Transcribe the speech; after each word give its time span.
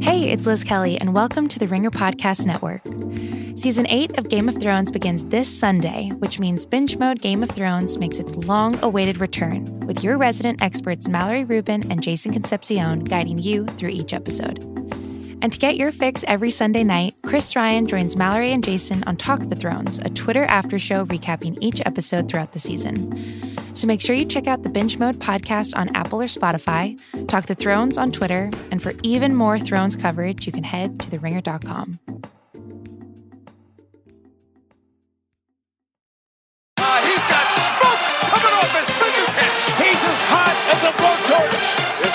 Hey, 0.00 0.30
it's 0.30 0.46
Liz 0.46 0.64
Kelly, 0.64 0.98
and 0.98 1.12
welcome 1.12 1.48
to 1.48 1.58
the 1.58 1.66
Ringer 1.66 1.90
Podcast 1.90 2.46
Network. 2.46 2.80
Season 3.58 3.86
8 3.88 4.18
of 4.18 4.28
Game 4.28 4.48
of 4.48 4.60
Thrones 4.60 4.90
begins 4.90 5.24
this 5.26 5.48
Sunday, 5.48 6.10
which 6.18 6.38
means 6.38 6.64
Binge 6.66 6.96
Mode 6.96 7.20
Game 7.20 7.42
of 7.42 7.50
Thrones 7.50 7.98
makes 7.98 8.18
its 8.18 8.34
long 8.36 8.78
awaited 8.82 9.18
return, 9.18 9.80
with 9.80 10.04
your 10.04 10.16
resident 10.16 10.62
experts 10.62 11.08
Mallory 11.08 11.44
Rubin 11.44 11.90
and 11.90 12.02
Jason 12.02 12.32
Concepcion 12.32 13.04
guiding 13.04 13.38
you 13.38 13.66
through 13.66 13.90
each 13.90 14.14
episode. 14.14 14.58
And 15.40 15.52
to 15.52 15.58
get 15.58 15.76
your 15.76 15.92
fix 15.92 16.24
every 16.26 16.50
Sunday 16.50 16.82
night, 16.82 17.14
Chris 17.24 17.54
Ryan 17.54 17.86
joins 17.86 18.16
Mallory 18.16 18.52
and 18.52 18.64
Jason 18.64 19.04
on 19.06 19.16
Talk 19.16 19.40
the 19.40 19.54
Thrones, 19.54 19.98
a 20.00 20.08
Twitter 20.10 20.44
after 20.46 20.78
show 20.78 21.06
recapping 21.06 21.56
each 21.60 21.80
episode 21.86 22.28
throughout 22.28 22.52
the 22.52 22.58
season. 22.58 23.14
So 23.72 23.86
make 23.86 24.00
sure 24.00 24.16
you 24.16 24.24
check 24.24 24.48
out 24.48 24.64
the 24.64 24.68
Binge 24.68 24.98
Mode 24.98 25.20
podcast 25.20 25.76
on 25.76 25.94
Apple 25.94 26.20
or 26.20 26.26
Spotify, 26.26 26.98
Talk 27.28 27.46
the 27.46 27.54
Thrones 27.54 27.96
on 27.96 28.10
Twitter, 28.10 28.50
and 28.72 28.82
for 28.82 28.94
even 29.04 29.36
more 29.36 29.58
Thrones 29.58 29.94
coverage, 29.94 30.46
you 30.46 30.52
can 30.52 30.64
head 30.64 30.98
to 31.00 31.08
theringer.com. 31.08 32.00
Uh, 36.78 37.02
he's 37.06 37.24
got 37.24 37.46
smoke 37.52 38.02
coming 38.26 38.54
off 38.58 38.74
his 38.74 38.90
fingertips. 38.90 39.66
He's 39.78 40.02
as 40.02 40.20
hot 40.26 40.56
as 40.74 40.82
a 40.82 40.92
blowtorch. 40.92 41.17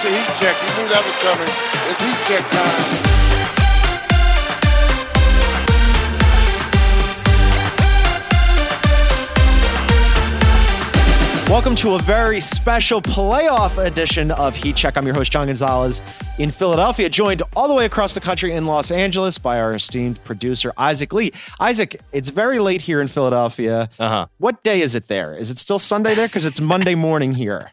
It's 0.06 0.12
a 0.12 0.18
heat 0.18 0.36
check. 0.36 0.58
You 0.62 0.84
knew 0.84 0.90
that 0.90 1.00
was 1.06 1.16
coming. 1.24 1.48
It's 1.88 2.02
heat 2.04 2.20
check 2.28 2.44
time. 2.52 3.04
Welcome 11.50 11.76
to 11.76 11.94
a 11.94 12.00
very 12.00 12.42
special 12.42 13.02
playoff 13.02 13.82
edition 13.82 14.32
of 14.32 14.58
Heat 14.58 14.76
Check. 14.76 14.98
I'm 14.98 15.06
your 15.06 15.16
host, 15.16 15.32
John 15.32 15.48
Gonzalez, 15.48 16.02
in 16.38 16.52
Philadelphia, 16.52 17.08
joined 17.08 17.42
all 17.56 17.70
the 17.70 17.74
way 17.74 17.86
across 17.86 18.14
the 18.14 18.20
country 18.20 18.52
in 18.52 18.66
Los 18.66 18.92
Angeles 18.92 19.38
by 19.38 19.58
our 19.58 19.74
esteemed 19.74 20.22
producer, 20.26 20.74
Isaac 20.78 21.14
Lee. 21.14 21.32
Isaac, 21.62 22.02
it's 22.12 22.28
very 22.28 22.60
late 22.60 22.82
here 22.82 23.00
in 23.00 23.08
Philadelphia. 23.08 23.90
Uh-huh. 23.98 24.26
What 24.38 24.64
day 24.64 24.82
is 24.82 24.96
it 24.96 25.08
there? 25.08 25.34
Is 25.34 25.50
it 25.50 25.60
still 25.60 25.80
Sunday 25.80 26.14
there? 26.14 26.28
Because 26.28 26.44
it's 26.44 26.60
Monday 26.60 26.96
morning 26.96 27.36
here. 27.36 27.72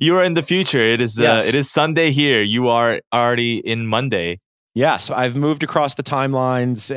You 0.00 0.16
are 0.16 0.24
in 0.24 0.34
the 0.34 0.42
future. 0.42 0.80
It 0.80 1.00
is 1.00 1.18
Yes. 1.18 1.44
uh, 1.44 1.48
it 1.48 1.54
is 1.54 1.70
Sunday 1.70 2.10
here. 2.10 2.42
You 2.42 2.68
are 2.68 3.00
already 3.12 3.58
in 3.58 3.86
Monday. 3.86 4.40
Yes, 4.76 5.08
I've 5.08 5.36
moved 5.36 5.62
across 5.62 5.94
the 5.94 6.02
timelines 6.02 6.90
uh, 6.90 6.94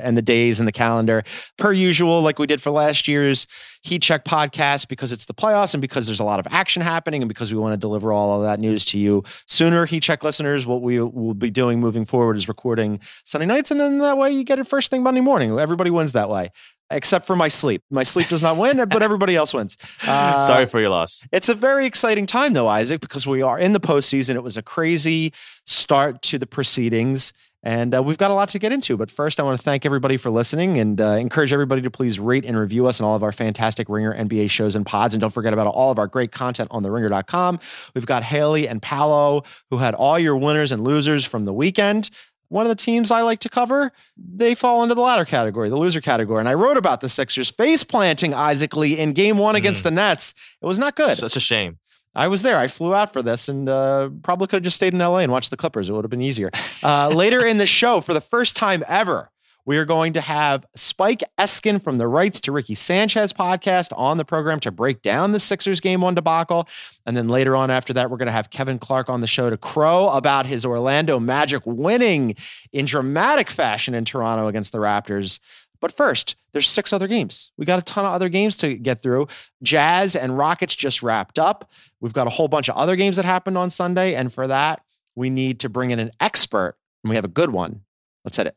and 0.00 0.16
the 0.16 0.22
days 0.22 0.60
and 0.60 0.68
the 0.68 0.72
calendar 0.72 1.24
per 1.58 1.72
usual, 1.72 2.22
like 2.22 2.38
we 2.38 2.46
did 2.46 2.62
for 2.62 2.70
last 2.70 3.08
year's 3.08 3.48
Heat 3.82 4.00
Check 4.02 4.24
podcast, 4.24 4.86
because 4.86 5.10
it's 5.10 5.26
the 5.26 5.34
playoffs 5.34 5.74
and 5.74 5.80
because 5.80 6.06
there's 6.06 6.20
a 6.20 6.24
lot 6.24 6.38
of 6.38 6.46
action 6.52 6.82
happening 6.82 7.22
and 7.22 7.28
because 7.28 7.52
we 7.52 7.58
want 7.58 7.72
to 7.72 7.76
deliver 7.76 8.12
all 8.12 8.36
of 8.36 8.42
that 8.44 8.60
news 8.60 8.84
to 8.86 8.98
you 9.00 9.24
sooner. 9.48 9.86
Heat 9.86 10.04
Check 10.04 10.22
listeners, 10.22 10.66
what 10.66 10.82
we 10.82 11.00
will 11.00 11.34
be 11.34 11.50
doing 11.50 11.80
moving 11.80 12.04
forward 12.04 12.36
is 12.36 12.46
recording 12.46 13.00
Sunday 13.24 13.46
nights, 13.46 13.72
and 13.72 13.80
then 13.80 13.98
that 13.98 14.16
way 14.16 14.30
you 14.30 14.44
get 14.44 14.60
it 14.60 14.64
first 14.68 14.88
thing 14.92 15.02
Monday 15.02 15.20
morning. 15.20 15.58
Everybody 15.58 15.90
wins 15.90 16.12
that 16.12 16.28
way. 16.30 16.50
Except 16.90 17.26
for 17.26 17.34
my 17.34 17.48
sleep. 17.48 17.82
My 17.90 18.04
sleep 18.04 18.28
does 18.28 18.44
not 18.44 18.56
win, 18.56 18.76
but 18.88 19.02
everybody 19.02 19.34
else 19.34 19.52
wins. 19.52 19.76
Uh, 20.06 20.38
Sorry 20.46 20.66
for 20.66 20.80
your 20.80 20.90
loss. 20.90 21.26
it's 21.32 21.48
a 21.48 21.54
very 21.54 21.84
exciting 21.84 22.26
time, 22.26 22.52
though, 22.52 22.68
Isaac, 22.68 23.00
because 23.00 23.26
we 23.26 23.42
are 23.42 23.58
in 23.58 23.72
the 23.72 23.80
postseason. 23.80 24.36
It 24.36 24.44
was 24.44 24.56
a 24.56 24.62
crazy 24.62 25.32
start 25.66 26.22
to 26.22 26.38
the 26.38 26.46
proceedings, 26.46 27.32
and 27.64 27.92
uh, 27.92 28.00
we've 28.00 28.18
got 28.18 28.30
a 28.30 28.34
lot 28.34 28.50
to 28.50 28.60
get 28.60 28.70
into. 28.70 28.96
But 28.96 29.10
first, 29.10 29.40
I 29.40 29.42
want 29.42 29.58
to 29.58 29.64
thank 29.64 29.84
everybody 29.84 30.16
for 30.16 30.30
listening 30.30 30.78
and 30.78 31.00
uh, 31.00 31.08
encourage 31.18 31.52
everybody 31.52 31.82
to 31.82 31.90
please 31.90 32.20
rate 32.20 32.44
and 32.44 32.56
review 32.56 32.86
us 32.86 33.00
on 33.00 33.06
all 33.08 33.16
of 33.16 33.24
our 33.24 33.32
fantastic 33.32 33.88
Ringer 33.88 34.14
NBA 34.14 34.48
shows 34.50 34.76
and 34.76 34.86
pods. 34.86 35.12
And 35.14 35.20
don't 35.20 35.32
forget 35.32 35.52
about 35.52 35.66
all 35.66 35.90
of 35.90 35.98
our 35.98 36.06
great 36.06 36.30
content 36.30 36.68
on 36.70 36.84
theringer.com. 36.84 37.58
We've 37.96 38.06
got 38.06 38.22
Haley 38.22 38.68
and 38.68 38.80
Paolo, 38.80 39.42
who 39.70 39.78
had 39.78 39.96
all 39.96 40.16
your 40.20 40.36
winners 40.36 40.70
and 40.70 40.84
losers 40.84 41.24
from 41.24 41.46
the 41.46 41.52
weekend. 41.52 42.10
One 42.48 42.64
of 42.64 42.68
the 42.68 42.82
teams 42.82 43.10
I 43.10 43.22
like 43.22 43.40
to 43.40 43.48
cover, 43.48 43.92
they 44.16 44.54
fall 44.54 44.82
into 44.82 44.94
the 44.94 45.00
latter 45.00 45.24
category, 45.24 45.68
the 45.68 45.76
loser 45.76 46.00
category. 46.00 46.40
And 46.40 46.48
I 46.48 46.54
wrote 46.54 46.76
about 46.76 47.00
the 47.00 47.08
Sixers 47.08 47.50
face 47.50 47.82
planting 47.84 48.34
Isaac 48.34 48.76
Lee 48.76 48.98
in 48.98 49.12
game 49.12 49.38
one 49.38 49.56
against 49.56 49.82
the 49.82 49.90
Nets. 49.90 50.34
It 50.62 50.66
was 50.66 50.78
not 50.78 50.94
good. 50.96 51.16
Such 51.16 51.36
a 51.36 51.40
shame. 51.40 51.78
I 52.14 52.28
was 52.28 52.42
there. 52.42 52.56
I 52.56 52.68
flew 52.68 52.94
out 52.94 53.12
for 53.12 53.22
this 53.22 53.48
and 53.48 53.68
uh, 53.68 54.08
probably 54.22 54.46
could 54.46 54.56
have 54.56 54.62
just 54.64 54.76
stayed 54.76 54.94
in 54.94 54.98
LA 55.00 55.18
and 55.18 55.30
watched 55.30 55.50
the 55.50 55.56
Clippers. 55.56 55.88
It 55.88 55.92
would 55.92 56.04
have 56.04 56.10
been 56.10 56.22
easier. 56.22 56.50
Uh, 56.82 57.08
later 57.08 57.44
in 57.44 57.58
the 57.58 57.66
show, 57.66 58.00
for 58.00 58.14
the 58.14 58.20
first 58.22 58.56
time 58.56 58.82
ever, 58.88 59.30
we 59.66 59.76
are 59.78 59.84
going 59.84 60.12
to 60.12 60.20
have 60.20 60.64
Spike 60.76 61.24
Eskin 61.38 61.82
from 61.82 61.98
the 61.98 62.06
Rights 62.06 62.40
to 62.42 62.52
Ricky 62.52 62.76
Sanchez 62.76 63.32
podcast 63.32 63.88
on 63.98 64.16
the 64.16 64.24
program 64.24 64.60
to 64.60 64.70
break 64.70 65.02
down 65.02 65.32
the 65.32 65.40
Sixers 65.40 65.80
game 65.80 66.00
one 66.00 66.14
debacle. 66.14 66.68
And 67.04 67.16
then 67.16 67.26
later 67.26 67.56
on 67.56 67.68
after 67.68 67.92
that, 67.94 68.08
we're 68.08 68.16
going 68.16 68.26
to 68.26 68.32
have 68.32 68.50
Kevin 68.50 68.78
Clark 68.78 69.10
on 69.10 69.20
the 69.20 69.26
show 69.26 69.50
to 69.50 69.56
crow 69.56 70.08
about 70.10 70.46
his 70.46 70.64
Orlando 70.64 71.18
Magic 71.18 71.62
winning 71.66 72.36
in 72.72 72.86
dramatic 72.86 73.50
fashion 73.50 73.92
in 73.92 74.04
Toronto 74.04 74.46
against 74.46 74.70
the 74.70 74.78
Raptors. 74.78 75.40
But 75.80 75.90
first, 75.90 76.36
there's 76.52 76.68
six 76.68 76.92
other 76.92 77.08
games. 77.08 77.50
We 77.58 77.66
got 77.66 77.80
a 77.80 77.82
ton 77.82 78.04
of 78.04 78.12
other 78.12 78.28
games 78.28 78.56
to 78.58 78.74
get 78.74 79.00
through. 79.00 79.26
Jazz 79.64 80.14
and 80.14 80.38
Rockets 80.38 80.76
just 80.76 81.02
wrapped 81.02 81.40
up. 81.40 81.68
We've 82.00 82.12
got 82.14 82.28
a 82.28 82.30
whole 82.30 82.48
bunch 82.48 82.68
of 82.68 82.76
other 82.76 82.94
games 82.94 83.16
that 83.16 83.24
happened 83.24 83.58
on 83.58 83.70
Sunday. 83.70 84.14
And 84.14 84.32
for 84.32 84.46
that, 84.46 84.82
we 85.16 85.28
need 85.28 85.58
to 85.60 85.68
bring 85.68 85.90
in 85.90 85.98
an 85.98 86.12
expert, 86.20 86.76
and 87.02 87.10
we 87.10 87.16
have 87.16 87.24
a 87.24 87.28
good 87.28 87.50
one. 87.50 87.80
Let's 88.24 88.36
hit 88.36 88.46
it. 88.46 88.54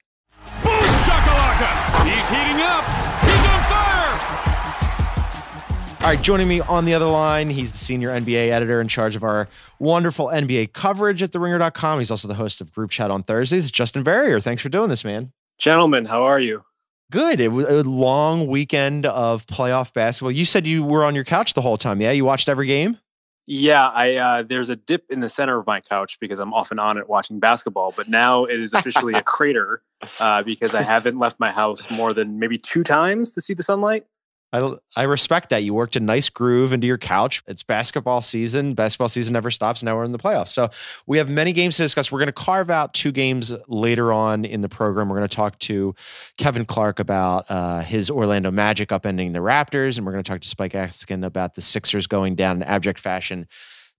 Boom. 1.59 2.08
He's 2.08 2.30
heating 2.30 2.62
up. 2.62 2.86
He's 3.22 3.46
on 3.46 3.62
fire. 3.68 4.00
All 6.02 6.08
right, 6.08 6.22
joining 6.22 6.47
me 6.47 6.62
on 6.62 6.86
the 6.86 6.94
other 6.94 7.06
line, 7.06 7.50
he's 7.50 7.74
the 7.74 7.78
senior 7.78 8.09
NBA 8.09 8.50
editor 8.50 8.80
in 8.80 8.88
charge 8.88 9.18
of 9.18 9.24
our 9.25 9.50
wonderful 9.80 10.28
NBA 10.28 10.72
coverage 10.72 11.22
at 11.22 11.31
theringer.com. 11.31 12.00
He's 12.00 12.09
also 12.09 12.30
the 12.30 12.36
host 12.36 12.62
of 12.62 12.72
Group 12.72 12.92
Chat 12.92 13.12
on 13.12 13.24
Thursdays. 13.24 13.70
Justin 13.72 14.06
Verrier, 14.06 14.40
thanks 14.40 14.62
for 14.62 14.70
doing 14.70 14.90
this, 14.90 15.03
man. 15.03 15.34
Gentlemen, 15.58 16.06
how 16.06 16.24
are 16.24 16.40
you? 16.40 16.64
Good. 17.12 17.42
It 17.42 17.50
was 17.50 17.68
a 17.68 17.84
long 17.84 18.47
weekend 18.47 19.06
of 19.06 19.46
playoff 19.47 19.91
basketball. 19.91 20.31
You 20.31 20.46
said 20.46 20.66
you 20.66 20.84
were 20.86 21.03
on 21.03 21.16
your 21.16 21.26
couch 21.26 21.56
the 21.56 21.62
whole 21.62 21.76
time. 21.76 22.00
Yeah, 22.00 22.12
you 22.12 22.24
watched 22.24 22.47
every 22.47 22.68
game. 22.68 22.97
Yeah, 23.51 23.87
I 23.87 24.15
uh, 24.17 24.43
there's 24.43 24.69
a 24.69 24.75
dip 24.75 25.05
in 25.09 25.21
the 25.21 25.27
center 25.27 25.57
of 25.57 25.65
my 25.65 25.79
couch 25.79 26.19
because 26.21 26.37
I'm 26.37 26.53
often 26.53 26.77
on 26.77 26.99
it 26.99 27.09
watching 27.09 27.39
basketball, 27.39 27.91
but 27.97 28.07
now 28.07 28.43
it 28.43 28.59
is 28.59 28.73
officially 28.73 29.15
a 29.15 29.23
crater 29.23 29.81
uh, 30.19 30.43
because 30.43 30.75
I 30.75 30.83
haven't 30.83 31.17
left 31.17 31.39
my 31.39 31.49
house 31.49 31.89
more 31.89 32.13
than 32.13 32.37
maybe 32.37 32.59
two 32.59 32.83
times 32.83 33.31
to 33.31 33.41
see 33.41 33.55
the 33.55 33.63
sunlight. 33.63 34.03
I, 34.51 34.73
I 34.95 35.03
respect 35.03 35.49
that. 35.49 35.63
You 35.63 35.73
worked 35.73 35.95
a 35.95 35.99
nice 35.99 36.29
groove 36.29 36.73
into 36.73 36.87
your 36.87 36.97
couch. 36.97 37.43
It's 37.47 37.61
basketball 37.61 38.21
season. 38.21 38.73
Basketball 38.73 39.09
season 39.09 39.33
never 39.33 39.51
stops. 39.51 39.83
Now 39.83 39.95
we're 39.95 40.05
in 40.05 40.11
the 40.11 40.17
playoffs. 40.17 40.49
So 40.49 40.69
we 41.05 41.19
have 41.19 41.29
many 41.29 41.53
games 41.53 41.77
to 41.77 41.83
discuss. 41.83 42.11
We're 42.11 42.19
going 42.19 42.27
to 42.27 42.33
carve 42.33 42.71
out 42.71 42.93
two 42.93 43.11
games 43.11 43.53
later 43.67 44.11
on 44.11 44.45
in 44.45 44.61
the 44.61 44.69
program. 44.69 45.09
We're 45.09 45.17
going 45.17 45.29
to 45.29 45.35
talk 45.35 45.59
to 45.59 45.93
Kevin 46.37 46.65
Clark 46.65 46.99
about 46.99 47.45
uh, 47.49 47.81
his 47.81 48.09
Orlando 48.09 48.49
Magic 48.49 48.89
upending 48.89 49.33
the 49.33 49.39
Raptors, 49.39 49.97
and 49.97 50.05
we're 50.05 50.13
going 50.13 50.23
to 50.23 50.31
talk 50.31 50.41
to 50.41 50.47
Spike 50.47 50.73
Eskin 50.73 51.23
about 51.23 51.53
the 51.53 51.61
Sixers 51.61 52.07
going 52.07 52.35
down 52.35 52.57
in 52.57 52.63
abject 52.63 52.99
fashion 52.99 53.47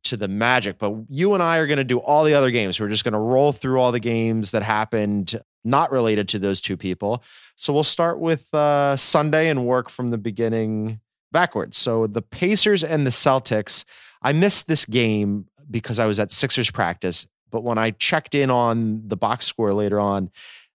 to 0.04 0.16
the 0.16 0.28
Magic. 0.28 0.78
But 0.78 0.94
you 1.08 1.34
and 1.34 1.42
I 1.42 1.58
are 1.58 1.66
going 1.66 1.76
to 1.76 1.84
do 1.84 1.98
all 1.98 2.24
the 2.24 2.34
other 2.34 2.50
games. 2.50 2.80
We're 2.80 2.88
just 2.88 3.04
going 3.04 3.12
to 3.12 3.18
roll 3.18 3.52
through 3.52 3.80
all 3.80 3.92
the 3.92 4.00
games 4.00 4.50
that 4.50 4.62
happened 4.62 5.40
not 5.65 5.91
related 5.91 6.28
to 6.28 6.38
those 6.38 6.60
two 6.60 6.76
people. 6.76 7.22
So 7.56 7.72
we'll 7.72 7.84
start 7.84 8.19
with 8.19 8.53
uh, 8.54 8.97
Sunday 8.97 9.48
and 9.48 9.66
work 9.66 9.91
from 9.91 10.09
the 10.09 10.19
beginning 10.19 11.00
backwards. 11.32 11.76
So 11.76 12.06
the 12.06 12.22
Pacers 12.22 12.82
and 12.82 13.06
the 13.06 13.10
Celtics. 13.10 13.84
I 14.22 14.32
missed 14.32 14.66
this 14.69 14.84
game 14.84 15.47
because 15.71 15.98
I 15.98 16.06
was 16.06 16.19
at 16.19 16.32
Sixers 16.32 16.71
practice, 16.71 17.26
but 17.50 17.62
when 17.62 17.78
I 17.78 17.93
checked 17.93 18.34
in 18.34 18.50
on 18.50 19.03
the 19.06 19.16
box 19.16 19.47
score 19.47 19.72
later 19.72 20.00
on, 20.00 20.31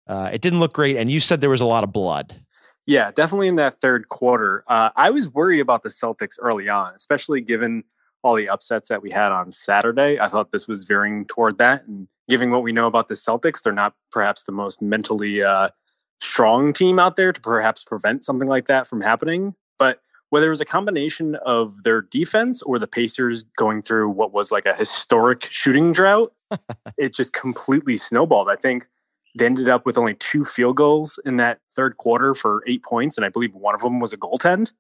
uh, 0.08 0.30
it 0.32 0.42
didn't 0.42 0.60
look 0.60 0.74
great. 0.74 0.98
And 0.98 1.12
you 1.12 1.20
said 1.20 1.42
there 1.42 1.50
was 1.50 1.62
a 1.62 1.66
lot 1.66 1.84
of 1.84 1.92
blood. 1.92 2.36
Yeah, 2.86 3.12
definitely 3.12 3.48
in 3.48 3.56
that 3.56 3.82
third 3.82 4.10
quarter. 4.10 4.64
Uh, 4.68 4.92
I 4.96 5.10
was 5.10 5.30
worried 5.30 5.60
about 5.60 5.82
the 5.82 5.90
Celtics 5.90 6.38
early 6.40 6.70
on, 6.70 6.94
especially 6.96 7.42
given 7.42 7.84
all 8.22 8.36
the 8.36 8.50
upsets 8.50 8.90
that 8.90 9.02
we 9.02 9.12
had 9.12 9.32
on 9.32 9.52
Saturday. 9.52 10.20
I 10.20 10.28
thought 10.28 10.52
this 10.52 10.68
was 10.68 10.84
veering 10.84 11.26
toward 11.26 11.58
that. 11.58 11.86
And 11.86 12.08
given 12.30 12.52
what 12.52 12.64
we 12.64 12.72
know 12.72 12.88
about 12.88 13.08
the 13.08 13.14
Celtics, 13.14 13.62
they're 13.62 13.74
not 13.74 13.94
perhaps 14.12 14.44
the 14.44 14.52
most 14.52 14.82
mentally 14.82 15.44
uh, 15.44 15.70
strong 16.20 16.74
team 16.74 17.00
out 17.00 17.16
there 17.16 17.32
to 17.32 17.42
perhaps 17.42 17.84
prevent 17.84 18.26
something 18.26 18.48
like 18.48 18.68
that 18.68 18.88
from 18.88 19.02
happening. 19.02 19.56
But 19.78 20.00
whether 20.30 20.48
it 20.48 20.52
was 20.52 20.62
a 20.62 20.66
combination 20.66 21.36
of 21.46 21.84
their 21.84 22.02
defense 22.02 22.62
or 22.62 22.80
the 22.80 22.88
Pacers 22.88 23.44
going 23.58 23.82
through 23.82 24.10
what 24.10 24.34
was 24.34 24.52
like 24.52 24.66
a 24.66 24.76
historic 24.76 25.46
shooting 25.46 25.94
drought, 25.94 26.34
it 26.98 27.14
just 27.14 27.34
completely 27.34 27.98
snowballed. 27.98 28.50
I 28.50 28.56
think 28.56 28.88
they 29.38 29.46
ended 29.46 29.70
up 29.70 29.86
with 29.86 29.98
only 29.98 30.16
two 30.16 30.46
field 30.46 30.78
goals 30.78 31.20
in 31.26 31.38
that 31.38 31.60
third 31.76 31.98
quarter 31.98 32.34
for 32.34 32.64
eight 32.68 32.84
points, 32.84 33.18
and 33.18 33.26
I 33.26 33.30
believe 33.30 33.54
one 33.54 33.76
of 33.76 33.82
them 33.82 34.00
was 34.00 34.14
a 34.14 34.18
goaltend. 34.18 34.72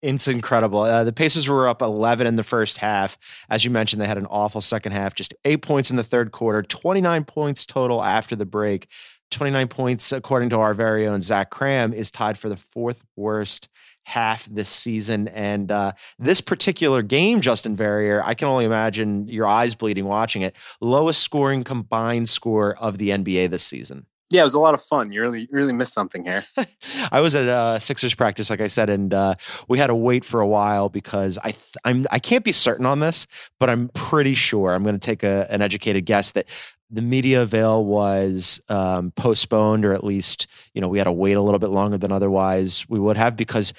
It's 0.00 0.28
incredible. 0.28 0.80
Uh, 0.80 1.02
the 1.02 1.12
Pacers 1.12 1.48
were 1.48 1.66
up 1.66 1.82
11 1.82 2.26
in 2.26 2.36
the 2.36 2.44
first 2.44 2.78
half. 2.78 3.18
As 3.50 3.64
you 3.64 3.70
mentioned, 3.70 4.00
they 4.00 4.06
had 4.06 4.18
an 4.18 4.26
awful 4.26 4.60
second 4.60 4.92
half, 4.92 5.14
just 5.14 5.34
eight 5.44 5.62
points 5.62 5.90
in 5.90 5.96
the 5.96 6.04
third 6.04 6.30
quarter, 6.30 6.62
29 6.62 7.24
points 7.24 7.66
total 7.66 8.02
after 8.02 8.36
the 8.36 8.46
break. 8.46 8.88
29 9.30 9.68
points, 9.68 10.10
according 10.12 10.48
to 10.50 10.58
our 10.58 10.72
very 10.72 11.06
own 11.06 11.20
Zach 11.20 11.50
Kram, 11.50 11.92
is 11.92 12.10
tied 12.10 12.38
for 12.38 12.48
the 12.48 12.56
fourth 12.56 13.02
worst 13.14 13.68
half 14.04 14.46
this 14.46 14.70
season. 14.70 15.28
And 15.28 15.70
uh, 15.70 15.92
this 16.18 16.40
particular 16.40 17.02
game, 17.02 17.42
Justin 17.42 17.76
Verrier, 17.76 18.22
I 18.24 18.34
can 18.34 18.48
only 18.48 18.64
imagine 18.64 19.28
your 19.28 19.46
eyes 19.46 19.74
bleeding 19.74 20.06
watching 20.06 20.42
it. 20.42 20.56
Lowest 20.80 21.22
scoring 21.22 21.62
combined 21.62 22.28
score 22.28 22.74
of 22.76 22.96
the 22.96 23.10
NBA 23.10 23.50
this 23.50 23.64
season. 23.64 24.06
Yeah, 24.30 24.42
it 24.42 24.44
was 24.44 24.54
a 24.54 24.60
lot 24.60 24.74
of 24.74 24.82
fun. 24.82 25.10
You 25.10 25.22
really, 25.22 25.48
really 25.50 25.72
missed 25.72 25.94
something 25.94 26.24
here. 26.24 26.44
I 27.12 27.20
was 27.20 27.34
at 27.34 27.48
uh, 27.48 27.78
Sixers 27.78 28.14
practice, 28.14 28.50
like 28.50 28.60
I 28.60 28.66
said, 28.66 28.90
and 28.90 29.14
uh, 29.14 29.36
we 29.68 29.78
had 29.78 29.86
to 29.86 29.94
wait 29.94 30.24
for 30.24 30.40
a 30.40 30.46
while 30.46 30.90
because 30.90 31.38
I, 31.38 31.52
th- 31.52 31.76
I'm, 31.84 32.04
I 32.10 32.18
can't 32.18 32.44
be 32.44 32.52
certain 32.52 32.84
on 32.84 33.00
this, 33.00 33.26
but 33.58 33.70
I'm 33.70 33.88
pretty 33.94 34.34
sure 34.34 34.74
I'm 34.74 34.82
going 34.82 34.94
to 34.94 35.00
take 35.04 35.22
a, 35.22 35.46
an 35.50 35.62
educated 35.62 36.04
guess 36.04 36.32
that 36.32 36.46
the 36.90 37.00
media 37.00 37.42
avail 37.42 37.84
was 37.84 38.60
um, 38.68 39.12
postponed, 39.12 39.84
or 39.86 39.92
at 39.94 40.04
least, 40.04 40.46
you 40.74 40.80
know, 40.80 40.88
we 40.88 40.98
had 40.98 41.04
to 41.04 41.12
wait 41.12 41.34
a 41.34 41.42
little 41.42 41.58
bit 41.58 41.70
longer 41.70 41.96
than 41.96 42.12
otherwise 42.12 42.86
we 42.88 42.98
would 42.98 43.16
have 43.16 43.36
because 43.36 43.72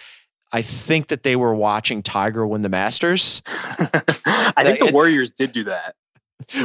I 0.52 0.64
think 0.64 1.08
that 1.08 1.24
they 1.24 1.36
were 1.36 1.54
watching 1.54 2.02
Tiger 2.02 2.46
win 2.46 2.64
the 2.64 2.70
Masters. 2.70 3.42
I 3.46 4.64
think 4.64 4.80
the 4.80 4.92
Warriors 4.92 5.32
did 5.32 5.52
do 5.52 5.66
that. 5.66 5.96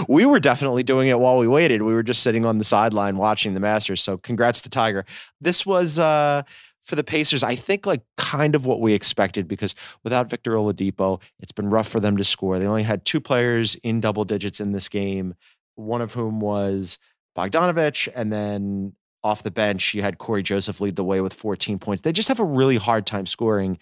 We 0.08 0.24
were 0.24 0.40
definitely 0.40 0.82
doing 0.82 1.08
it 1.08 1.18
while 1.18 1.38
we 1.38 1.48
waited. 1.48 1.82
We 1.82 1.94
were 1.94 2.02
just 2.02 2.22
sitting 2.22 2.44
on 2.44 2.58
the 2.58 2.64
sideline 2.64 3.16
watching 3.16 3.54
the 3.54 3.60
Masters. 3.60 4.02
So 4.02 4.16
congrats 4.16 4.60
to 4.62 4.70
Tiger. 4.70 5.04
This 5.40 5.66
was 5.66 5.98
uh, 5.98 6.42
for 6.84 6.96
the 6.96 7.04
Pacers, 7.04 7.42
I 7.42 7.56
think 7.56 7.86
like 7.86 8.02
kind 8.16 8.54
of 8.54 8.66
what 8.66 8.80
we 8.80 8.92
expected 8.92 9.48
because 9.48 9.74
without 10.04 10.30
Victor 10.30 10.52
Oladipo, 10.52 11.20
it's 11.40 11.52
been 11.52 11.70
rough 11.70 11.88
for 11.88 11.98
them 11.98 12.16
to 12.18 12.24
score. 12.24 12.58
They 12.58 12.66
only 12.66 12.82
had 12.82 13.04
two 13.04 13.20
players 13.20 13.74
in 13.76 14.00
double 14.00 14.24
digits 14.24 14.60
in 14.60 14.72
this 14.72 14.88
game, 14.88 15.34
one 15.76 16.02
of 16.02 16.12
whom 16.12 16.40
was 16.40 16.98
Bogdanovich, 17.36 18.08
and 18.14 18.32
then 18.32 18.92
off 19.24 19.42
the 19.42 19.50
bench, 19.50 19.94
you 19.94 20.02
had 20.02 20.18
Cory 20.18 20.42
Joseph 20.42 20.82
lead 20.82 20.96
the 20.96 21.04
way 21.04 21.22
with 21.22 21.32
14 21.32 21.78
points. 21.78 22.02
They 22.02 22.12
just 22.12 22.28
have 22.28 22.40
a 22.40 22.44
really 22.44 22.76
hard 22.76 23.06
time 23.06 23.24
scoring. 23.24 23.78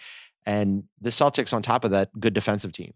And 0.47 0.85
the 1.01 1.11
Celtics, 1.11 1.53
on 1.53 1.63
top 1.63 1.85
of 1.85 1.91
that, 1.91 2.19
good 2.19 2.33
defensive 2.33 2.73
team. 2.73 2.95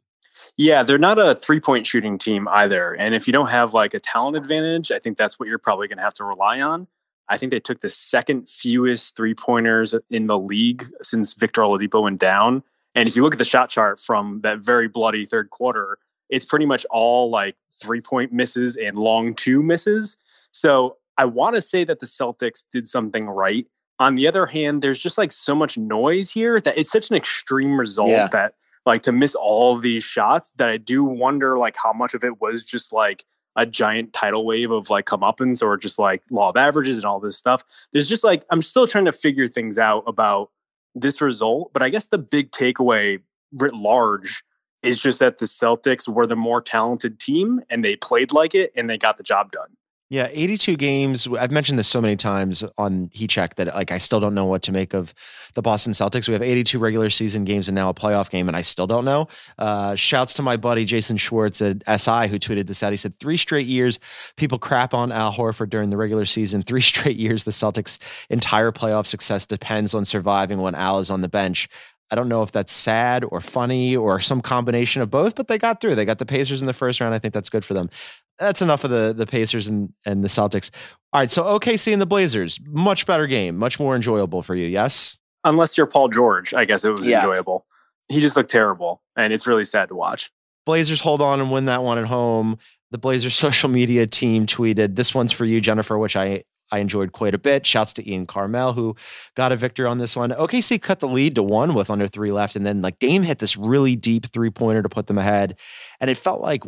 Yeah, 0.57 0.83
they're 0.83 0.99
not 0.99 1.19
a 1.19 1.35
three 1.35 1.61
point 1.61 1.87
shooting 1.87 2.19
team 2.19 2.49
either. 2.49 2.95
And 2.95 3.15
if 3.15 3.27
you 3.27 3.33
don't 3.33 3.51
have 3.51 3.75
like 3.75 3.95
a 3.95 4.01
talent 4.01 4.37
advantage, 4.37 4.91
I 4.91 4.99
think 4.99 5.19
that's 5.19 5.39
what 5.39 5.49
you're 5.49 5.59
probably 5.59 5.87
going 5.89 5.99
to 5.99 6.05
have 6.05 6.15
to 6.15 6.25
rely 6.25 6.61
on. 6.61 6.89
I 7.29 7.37
think 7.37 7.51
they 7.51 7.61
took 7.61 7.81
the 7.81 7.89
second 7.89 8.49
fewest 8.49 9.17
three 9.17 9.35
pointers 9.35 9.95
in 10.11 10.27
the 10.27 10.39
league 10.39 10.87
since 11.03 11.33
Victor 11.35 11.63
Oladipo 11.63 12.03
went 12.03 12.21
down. 12.21 12.63
And 12.95 13.09
if 13.09 13.17
you 13.17 13.23
look 13.23 13.35
at 13.35 13.39
the 13.39 13.45
shot 13.45 13.69
chart 13.69 14.01
from 14.01 14.41
that 14.41 14.61
very 14.61 14.89
bloody 14.89 15.27
third 15.27 15.51
quarter, 15.51 15.99
it's 16.31 16.47
pretty 16.47 16.67
much 16.67 16.87
all 16.91 17.29
like 17.29 17.57
three 17.73 18.01
point 18.01 18.33
misses 18.33 18.77
and 18.77 18.99
long 18.99 19.35
two 19.35 19.63
misses. 19.63 20.17
So 20.53 20.97
I 21.19 21.27
want 21.27 21.55
to 21.57 21.61
say 21.61 21.85
that 21.85 22.01
the 22.01 22.07
Celtics 22.07 22.65
did 22.73 22.89
something 22.89 23.27
right. 23.27 23.67
On 23.99 24.15
the 24.15 24.27
other 24.27 24.47
hand, 24.47 24.83
there's 24.83 24.99
just 24.99 25.19
like 25.19 25.33
so 25.33 25.55
much 25.55 25.77
noise 25.77 26.31
here 26.31 26.61
that 26.61 26.79
it's 26.79 26.91
such 26.91 27.11
an 27.11 27.17
extreme 27.17 27.79
result 27.79 28.11
yeah. 28.11 28.29
that 28.29 28.55
like 28.87 29.03
to 29.03 29.13
miss 29.13 29.35
all 29.35 29.77
these 29.77 30.05
shots 30.05 30.53
that 30.53 30.69
I 30.69 30.77
do 30.77 31.05
wonder 31.05 31.59
like 31.59 31.77
how 31.83 31.93
much 31.93 32.15
of 32.15 32.25
it 32.25 32.41
was 32.41 32.65
just 32.65 32.93
like 32.93 33.25
a 33.57 33.67
giant 33.67 34.13
tidal 34.13 34.47
wave 34.47 34.71
of 34.71 34.91
like 34.91 35.07
comeuppance 35.07 35.63
or 35.63 35.77
just 35.77 35.99
like 35.99 36.23
law 36.31 36.51
of 36.51 36.57
averages 36.57 36.97
and 36.97 37.05
all 37.05 37.19
this 37.19 37.37
stuff. 37.37 37.65
There's 37.93 38.09
just 38.09 38.23
like 38.23 38.45
I'm 38.51 38.63
still 38.63 38.87
trying 38.87 39.07
to 39.07 39.13
figure 39.13 39.49
things 39.49 39.79
out 39.79 40.05
about 40.07 40.51
this 40.95 41.21
result, 41.21 41.73
but 41.73 41.83
I 41.83 41.89
guess 41.89 42.07
the 42.07 42.19
big 42.19 42.53
takeaway 42.53 43.21
writ 43.53 43.75
large 43.75 44.45
is 44.83 45.01
just 45.01 45.19
that 45.19 45.39
the 45.39 45.47
Celtics 45.47 46.09
were 46.09 46.27
the 46.27 46.37
more 46.37 46.61
talented 46.61 47.19
team 47.19 47.61
and 47.69 47.85
they 47.85 47.97
played 47.97 48.33
like 48.33 48.55
it 48.55 48.73
and 48.77 48.89
they 48.89 48.97
got 48.97 49.17
the 49.17 49.23
job 49.23 49.51
done. 49.51 49.77
Yeah, 50.09 50.29
82 50.31 50.77
games. 50.77 51.27
I've 51.27 51.51
mentioned 51.51 51.81
this 51.81 51.89
so 51.89 52.01
many 52.01 52.15
times 52.15 52.63
on 52.79 53.11
Heat 53.13 53.29
Check 53.29 53.57
that 53.57 53.67
like 53.75 53.91
I 53.91 53.99
still 53.99 54.21
don't 54.21 54.35
know 54.35 54.45
what 54.45 54.63
to 54.63 54.73
make 54.73 54.95
of 54.95 55.13
the 55.55 55.63
Boston 55.63 55.93
Celtics. 55.93 56.29
We 56.29 56.33
have 56.35 56.43
82 56.43 56.79
regular 56.79 57.11
season 57.11 57.45
games 57.45 57.67
and 57.67 57.75
now 57.75 57.89
a 57.89 57.95
playoff 57.95 58.31
game, 58.31 58.47
and 58.47 58.57
I 58.57 58.61
still 58.61 58.87
don't 58.87 59.05
know. 59.05 59.27
Uh, 59.59 59.97
shouts 59.97 60.35
to 60.35 60.43
my 60.43 60.57
buddy 60.57 60.85
Jason 60.85 61.17
Schwartz 61.17 61.61
at 61.61 61.79
SI 62.01 62.29
who 62.29 62.39
tweeted 62.39 62.69
this 62.69 62.85
out. 62.85 62.93
He 62.93 62.97
said 62.97 63.19
three 63.19 63.37
straight 63.37 63.67
years 63.67 63.99
people 64.37 64.61
crap 64.61 64.95
on 64.95 65.11
Al 65.11 65.33
Horford 65.33 65.71
during 65.71 65.91
the 65.91 65.97
regular 65.97 66.25
season. 66.25 66.63
Three 66.63 66.81
straight 66.83 67.17
years 67.17 67.43
the 67.43 67.51
Celtics' 67.51 67.99
entire 68.31 68.71
playoff 68.71 69.07
success 69.07 69.45
depends 69.45 69.93
on 69.93 70.05
surviving 70.05 70.61
when 70.61 70.77
Al 70.77 71.01
is 71.01 71.11
on 71.11 71.23
the 71.23 71.29
bench. 71.29 71.69
I 72.11 72.15
don't 72.15 72.29
know 72.29 72.43
if 72.43 72.53
that's 72.53 72.73
sad 72.73 73.25
or 73.25 73.41
funny 73.41 73.97
or 73.97 74.21
some 74.21 74.41
combination 74.41 75.03
of 75.03 75.11
both, 75.11 75.35
but 75.35 75.49
they 75.49 75.59
got 75.59 75.81
through. 75.81 75.97
They 75.97 76.05
got 76.05 76.19
the 76.19 76.27
Pacers 76.27 76.61
in 76.61 76.67
the 76.67 76.73
first 76.73 77.01
round. 77.01 77.15
I 77.15 77.19
think 77.19 77.35
that's 77.35 77.51
good 77.51 77.65
for 77.65 77.75
them. 77.75 77.91
That's 78.39 78.63
enough 78.63 78.85
of 78.85 78.91
the 78.91 79.15
the 79.17 79.27
Pacers 79.27 79.67
and 79.67 79.93
and 80.05 80.23
the 80.23 80.29
Celtics. 80.29 80.71
All 81.13 81.21
right, 81.21 81.31
so 81.31 81.43
OKC 81.45 81.93
and 81.93 82.01
the 82.01 82.07
Blazers, 82.07 82.61
much 82.67 83.07
better 83.07 83.27
game, 83.27 83.57
much 83.57 83.81
more 83.81 83.97
enjoyable 83.97 84.43
for 84.43 84.55
you. 84.55 84.67
Yes, 84.67 85.19
unless 85.45 85.77
you're 85.77 85.87
Paul 85.87 86.09
George, 86.09 86.55
I 86.55 86.65
guess 86.65 86.85
it 86.85 86.91
was 86.91 87.03
yeah. 87.03 87.21
enjoyable. 87.21 87.67
He 88.09 88.21
just 88.21 88.37
looked 88.37 88.51
terrible, 88.51 89.03
and 89.17 89.33
it's 89.33 89.47
really 89.47 89.65
sad 89.65 89.89
to 89.89 89.97
watch. 89.97 90.31
Blazers 90.65 91.01
hold 91.01 91.23
on 91.23 91.41
and 91.41 91.51
win 91.51 91.65
that 91.65 91.83
one 91.83 91.99
at 91.99 92.07
home. 92.07 92.59
The 92.91 92.99
Blazers 92.99 93.35
social 93.37 93.69
media 93.69 94.07
team 94.07 94.47
tweeted, 94.47 94.97
"This 94.97 95.15
one's 95.15 95.33
for 95.33 95.45
you, 95.45 95.61
Jennifer," 95.61 95.99
which 95.99 96.15
I 96.17 96.45
I 96.71 96.79
enjoyed 96.79 97.13
quite 97.13 97.35
a 97.35 97.39
bit. 97.39 97.67
Shouts 97.67 97.93
to 97.95 98.11
Ian 98.11 98.27
Karmel, 98.27 98.75
who 98.75 98.97
got 99.35 99.53
a 99.53 99.57
victory 99.57 99.87
on 99.87 99.99
this 99.99 100.17
one. 100.17 100.31
OKC 100.31 100.81
cut 100.81 101.01
the 101.01 101.09
lead 101.09 101.35
to 101.37 101.43
one 101.43 101.75
with 101.75 101.91
under 101.91 102.07
three 102.07 102.33
left. 102.33 102.57
And 102.57 102.67
then 102.67 102.83
like 102.83 102.99
Dame 102.99 103.23
hit 103.23 103.39
this 103.39 103.57
really 103.57 103.97
deep 103.97 104.27
three 104.27 104.51
pointer 104.51 104.83
to 104.83 104.89
put 104.89 105.07
them 105.07 105.19
ahead. 105.19 105.59
And 106.01 106.11
it 106.11 106.19
felt 106.19 106.41
like 106.41 106.65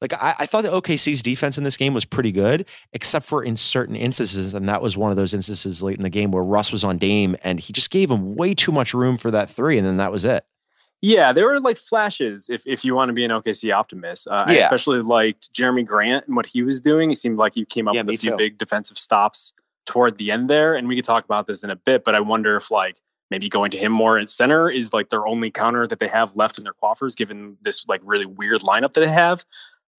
like 0.00 0.12
I, 0.14 0.34
I, 0.40 0.46
thought 0.46 0.62
that 0.64 0.72
OKC's 0.72 1.22
defense 1.22 1.56
in 1.56 1.62
this 1.62 1.76
game 1.76 1.94
was 1.94 2.04
pretty 2.04 2.32
good, 2.32 2.68
except 2.92 3.24
for 3.24 3.42
in 3.44 3.56
certain 3.56 3.94
instances, 3.94 4.52
and 4.52 4.68
that 4.68 4.82
was 4.82 4.96
one 4.96 5.12
of 5.12 5.16
those 5.16 5.32
instances 5.32 5.80
late 5.80 5.96
in 5.96 6.02
the 6.02 6.10
game 6.10 6.32
where 6.32 6.42
Russ 6.42 6.72
was 6.72 6.82
on 6.82 6.98
Dame 6.98 7.36
and 7.44 7.60
he 7.60 7.72
just 7.72 7.90
gave 7.90 8.10
him 8.10 8.34
way 8.34 8.52
too 8.52 8.72
much 8.72 8.94
room 8.94 9.16
for 9.16 9.30
that 9.30 9.48
three, 9.48 9.78
and 9.78 9.86
then 9.86 9.98
that 9.98 10.10
was 10.10 10.24
it. 10.24 10.44
Yeah, 11.04 11.32
there 11.32 11.46
were 11.46 11.58
like 11.58 11.76
flashes. 11.76 12.48
If 12.48 12.62
if 12.64 12.84
you 12.84 12.94
want 12.94 13.08
to 13.08 13.12
be 13.12 13.24
an 13.24 13.32
OKC 13.32 13.74
optimist, 13.74 14.28
uh, 14.28 14.44
yeah. 14.46 14.54
I 14.54 14.56
especially 14.58 15.02
liked 15.02 15.52
Jerami 15.52 15.84
Grant 15.84 16.28
and 16.28 16.36
what 16.36 16.46
he 16.46 16.62
was 16.62 16.80
doing. 16.80 17.10
He 17.10 17.16
seemed 17.16 17.38
like 17.38 17.54
he 17.54 17.64
came 17.64 17.88
up 17.88 17.94
yeah, 17.94 18.02
with 18.02 18.14
a 18.14 18.18
few 18.18 18.30
too. 18.30 18.36
big 18.36 18.56
defensive 18.56 18.96
stops 18.96 19.52
toward 19.84 20.18
the 20.18 20.30
end 20.30 20.48
there. 20.48 20.74
And 20.76 20.86
we 20.86 20.94
could 20.94 21.04
talk 21.04 21.24
about 21.24 21.48
this 21.48 21.64
in 21.64 21.70
a 21.70 21.76
bit, 21.76 22.04
but 22.04 22.14
I 22.14 22.20
wonder 22.20 22.54
if 22.54 22.70
like 22.70 23.00
maybe 23.32 23.48
going 23.48 23.70
to 23.72 23.78
him 23.78 23.90
more 23.90 24.18
at 24.18 24.28
center 24.28 24.70
is 24.70 24.92
like 24.92 25.08
their 25.08 25.26
only 25.26 25.50
counter 25.50 25.86
that 25.86 25.98
they 25.98 26.06
have 26.06 26.36
left 26.36 26.58
in 26.58 26.64
their 26.64 26.74
coffers, 26.74 27.14
given 27.14 27.56
this 27.62 27.86
like 27.88 28.00
really 28.04 28.26
weird 28.26 28.60
lineup 28.60 28.92
that 28.92 29.00
they 29.00 29.08
have. 29.08 29.44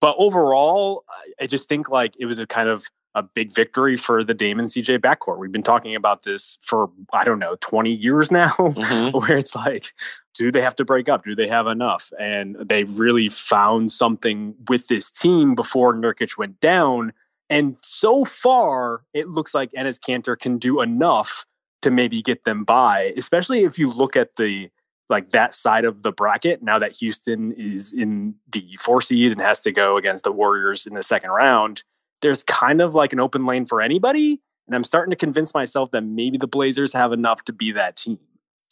But 0.04 0.16
overall, 0.18 1.06
I 1.40 1.48
just 1.48 1.70
think 1.70 1.88
like 1.88 2.14
it 2.20 2.26
was 2.26 2.38
a 2.38 2.46
kind 2.46 2.68
of 2.68 2.86
a 3.16 3.24
big 3.24 3.54
victory 3.54 3.96
for 3.96 4.22
the 4.22 4.34
Damon 4.34 4.66
CJ 4.66 5.00
backcourt. 5.00 5.38
We've 5.38 5.50
been 5.50 5.64
talking 5.64 5.96
about 5.96 6.24
this 6.24 6.58
for, 6.62 6.90
I 7.14 7.24
don't 7.24 7.40
know, 7.40 7.56
20 7.62 7.90
years 7.90 8.30
now, 8.44 8.50
mm-hmm. 8.50 9.18
where 9.18 9.38
it's 9.38 9.56
like, 9.56 9.94
do 10.36 10.52
they 10.52 10.60
have 10.60 10.76
to 10.76 10.84
break 10.84 11.08
up? 11.08 11.24
Do 11.24 11.36
they 11.36 11.48
have 11.48 11.68
enough? 11.68 12.12
And 12.20 12.58
they 12.58 12.84
really 12.84 13.30
found 13.30 13.94
something 13.94 14.56
with 14.68 14.90
this 14.90 15.10
team 15.10 15.56
before 15.56 15.96
Nurkic 15.96 16.38
went 16.38 16.60
down. 16.60 17.14
And 17.50 17.78
so 17.82 18.26
far, 18.26 19.04
it 19.14 19.30
looks 19.30 19.56
like 19.56 19.72
Enes 19.72 20.02
Kanter 20.02 20.38
can 20.38 20.58
do 20.58 20.82
enough 20.82 21.46
to 21.82 21.90
maybe 21.90 22.22
get 22.22 22.44
them 22.44 22.66
by, 22.66 23.14
especially 23.16 23.64
if 23.64 23.80
you 23.80 23.90
look 23.90 24.18
at 24.18 24.36
the 24.36 24.70
like 25.10 25.30
that 25.30 25.54
side 25.54 25.86
of 25.86 26.04
the 26.04 26.12
bracket 26.12 26.64
now 26.64 26.80
that 26.80 26.94
Houston 26.94 27.52
is 27.52 27.94
in 27.94 28.36
the 28.52 28.78
four 28.80 29.02
seed 29.02 29.32
and 29.32 29.42
has 29.42 29.60
to 29.62 29.72
go 29.72 29.98
against 29.98 30.24
the 30.24 30.32
Warriors 30.32 30.86
in 30.86 30.94
the 30.94 31.04
second 31.04 31.32
round 31.32 31.84
there's 32.24 32.44
kind 32.44 32.82
of 32.82 32.96
like 32.96 33.14
an 33.14 33.20
open 33.20 33.46
lane 33.46 33.68
for 33.68 33.82
anybody. 33.82 34.42
And 34.66 34.76
I'm 34.76 34.84
starting 34.84 35.12
to 35.12 35.16
convince 35.16 35.54
myself 35.54 35.92
that 35.92 36.02
maybe 36.02 36.38
the 36.38 36.48
Blazers 36.48 36.94
have 36.94 37.12
enough 37.12 37.44
to 37.46 37.54
be 37.54 37.72
that 37.74 37.98
team. 37.98 38.18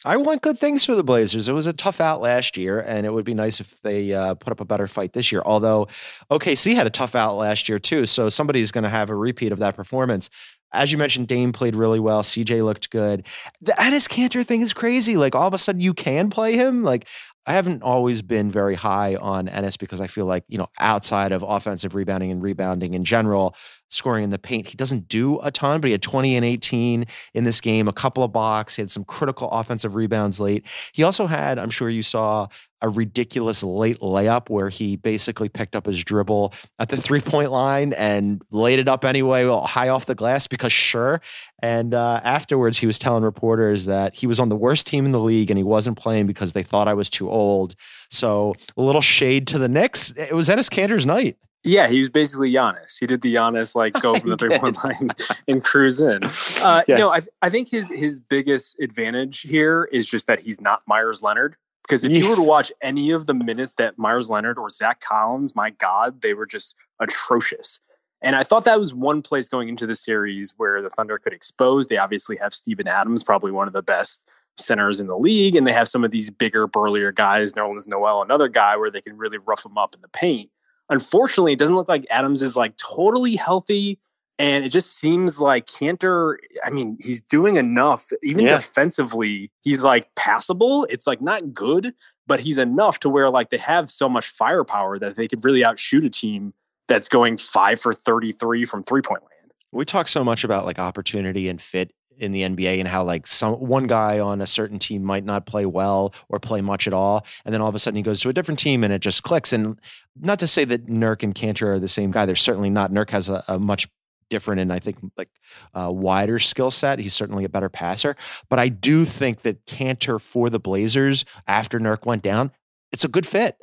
I 0.04 0.16
want 0.16 0.42
good 0.42 0.58
things 0.58 0.84
for 0.84 0.96
the 0.96 1.04
Blazers. 1.04 1.48
It 1.48 1.52
was 1.52 1.68
a 1.68 1.72
tough 1.72 2.00
out 2.00 2.20
last 2.20 2.56
year, 2.56 2.80
and 2.80 3.06
it 3.06 3.12
would 3.12 3.24
be 3.24 3.34
nice 3.34 3.60
if 3.60 3.80
they 3.82 4.12
uh, 4.12 4.34
put 4.34 4.50
up 4.50 4.58
a 4.58 4.64
better 4.64 4.88
fight 4.88 5.12
this 5.12 5.30
year. 5.30 5.42
Although 5.46 5.86
OKC 6.28 6.74
had 6.74 6.88
a 6.88 6.90
tough 6.90 7.14
out 7.14 7.36
last 7.36 7.68
year 7.68 7.78
too, 7.78 8.06
so 8.06 8.28
somebody's 8.28 8.72
going 8.72 8.82
to 8.82 8.90
have 8.90 9.10
a 9.10 9.14
repeat 9.14 9.52
of 9.52 9.60
that 9.60 9.76
performance. 9.76 10.28
As 10.72 10.90
you 10.90 10.98
mentioned, 10.98 11.28
Dame 11.28 11.52
played 11.52 11.76
really 11.76 12.00
well. 12.00 12.22
CJ 12.22 12.64
looked 12.64 12.90
good. 12.90 13.26
The 13.60 13.72
Enes 13.72 14.08
Kanter 14.08 14.44
thing 14.44 14.62
is 14.62 14.72
crazy. 14.72 15.16
Like 15.16 15.34
all 15.34 15.46
of 15.46 15.54
a 15.54 15.58
sudden, 15.58 15.80
you 15.80 15.94
can 15.94 16.30
play 16.30 16.56
him. 16.56 16.82
Like 16.82 17.06
I 17.46 17.52
haven't 17.52 17.82
always 17.82 18.22
been 18.22 18.50
very 18.50 18.76
high 18.76 19.16
on 19.16 19.48
Enes 19.48 19.76
because 19.76 20.00
I 20.00 20.06
feel 20.06 20.26
like, 20.26 20.44
you 20.48 20.58
know, 20.58 20.68
outside 20.78 21.32
of 21.32 21.42
offensive 21.42 21.94
rebounding 21.94 22.30
and 22.30 22.42
rebounding 22.42 22.94
in 22.94 23.04
general, 23.04 23.56
scoring 23.92 24.24
in 24.24 24.30
the 24.30 24.38
paint, 24.38 24.68
he 24.68 24.76
doesn't 24.76 25.08
do 25.08 25.38
a 25.40 25.50
ton, 25.50 25.80
but 25.80 25.88
he 25.88 25.92
had 25.92 26.02
20 26.02 26.36
and 26.36 26.44
18 26.44 27.04
in 27.34 27.44
this 27.44 27.60
game, 27.60 27.88
a 27.88 27.92
couple 27.92 28.22
of 28.22 28.32
blocks. 28.32 28.76
He 28.76 28.82
had 28.82 28.90
some 28.90 29.04
critical 29.04 29.50
offensive 29.50 29.94
rebounds 29.94 30.40
late. 30.40 30.66
He 30.92 31.02
also 31.02 31.26
had, 31.26 31.58
I'm 31.58 31.70
sure 31.70 31.88
you 31.88 32.02
saw, 32.02 32.48
a 32.82 32.88
ridiculous 32.88 33.62
late 33.62 34.00
layup 34.00 34.50
where 34.50 34.68
he 34.68 34.96
basically 34.96 35.48
picked 35.48 35.76
up 35.76 35.86
his 35.86 36.02
dribble 36.02 36.52
at 36.78 36.88
the 36.88 36.96
three 37.00 37.20
point 37.20 37.50
line 37.50 37.92
and 37.92 38.42
laid 38.50 38.78
it 38.78 38.88
up 38.88 39.04
anyway, 39.04 39.44
well, 39.44 39.64
high 39.64 39.88
off 39.88 40.04
the 40.04 40.14
glass 40.14 40.46
because 40.46 40.72
sure. 40.72 41.20
And 41.62 41.94
uh, 41.94 42.20
afterwards, 42.24 42.78
he 42.78 42.86
was 42.86 42.98
telling 42.98 43.22
reporters 43.22 43.84
that 43.86 44.16
he 44.16 44.26
was 44.26 44.40
on 44.40 44.48
the 44.48 44.56
worst 44.56 44.86
team 44.86 45.06
in 45.06 45.12
the 45.12 45.20
league 45.20 45.50
and 45.50 45.56
he 45.56 45.64
wasn't 45.64 45.96
playing 45.96 46.26
because 46.26 46.52
they 46.52 46.64
thought 46.64 46.88
I 46.88 46.94
was 46.94 47.08
too 47.08 47.30
old. 47.30 47.76
So 48.10 48.54
a 48.76 48.82
little 48.82 49.00
shade 49.00 49.46
to 49.48 49.58
the 49.58 49.68
Knicks. 49.68 50.10
It 50.12 50.34
was 50.34 50.48
Enes 50.48 50.68
Kanter's 50.68 51.06
night. 51.06 51.36
Yeah, 51.64 51.88
he 51.88 52.00
was 52.00 52.08
basically 52.08 52.52
Giannis. 52.52 52.98
He 52.98 53.06
did 53.06 53.22
the 53.22 53.34
Giannis 53.34 53.74
like 53.74 53.92
go 53.94 54.18
from 54.18 54.30
the 54.30 54.36
three 54.36 54.58
point 54.58 54.82
line 54.82 55.10
and 55.46 55.62
cruise 55.62 56.00
in. 56.00 56.24
Uh, 56.60 56.82
yeah. 56.88 56.96
No, 56.96 57.10
I, 57.10 57.20
I 57.40 57.50
think 57.50 57.70
his 57.70 57.88
his 57.88 58.20
biggest 58.20 58.78
advantage 58.80 59.40
here 59.42 59.88
is 59.92 60.08
just 60.08 60.26
that 60.26 60.40
he's 60.40 60.60
not 60.60 60.82
Meyers 60.86 61.22
Leonard. 61.22 61.56
Because 61.82 62.04
if 62.04 62.12
yeah. 62.12 62.20
you 62.20 62.28
were 62.28 62.36
to 62.36 62.42
watch 62.42 62.70
any 62.80 63.10
of 63.10 63.26
the 63.26 63.34
minutes 63.34 63.74
that 63.74 63.98
Meyers 63.98 64.30
Leonard 64.30 64.56
or 64.56 64.70
Zach 64.70 65.00
Collins, 65.00 65.56
my 65.56 65.70
God, 65.70 66.22
they 66.22 66.32
were 66.32 66.46
just 66.46 66.76
atrocious. 67.00 67.80
And 68.22 68.36
I 68.36 68.44
thought 68.44 68.64
that 68.64 68.78
was 68.78 68.94
one 68.94 69.20
place 69.20 69.48
going 69.48 69.68
into 69.68 69.84
the 69.84 69.96
series 69.96 70.54
where 70.56 70.80
the 70.80 70.90
Thunder 70.90 71.18
could 71.18 71.32
expose. 71.32 71.88
They 71.88 71.98
obviously 71.98 72.36
have 72.36 72.54
Steven 72.54 72.86
Adams, 72.86 73.24
probably 73.24 73.50
one 73.50 73.66
of 73.66 73.72
the 73.72 73.82
best 73.82 74.22
centers 74.56 75.00
in 75.00 75.08
the 75.08 75.18
league, 75.18 75.56
and 75.56 75.66
they 75.66 75.72
have 75.72 75.88
some 75.88 76.04
of 76.04 76.12
these 76.12 76.30
bigger, 76.30 76.68
burlier 76.68 77.10
guys, 77.10 77.54
Nerlens 77.54 77.88
Noel, 77.88 78.22
another 78.22 78.48
guy 78.48 78.76
where 78.76 78.90
they 78.90 79.00
can 79.00 79.16
really 79.16 79.38
rough 79.38 79.64
them 79.64 79.76
up 79.76 79.94
in 79.94 80.00
the 80.02 80.08
paint. 80.08 80.50
Unfortunately, 80.92 81.54
it 81.54 81.58
doesn't 81.58 81.74
look 81.74 81.88
like 81.88 82.06
Adams 82.10 82.42
is 82.42 82.54
like 82.54 82.76
totally 82.76 83.34
healthy. 83.34 83.98
And 84.38 84.62
it 84.62 84.68
just 84.68 84.98
seems 84.98 85.40
like 85.40 85.64
Kanter, 85.64 86.36
I 86.62 86.68
mean, 86.68 86.98
he's 87.00 87.22
doing 87.22 87.56
enough. 87.56 88.10
Even 88.22 88.44
yeah. 88.44 88.56
defensively, 88.56 89.50
he's 89.62 89.82
like 89.82 90.14
passable. 90.16 90.84
It's 90.90 91.06
like 91.06 91.22
not 91.22 91.54
good, 91.54 91.94
but 92.26 92.40
he's 92.40 92.58
enough 92.58 93.00
to 93.00 93.08
where 93.08 93.30
like 93.30 93.48
they 93.48 93.56
have 93.56 93.90
so 93.90 94.06
much 94.06 94.28
firepower 94.28 94.98
that 94.98 95.16
they 95.16 95.28
could 95.28 95.42
really 95.44 95.64
outshoot 95.64 96.04
a 96.04 96.10
team 96.10 96.52
that's 96.88 97.08
going 97.08 97.38
five 97.38 97.80
for 97.80 97.94
33 97.94 98.66
from 98.66 98.82
three 98.82 99.00
point 99.00 99.22
land. 99.22 99.52
We 99.70 99.86
talk 99.86 100.08
so 100.08 100.22
much 100.22 100.44
about 100.44 100.66
like 100.66 100.78
opportunity 100.78 101.48
and 101.48 101.60
fit 101.60 101.92
in 102.22 102.30
the 102.30 102.42
NBA 102.42 102.78
and 102.78 102.86
how 102.86 103.02
like 103.02 103.26
some 103.26 103.54
one 103.54 103.88
guy 103.88 104.20
on 104.20 104.40
a 104.40 104.46
certain 104.46 104.78
team 104.78 105.02
might 105.02 105.24
not 105.24 105.44
play 105.44 105.66
well 105.66 106.14
or 106.28 106.38
play 106.38 106.60
much 106.60 106.86
at 106.86 106.92
all, 106.92 107.26
and 107.44 107.52
then 107.52 107.60
all 107.60 107.68
of 107.68 107.74
a 107.74 107.78
sudden 107.78 107.96
he 107.96 108.02
goes 108.02 108.20
to 108.20 108.28
a 108.28 108.32
different 108.32 108.60
team 108.60 108.84
and 108.84 108.92
it 108.92 109.00
just 109.00 109.24
clicks. 109.24 109.52
And 109.52 109.78
not 110.20 110.38
to 110.38 110.46
say 110.46 110.64
that 110.66 110.86
Nurk 110.86 111.22
and 111.22 111.34
Kanter 111.34 111.74
are 111.74 111.80
the 111.80 111.88
same 111.88 112.12
guy; 112.12 112.24
they're 112.24 112.36
certainly 112.36 112.70
not. 112.70 112.92
Nurk 112.92 113.10
has 113.10 113.28
a, 113.28 113.42
a 113.48 113.58
much 113.58 113.88
different 114.30 114.62
and 114.62 114.72
I 114.72 114.78
think 114.78 114.96
like 115.18 115.28
a 115.74 115.92
wider 115.92 116.38
skill 116.38 116.70
set. 116.70 116.98
He's 116.98 117.12
certainly 117.12 117.44
a 117.44 117.50
better 117.50 117.68
passer, 117.68 118.16
but 118.48 118.58
I 118.58 118.68
do 118.68 119.04
think 119.04 119.42
that 119.42 119.66
Kanter 119.66 120.20
for 120.20 120.48
the 120.48 120.60
Blazers 120.60 121.24
after 121.46 121.78
Nurk 121.78 122.06
went 122.06 122.22
down, 122.22 122.52
it's 122.92 123.04
a 123.04 123.08
good 123.08 123.26
fit. 123.26 123.56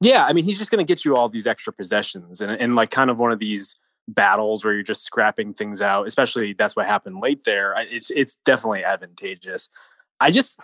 Yeah, 0.00 0.24
I 0.24 0.32
mean 0.32 0.44
he's 0.44 0.58
just 0.58 0.70
going 0.70 0.84
to 0.84 0.88
get 0.90 1.04
you 1.04 1.16
all 1.16 1.28
these 1.28 1.46
extra 1.46 1.72
possessions 1.72 2.40
and 2.40 2.52
and 2.52 2.76
like 2.76 2.90
kind 2.90 3.10
of 3.10 3.18
one 3.18 3.32
of 3.32 3.40
these 3.40 3.76
battles 4.08 4.64
where 4.64 4.74
you're 4.74 4.82
just 4.82 5.04
scrapping 5.04 5.54
things 5.54 5.80
out. 5.80 6.06
Especially 6.06 6.54
that's 6.54 6.74
what 6.74 6.86
happened 6.86 7.20
late 7.20 7.44
there. 7.44 7.74
It's 7.78 8.10
it's 8.10 8.36
definitely 8.44 8.84
advantageous. 8.84 9.68
I 10.20 10.30
just 10.30 10.58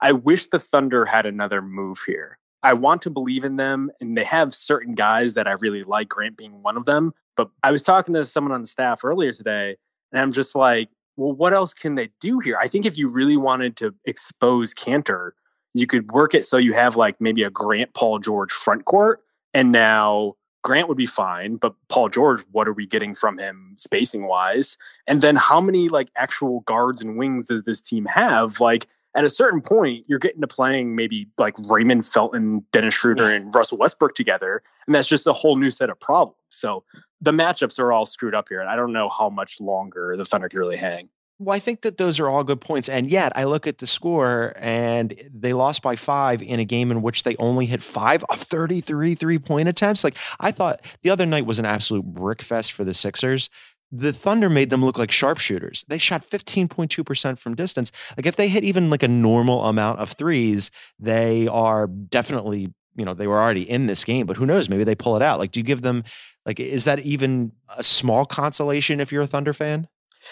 I 0.00 0.12
wish 0.12 0.46
the 0.46 0.60
Thunder 0.60 1.06
had 1.06 1.26
another 1.26 1.62
move 1.62 2.02
here. 2.06 2.38
I 2.62 2.74
want 2.74 3.02
to 3.02 3.10
believe 3.10 3.44
in 3.44 3.56
them, 3.56 3.90
and 4.00 4.16
they 4.16 4.24
have 4.24 4.52
certain 4.52 4.94
guys 4.94 5.34
that 5.34 5.46
I 5.46 5.52
really 5.52 5.84
like, 5.84 6.08
Grant 6.08 6.36
being 6.36 6.62
one 6.62 6.76
of 6.76 6.86
them. 6.86 7.12
But 7.36 7.50
I 7.62 7.70
was 7.70 7.82
talking 7.82 8.14
to 8.14 8.24
someone 8.24 8.52
on 8.52 8.62
the 8.62 8.66
staff 8.66 9.04
earlier 9.04 9.32
today, 9.32 9.76
and 10.12 10.20
I'm 10.20 10.32
just 10.32 10.56
like, 10.56 10.88
well, 11.16 11.32
what 11.32 11.52
else 11.52 11.72
can 11.72 11.94
they 11.94 12.10
do 12.20 12.40
here? 12.40 12.58
I 12.60 12.68
think 12.68 12.84
if 12.84 12.98
you 12.98 13.08
really 13.08 13.36
wanted 13.36 13.76
to 13.78 13.94
expose 14.04 14.74
Kanter, 14.74 15.32
you 15.74 15.86
could 15.86 16.10
work 16.10 16.34
it 16.34 16.44
so 16.44 16.56
you 16.56 16.72
have 16.72 16.96
like 16.96 17.20
maybe 17.20 17.44
a 17.44 17.50
Grant 17.50 17.94
Paul 17.94 18.18
George 18.18 18.52
front 18.52 18.84
court, 18.84 19.20
and 19.54 19.70
now 19.70 20.34
Grant 20.62 20.88
would 20.88 20.96
be 20.96 21.06
fine, 21.06 21.56
but 21.56 21.74
Paul 21.88 22.08
George, 22.08 22.42
what 22.50 22.68
are 22.68 22.72
we 22.72 22.86
getting 22.86 23.14
from 23.14 23.38
him 23.38 23.74
spacing 23.76 24.26
wise? 24.26 24.76
And 25.06 25.20
then 25.20 25.36
how 25.36 25.60
many 25.60 25.88
like 25.88 26.10
actual 26.16 26.60
guards 26.60 27.02
and 27.02 27.16
wings 27.16 27.46
does 27.46 27.62
this 27.62 27.80
team 27.80 28.06
have? 28.06 28.60
Like 28.60 28.88
at 29.14 29.24
a 29.24 29.30
certain 29.30 29.60
point, 29.60 30.04
you're 30.06 30.18
getting 30.18 30.40
to 30.40 30.46
playing 30.46 30.94
maybe 30.94 31.28
like 31.38 31.54
Raymond 31.58 32.06
Felton, 32.06 32.64
Dennis 32.72 32.94
Schroeder, 32.94 33.30
and 33.30 33.54
Russell 33.54 33.78
Westbrook 33.78 34.14
together. 34.14 34.62
And 34.86 34.94
that's 34.94 35.08
just 35.08 35.26
a 35.26 35.32
whole 35.32 35.56
new 35.56 35.70
set 35.70 35.90
of 35.90 35.98
problems. 36.00 36.36
So 36.50 36.84
the 37.20 37.32
matchups 37.32 37.78
are 37.78 37.92
all 37.92 38.06
screwed 38.06 38.34
up 38.34 38.48
here. 38.48 38.60
And 38.60 38.68
I 38.68 38.76
don't 38.76 38.92
know 38.92 39.08
how 39.08 39.28
much 39.30 39.60
longer 39.60 40.16
the 40.16 40.24
Thunder 40.24 40.48
can 40.48 40.58
really 40.58 40.76
hang. 40.76 41.08
Well, 41.40 41.54
I 41.54 41.60
think 41.60 41.82
that 41.82 41.98
those 41.98 42.18
are 42.18 42.28
all 42.28 42.42
good 42.42 42.60
points. 42.60 42.88
And 42.88 43.08
yet, 43.08 43.32
I 43.36 43.44
look 43.44 43.68
at 43.68 43.78
the 43.78 43.86
score 43.86 44.52
and 44.56 45.14
they 45.32 45.52
lost 45.52 45.82
by 45.82 45.94
five 45.94 46.42
in 46.42 46.58
a 46.58 46.64
game 46.64 46.90
in 46.90 47.00
which 47.00 47.22
they 47.22 47.36
only 47.36 47.66
hit 47.66 47.80
five 47.82 48.24
of 48.28 48.40
33 48.40 49.14
three 49.14 49.38
point 49.38 49.68
attempts. 49.68 50.02
Like, 50.02 50.16
I 50.40 50.50
thought 50.50 50.84
the 51.02 51.10
other 51.10 51.26
night 51.26 51.46
was 51.46 51.60
an 51.60 51.64
absolute 51.64 52.04
brick 52.06 52.42
fest 52.42 52.72
for 52.72 52.82
the 52.82 52.92
Sixers. 52.92 53.50
The 53.92 54.12
Thunder 54.12 54.50
made 54.50 54.70
them 54.70 54.84
look 54.84 54.98
like 54.98 55.12
sharpshooters. 55.12 55.84
They 55.88 55.96
shot 55.98 56.24
15.2% 56.28 57.38
from 57.38 57.54
distance. 57.54 57.92
Like, 58.16 58.26
if 58.26 58.34
they 58.36 58.48
hit 58.48 58.64
even 58.64 58.90
like 58.90 59.04
a 59.04 59.08
normal 59.08 59.64
amount 59.66 60.00
of 60.00 60.12
threes, 60.12 60.72
they 60.98 61.46
are 61.46 61.86
definitely, 61.86 62.74
you 62.96 63.04
know, 63.04 63.14
they 63.14 63.28
were 63.28 63.38
already 63.40 63.68
in 63.68 63.86
this 63.86 64.02
game, 64.04 64.26
but 64.26 64.36
who 64.36 64.44
knows? 64.44 64.68
Maybe 64.68 64.84
they 64.84 64.96
pull 64.96 65.14
it 65.14 65.22
out. 65.22 65.38
Like, 65.38 65.52
do 65.52 65.60
you 65.60 65.64
give 65.64 65.82
them, 65.82 66.02
like, 66.44 66.58
is 66.58 66.84
that 66.84 66.98
even 67.00 67.52
a 67.76 67.84
small 67.84 68.26
consolation 68.26 68.98
if 69.00 69.12
you're 69.12 69.22
a 69.22 69.26
Thunder 69.26 69.52
fan? 69.52 69.86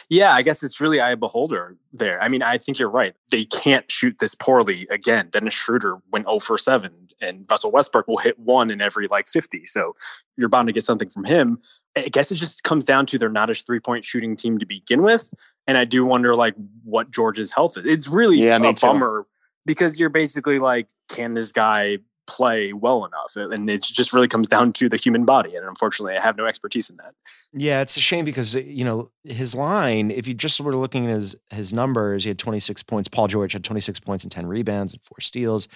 Yeah, 0.09 0.33
I 0.33 0.43
guess 0.43 0.63
it's 0.63 0.81
really 0.81 1.01
eye 1.01 1.15
beholder 1.15 1.77
there. 1.93 2.23
I 2.23 2.29
mean, 2.29 2.43
I 2.43 2.59
think 2.59 2.79
you're 2.79 2.91
right. 2.91 3.15
They 3.31 3.45
can't 3.45 3.91
shoot 3.91 4.17
this 4.19 4.35
poorly 4.35 4.87
again. 4.91 5.29
Dennis 5.31 5.55
Schroeder 5.55 5.99
went 6.11 6.27
0 6.27 6.41
for 6.41 6.59
7, 6.59 6.91
and 7.21 7.47
Russell 7.49 7.73
Westbrook 7.73 8.07
will 8.07 8.19
hit 8.19 8.39
one 8.39 8.71
in 8.71 8.81
every 8.81 9.09
like 9.09 9.29
50. 9.29 9.67
So 9.67 9.95
you're 10.37 10.49
bound 10.49 10.67
to 10.69 10.73
get 10.73 10.85
something 10.85 11.11
from 11.11 11.25
him. 11.25 11.59
I 11.97 12.09
guess 12.09 12.31
it 12.31 12.37
just 12.37 12.63
comes 12.63 12.85
down 12.85 13.07
to 13.07 13.19
they're 13.19 13.29
not 13.29 13.51
a 13.51 13.55
three 13.55 13.81
point 13.81 14.05
shooting 14.05 14.37
team 14.37 14.59
to 14.59 14.67
begin 14.67 15.03
with. 15.03 15.33
And 15.67 15.79
I 15.79 15.85
do 15.85 16.05
wonder 16.05 16.35
like 16.35 16.55
what 16.85 17.11
George's 17.11 17.53
health 17.53 17.79
is. 17.79 17.87
It's 17.87 18.09
really 18.09 18.39
yeah, 18.39 18.57
a 18.57 18.73
bummer 18.75 19.27
because 19.65 19.99
you're 19.99 20.11
basically 20.11 20.59
like, 20.59 20.89
can 21.09 21.35
this 21.35 21.53
guy 21.53 21.99
play 22.27 22.73
well 22.73 23.05
enough. 23.05 23.37
And 23.37 23.69
it 23.71 23.83
just 23.83 24.13
really 24.13 24.29
comes 24.29 24.49
down 24.49 24.73
to 24.75 24.89
the 24.89 24.97
human 24.97 25.25
body. 25.25 25.57
And 25.57 25.67
unfortunately, 25.67 26.17
I 26.17 26.21
have 26.21 26.37
no 26.37 26.45
expertise 26.45 26.91
in 26.91 26.97
that. 26.97 27.15
Yeah, 27.53 27.81
it's 27.81 27.97
a 27.97 28.01
shame 28.01 28.25
because, 28.25 28.55
uh, 28.55 28.61
you 28.61 28.85
know, 28.85 29.11
his 29.25 29.55
line, 29.55 30.11
if 30.11 30.29
you 30.29 30.35
just 30.35 30.61
were 30.61 30.77
looking 30.77 31.07
at 31.07 31.15
his, 31.15 31.37
his 31.51 31.73
numbers, 31.73 32.25
he 32.25 32.29
had 32.29 32.39
26 32.39 32.83
points. 32.83 33.09
Paul 33.09 33.29
George 33.29 33.53
had 33.53 33.65
26 33.65 34.01
points 34.01 34.25
and 34.25 34.31
10 34.31 34.47
rebounds 34.47 34.93
and 34.93 35.03
four 35.03 35.21
steals. 35.21 35.67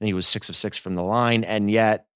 And 0.00 0.08
he 0.08 0.14
was 0.14 0.26
six 0.26 0.48
of 0.48 0.56
six 0.56 0.76
from 0.76 0.94
the 0.94 1.02
line. 1.02 1.44
And 1.44 1.70
yet 1.70 2.07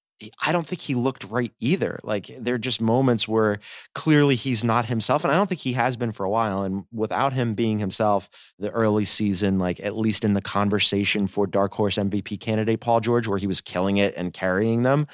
I 0.45 0.52
don't 0.52 0.67
think 0.67 0.81
he 0.81 0.95
looked 0.95 1.25
right 1.25 1.52
either. 1.61 1.99
Like 2.02 2.31
there 2.38 2.55
are 2.55 2.59
just 2.59 2.81
moments 2.81 3.26
where 3.26 3.59
clearly 3.95 4.37
he's 4.37 4.62
not 4.62 4.87
himself, 4.87 5.25
and 5.25 5.33
I 5.33 5.37
don't 5.37 5.49
think 5.49 5.61
he 5.61 5.73
has 5.73 5.97
been 5.97 6.12
for 6.12 6.25
a 6.25 6.31
while. 6.31 6.62
And 6.62 6.85
without 6.93 7.33
him 7.33 7.55
being 7.55 7.79
himself, 7.79 8.29
the 8.59 8.71
early 8.71 9.05
season, 9.05 9.59
like 9.59 9.81
at 9.81 9.97
least 9.97 10.25
in 10.25 10.35
the 10.35 10.43
conversation 10.43 11.26
for 11.26 11.47
dark 11.47 11.75
horse 11.75 11.97
MVP 11.97 12.41
candidate 12.41 12.81
Paul 12.81 13.00
George, 13.00 13.26
where 13.26 13.38
he 13.38 13.47
was 13.47 13.61
killing 13.61 13.97
it 13.97 14.14
and 14.17 14.33
carrying 14.33 14.83
them, 14.83 15.07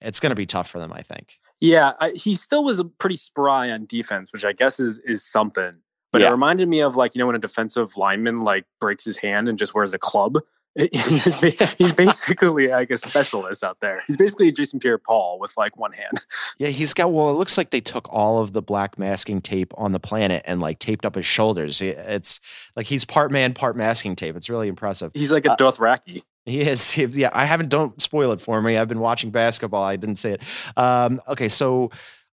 it's 0.00 0.20
going 0.20 0.30
to 0.30 0.36
be 0.36 0.46
tough 0.46 0.68
for 0.68 0.78
them. 0.78 0.92
I 0.92 1.02
think. 1.02 1.38
Yeah, 1.60 1.92
I, 2.00 2.10
he 2.10 2.34
still 2.34 2.64
was 2.64 2.82
pretty 2.98 3.16
spry 3.16 3.70
on 3.70 3.86
defense, 3.86 4.32
which 4.32 4.44
I 4.44 4.52
guess 4.52 4.80
is 4.80 4.98
is 4.98 5.24
something. 5.24 5.78
But 6.12 6.22
yeah. 6.22 6.28
it 6.28 6.32
reminded 6.32 6.68
me 6.68 6.80
of 6.80 6.96
like 6.96 7.14
you 7.14 7.20
know 7.20 7.26
when 7.26 7.36
a 7.36 7.40
defensive 7.40 7.96
lineman 7.96 8.42
like 8.42 8.64
breaks 8.80 9.04
his 9.04 9.18
hand 9.18 9.48
and 9.48 9.58
just 9.58 9.74
wears 9.74 9.94
a 9.94 9.98
club 9.98 10.38
he's 10.92 11.92
basically 11.92 12.68
like 12.68 12.90
a 12.90 12.96
specialist 12.96 13.64
out 13.64 13.78
there. 13.80 14.02
He's 14.06 14.16
basically 14.16 14.52
Jason 14.52 14.78
Pierre-Paul 14.78 15.38
with 15.40 15.52
like 15.56 15.76
one 15.76 15.92
hand. 15.92 16.24
Yeah, 16.58 16.68
he's 16.68 16.94
got. 16.94 17.12
Well, 17.12 17.30
it 17.30 17.34
looks 17.34 17.58
like 17.58 17.70
they 17.70 17.80
took 17.80 18.06
all 18.12 18.38
of 18.40 18.52
the 18.52 18.62
black 18.62 18.98
masking 18.98 19.40
tape 19.40 19.72
on 19.76 19.92
the 19.92 20.00
planet 20.00 20.42
and 20.46 20.60
like 20.60 20.78
taped 20.78 21.04
up 21.04 21.16
his 21.16 21.26
shoulders. 21.26 21.80
It's 21.80 22.38
like 22.76 22.86
he's 22.86 23.04
part 23.04 23.32
man, 23.32 23.52
part 23.52 23.76
masking 23.76 24.14
tape. 24.14 24.36
It's 24.36 24.48
really 24.48 24.68
impressive. 24.68 25.10
He's 25.14 25.32
like 25.32 25.44
a 25.44 25.52
uh, 25.52 25.56
Dothraki. 25.56 26.22
He 26.46 26.60
is. 26.62 26.96
Yeah, 26.96 27.30
I 27.32 27.44
haven't. 27.44 27.68
Don't 27.68 28.00
spoil 28.00 28.32
it 28.32 28.40
for 28.40 28.62
me. 28.62 28.76
I've 28.76 28.88
been 28.88 29.00
watching 29.00 29.30
basketball. 29.30 29.82
I 29.82 29.96
didn't 29.96 30.16
say 30.16 30.32
it. 30.32 30.42
Um, 30.76 31.20
okay, 31.28 31.48
so 31.48 31.90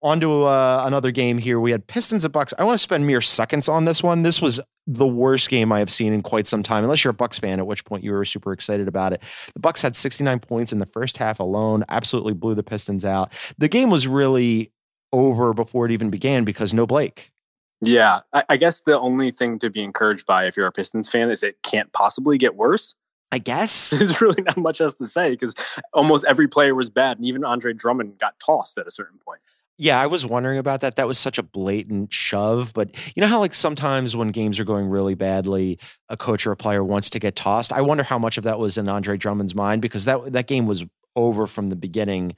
on 0.03 0.21
to 0.21 0.45
uh, 0.45 0.83
another 0.87 1.11
game 1.11 1.39
here. 1.39 1.61
We 1.61 1.73
had 1.73 1.87
Pistons 1.87 2.25
at 2.25 2.33
Bucks. 2.33 2.55
I 2.59 2.65
want 2.65 2.75
to 2.75 2.83
spend 2.83 3.07
mere 3.07 3.21
seconds 3.21 3.69
on 3.69 3.85
this 3.85 4.03
one. 4.03 4.23
This 4.23 4.41
was 4.41 4.61
the 4.87 5.07
worst 5.07 5.51
game 5.51 5.73
I 5.73 5.79
have 5.79 5.91
seen 5.91 6.13
in 6.13 6.23
quite 6.23 6.47
some 6.47 6.63
time, 6.63 6.85
unless 6.85 7.05
you're 7.05 7.11
a 7.11 7.15
Bucks 7.15 7.39
fan, 7.39 7.59
at 7.59 7.67
which 7.67 7.85
point 7.85 8.03
you 8.03 8.13
were 8.13 8.25
super 8.25 8.53
excited 8.53 8.89
about 8.89 9.13
it. 9.13 9.23
The 9.55 9.61
Bucks 9.61 9.83
had 9.83 9.95
69 9.95 10.41
points 10.41 10.73
in 10.73 10.79
the 10.79 10.87
first 10.87 11.17
half 11.17 11.39
alone, 11.39 11.85
absolutely 11.89 12.35
blew 12.35 12.55
the 12.55 12.63
Pistons 12.63 13.05
out. 13.05 13.33
The 13.59 13.69
game 13.69 13.91
was 13.91 14.07
really 14.07 14.73
over 15.13 15.53
before 15.53 15.87
it 15.87 15.93
even 15.93 16.11
began 16.11 16.45
because 16.45 16.73
no 16.73 16.87
Blake. 16.87 17.31
Yeah, 17.83 18.21
I, 18.33 18.45
I 18.51 18.57
guess 18.57 18.81
the 18.81 18.99
only 18.99 19.31
thing 19.31 19.59
to 19.61 19.71
be 19.71 19.83
encouraged 19.83 20.27
by 20.27 20.47
if 20.47 20.57
you're 20.57 20.67
a 20.67 20.73
Pistons 20.73 21.09
fan 21.09 21.31
is 21.31 21.43
it 21.43 21.63
can't 21.63 21.93
possibly 21.93 22.39
get 22.39 22.55
worse. 22.57 22.95
I 23.33 23.39
guess 23.39 23.91
there's 23.99 24.21
really 24.21 24.43
not 24.43 24.57
much 24.57 24.81
else 24.81 24.95
to 24.97 25.07
say 25.07 25.31
because 25.31 25.55
almost 25.93 26.25
every 26.27 26.49
player 26.49 26.75
was 26.75 26.91
bad, 26.91 27.19
and 27.19 27.27
even 27.27 27.45
Andre 27.45 27.73
Drummond 27.73 28.19
got 28.19 28.35
tossed 28.45 28.77
at 28.79 28.87
a 28.87 28.91
certain 28.91 29.19
point. 29.19 29.41
Yeah, 29.83 29.99
I 29.99 30.09
was 30.09 30.27
wondering 30.27 30.59
about 30.59 30.83
that. 30.83 30.97
That 30.97 31.07
was 31.07 31.19
such 31.19 31.39
a 31.39 31.43
blatant 31.43 32.13
shove. 32.13 32.75
But 32.75 32.95
you 33.17 33.23
know 33.23 33.27
how, 33.27 33.39
like, 33.41 33.55
sometimes 33.55 34.15
when 34.15 34.29
games 34.29 34.61
are 34.61 34.65
going 34.65 34.89
really 34.91 35.15
badly, 35.15 35.79
a 36.11 36.19
coach 36.19 36.47
or 36.47 36.53
a 36.53 36.57
player 36.57 36.85
wants 36.85 37.09
to 37.11 37.19
get 37.19 37.35
tossed? 37.35 37.73
I 37.73 37.81
wonder 37.81 38.03
how 38.03 38.19
much 38.19 38.37
of 38.37 38.45
that 38.45 38.59
was 38.59 38.77
in 38.77 38.91
Andre 38.91 39.17
Drummond's 39.17 39.55
mind 39.55 39.81
because 39.81 40.05
that, 40.05 40.35
that 40.35 40.47
game 40.47 40.67
was 40.67 40.85
over 41.17 41.47
from 41.47 41.71
the 41.71 41.77
beginning. 41.77 42.33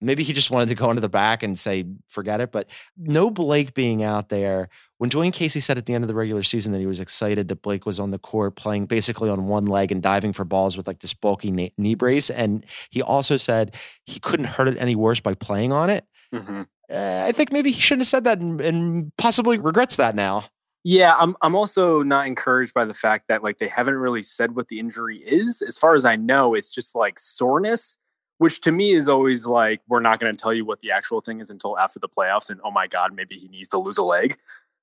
Maybe 0.00 0.22
he 0.22 0.32
just 0.32 0.50
wanted 0.50 0.70
to 0.70 0.74
go 0.74 0.88
into 0.88 1.02
the 1.02 1.10
back 1.10 1.42
and 1.42 1.58
say, 1.58 1.84
forget 2.08 2.40
it. 2.40 2.50
But 2.50 2.70
no 2.96 3.28
Blake 3.28 3.74
being 3.74 4.02
out 4.02 4.30
there. 4.30 4.70
When 4.96 5.10
Dwane 5.10 5.34
Casey 5.34 5.60
said 5.60 5.76
at 5.76 5.84
the 5.84 5.92
end 5.92 6.02
of 6.02 6.08
the 6.08 6.14
regular 6.14 6.42
season 6.42 6.72
that 6.72 6.78
he 6.78 6.86
was 6.86 7.00
excited 7.00 7.48
that 7.48 7.60
Blake 7.60 7.84
was 7.84 8.00
on 8.00 8.10
the 8.10 8.18
court 8.18 8.56
playing 8.56 8.86
basically 8.86 9.28
on 9.28 9.48
one 9.48 9.66
leg 9.66 9.92
and 9.92 10.02
diving 10.02 10.32
for 10.32 10.46
balls 10.46 10.78
with 10.78 10.86
like 10.86 11.00
this 11.00 11.12
bulky 11.12 11.50
knee 11.50 11.94
brace. 11.94 12.30
And 12.30 12.64
he 12.88 13.02
also 13.02 13.36
said 13.36 13.74
he 14.06 14.18
couldn't 14.18 14.46
hurt 14.46 14.68
it 14.68 14.78
any 14.78 14.96
worse 14.96 15.20
by 15.20 15.34
playing 15.34 15.74
on 15.74 15.90
it 15.90 16.06
hmm 16.32 16.62
Uh, 16.90 17.24
I 17.26 17.32
think 17.32 17.52
maybe 17.52 17.70
he 17.72 17.80
shouldn't 17.80 18.02
have 18.02 18.08
said 18.08 18.24
that 18.24 18.38
and, 18.38 18.60
and 18.60 19.12
possibly 19.16 19.58
regrets 19.58 19.96
that 19.96 20.14
now. 20.14 20.44
Yeah, 20.84 21.16
I'm 21.18 21.34
I'm 21.42 21.56
also 21.56 22.02
not 22.02 22.28
encouraged 22.28 22.72
by 22.72 22.84
the 22.84 22.94
fact 22.94 23.24
that 23.26 23.42
like 23.42 23.58
they 23.58 23.66
haven't 23.66 23.96
really 23.96 24.22
said 24.22 24.54
what 24.54 24.68
the 24.68 24.78
injury 24.78 25.18
is. 25.18 25.60
As 25.60 25.76
far 25.76 25.96
as 25.96 26.04
I 26.04 26.14
know, 26.14 26.54
it's 26.54 26.70
just 26.70 26.94
like 26.94 27.18
soreness, 27.18 27.98
which 28.38 28.60
to 28.60 28.70
me 28.70 28.92
is 28.92 29.08
always 29.08 29.48
like 29.48 29.80
we're 29.88 29.98
not 29.98 30.20
going 30.20 30.32
to 30.32 30.38
tell 30.38 30.54
you 30.54 30.64
what 30.64 30.78
the 30.78 30.92
actual 30.92 31.20
thing 31.20 31.40
is 31.40 31.50
until 31.50 31.76
after 31.76 31.98
the 31.98 32.08
playoffs 32.08 32.50
and 32.50 32.60
oh 32.62 32.70
my 32.70 32.86
god, 32.86 33.14
maybe 33.16 33.34
he 33.34 33.48
needs 33.48 33.66
to 33.70 33.78
lose 33.78 33.98
a 33.98 34.04
leg. 34.04 34.36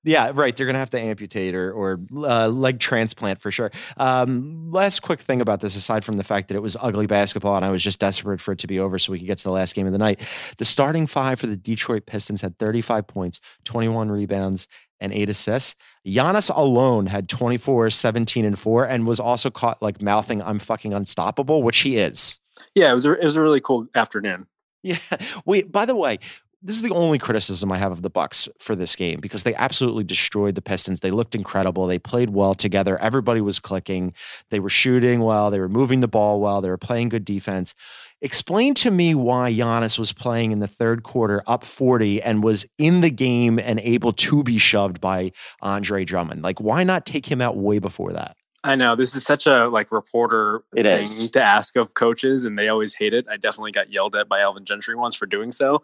Yeah, 0.04 0.32
right. 0.34 0.54
They're 0.54 0.66
going 0.66 0.74
to 0.74 0.80
have 0.80 0.90
to 0.90 1.00
amputate 1.00 1.54
or, 1.54 1.72
or 1.72 1.98
uh, 2.14 2.48
leg 2.48 2.78
transplant 2.78 3.40
for 3.40 3.50
sure. 3.50 3.70
Um, 3.96 4.70
last 4.70 5.00
quick 5.00 5.18
thing 5.18 5.40
about 5.40 5.60
this, 5.60 5.76
aside 5.76 6.04
from 6.04 6.18
the 6.18 6.24
fact 6.24 6.48
that 6.48 6.56
it 6.56 6.62
was 6.62 6.76
ugly 6.80 7.06
basketball 7.06 7.56
and 7.56 7.64
I 7.64 7.70
was 7.70 7.82
just 7.82 8.00
desperate 8.00 8.40
for 8.40 8.52
it 8.52 8.58
to 8.58 8.66
be 8.66 8.78
over 8.78 8.98
so 8.98 9.12
we 9.12 9.18
could 9.18 9.26
get 9.26 9.38
to 9.38 9.44
the 9.44 9.52
last 9.52 9.74
game 9.74 9.86
of 9.86 9.92
the 9.92 9.98
night. 9.98 10.20
The 10.58 10.66
starting 10.66 11.06
five 11.06 11.40
for 11.40 11.46
the 11.46 11.56
Detroit 11.56 12.04
Pistons 12.04 12.42
had 12.42 12.58
35 12.58 13.06
points, 13.06 13.40
21 13.64 14.10
rebounds, 14.10 14.68
and 15.00 15.12
eight 15.12 15.28
assists. 15.28 15.74
Giannis 16.06 16.54
alone 16.54 17.06
had 17.06 17.28
24, 17.28 17.90
17, 17.90 18.44
and 18.44 18.58
four, 18.58 18.84
and 18.84 19.06
was 19.06 19.18
also 19.18 19.50
caught 19.50 19.80
like 19.82 20.02
mouthing, 20.02 20.42
I'm 20.42 20.58
fucking 20.58 20.92
unstoppable, 20.92 21.62
which 21.62 21.78
he 21.78 21.96
is. 21.96 22.40
Yeah, 22.74 22.90
it 22.90 22.94
was 22.94 23.06
a, 23.06 23.12
it 23.12 23.24
was 23.24 23.36
a 23.36 23.42
really 23.42 23.60
cool 23.60 23.86
afternoon. 23.94 24.46
Yeah. 24.82 24.98
Wait, 25.46 25.72
by 25.72 25.86
the 25.86 25.96
way, 25.96 26.18
this 26.64 26.76
is 26.76 26.82
the 26.82 26.94
only 26.94 27.18
criticism 27.18 27.70
I 27.70 27.76
have 27.76 27.92
of 27.92 28.00
the 28.00 28.08
Bucks 28.08 28.48
for 28.58 28.74
this 28.74 28.96
game 28.96 29.20
because 29.20 29.42
they 29.42 29.54
absolutely 29.54 30.02
destroyed 30.02 30.54
the 30.54 30.62
Pistons. 30.62 31.00
They 31.00 31.10
looked 31.10 31.34
incredible. 31.34 31.86
They 31.86 31.98
played 31.98 32.30
well 32.30 32.54
together. 32.54 32.96
Everybody 32.98 33.42
was 33.42 33.58
clicking. 33.58 34.14
They 34.48 34.60
were 34.60 34.70
shooting 34.70 35.20
well. 35.20 35.50
They 35.50 35.60
were 35.60 35.68
moving 35.68 36.00
the 36.00 36.08
ball 36.08 36.40
well. 36.40 36.62
They 36.62 36.70
were 36.70 36.78
playing 36.78 37.10
good 37.10 37.24
defense. 37.26 37.74
Explain 38.22 38.72
to 38.74 38.90
me 38.90 39.14
why 39.14 39.52
Giannis 39.52 39.98
was 39.98 40.14
playing 40.14 40.52
in 40.52 40.60
the 40.60 40.66
third 40.66 41.02
quarter 41.02 41.42
up 41.46 41.64
40 41.64 42.22
and 42.22 42.42
was 42.42 42.64
in 42.78 43.02
the 43.02 43.10
game 43.10 43.58
and 43.58 43.78
able 43.80 44.12
to 44.12 44.42
be 44.42 44.56
shoved 44.56 45.02
by 45.02 45.32
Andre 45.60 46.06
Drummond. 46.06 46.42
Like, 46.42 46.60
why 46.62 46.82
not 46.82 47.04
take 47.04 47.26
him 47.26 47.42
out 47.42 47.58
way 47.58 47.78
before 47.78 48.14
that? 48.14 48.36
I 48.64 48.76
know 48.76 48.96
this 48.96 49.14
is 49.14 49.24
such 49.24 49.46
a 49.46 49.68
like 49.68 49.92
reporter 49.92 50.62
It 50.74 50.84
thing 50.84 51.02
is. 51.02 51.30
to 51.32 51.42
ask 51.42 51.76
of 51.76 51.92
coaches, 51.92 52.46
and 52.46 52.58
they 52.58 52.68
always 52.68 52.94
hate 52.94 53.12
it. 53.12 53.26
I 53.30 53.36
definitely 53.36 53.72
got 53.72 53.92
yelled 53.92 54.16
at 54.16 54.26
by 54.26 54.40
Alvin 54.40 54.64
Gentry 54.64 54.94
once 54.94 55.14
for 55.14 55.26
doing 55.26 55.52
so. 55.52 55.82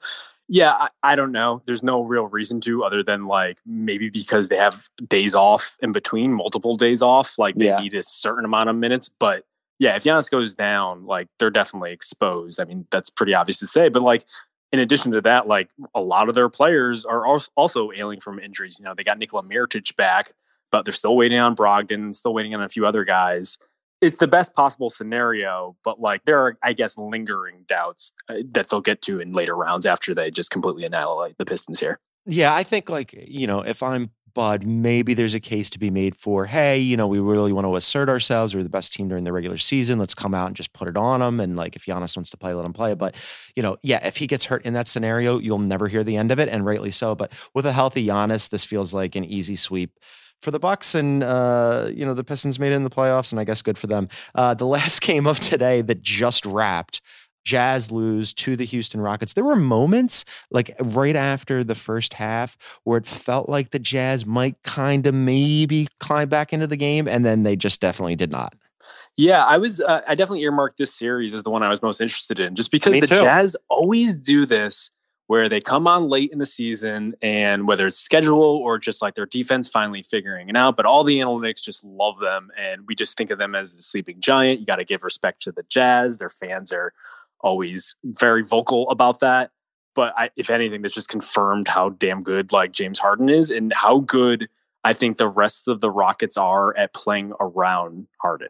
Yeah, 0.53 0.73
I, 0.73 0.89
I 1.05 1.15
don't 1.15 1.31
know. 1.31 1.63
There's 1.65 1.85
no 1.85 2.03
real 2.03 2.27
reason 2.27 2.61
to, 2.63 2.83
other 2.83 3.05
than 3.05 3.27
like 3.27 3.59
maybe 3.65 4.11
because 4.11 4.49
they 4.49 4.57
have 4.57 4.89
days 5.09 5.37
off 5.37 5.77
in 5.81 5.93
between, 5.93 6.33
multiple 6.35 6.75
days 6.75 7.03
off. 7.03 7.39
Like 7.39 7.55
they 7.55 7.67
Yeah. 7.67 7.79
need 7.81 7.95
a 7.95 8.03
certain 8.03 8.45
amount 8.45 8.69
of 8.69 8.75
minutes. 8.75 9.09
But 9.09 9.45
yeah, 9.79 9.95
if 9.95 10.03
Giannis 10.03 10.29
goes 10.29 10.55
down, 10.55 11.07
like 11.07 11.29
they're 11.39 11.51
definitely 11.51 11.93
exposed. 11.93 12.61
I 12.61 12.65
mean, 12.65 12.87
that's 12.91 13.11
pretty 13.11 13.33
obvious 13.33 13.61
to 13.61 13.69
say. 13.69 13.89
But 13.91 14.03
like 14.03 14.25
in 14.73 14.81
addition 14.81 15.13
to 15.13 15.21
that, 15.21 15.47
like 15.47 15.71
a 15.95 16.01
lot 16.01 16.29
of 16.29 16.35
their 16.35 16.49
players 16.49 17.05
are 17.05 17.25
als- 17.27 17.49
also 17.57 17.93
ailing 17.93 18.19
from 18.19 18.41
injuries. 18.41 18.79
You 18.81 18.87
know, 18.87 18.95
they 18.97 19.05
got 19.05 19.19
Nikola 19.19 19.45
Mirotic 19.45 19.95
back, 19.95 20.33
but 20.73 20.85
they're 20.85 20.95
still 20.95 21.17
waiting 21.17 21.39
on 21.39 21.55
Brogdon, 21.55 22.13
still 22.15 22.35
waiting 22.35 22.57
on 22.57 22.63
a 22.63 22.69
few 22.69 22.87
other 22.87 23.05
guys. 23.05 23.57
It's 24.01 24.17
the 24.17 24.29
best 24.29 24.55
possible 24.55 24.91
scenario, 24.91 25.77
but 25.85 26.01
like 26.01 26.25
there 26.25 26.39
are, 26.39 26.59
I 26.63 26.73
guess, 26.73 26.97
lingering 26.97 27.65
doubts 27.69 28.13
uh, 28.29 28.37
that 28.53 28.69
they'll 28.69 28.81
get 28.81 29.03
to 29.03 29.21
in 29.21 29.33
later 29.33 29.55
rounds 29.55 29.85
after 29.87 30.15
they 30.15 30.31
just 30.31 30.51
completely 30.51 30.85
annihilate 30.85 31.37
the 31.39 31.45
Pistons 31.45 31.81
here. 31.81 32.01
Yeah, 32.27 32.55
I 32.55 32.63
think 32.63 32.89
like, 32.89 33.13
you 33.13 33.47
know, 33.47 33.61
if 33.61 33.83
I'm 33.83 34.11
Bud, 34.33 34.65
maybe 34.65 35.13
there's 35.13 35.35
a 35.35 35.41
case 35.41 35.69
to 35.71 35.79
be 35.79 35.91
made 35.91 36.17
for, 36.17 36.47
hey, 36.47 36.79
you 36.79 36.97
know, 36.97 37.09
we 37.09 37.19
really 37.19 37.53
want 37.53 37.67
to 37.67 37.75
assert 37.75 38.09
ourselves. 38.09 38.55
We're 38.55 38.63
the 38.63 38.69
best 38.69 38.93
team 38.93 39.09
during 39.09 39.25
the 39.25 39.33
regular 39.33 39.59
season. 39.59 39.99
Let's 39.99 40.15
come 40.15 40.35
out 40.35 40.47
and 40.47 40.55
just 40.55 40.73
put 40.73 40.87
it 40.87 40.97
on 40.97 41.19
them. 41.19 41.41
And 41.41 41.57
like, 41.57 41.75
if 41.75 41.85
Giannis 41.85 42.17
wants 42.17 42.31
to 42.31 42.37
play, 42.37 42.55
let 42.55 42.65
him 42.65 42.73
play. 42.73 42.95
But, 42.95 43.17
you 43.57 43.63
know, 43.63 43.77
yeah, 43.83 44.07
if 44.07 44.19
he 44.19 44.29
gets 44.29 44.45
hurt 44.45 44.65
in 44.65 44.75
that 44.75 44.87
scenario, 44.87 45.39
you'll 45.39 45.59
never 45.59 45.89
hear 45.89 46.05
the 46.05 46.17
end 46.17 46.31
of 46.31 46.39
it, 46.39 46.49
and 46.49 46.65
rightly 46.65 46.93
so. 46.93 47.15
But 47.15 47.33
with 47.55 47.67
a 47.67 47.73
healthy 47.73 48.07
Giannis, 48.07 48.49
this 48.51 48.65
feels 48.65 48.95
like 48.95 49.17
an 49.17 49.25
easy 49.25 49.57
sweep 49.57 49.99
for 50.41 50.51
the 50.51 50.59
Bucks, 50.59 50.95
and 50.95 51.23
uh, 51.23 51.89
you 51.93 52.05
know 52.05 52.15
the 52.15 52.25
Pistons 52.25 52.59
made 52.59 52.73
it 52.73 52.77
in 52.77 52.85
the 52.85 52.91
playoffs, 52.91 53.33
and 53.33 53.41
I 53.41 53.45
guess 53.45 53.63
good 53.63 53.79
for 53.79 53.87
them. 53.87 54.09
Uh, 54.35 54.55
the 54.55 54.67
last 54.67 55.01
game 55.03 55.27
of 55.27 55.41
today 55.41 55.83
that 55.83 56.03
just 56.03 56.45
wrapped, 56.47 57.01
Jazz 57.45 57.91
lose 57.91 58.33
to 58.35 58.57
the 58.57 58.65
Houston 58.65 59.01
Rockets. 59.01 59.33
There 59.33 59.45
were 59.45 59.57
moments 59.57 60.25
like 60.51 60.75
right 60.81 61.17
after 61.17 61.65
the 61.65 61.75
first 61.75 62.15
half 62.15 62.57
where 62.85 62.99
it 62.99 63.07
felt 63.07 63.49
like 63.49 63.71
the 63.71 63.79
Jazz 63.79 64.27
might 64.27 64.57
kind 64.63 65.07
of 65.07 65.15
maybe 65.15 65.89
climb 65.99 66.29
back 66.29 66.53
into 66.53 66.67
the 66.67 66.77
game, 66.77 67.09
and 67.09 67.25
then 67.25 67.43
they 67.43 67.57
just 67.57 67.81
definitely 67.81 68.17
did 68.17 68.31
not. 68.31 68.55
Yeah, 69.17 69.45
I 69.45 69.59
was. 69.59 69.81
Uh, 69.81 70.03
I 70.07 70.15
definitely 70.15 70.43
earmarked 70.43 70.79
this 70.79 70.95
series 70.95 71.35
as 71.35 71.43
the 71.43 71.51
one 71.51 71.63
I 71.63 71.69
was 71.69 71.83
most 71.83 72.01
interested 72.01 72.41
in, 72.41 72.55
just 72.55 72.71
because 72.71 72.93
Me 72.93 73.01
the 73.01 73.07
too. 73.07 73.17
Jazz 73.17 73.57
always 73.69 74.17
do 74.17 74.47
this, 74.47 74.91
where 75.31 75.49
they 75.49 75.61
come 75.61 75.87
on 75.87 76.09
late 76.09 76.33
in 76.33 76.41
the 76.41 76.45
season, 76.45 77.15
and 77.23 77.69
whether 77.69 77.87
it's 77.87 78.01
schedule 78.01 78.43
or 78.43 78.81
just 78.81 79.01
like 79.01 79.15
their 79.15 79.27
defense 79.27 79.69
finally 79.69 80.03
figuring 80.03 80.49
it 80.49 80.57
out, 80.57 80.77
but 80.77 80.85
all 80.85 81.05
the 81.05 81.21
analytics 81.21 81.63
just 81.63 81.85
love 81.85 82.19
them, 82.19 82.51
and 82.59 82.83
we 82.89 82.97
just 82.97 83.17
think 83.17 83.31
of 83.31 83.39
them 83.39 83.55
as 83.55 83.77
a 83.77 83.81
sleeping 83.83 84.21
giant. 84.21 84.59
You 84.59 84.67
got 84.67 84.81
to 84.81 84.85
give 84.85 85.05
respect 85.05 85.43
to 85.43 85.53
the 85.53 85.63
Jazz; 85.69 86.19
their 86.19 86.31
fans 86.31 86.73
are 86.73 86.93
always 87.41 87.95
very 88.03 88.43
vocal 88.43 88.91
about 88.91 89.21
that. 89.21 89.53
But 89.95 90.15
I, 90.17 90.31
if 90.35 90.51
anything, 90.51 90.83
this 90.83 90.95
just 90.95 91.09
confirmed 91.09 91.69
how 91.69 91.91
damn 91.91 92.25
good 92.25 92.51
like 92.51 92.73
James 92.73 92.99
Harden 92.99 93.29
is, 93.29 93.53
and 93.53 93.73
how 93.73 94.01
good 94.01 94.49
I 94.83 94.95
think 94.95 95.17
the 95.17 95.29
rest 95.29 95.69
of 95.69 95.81
the 95.81 95.93
Rockets 95.93 96.37
are 96.37 96.77
at 96.77 96.93
playing 96.93 97.35
around 97.39 98.09
Harden. 98.21 98.49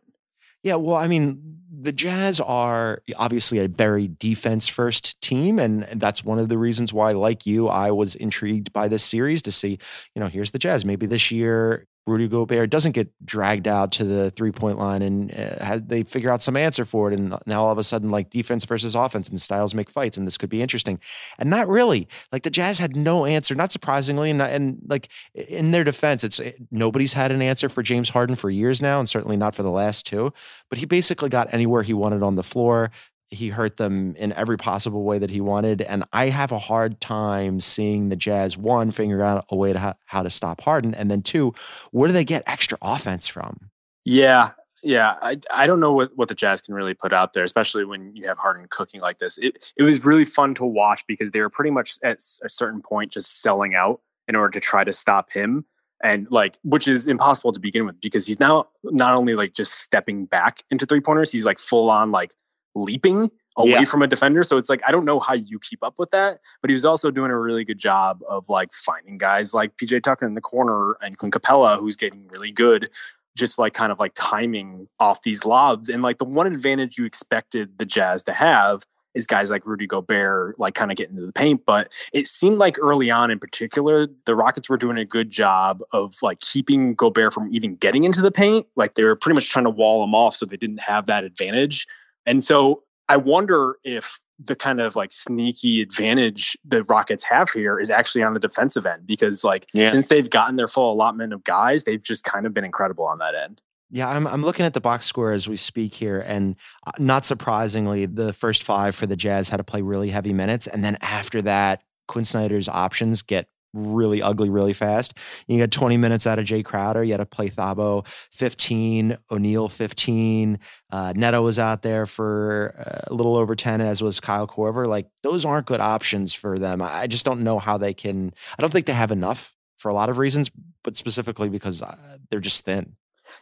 Yeah, 0.63 0.75
well, 0.75 0.97
I 0.97 1.07
mean, 1.07 1.59
the 1.83 1.93
Jazz 1.93 2.41
are 2.41 3.03
obviously 3.17 3.59
a 3.59 3.69
very 3.69 4.09
defense 4.09 4.69
first 4.69 5.21
team. 5.21 5.59
And 5.59 5.85
that's 5.95 6.23
one 6.25 6.39
of 6.39 6.49
the 6.49 6.59
reasons 6.59 6.93
why, 6.93 7.13
like 7.13 7.47
you, 7.47 7.69
I 7.69 7.91
was 7.91 8.15
intrigued 8.15 8.73
by 8.73 8.89
this 8.89 9.03
series 9.03 9.41
to 9.43 9.53
see, 9.53 9.79
you 10.15 10.21
know, 10.21 10.29
here's 10.29 10.51
the 10.51 10.59
Jazz. 10.59 10.85
Maybe 10.85 11.07
this 11.07 11.31
year, 11.31 11.87
Rudy 12.07 12.29
Gobert 12.29 12.71
doesn't 12.71 12.93
get 12.93 13.09
dragged 13.25 13.69
out 13.69 13.93
to 13.93 14.05
the 14.05 14.31
three 14.31 14.53
point 14.53 14.79
line 14.79 15.03
and 15.03 15.33
uh, 15.33 15.81
they 15.85 16.03
figure 16.03 16.31
out 16.31 16.43
some 16.43 16.57
answer 16.57 16.85
for 16.85 17.11
it. 17.11 17.19
And 17.19 17.37
now 17.47 17.65
all 17.65 17.73
of 17.73 17.79
a 17.79 17.85
sudden, 17.85 18.11
like 18.11 18.31
defense 18.31 18.65
versus 18.65 18.95
offense 18.95 19.29
and 19.29 19.41
styles 19.41 19.75
make 19.75 19.91
fights. 19.91 20.17
And 20.17 20.27
this 20.27 20.37
could 20.37 20.51
be 20.51 20.63
interesting. 20.63 20.99
And 21.39 21.51
not 21.51 21.69
really. 21.69 22.09
Like 22.33 22.43
the 22.43 22.51
Jazz 22.51 22.79
had 22.79 22.97
no 22.97 23.27
answer, 23.27 23.55
not 23.55 23.71
surprisingly. 23.71 24.31
And, 24.31 24.43
and 24.43 24.79
like 24.89 25.09
in 25.35 25.71
their 25.71 25.85
defense, 25.85 26.25
it's 26.25 26.41
nobody's 26.71 27.13
had 27.13 27.33
an 27.33 27.43
answer 27.43 27.69
for 27.69 27.83
James 27.83 28.11
Harden 28.11 28.35
for 28.35 28.51
years 28.51 28.83
now, 28.83 28.99
and 28.99 29.09
certainly 29.09 29.37
not 29.37 29.55
for 29.55 29.63
the 29.63 29.71
last 29.71 30.07
two 30.07 30.33
but 30.71 30.79
he 30.79 30.87
basically 30.87 31.29
got 31.29 31.53
anywhere 31.53 31.83
he 31.83 31.93
wanted 31.93 32.23
on 32.23 32.37
the 32.37 32.43
floor. 32.43 32.91
He 33.31 33.49
hurt 33.49 33.77
them 33.77 34.15
in 34.17 34.33
every 34.33 34.57
possible 34.57 35.05
way 35.05 35.19
that 35.19 35.31
he 35.31 35.41
wanted. 35.41 35.83
And 35.83 36.05
I 36.13 36.31
have 36.31 36.53
a 36.53 36.59
hard 36.59 37.01
time 37.01 37.61
seeing 37.61 38.09
the 38.09 38.17
Jazz, 38.17 38.57
one, 38.57 38.91
figure 38.91 39.23
out 39.23 39.45
a 39.49 39.57
way 39.57 39.73
to 39.73 39.79
how, 39.79 39.95
how 40.07 40.23
to 40.23 40.31
stop 40.31 40.61
Harden. 40.61 40.95
And 40.95 41.11
then 41.11 41.23
two, 41.23 41.55
where 41.93 42.09
do 42.09 42.13
they 42.13 42.25
get 42.25 42.43
extra 42.47 42.77
offense 42.83 43.29
from? 43.29 43.71
Yeah, 44.05 44.53
yeah. 44.83 45.17
I 45.23 45.39
I 45.53 45.67
don't 45.67 45.81
know 45.81 45.93
what, 45.93 46.17
what 46.17 46.29
the 46.29 46.35
Jazz 46.35 46.61
can 46.61 46.75
really 46.75 46.95
put 46.95 47.13
out 47.13 47.33
there, 47.33 47.45
especially 47.45 47.85
when 47.85 48.15
you 48.17 48.27
have 48.27 48.39
Harden 48.39 48.67
cooking 48.71 49.01
like 49.01 49.19
this. 49.19 49.39
It 49.39 49.73
it 49.77 49.83
was 49.83 50.05
really 50.05 50.25
fun 50.25 50.55
to 50.55 50.65
watch 50.65 51.05
because 51.07 51.31
they 51.31 51.41
were 51.41 51.51
pretty 51.51 51.71
much 51.71 51.99
at 52.03 52.19
a 52.43 52.49
certain 52.49 52.83
point 52.83 53.13
just 53.13 53.43
selling 53.43 53.75
out 53.75 54.01
in 54.27 54.37
order 54.37 54.51
to 54.51 54.61
try 54.61 54.85
to 54.85 54.93
stop 54.93 55.33
him. 55.33 55.65
And 56.03 56.27
like, 56.31 56.57
which 56.63 56.89
is 56.89 57.07
impossible 57.07 57.53
to 57.53 57.61
begin 57.61 57.85
with 57.85 58.01
because 58.01 58.27
he's 58.27 58.41
now 58.41 58.69
not 58.85 59.15
only 59.15 59.35
like 59.35 59.53
just 59.53 59.75
stepping 59.75 60.25
back 60.25 60.65
into 60.71 60.87
three 60.87 61.01
pointers, 61.01 61.31
he's 61.31 61.45
like 61.45 61.59
full 61.59 61.91
on 61.91 62.11
like 62.11 62.33
leaping 62.75 63.31
away 63.57 63.71
Yeah. 63.71 63.85
from 63.85 64.03
a 64.03 64.07
defender. 64.07 64.43
So 64.43 64.57
it's 64.59 64.69
like, 64.71 64.81
I 64.87 64.93
don't 64.93 65.05
know 65.05 65.21
how 65.21 65.35
you 65.35 65.59
keep 65.59 65.83
up 65.83 65.99
with 65.99 66.11
that, 66.13 66.39
but 66.61 66.71
he 66.71 66.75
was 66.75 66.85
also 66.85 67.11
doing 67.11 67.31
a 67.31 67.39
really 67.39 67.65
good 67.65 67.79
job 67.79 68.21
of 68.29 68.49
like 68.49 68.73
finding 68.73 69.19
guys 69.19 69.53
like 69.55 69.77
PJ 69.77 70.03
Tucker 70.03 70.27
in 70.27 70.35
the 70.35 70.41
corner 70.41 70.97
and 71.03 71.17
Clint 71.17 71.35
Capela, 71.35 71.79
who's 71.79 71.97
getting 71.97 72.29
really 72.29 72.53
good 72.53 72.91
just 73.37 73.59
like 73.59 73.73
kind 73.73 73.93
of 73.93 73.99
like 74.01 74.13
timing 74.15 74.89
off 74.99 75.23
these 75.23 75.45
lobs. 75.45 75.89
And 75.89 76.03
like 76.03 76.19
the 76.19 76.25
one 76.25 76.47
advantage 76.47 76.99
you 76.99 77.05
expected 77.05 77.79
the 77.79 77.87
Jazz 77.87 78.25
to 78.25 78.33
have 78.33 78.85
is 79.15 79.27
guys 79.27 79.51
like 79.51 79.67
Rudy 79.67 79.87
Gobert, 79.87 80.59
like 80.59 80.75
kind 80.75 80.91
of 80.91 80.97
getting 80.97 81.15
into 81.17 81.27
the 81.27 81.33
paint. 81.33 81.63
But 81.65 81.93
it 82.13 82.27
seemed 82.27 82.59
like 82.59 82.77
early 82.81 83.11
on 83.11 83.31
in 83.31 83.39
particular, 83.39 84.09
the 84.27 84.35
Rockets 84.35 84.69
were 84.69 84.77
doing 84.77 84.99
a 84.99 85.05
good 85.05 85.31
job 85.31 85.81
of 85.93 86.15
like 86.23 86.41
keeping 86.41 86.95
Gobert 86.95 87.33
from 87.33 87.49
even 87.53 87.77
getting 87.77 88.05
into 88.05 88.21
the 88.21 88.31
paint. 88.31 88.67
Like 88.77 88.95
they 88.95 89.05
were 89.05 89.17
pretty 89.17 89.35
much 89.35 89.49
trying 89.49 89.65
to 89.65 89.71
wall 89.71 90.05
him 90.05 90.15
off 90.15 90.37
so 90.37 90.45
they 90.47 90.57
didn't 90.57 90.81
have 90.81 91.07
that 91.07 91.25
advantage. 91.25 91.87
And 92.27 92.45
so 92.45 92.83
I 93.09 93.17
wonder 93.17 93.77
if 93.85 94.21
the 94.43 94.57
kind 94.57 94.81
of 94.81 94.97
like 94.97 95.13
sneaky 95.13 95.83
advantage 95.83 96.57
the 96.65 96.83
Rockets 96.85 97.25
have 97.25 97.51
here 97.51 97.79
is 97.79 97.91
actually 97.91 98.23
on 98.23 98.33
the 98.33 98.41
defensive 98.41 98.87
end 98.87 99.07
because 99.07 99.45
like 99.45 99.67
Yeah. 99.75 99.91
since 99.91 100.07
they've 100.09 100.31
gotten 100.31 100.57
their 100.57 100.69
full 100.69 100.93
allotment 100.93 101.33
of 101.33 101.45
guys, 101.45 101.85
they've 101.85 102.03
just 102.03 102.25
kind 102.25 102.47
of 102.47 102.55
been 102.55 102.65
incredible 102.65 103.05
on 103.05 103.19
that 103.19 103.35
end. 103.35 103.61
Yeah, 103.91 104.09
I'm, 104.09 104.27
I'm 104.27 104.43
looking 104.43 104.65
at 104.65 104.73
the 104.73 104.81
box 104.81 105.05
score 105.05 105.33
as 105.33 105.49
we 105.49 105.57
speak 105.57 105.93
here. 105.95 106.21
And 106.21 106.55
uh, 106.87 106.93
not 106.99 107.27
surprisingly, 107.27 108.07
the 108.07 108.33
first 108.33 108.63
five 108.63 108.95
for 108.95 109.07
the 109.07 109.17
Jazz 109.17 109.49
had 109.49 109.57
to 109.57 109.65
play 109.65 109.83
really 109.83 110.11
heavy 110.11 110.33
minutes. 110.33 110.67
And 110.69 110.85
then 110.85 110.97
after 111.01 111.43
that, 111.43 111.83
Quinn 112.07 112.25
Snyder's 112.25 112.69
options 112.69 113.21
get 113.23 113.49
really 113.73 114.23
ugly 114.23 114.51
really 114.51 114.73
fast. 114.73 115.15
You 115.47 115.61
had 115.61 115.73
20 115.73 115.97
minutes 115.97 116.27
out 116.27 116.39
of 116.39 116.45
Jae 116.45 116.65
Crowder. 116.65 117.05
You 117.05 117.13
had 117.13 117.19
to 117.19 117.27
play 117.27 117.51
Thabo 117.51 118.07
15, 118.33 119.17
O'Neale 119.31 119.69
15. 119.69 120.59
Uh, 120.91 121.13
Neto 121.17 121.43
was 121.43 121.59
out 121.59 121.83
there 121.83 122.07
for 122.07 122.75
uh, 122.79 123.13
a 123.13 123.15
little 123.15 123.37
over 123.37 123.55
10, 123.55 123.81
as 123.81 124.03
was 124.03 124.21
Kyle 124.21 124.47
Korver. 124.47 124.87
Like 124.87 125.09
those 125.23 125.45
aren't 125.45 125.67
good 125.67 125.81
options 125.81 126.35
for 126.35 126.59
them. 126.59 126.83
I 126.83 127.07
just 127.07 127.25
don't 127.25 127.43
know 127.43 127.59
how 127.59 127.79
they 127.79 127.95
can. 127.95 128.33
I 128.59 128.63
don't 128.63 128.73
think 128.73 128.87
they 128.87 128.93
have 128.93 129.13
enough 129.13 129.55
for 129.77 129.89
a 129.89 129.95
lot 129.95 130.11
of 130.11 130.19
reasons, 130.19 130.51
but 130.85 130.97
specifically 130.97 131.49
because 131.49 131.81
uh, 131.83 131.97
they're 132.31 132.41
just 132.41 132.65
thin. 132.65 132.97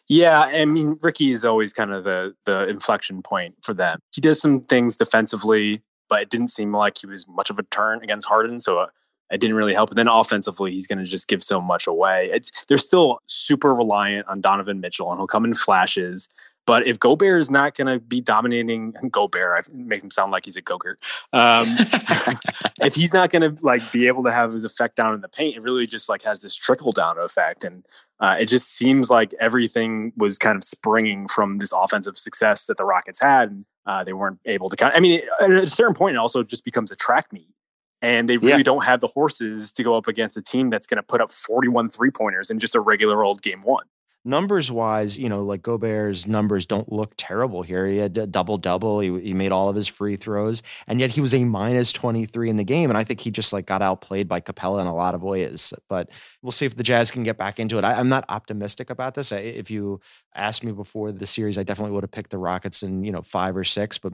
Yeah, 0.09 0.41
I 0.41 0.65
mean 0.65 0.99
Ricky 1.01 1.31
is 1.31 1.45
always 1.45 1.73
kind 1.73 1.93
of 1.93 2.05
the 2.05 2.35
the 2.45 2.67
inflection 2.69 3.23
point 3.23 3.57
for 3.63 3.75
them. 3.75 3.99
He 4.13 4.21
does 4.21 4.41
some 4.41 4.63
things 4.63 4.97
defensively, 4.97 5.83
but 6.09 6.23
it 6.23 6.31
didn't 6.31 6.49
seem 6.49 6.75
like 6.75 6.99
he 6.99 7.07
was 7.07 7.27
much 7.29 7.51
of 7.51 7.59
a 7.59 7.63
turn 7.65 8.03
against 8.03 8.27
Harden, 8.27 8.59
so 8.61 8.81
uh, 8.81 8.87
it 9.31 9.41
didn't 9.41 9.57
really 9.57 9.75
help. 9.75 9.91
Then 9.91 10.09
offensively, 10.09 10.73
he's 10.73 10.87
going 10.87 10.99
to 10.99 11.05
just 11.05 11.29
give 11.29 11.43
so 11.43 11.61
much 11.61 11.87
away. 11.87 12.31
It's 12.33 12.51
they're 12.69 12.79
still 12.79 13.21
super 13.27 13.75
reliant 13.75 14.27
on 14.29 14.41
Donovan 14.41 14.81
Mitchell, 14.81 15.11
and 15.11 15.19
he'll 15.19 15.27
come 15.27 15.45
in 15.45 15.55
flashes. 15.55 16.29
But 16.69 16.87
if 16.87 16.99
Gobert 16.99 17.41
is 17.41 17.51
not 17.51 17.75
going 17.75 17.87
to 17.87 17.99
be 17.99 18.21
dominating 18.21 18.93
Gobert, 19.11 19.69
it 19.69 19.75
makes 19.75 20.03
him 20.03 20.11
sound 20.11 20.33
like 20.33 20.45
he's 20.45 20.59
a 20.59 20.63
Gogurt. 20.63 20.97
Um, 21.33 21.67
if 22.83 22.95
he's 22.95 23.15
not 23.15 23.31
going 23.31 23.55
to 23.55 23.65
like 23.65 23.91
be 23.91 24.07
able 24.07 24.23
to 24.25 24.31
have 24.31 24.53
his 24.53 24.65
effect 24.65 24.97
down 24.97 25.15
in 25.15 25.23
the 25.23 25.31
paint, 25.31 25.57
it 25.57 25.63
really 25.63 25.87
just 25.87 26.11
like 26.11 26.23
has 26.25 26.41
this 26.41 26.55
trickle 26.55 26.93
down 26.93 27.19
effect, 27.19 27.65
and 27.65 27.87
uh, 28.21 28.37
it 28.39 28.47
just 28.47 28.69
seems 28.75 29.09
like 29.09 29.35
everything 29.41 30.13
was 30.17 30.37
kind 30.39 30.57
of 30.57 30.65
springing 30.65 31.27
from 31.27 31.59
this 31.59 31.73
offensive 31.73 32.19
success 32.19 32.67
that 32.67 32.77
the 32.77 32.85
Rockets 32.85 33.21
had, 33.21 33.51
and 33.51 33.65
uh, 33.87 34.05
they 34.05 34.13
weren't 34.13 34.41
able 34.45 34.69
to 34.69 34.77
count. 34.77 34.95
I 34.95 35.01
mean, 35.01 35.23
at 35.41 35.51
a 35.51 35.67
certain 35.67 35.95
point, 35.95 36.17
it 36.17 36.19
also 36.19 36.43
just 36.43 36.65
becomes 36.67 36.93
a 36.93 36.97
track 36.97 37.33
meet 37.33 37.55
and 38.01 38.29
they 38.29 38.37
really 38.37 38.59
yeah. 38.59 38.63
don't 38.63 38.85
have 38.85 39.01
the 39.01 39.09
horses 39.09 39.73
to 39.73 39.83
go 39.83 39.97
up 39.97 40.07
against 40.07 40.37
a 40.37 40.43
team 40.43 40.71
that's 40.71 40.87
going 40.87 40.97
to 40.97 41.03
put 41.03 41.21
up 41.21 41.33
41 41.33 41.91
three 41.91 42.11
pointers 42.11 42.51
in 42.51 42.59
just 42.59 42.75
a 42.75 42.81
regular 42.81 43.25
old 43.25 43.43
game 43.43 43.63
one 43.63 43.85
numbers 44.25 44.71
wise, 44.71 45.19
you 45.19 45.29
know, 45.29 45.43
like 45.43 45.63
Gobert's 45.63 46.27
numbers 46.27 46.67
don't 46.67 46.91
look 46.93 47.15
terrible 47.17 47.63
here. 47.63 47.87
He 47.87 47.99
had 47.99 48.17
a 48.19 48.27
double 48.27 48.59
double. 48.59 49.01
He, 49.01 49.21
he 49.21 49.35
made 49.35 49.53
all 49.53 49.69
of 49.69 49.77
his 49.77 49.89
free 49.89 50.17
throws, 50.17 50.63
and 50.87 51.01
yet 51.01 51.11
he 51.11 51.21
was 51.21 51.35
a 51.35 51.45
minus 51.45 51.93
23 51.93 52.51
in 52.51 52.57
the 52.57 52.65
game. 52.65 52.91
And 52.91 52.97
I 52.97 53.05
think 53.05 53.21
he 53.21 53.31
just 53.31 53.53
like 53.53 53.67
got 53.67 53.83
outplayed 53.83 54.29
by 54.29 54.41
Capela 54.41 54.81
in 54.81 54.87
a 54.87 54.95
lot 54.95 55.15
of 55.15 55.23
ways. 55.23 55.73
But 55.89 56.11
we'll 56.43 56.53
see 56.53 56.67
if 56.67 56.77
the 56.77 56.83
Jazz 56.83 57.11
can 57.11 57.23
get 57.23 57.39
back 57.39 57.59
into 57.59 57.79
it. 57.79 57.85
I, 57.85 58.01
am 58.01 58.09
not 58.09 58.25
optimistic 58.29 58.91
about 58.91 59.15
this. 59.15 59.33
If 59.33 59.71
you 59.71 60.01
asked 60.35 60.65
me 60.65 60.73
before 60.73 61.13
the 61.13 61.27
series, 61.27 61.59
I 61.59 61.63
definitely 61.63 61.93
would 61.93 62.05
have 62.05 62.11
picked 62.11 62.31
the 62.31 62.39
Rockets 62.39 62.83
in, 62.83 63.05
you 63.05 63.13
know, 63.13 63.23
five 63.23 63.57
or 63.57 63.65
six, 63.65 63.99
but 63.99 64.13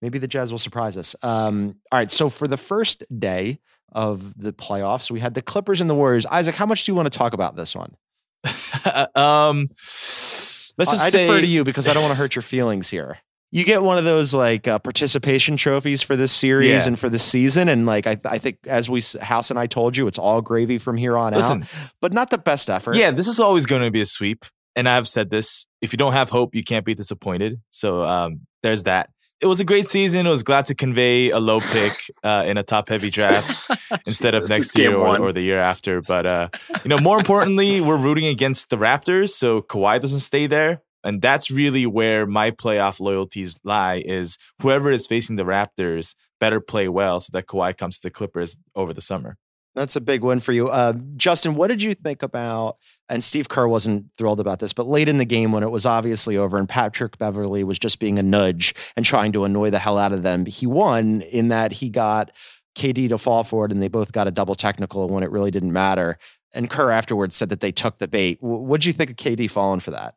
maybe 0.00 0.18
the 0.18 0.28
Jazz 0.28 0.50
will 0.50 0.58
surprise 0.58 0.96
us. 0.96 1.14
Um, 1.22 1.76
all 1.92 1.98
right. 1.98 2.10
So 2.10 2.28
for 2.28 2.48
the 2.48 2.56
first 2.56 3.04
day, 3.18 3.60
of 3.92 4.40
the 4.40 4.52
playoffs. 4.52 5.10
We 5.10 5.18
had 5.18 5.34
the 5.34 5.42
Clippers 5.42 5.80
and 5.80 5.90
the 5.90 5.94
Warriors. 5.94 6.24
Isaac, 6.26 6.54
how 6.54 6.66
much 6.66 6.84
do 6.84 6.92
you 6.92 6.96
want 6.96 7.12
to 7.12 7.18
talk 7.18 7.32
about 7.32 7.56
this 7.56 7.74
one? 7.74 7.96
um, 9.14 9.68
let's 9.70 10.74
just 10.78 11.02
I, 11.02 11.10
say, 11.10 11.24
I 11.24 11.26
defer 11.26 11.40
to 11.40 11.46
you 11.46 11.64
because 11.64 11.88
I 11.88 11.92
don't 11.92 12.02
want 12.02 12.12
to 12.12 12.18
hurt 12.18 12.34
your 12.34 12.42
feelings 12.42 12.88
here. 12.88 13.18
You 13.52 13.64
get 13.64 13.82
one 13.82 13.98
of 13.98 14.04
those 14.04 14.32
like 14.32 14.68
uh, 14.68 14.78
participation 14.78 15.56
trophies 15.56 16.02
for 16.02 16.14
this 16.14 16.30
series 16.30 16.82
yeah. 16.82 16.86
and 16.86 16.98
for 16.98 17.08
the 17.08 17.18
season, 17.18 17.68
and 17.68 17.84
like 17.84 18.06
I, 18.06 18.16
I 18.24 18.38
think 18.38 18.58
as 18.66 18.88
we 18.88 19.02
House 19.20 19.50
and 19.50 19.58
I 19.58 19.66
told 19.66 19.96
you, 19.96 20.06
it's 20.06 20.18
all 20.18 20.40
gravy 20.40 20.78
from 20.78 20.96
here 20.96 21.16
on 21.16 21.32
Listen, 21.32 21.62
out. 21.64 21.68
But 22.00 22.12
not 22.12 22.30
the 22.30 22.38
best 22.38 22.70
effort. 22.70 22.94
Yeah, 22.94 23.10
this 23.10 23.26
is 23.26 23.40
always 23.40 23.66
going 23.66 23.82
to 23.82 23.90
be 23.90 24.00
a 24.00 24.06
sweep, 24.06 24.44
and 24.76 24.88
I've 24.88 25.08
said 25.08 25.30
this: 25.30 25.66
if 25.80 25.92
you 25.92 25.96
don't 25.96 26.12
have 26.12 26.30
hope, 26.30 26.54
you 26.54 26.62
can't 26.62 26.84
be 26.84 26.94
disappointed. 26.94 27.60
So 27.70 28.04
um, 28.04 28.42
there's 28.62 28.84
that 28.84 29.10
it 29.40 29.46
was 29.46 29.60
a 29.60 29.64
great 29.64 29.88
season. 29.88 30.26
I 30.26 30.30
was 30.30 30.42
glad 30.42 30.66
to 30.66 30.74
convey 30.74 31.30
a 31.30 31.38
low 31.38 31.60
pick 31.60 32.10
uh, 32.22 32.44
in 32.46 32.58
a 32.58 32.62
top 32.62 32.88
heavy 32.88 33.10
draft 33.10 33.70
instead 34.06 34.34
of 34.34 34.48
next 34.48 34.76
year 34.76 34.94
or, 34.94 35.18
or, 35.18 35.32
the 35.32 35.40
year 35.40 35.58
after. 35.58 36.02
But 36.02 36.26
uh, 36.26 36.48
you 36.84 36.88
know, 36.88 36.98
more 36.98 37.16
importantly, 37.16 37.80
we're 37.80 37.96
rooting 37.96 38.26
against 38.26 38.70
the 38.70 38.76
Raptors, 38.76 39.30
so 39.30 39.62
Kawhi 39.62 40.00
doesn't 40.00 40.20
stay 40.20 40.46
there, 40.46 40.82
and 41.02 41.22
that's 41.22 41.50
really 41.50 41.86
where 41.86 42.26
my 42.26 42.50
playoff 42.50 43.00
loyalties 43.00 43.58
lie. 43.64 44.02
Is 44.04 44.38
whoever 44.60 44.90
is 44.90 45.06
facing 45.06 45.36
the 45.36 45.44
Raptors 45.44 46.14
better 46.38 46.60
play 46.60 46.88
well 46.88 47.20
so 47.20 47.30
that 47.32 47.46
Kawhi 47.46 47.76
comes 47.76 47.98
to 47.98 48.08
the 48.08 48.10
Clippers 48.10 48.56
over 48.74 48.92
the 48.92 49.00
summer. 49.00 49.36
That's 49.74 49.94
a 49.94 50.00
big 50.00 50.24
win 50.24 50.40
for 50.40 50.52
you. 50.52 50.68
Uh, 50.68 50.94
Justin, 51.16 51.54
what 51.54 51.68
did 51.68 51.80
you 51.80 51.94
think 51.94 52.22
about, 52.22 52.78
and 53.08 53.22
Steve 53.22 53.48
Kerr 53.48 53.68
wasn't 53.68 54.06
thrilled 54.18 54.40
about 54.40 54.58
this, 54.58 54.72
but 54.72 54.88
late 54.88 55.08
in 55.08 55.18
the 55.18 55.24
game 55.24 55.52
when 55.52 55.62
it 55.62 55.70
was 55.70 55.86
obviously 55.86 56.36
over 56.36 56.58
and 56.58 56.68
Patrick 56.68 57.18
Beverley 57.18 57.62
was 57.62 57.78
just 57.78 58.00
being 58.00 58.18
a 58.18 58.22
nudge 58.22 58.74
and 58.96 59.04
trying 59.04 59.32
to 59.32 59.44
annoy 59.44 59.70
the 59.70 59.78
hell 59.78 59.96
out 59.96 60.12
of 60.12 60.22
them, 60.22 60.44
he 60.46 60.66
won 60.66 61.20
in 61.22 61.48
that 61.48 61.72
he 61.74 61.88
got 61.88 62.32
KD 62.74 63.08
to 63.10 63.18
fall 63.18 63.44
for 63.44 63.64
it 63.64 63.72
and 63.72 63.82
they 63.82 63.88
both 63.88 64.12
got 64.12 64.26
a 64.26 64.32
double 64.32 64.54
technical 64.54 65.08
when 65.08 65.22
it 65.22 65.30
really 65.30 65.50
didn't 65.50 65.72
matter. 65.72 66.18
And 66.52 66.68
Kerr 66.68 66.90
afterwards 66.90 67.36
said 67.36 67.48
that 67.50 67.60
they 67.60 67.72
took 67.72 67.98
the 67.98 68.08
bait. 68.08 68.38
What 68.40 68.80
did 68.80 68.86
you 68.86 68.92
think 68.92 69.10
of 69.10 69.16
KD 69.16 69.48
falling 69.48 69.80
for 69.80 69.92
that? 69.92 70.14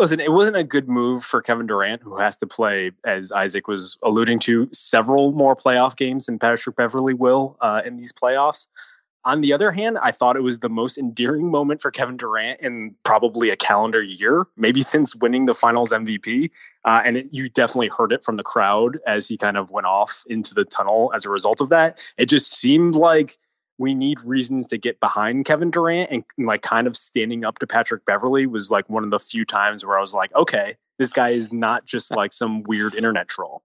Listen, 0.00 0.18
it 0.18 0.32
wasn't 0.32 0.56
a 0.56 0.64
good 0.64 0.88
move 0.88 1.22
for 1.22 1.42
Kevin 1.42 1.66
Durant, 1.66 2.02
who 2.02 2.16
has 2.16 2.34
to 2.38 2.46
play, 2.46 2.92
as 3.04 3.30
Isaac 3.30 3.68
was 3.68 3.98
alluding 4.02 4.38
to, 4.38 4.66
several 4.72 5.32
more 5.32 5.54
playoff 5.54 5.94
games 5.94 6.24
than 6.24 6.38
Patrick 6.38 6.74
Beverley 6.74 7.12
will 7.12 7.58
uh, 7.60 7.82
in 7.84 7.98
these 7.98 8.10
playoffs. 8.10 8.66
On 9.26 9.42
the 9.42 9.52
other 9.52 9.72
hand, 9.72 9.98
I 10.00 10.10
thought 10.10 10.36
it 10.36 10.42
was 10.42 10.60
the 10.60 10.70
most 10.70 10.96
endearing 10.96 11.50
moment 11.50 11.82
for 11.82 11.90
Kevin 11.90 12.16
Durant 12.16 12.60
in 12.60 12.94
probably 13.04 13.50
a 13.50 13.56
calendar 13.56 14.02
year, 14.02 14.46
maybe 14.56 14.80
since 14.80 15.14
winning 15.14 15.44
the 15.44 15.54
finals 15.54 15.92
MVP. 15.92 16.50
Uh, 16.86 17.02
and 17.04 17.18
it, 17.18 17.26
you 17.30 17.50
definitely 17.50 17.88
heard 17.88 18.10
it 18.10 18.24
from 18.24 18.38
the 18.38 18.42
crowd 18.42 19.00
as 19.06 19.28
he 19.28 19.36
kind 19.36 19.58
of 19.58 19.70
went 19.70 19.86
off 19.86 20.24
into 20.28 20.54
the 20.54 20.64
tunnel 20.64 21.12
as 21.14 21.26
a 21.26 21.28
result 21.28 21.60
of 21.60 21.68
that. 21.68 22.02
It 22.16 22.30
just 22.30 22.50
seemed 22.50 22.94
like 22.94 23.38
we 23.80 23.94
need 23.94 24.20
reasons 24.20 24.66
to 24.66 24.76
get 24.76 25.00
behind 25.00 25.46
Kevin 25.46 25.70
Durant 25.70 26.10
and, 26.10 26.22
and 26.36 26.46
like 26.46 26.60
kind 26.60 26.86
of 26.86 26.96
standing 26.96 27.46
up 27.46 27.58
to 27.60 27.66
Patrick 27.66 28.04
Beverley 28.04 28.46
was 28.46 28.70
like 28.70 28.88
one 28.90 29.04
of 29.04 29.10
the 29.10 29.18
few 29.18 29.46
times 29.46 29.86
where 29.86 29.96
I 29.96 30.02
was 30.02 30.12
like, 30.12 30.32
okay, 30.36 30.76
this 30.98 31.14
guy 31.14 31.30
is 31.30 31.50
not 31.50 31.86
just 31.86 32.10
like 32.16 32.34
some 32.34 32.62
weird 32.64 32.94
internet 32.94 33.26
troll. 33.26 33.62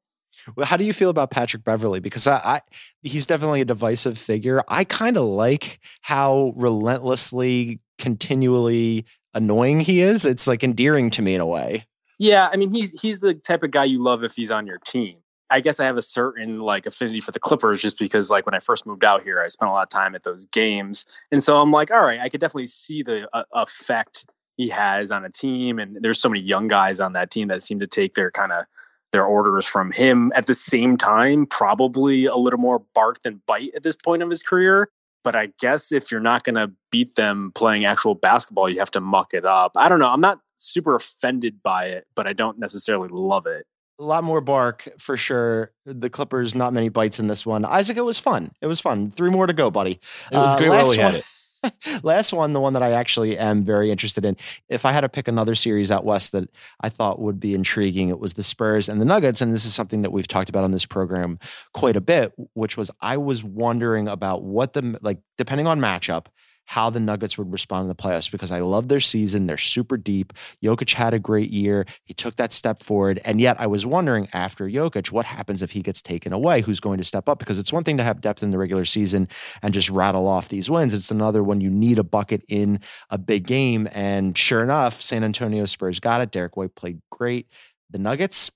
Well, 0.55 0.65
how 0.65 0.77
do 0.77 0.85
you 0.85 0.93
feel 0.93 1.09
about 1.09 1.31
Patrick 1.31 1.65
Beverley? 1.65 1.99
Because 1.99 2.27
I, 2.27 2.35
I 2.37 2.61
he's 3.01 3.25
definitely 3.25 3.61
a 3.61 3.65
divisive 3.65 4.17
figure. 4.17 4.63
I 4.67 4.85
kind 4.85 5.17
of 5.17 5.25
like 5.25 5.79
how 6.01 6.53
relentlessly, 6.55 7.81
continually 7.97 9.05
annoying 9.33 9.81
he 9.81 9.99
is. 9.99 10.23
It's 10.23 10.47
like 10.47 10.63
endearing 10.63 11.09
to 11.11 11.21
me 11.21 11.35
in 11.35 11.41
a 11.41 11.45
way. 11.45 11.87
Yeah, 12.19 12.49
I 12.53 12.57
mean 12.57 12.71
he's 12.71 12.99
he's 13.01 13.19
the 13.19 13.33
type 13.33 13.63
of 13.63 13.71
guy 13.71 13.83
you 13.83 14.01
love 14.01 14.23
if 14.23 14.35
he's 14.35 14.51
on 14.51 14.65
your 14.65 14.77
team. 14.77 15.17
I 15.49 15.59
guess 15.59 15.79
I 15.79 15.85
have 15.85 15.97
a 15.97 16.01
certain 16.01 16.59
like 16.59 16.85
affinity 16.85 17.21
for 17.21 17.31
the 17.31 17.39
Clippers 17.39 17.81
just 17.81 17.99
because 17.99 18.29
like 18.29 18.45
when 18.45 18.55
I 18.55 18.59
first 18.59 18.85
moved 18.85 19.03
out 19.03 19.23
here, 19.23 19.41
I 19.41 19.47
spent 19.47 19.69
a 19.69 19.73
lot 19.73 19.83
of 19.83 19.89
time 19.89 20.15
at 20.15 20.23
those 20.23 20.45
games, 20.45 21.05
and 21.31 21.43
so 21.43 21.61
I'm 21.61 21.71
like, 21.71 21.91
all 21.91 22.01
right, 22.01 22.19
I 22.19 22.29
could 22.29 22.41
definitely 22.41 22.67
see 22.67 23.03
the 23.03 23.29
uh, 23.35 23.43
effect 23.53 24.25
he 24.57 24.69
has 24.69 25.11
on 25.11 25.25
a 25.25 25.29
team, 25.29 25.79
and 25.79 25.97
there's 26.01 26.19
so 26.19 26.29
many 26.29 26.41
young 26.41 26.67
guys 26.67 26.99
on 26.99 27.13
that 27.13 27.31
team 27.31 27.47
that 27.49 27.61
seem 27.61 27.79
to 27.79 27.87
take 27.87 28.15
their 28.15 28.31
kind 28.31 28.51
of 28.51 28.65
their 29.11 29.25
orders 29.25 29.65
from 29.65 29.91
him. 29.91 30.31
At 30.35 30.47
the 30.47 30.53
same 30.53 30.97
time, 30.97 31.45
probably 31.45 32.25
a 32.25 32.35
little 32.35 32.59
more 32.59 32.79
bark 32.93 33.21
than 33.23 33.41
bite 33.47 33.71
at 33.75 33.83
this 33.83 33.95
point 33.95 34.23
of 34.23 34.29
his 34.29 34.43
career. 34.43 34.89
But 35.23 35.35
I 35.35 35.49
guess 35.59 35.91
if 35.91 36.11
you're 36.11 36.19
not 36.19 36.43
going 36.43 36.55
to 36.55 36.71
beat 36.91 37.15
them 37.15 37.51
playing 37.55 37.85
actual 37.85 38.13
basketball, 38.13 38.69
you 38.69 38.77
have 38.79 38.91
to 38.91 39.01
muck 39.01 39.33
it 39.33 39.45
up. 39.45 39.71
I 39.75 39.89
don't 39.89 39.99
know. 39.99 40.09
I'm 40.09 40.21
not 40.21 40.39
super 40.57 40.95
offended 40.95 41.63
by 41.63 41.85
it, 41.85 42.05
but 42.15 42.27
I 42.27 42.33
don't 42.33 42.59
necessarily 42.59 43.09
love 43.09 43.47
it 43.47 43.65
a 43.99 44.03
lot 44.03 44.23
more 44.23 44.41
bark 44.41 44.87
for 44.97 45.17
sure. 45.17 45.71
The 45.85 46.09
Clippers, 46.09 46.55
not 46.55 46.73
many 46.73 46.89
bites 46.89 47.19
in 47.19 47.27
this 47.27 47.45
one. 47.45 47.65
Isaac, 47.65 47.97
it 47.97 48.01
was 48.01 48.17
fun. 48.17 48.51
It 48.61 48.67
was 48.67 48.79
fun. 48.79 49.11
Three 49.11 49.29
more 49.29 49.47
to 49.47 49.53
go, 49.53 49.71
buddy. 49.71 49.99
It 50.31 50.35
was 50.35 50.55
uh, 50.55 50.57
great 50.57 50.69
while 50.69 50.89
we 50.89 50.97
had 50.97 51.15
it. 51.15 51.25
last 52.03 52.33
one, 52.33 52.53
the 52.53 52.59
one 52.59 52.73
that 52.73 52.83
I 52.83 52.91
actually 52.91 53.37
am 53.37 53.63
very 53.63 53.91
interested 53.91 54.25
in. 54.25 54.37
If 54.69 54.85
I 54.85 54.91
had 54.91 55.01
to 55.01 55.09
pick 55.09 55.27
another 55.27 55.55
series 55.55 55.91
out 55.91 56.05
west 56.05 56.31
that 56.31 56.49
I 56.81 56.89
thought 56.89 57.19
would 57.19 57.39
be 57.39 57.53
intriguing, 57.53 58.09
it 58.09 58.19
was 58.19 58.33
the 58.33 58.43
Spurs 58.43 58.89
and 58.89 59.01
the 59.01 59.05
Nuggets. 59.05 59.41
And 59.41 59.53
this 59.53 59.65
is 59.65 59.73
something 59.73 60.01
that 60.01 60.11
we've 60.11 60.27
talked 60.27 60.49
about 60.49 60.63
on 60.63 60.71
this 60.71 60.85
program 60.85 61.39
quite 61.73 61.95
a 61.95 62.01
bit, 62.01 62.33
which 62.53 62.77
was 62.77 62.91
I 63.01 63.17
was 63.17 63.43
wondering 63.43 64.07
about 64.07 64.43
what 64.43 64.73
the, 64.73 64.97
like, 65.01 65.19
depending 65.37 65.67
on 65.67 65.79
matchup, 65.79 66.27
how 66.65 66.89
the 66.89 66.99
Nuggets 66.99 67.37
would 67.37 67.51
respond 67.51 67.83
in 67.83 67.87
the 67.87 67.95
playoffs 67.95 68.31
because 68.31 68.51
I 68.51 68.59
love 68.59 68.87
their 68.87 68.99
season. 68.99 69.45
They're 69.45 69.57
super 69.57 69.97
deep. 69.97 70.33
Jokic 70.63 70.93
had 70.93 71.13
a 71.13 71.19
great 71.19 71.51
year. 71.51 71.85
He 72.03 72.13
took 72.13 72.35
that 72.35 72.53
step 72.53 72.81
forward. 72.81 73.21
And 73.23 73.39
yet 73.39 73.59
I 73.59 73.67
was 73.67 73.85
wondering 73.85 74.27
after 74.33 74.67
Jokic, 74.67 75.11
what 75.11 75.25
happens 75.25 75.61
if 75.61 75.71
he 75.71 75.81
gets 75.81 76.01
taken 76.01 76.33
away? 76.33 76.61
Who's 76.61 76.79
going 76.79 76.97
to 76.97 77.03
step 77.03 77.29
up? 77.29 77.39
Because 77.39 77.59
it's 77.59 77.73
one 77.73 77.83
thing 77.83 77.97
to 77.97 78.03
have 78.03 78.21
depth 78.21 78.43
in 78.43 78.51
the 78.51 78.57
regular 78.57 78.85
season 78.85 79.27
and 79.61 79.73
just 79.73 79.89
rattle 79.89 80.27
off 80.27 80.49
these 80.49 80.69
wins. 80.69 80.93
It's 80.93 81.11
another 81.11 81.43
when 81.43 81.61
you 81.61 81.69
need 81.69 81.99
a 81.99 82.03
bucket 82.03 82.43
in 82.47 82.79
a 83.09 83.17
big 83.17 83.45
game. 83.45 83.87
And 83.91 84.37
sure 84.37 84.63
enough, 84.63 85.01
San 85.01 85.23
Antonio 85.23 85.65
Spurs 85.65 85.99
got 85.99 86.21
it. 86.21 86.31
Derek 86.31 86.57
White 86.57 86.75
played 86.75 87.01
great. 87.11 87.47
The 87.91 87.99
Nuggets, 87.99 88.51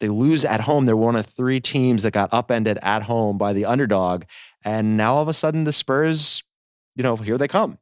they 0.00 0.08
lose 0.08 0.44
at 0.44 0.62
home. 0.62 0.86
They're 0.86 0.96
one 0.96 1.14
of 1.14 1.26
three 1.26 1.60
teams 1.60 2.02
that 2.02 2.12
got 2.12 2.32
upended 2.32 2.78
at 2.82 3.04
home 3.04 3.38
by 3.38 3.52
the 3.52 3.64
underdog. 3.64 4.24
And 4.64 4.96
now 4.96 5.14
all 5.14 5.22
of 5.22 5.28
a 5.28 5.32
sudden 5.32 5.64
the 5.64 5.72
Spurs 5.72 6.42
you 6.96 7.02
know, 7.02 7.16
here 7.16 7.38
they 7.38 7.48
come. 7.48 7.78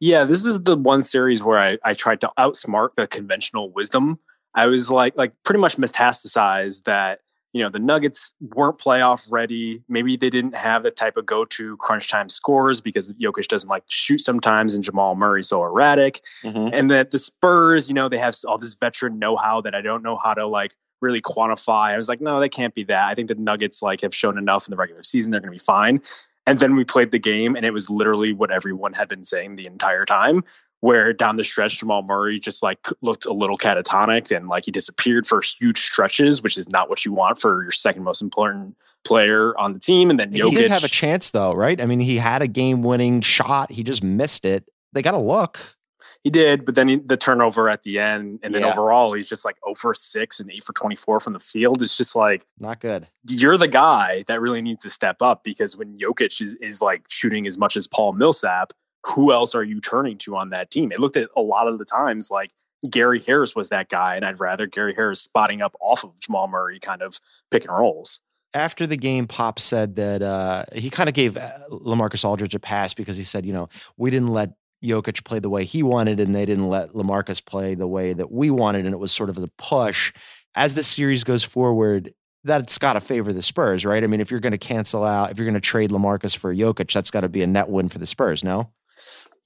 Yeah, 0.00 0.24
this 0.24 0.44
is 0.44 0.62
the 0.62 0.76
one 0.76 1.02
series 1.02 1.42
where 1.42 1.58
I, 1.58 1.78
I 1.84 1.94
tried 1.94 2.20
to 2.20 2.30
outsmart 2.38 2.90
the 2.96 3.06
conventional 3.06 3.70
wisdom. 3.72 4.18
I 4.54 4.66
was 4.66 4.90
like, 4.90 5.16
like 5.16 5.32
pretty 5.42 5.60
much 5.60 5.76
metastasized 5.76 6.84
that 6.84 7.20
you 7.56 7.62
know, 7.62 7.70
the 7.70 7.78
Nuggets 7.78 8.34
weren't 8.54 8.76
playoff 8.76 9.26
ready. 9.30 9.82
Maybe 9.88 10.14
they 10.18 10.28
didn't 10.28 10.54
have 10.54 10.82
the 10.82 10.90
type 10.90 11.16
of 11.16 11.24
go 11.24 11.46
to 11.46 11.78
crunch 11.78 12.10
time 12.10 12.28
scores 12.28 12.82
because 12.82 13.10
Jokic 13.14 13.48
doesn't 13.48 13.70
like 13.70 13.86
to 13.86 13.94
shoot 13.94 14.18
sometimes 14.18 14.74
and 14.74 14.84
Jamal 14.84 15.14
Murray's 15.14 15.48
so 15.48 15.62
erratic. 15.62 16.20
Mm-hmm. 16.42 16.74
And 16.74 16.90
that 16.90 17.12
the 17.12 17.18
Spurs, 17.18 17.88
you 17.88 17.94
know, 17.94 18.10
they 18.10 18.18
have 18.18 18.36
all 18.46 18.58
this 18.58 18.74
veteran 18.74 19.18
know 19.18 19.36
how 19.36 19.62
that 19.62 19.74
I 19.74 19.80
don't 19.80 20.02
know 20.02 20.18
how 20.22 20.34
to 20.34 20.46
like 20.46 20.76
really 21.00 21.22
quantify. 21.22 21.92
I 21.92 21.96
was 21.96 22.10
like, 22.10 22.20
no, 22.20 22.40
they 22.40 22.50
can't 22.50 22.74
be 22.74 22.84
that. 22.84 23.08
I 23.08 23.14
think 23.14 23.28
the 23.28 23.34
Nuggets 23.36 23.80
like 23.80 24.02
have 24.02 24.14
shown 24.14 24.36
enough 24.36 24.66
in 24.66 24.70
the 24.70 24.76
regular 24.76 25.02
season. 25.02 25.30
They're 25.30 25.40
going 25.40 25.50
to 25.50 25.58
be 25.58 25.64
fine. 25.64 26.02
And 26.46 26.58
then 26.60 26.76
we 26.76 26.84
played 26.84 27.10
the 27.10 27.18
game 27.18 27.56
and 27.56 27.66
it 27.66 27.72
was 27.72 27.90
literally 27.90 28.32
what 28.32 28.50
everyone 28.50 28.92
had 28.92 29.08
been 29.08 29.24
saying 29.24 29.56
the 29.56 29.66
entire 29.66 30.04
time, 30.04 30.44
where 30.80 31.12
down 31.12 31.36
the 31.36 31.44
stretch 31.44 31.78
Jamal 31.78 32.02
Murray 32.02 32.38
just 32.38 32.62
like 32.62 32.86
looked 33.02 33.24
a 33.24 33.32
little 33.32 33.58
catatonic 33.58 34.34
and 34.34 34.48
like 34.48 34.66
he 34.66 34.70
disappeared 34.70 35.26
for 35.26 35.42
huge 35.42 35.80
stretches, 35.80 36.42
which 36.42 36.56
is 36.56 36.68
not 36.68 36.88
what 36.88 37.04
you 37.04 37.12
want 37.12 37.40
for 37.40 37.62
your 37.62 37.72
second 37.72 38.04
most 38.04 38.22
important 38.22 38.76
player 39.04 39.56
on 39.58 39.72
the 39.72 39.78
team. 39.78 40.10
And 40.10 40.20
then 40.20 40.32
Jokic, 40.32 40.50
he 40.50 40.54
did 40.56 40.70
have 40.70 40.84
a 40.84 40.88
chance 40.88 41.30
though, 41.30 41.52
right? 41.52 41.80
I 41.80 41.86
mean, 41.86 42.00
he 42.00 42.16
had 42.16 42.42
a 42.42 42.48
game-winning 42.48 43.20
shot. 43.20 43.70
He 43.70 43.82
just 43.82 44.02
missed 44.02 44.44
it. 44.44 44.68
They 44.92 45.02
got 45.02 45.12
to 45.12 45.18
look. 45.18 45.75
He 46.26 46.30
did, 46.30 46.64
but 46.64 46.74
then 46.74 46.88
he, 46.88 46.96
the 46.96 47.16
turnover 47.16 47.70
at 47.70 47.84
the 47.84 48.00
end, 48.00 48.40
and 48.42 48.52
then 48.52 48.62
yeah. 48.62 48.72
overall, 48.72 49.12
he's 49.12 49.28
just 49.28 49.44
like 49.44 49.54
0 49.64 49.74
for 49.74 49.94
6 49.94 50.40
and 50.40 50.50
8 50.50 50.64
for 50.64 50.72
24 50.72 51.20
from 51.20 51.34
the 51.34 51.38
field. 51.38 51.80
It's 51.84 51.96
just 51.96 52.16
like 52.16 52.44
not 52.58 52.80
good. 52.80 53.06
You're 53.28 53.56
the 53.56 53.68
guy 53.68 54.24
that 54.26 54.40
really 54.40 54.60
needs 54.60 54.82
to 54.82 54.90
step 54.90 55.22
up 55.22 55.44
because 55.44 55.76
when 55.76 55.96
Jokic 56.00 56.42
is, 56.42 56.54
is 56.54 56.82
like 56.82 57.04
shooting 57.08 57.46
as 57.46 57.58
much 57.58 57.76
as 57.76 57.86
Paul 57.86 58.12
Millsap, 58.12 58.72
who 59.04 59.32
else 59.32 59.54
are 59.54 59.62
you 59.62 59.80
turning 59.80 60.18
to 60.18 60.34
on 60.34 60.50
that 60.50 60.72
team? 60.72 60.90
It 60.90 60.98
looked 60.98 61.16
at 61.16 61.28
a 61.36 61.40
lot 61.40 61.68
of 61.68 61.78
the 61.78 61.84
times 61.84 62.28
like 62.28 62.50
Gary 62.90 63.22
Harris 63.24 63.54
was 63.54 63.68
that 63.68 63.88
guy, 63.88 64.16
and 64.16 64.24
I'd 64.24 64.40
rather 64.40 64.66
Gary 64.66 64.94
Harris 64.96 65.20
spotting 65.20 65.62
up 65.62 65.76
off 65.80 66.02
of 66.02 66.18
Jamal 66.18 66.48
Murray 66.48 66.80
kind 66.80 67.02
of 67.02 67.20
pick 67.52 67.66
and 67.66 67.72
rolls. 67.72 68.18
After 68.52 68.84
the 68.84 68.96
game, 68.96 69.28
Pop 69.28 69.60
said 69.60 69.94
that 69.94 70.22
uh, 70.22 70.64
he 70.72 70.90
kind 70.90 71.08
of 71.08 71.14
gave 71.14 71.36
uh, 71.36 71.52
Lamarcus 71.70 72.24
Aldridge 72.24 72.56
a 72.56 72.58
pass 72.58 72.94
because 72.94 73.16
he 73.16 73.22
said, 73.22 73.46
you 73.46 73.52
know, 73.52 73.68
we 73.96 74.10
didn't 74.10 74.32
let 74.32 74.50
Jokic 74.82 75.24
play 75.24 75.38
the 75.38 75.50
way 75.50 75.64
he 75.64 75.82
wanted, 75.82 76.20
and 76.20 76.34
they 76.34 76.46
didn't 76.46 76.68
let 76.68 76.92
Lamarcus 76.92 77.44
play 77.44 77.74
the 77.74 77.86
way 77.86 78.12
that 78.12 78.30
we 78.30 78.50
wanted, 78.50 78.84
and 78.84 78.94
it 78.94 78.98
was 78.98 79.12
sort 79.12 79.30
of 79.30 79.38
a 79.38 79.48
push. 79.58 80.12
As 80.54 80.74
the 80.74 80.82
series 80.82 81.24
goes 81.24 81.44
forward, 81.44 82.14
that's 82.44 82.78
got 82.78 82.94
to 82.94 83.00
favor 83.00 83.32
the 83.32 83.42
Spurs, 83.42 83.84
right? 83.84 84.02
I 84.02 84.06
mean, 84.06 84.20
if 84.20 84.30
you're 84.30 84.40
going 84.40 84.52
to 84.52 84.58
cancel 84.58 85.04
out, 85.04 85.30
if 85.30 85.38
you're 85.38 85.46
going 85.46 85.54
to 85.54 85.60
trade 85.60 85.90
Lamarcus 85.90 86.36
for 86.36 86.54
Jokic, 86.54 86.92
that's 86.92 87.10
got 87.10 87.22
to 87.22 87.28
be 87.28 87.42
a 87.42 87.46
net 87.46 87.68
win 87.68 87.88
for 87.88 87.98
the 87.98 88.06
Spurs, 88.06 88.44
no? 88.44 88.70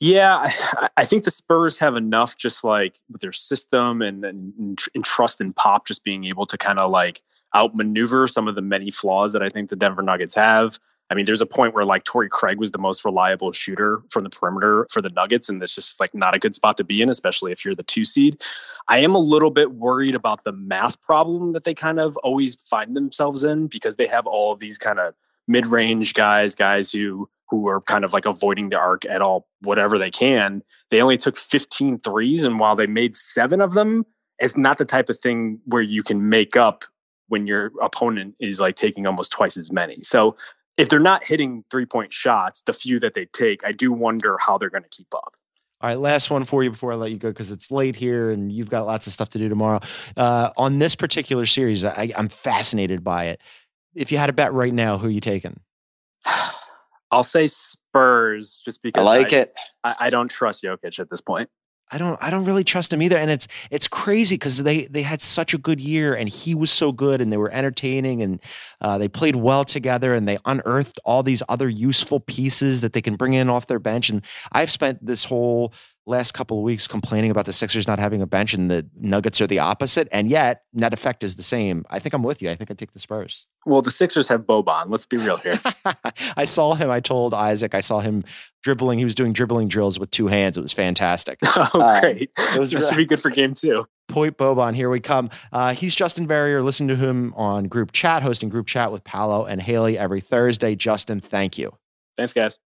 Yeah, 0.00 0.50
I, 0.96 1.04
think 1.04 1.24
the 1.24 1.30
Spurs 1.30 1.78
have 1.78 1.94
enough 1.94 2.36
just 2.38 2.64
like 2.64 2.96
with 3.10 3.20
their 3.20 3.32
system 3.32 4.00
and, 4.00 4.24
and, 4.24 4.78
and 4.94 5.04
trust 5.04 5.42
in 5.42 5.52
Pop 5.52 5.86
just 5.86 6.04
being 6.04 6.24
able 6.24 6.46
to 6.46 6.56
kind 6.56 6.78
of 6.78 6.90
like 6.90 7.20
outmaneuver 7.54 8.26
some 8.26 8.48
of 8.48 8.54
the 8.54 8.62
many 8.62 8.90
flaws 8.90 9.34
that 9.34 9.42
I 9.42 9.50
think 9.50 9.68
the 9.68 9.76
Denver 9.76 10.00
Nuggets 10.00 10.34
have. 10.36 10.78
I 11.10 11.14
mean, 11.14 11.26
there's 11.26 11.40
a 11.40 11.46
point 11.46 11.74
where 11.74 11.84
like 11.84 12.04
Torrey 12.04 12.28
Craig 12.28 12.58
was 12.58 12.70
the 12.70 12.78
most 12.78 13.04
reliable 13.04 13.50
shooter 13.50 14.02
from 14.10 14.22
the 14.22 14.30
perimeter 14.30 14.86
for 14.90 15.02
the 15.02 15.10
Nuggets, 15.10 15.48
and 15.48 15.60
that's 15.60 15.74
just 15.74 15.98
like 15.98 16.14
not 16.14 16.36
a 16.36 16.38
good 16.38 16.54
spot 16.54 16.76
to 16.76 16.84
be 16.84 17.02
in, 17.02 17.08
especially 17.08 17.50
if 17.50 17.64
you're 17.64 17.74
the 17.74 17.82
two 17.82 18.04
seed. 18.04 18.40
I 18.88 18.98
am 18.98 19.14
a 19.14 19.18
little 19.18 19.50
bit 19.50 19.72
worried 19.72 20.14
about 20.14 20.44
the 20.44 20.52
math 20.52 21.00
problem 21.02 21.52
that 21.52 21.64
they 21.64 21.74
kind 21.74 21.98
of 21.98 22.16
always 22.18 22.56
find 22.64 22.96
themselves 22.96 23.42
in 23.42 23.66
because 23.66 23.96
they 23.96 24.06
have 24.06 24.26
all 24.26 24.52
of 24.52 24.60
these 24.60 24.78
kind 24.78 25.00
of 25.00 25.14
mid-range 25.48 26.14
guys, 26.14 26.54
guys 26.54 26.92
who 26.92 27.28
who 27.48 27.66
are 27.66 27.80
kind 27.80 28.04
of 28.04 28.12
like 28.12 28.26
avoiding 28.26 28.68
the 28.68 28.78
arc 28.78 29.04
at 29.06 29.20
all, 29.20 29.48
whatever 29.62 29.98
they 29.98 30.10
can. 30.10 30.62
They 30.90 31.02
only 31.02 31.16
took 31.16 31.36
15 31.36 31.98
threes, 31.98 32.44
and 32.44 32.60
while 32.60 32.76
they 32.76 32.86
made 32.86 33.16
seven 33.16 33.60
of 33.60 33.74
them, 33.74 34.06
it's 34.38 34.56
not 34.56 34.78
the 34.78 34.84
type 34.84 35.08
of 35.08 35.18
thing 35.18 35.60
where 35.64 35.82
you 35.82 36.04
can 36.04 36.28
make 36.28 36.56
up 36.56 36.84
when 37.26 37.46
your 37.46 37.72
opponent 37.82 38.34
is 38.40 38.60
like 38.60 38.76
taking 38.76 39.06
almost 39.06 39.32
twice 39.32 39.56
as 39.56 39.70
many. 39.70 39.96
So 40.02 40.36
if 40.80 40.88
they're 40.88 40.98
not 40.98 41.24
hitting 41.24 41.64
three 41.70 41.84
point 41.84 42.12
shots, 42.12 42.62
the 42.62 42.72
few 42.72 42.98
that 43.00 43.12
they 43.14 43.26
take, 43.26 43.64
I 43.64 43.72
do 43.72 43.92
wonder 43.92 44.38
how 44.38 44.56
they're 44.56 44.70
going 44.70 44.82
to 44.82 44.88
keep 44.88 45.14
up. 45.14 45.34
All 45.82 45.88
right, 45.88 45.98
last 45.98 46.30
one 46.30 46.44
for 46.44 46.62
you 46.62 46.70
before 46.70 46.92
I 46.92 46.96
let 46.96 47.10
you 47.10 47.18
go 47.18 47.28
because 47.28 47.52
it's 47.52 47.70
late 47.70 47.96
here 47.96 48.30
and 48.30 48.50
you've 48.50 48.70
got 48.70 48.86
lots 48.86 49.06
of 49.06 49.12
stuff 49.12 49.30
to 49.30 49.38
do 49.38 49.48
tomorrow. 49.48 49.80
Uh, 50.16 50.50
on 50.56 50.78
this 50.78 50.94
particular 50.94 51.46
series, 51.46 51.84
I, 51.84 52.12
I'm 52.16 52.28
fascinated 52.28 53.04
by 53.04 53.26
it. 53.26 53.40
If 53.94 54.10
you 54.12 54.18
had 54.18 54.30
a 54.30 54.32
bet 54.32 54.52
right 54.52 54.72
now, 54.72 54.98
who 54.98 55.08
are 55.08 55.10
you 55.10 55.20
taking? 55.20 55.60
I'll 57.10 57.22
say 57.24 57.46
Spurs 57.46 58.60
just 58.64 58.82
because 58.82 59.00
I 59.00 59.04
like 59.04 59.32
I, 59.32 59.36
it. 59.36 59.58
I, 59.82 59.94
I, 60.00 60.10
don't 60.10 60.30
trust 60.30 60.62
Jokic 60.62 61.00
at 61.00 61.10
this 61.10 61.20
point. 61.20 61.50
I 61.90 61.98
don't 61.98 62.18
I 62.22 62.30
don't 62.30 62.44
really 62.44 62.64
trust 62.64 62.92
him 62.92 63.02
either. 63.02 63.16
And 63.16 63.30
it's 63.30 63.48
it's 63.70 63.88
crazy 63.88 64.34
because 64.34 64.58
they 64.58 64.84
they 64.86 65.02
had 65.02 65.20
such 65.20 65.54
a 65.54 65.58
good 65.58 65.80
year 65.80 66.14
and 66.14 66.28
he 66.28 66.54
was 66.54 66.70
so 66.70 66.92
good 66.92 67.20
and 67.20 67.32
they 67.32 67.36
were 67.36 67.50
entertaining 67.50 68.22
and 68.22 68.40
uh, 68.80 68.98
they 68.98 69.08
played 69.08 69.36
well 69.36 69.64
together 69.64 70.14
and 70.14 70.28
they 70.28 70.38
unearthed 70.44 71.00
all 71.04 71.22
these 71.22 71.42
other 71.48 71.68
useful 71.68 72.20
pieces 72.20 72.80
that 72.80 72.92
they 72.92 73.02
can 73.02 73.16
bring 73.16 73.32
in 73.32 73.50
off 73.50 73.66
their 73.66 73.78
bench. 73.78 74.10
And 74.10 74.24
I've 74.52 74.70
spent 74.70 75.04
this 75.04 75.24
whole 75.24 75.72
last 76.10 76.32
couple 76.32 76.58
of 76.58 76.64
weeks 76.64 76.86
complaining 76.86 77.30
about 77.30 77.46
the 77.46 77.52
Sixers 77.52 77.86
not 77.86 77.98
having 77.98 78.20
a 78.20 78.26
bench 78.26 78.52
and 78.52 78.70
the 78.70 78.86
Nuggets 78.98 79.40
are 79.40 79.46
the 79.46 79.60
opposite. 79.60 80.08
And 80.12 80.28
yet, 80.28 80.64
net 80.74 80.92
effect 80.92 81.24
is 81.24 81.36
the 81.36 81.42
same. 81.42 81.84
I 81.88 81.98
think 81.98 82.12
I'm 82.12 82.22
with 82.22 82.42
you. 82.42 82.50
I 82.50 82.56
think 82.56 82.70
I 82.70 82.74
take 82.74 82.92
the 82.92 82.98
Spurs. 82.98 83.46
Well, 83.64 83.80
the 83.80 83.90
Sixers 83.90 84.28
have 84.28 84.42
Boban. 84.42 84.86
Let's 84.88 85.06
be 85.06 85.16
real 85.16 85.38
here. 85.38 85.60
I 86.36 86.44
saw 86.44 86.74
him. 86.74 86.90
I 86.90 87.00
told 87.00 87.32
Isaac, 87.32 87.74
I 87.74 87.80
saw 87.80 88.00
him 88.00 88.24
dribbling. 88.62 88.98
He 88.98 89.04
was 89.04 89.14
doing 89.14 89.32
dribbling 89.32 89.68
drills 89.68 89.98
with 89.98 90.10
two 90.10 90.26
hands. 90.26 90.58
It 90.58 90.62
was 90.62 90.72
fantastic. 90.72 91.38
oh, 91.44 91.70
uh, 91.74 92.00
great. 92.00 92.30
It 92.36 92.58
was 92.58 92.70
should 92.70 92.96
be 92.96 93.06
good 93.06 93.22
for 93.22 93.30
game 93.30 93.54
two. 93.54 93.86
Point 94.08 94.36
Boban, 94.36 94.74
here 94.74 94.90
we 94.90 94.98
come. 95.00 95.30
Uh, 95.52 95.72
he's 95.72 95.94
Justin 95.94 96.26
Verrier. 96.26 96.62
Listen 96.62 96.88
to 96.88 96.96
him 96.96 97.32
on 97.34 97.64
group 97.64 97.92
chat, 97.92 98.22
hosting 98.22 98.48
group 98.48 98.66
chat 98.66 98.90
with 98.90 99.04
Paolo 99.04 99.44
and 99.44 99.62
Haley 99.62 99.96
every 99.96 100.20
Thursday. 100.20 100.74
Justin, 100.74 101.20
thank 101.20 101.58
you. 101.58 101.76
Thanks, 102.16 102.32
guys. 102.32 102.58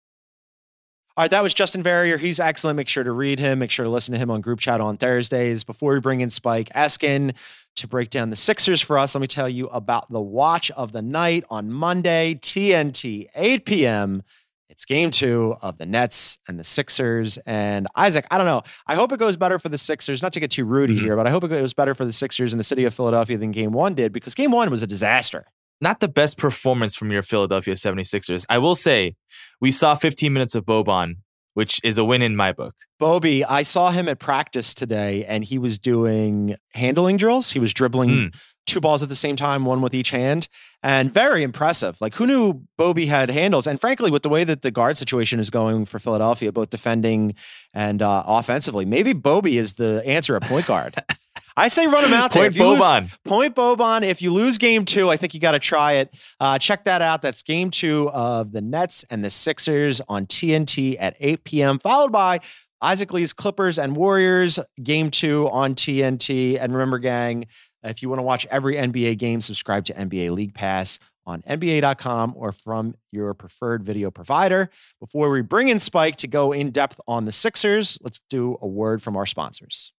All 1.15 1.21
right, 1.23 1.29
that 1.29 1.43
was 1.43 1.53
Justin 1.53 1.83
Verrier. 1.83 2.17
He's 2.17 2.39
excellent. 2.39 2.75
Make 2.75 2.87
sure 2.87 3.03
to 3.03 3.11
read 3.11 3.37
him. 3.37 3.59
Make 3.59 3.69
sure 3.69 3.83
to 3.83 3.89
listen 3.89 4.13
to 4.13 4.17
him 4.17 4.31
on 4.31 4.41
group 4.41 4.59
chat 4.59 4.81
on 4.81 4.97
Thursdays. 4.97 5.63
Before 5.63 5.93
we 5.93 5.99
bring 5.99 6.21
in 6.21 6.31
Spike 6.31 6.69
Eskin 6.69 7.35
to 7.75 7.87
break 7.87 8.09
down 8.09 8.31
the 8.31 8.35
Sixers 8.35 8.81
for 8.81 8.97
us, 8.97 9.13
let 9.13 9.21
me 9.21 9.27
tell 9.27 9.47
you 9.47 9.67
about 9.67 10.09
the 10.11 10.19
watch 10.19 10.71
of 10.71 10.91
the 10.91 11.03
night 11.03 11.43
on 11.51 11.71
Monday, 11.71 12.33
TNT, 12.41 13.27
8 13.35 13.63
p.m. 13.63 14.23
It's 14.69 14.85
game 14.85 15.11
two 15.11 15.55
of 15.61 15.77
the 15.77 15.85
Nets 15.85 16.39
and 16.47 16.57
the 16.57 16.63
Sixers. 16.63 17.37
And 17.45 17.87
Isaac, 17.95 18.25
I 18.31 18.39
don't 18.39 18.47
know. 18.47 18.63
I 18.87 18.95
hope 18.95 19.11
it 19.11 19.19
goes 19.19 19.37
better 19.37 19.59
for 19.59 19.69
the 19.69 19.77
Sixers. 19.77 20.23
Not 20.23 20.33
to 20.33 20.39
get 20.39 20.49
too 20.49 20.65
Rudy 20.65 20.95
mm-hmm. 20.95 21.05
here, 21.05 21.15
but 21.15 21.27
I 21.27 21.29
hope 21.29 21.43
it 21.43 21.49
goes 21.49 21.75
better 21.75 21.93
for 21.93 22.05
the 22.05 22.13
Sixers 22.13 22.53
in 22.53 22.57
the 22.57 22.63
city 22.63 22.85
of 22.85 22.93
Philadelphia 22.95 23.37
than 23.37 23.51
game 23.51 23.71
one 23.71 23.93
did 23.93 24.13
because 24.13 24.33
game 24.33 24.49
one 24.49 24.71
was 24.71 24.81
a 24.81 24.87
disaster 24.87 25.45
not 25.81 25.99
the 25.99 26.07
best 26.07 26.37
performance 26.37 26.95
from 26.95 27.11
your 27.11 27.21
Philadelphia 27.21 27.73
76ers. 27.75 28.45
I 28.49 28.57
will 28.57 28.75
say 28.75 29.15
we 29.59 29.71
saw 29.71 29.95
15 29.95 30.31
minutes 30.31 30.55
of 30.55 30.65
Boban, 30.65 31.15
which 31.53 31.79
is 31.83 31.97
a 31.97 32.03
win 32.03 32.21
in 32.21 32.35
my 32.35 32.51
book. 32.51 32.75
Bobby, 32.99 33.43
I 33.43 33.63
saw 33.63 33.91
him 33.91 34.07
at 34.07 34.19
practice 34.19 34.73
today 34.73 35.25
and 35.25 35.43
he 35.43 35.57
was 35.57 35.77
doing 35.77 36.55
handling 36.73 37.17
drills. 37.17 37.51
He 37.51 37.59
was 37.59 37.73
dribbling 37.73 38.09
mm. 38.09 38.35
two 38.65 38.79
balls 38.79 39.03
at 39.03 39.09
the 39.09 39.15
same 39.15 39.35
time, 39.35 39.65
one 39.65 39.81
with 39.81 39.93
each 39.93 40.11
hand, 40.11 40.47
and 40.81 41.13
very 41.13 41.43
impressive. 41.43 41.99
Like, 42.01 42.15
who 42.15 42.25
knew 42.25 42.63
Bobby 42.77 43.05
had 43.05 43.29
handles? 43.29 43.67
And 43.67 43.79
frankly, 43.79 44.09
with 44.09 44.23
the 44.23 44.29
way 44.29 44.43
that 44.43 44.61
the 44.61 44.71
guard 44.71 44.97
situation 44.97 45.39
is 45.39 45.49
going 45.49 45.85
for 45.85 45.99
Philadelphia, 45.99 46.51
both 46.51 46.69
defending 46.69 47.35
and 47.73 48.01
uh, 48.01 48.23
offensively, 48.25 48.85
maybe 48.85 49.13
Bobby 49.13 49.57
is 49.57 49.73
the 49.73 50.01
answer 50.05 50.35
at 50.35 50.43
point 50.43 50.65
guard. 50.65 50.95
I 51.55 51.67
say 51.67 51.87
run 51.87 52.03
him 52.03 52.13
out 52.13 52.31
there. 52.31 52.49
Point 52.51 52.79
Boban. 52.79 53.01
Lose, 53.01 53.17
point 53.25 53.55
Boban. 53.55 54.03
If 54.03 54.21
you 54.21 54.33
lose 54.33 54.57
game 54.57 54.85
two, 54.85 55.09
I 55.09 55.17
think 55.17 55.33
you 55.33 55.39
got 55.39 55.51
to 55.51 55.59
try 55.59 55.93
it. 55.93 56.13
Uh, 56.39 56.57
check 56.57 56.85
that 56.85 57.01
out. 57.01 57.21
That's 57.21 57.43
game 57.43 57.69
two 57.69 58.09
of 58.09 58.51
the 58.51 58.61
Nets 58.61 59.05
and 59.09 59.23
the 59.23 59.29
Sixers 59.29 60.01
on 60.07 60.25
TNT 60.25 60.95
at 60.99 61.15
8 61.19 61.43
p.m., 61.43 61.79
followed 61.79 62.11
by 62.11 62.39
Isaac 62.81 63.13
Lee's 63.13 63.33
Clippers 63.33 63.79
and 63.79 63.95
Warriors, 63.95 64.59
game 64.81 65.09
two 65.09 65.49
on 65.49 65.73
TNT. 65.75 66.57
And 66.59 66.73
remember, 66.73 66.99
gang, 66.99 67.45
if 67.83 68.01
you 68.01 68.09
want 68.09 68.19
to 68.19 68.23
watch 68.23 68.45
every 68.49 68.75
NBA 68.75 69.17
game, 69.17 69.39
subscribe 69.41 69.85
to 69.85 69.93
NBA 69.93 70.31
League 70.31 70.53
Pass 70.53 70.99
on 71.25 71.41
NBA.com 71.43 72.33
or 72.35 72.51
from 72.51 72.95
your 73.11 73.33
preferred 73.33 73.83
video 73.83 74.11
provider. 74.11 74.69
Before 74.99 75.29
we 75.29 75.41
bring 75.41 75.69
in 75.69 75.79
Spike 75.79 76.17
to 76.17 76.27
go 76.27 76.51
in 76.51 76.71
depth 76.71 76.99
on 77.07 77.25
the 77.25 77.31
Sixers, 77.31 77.97
let's 78.01 78.19
do 78.29 78.57
a 78.61 78.67
word 78.67 79.01
from 79.01 79.15
our 79.15 79.25
sponsors. 79.25 79.93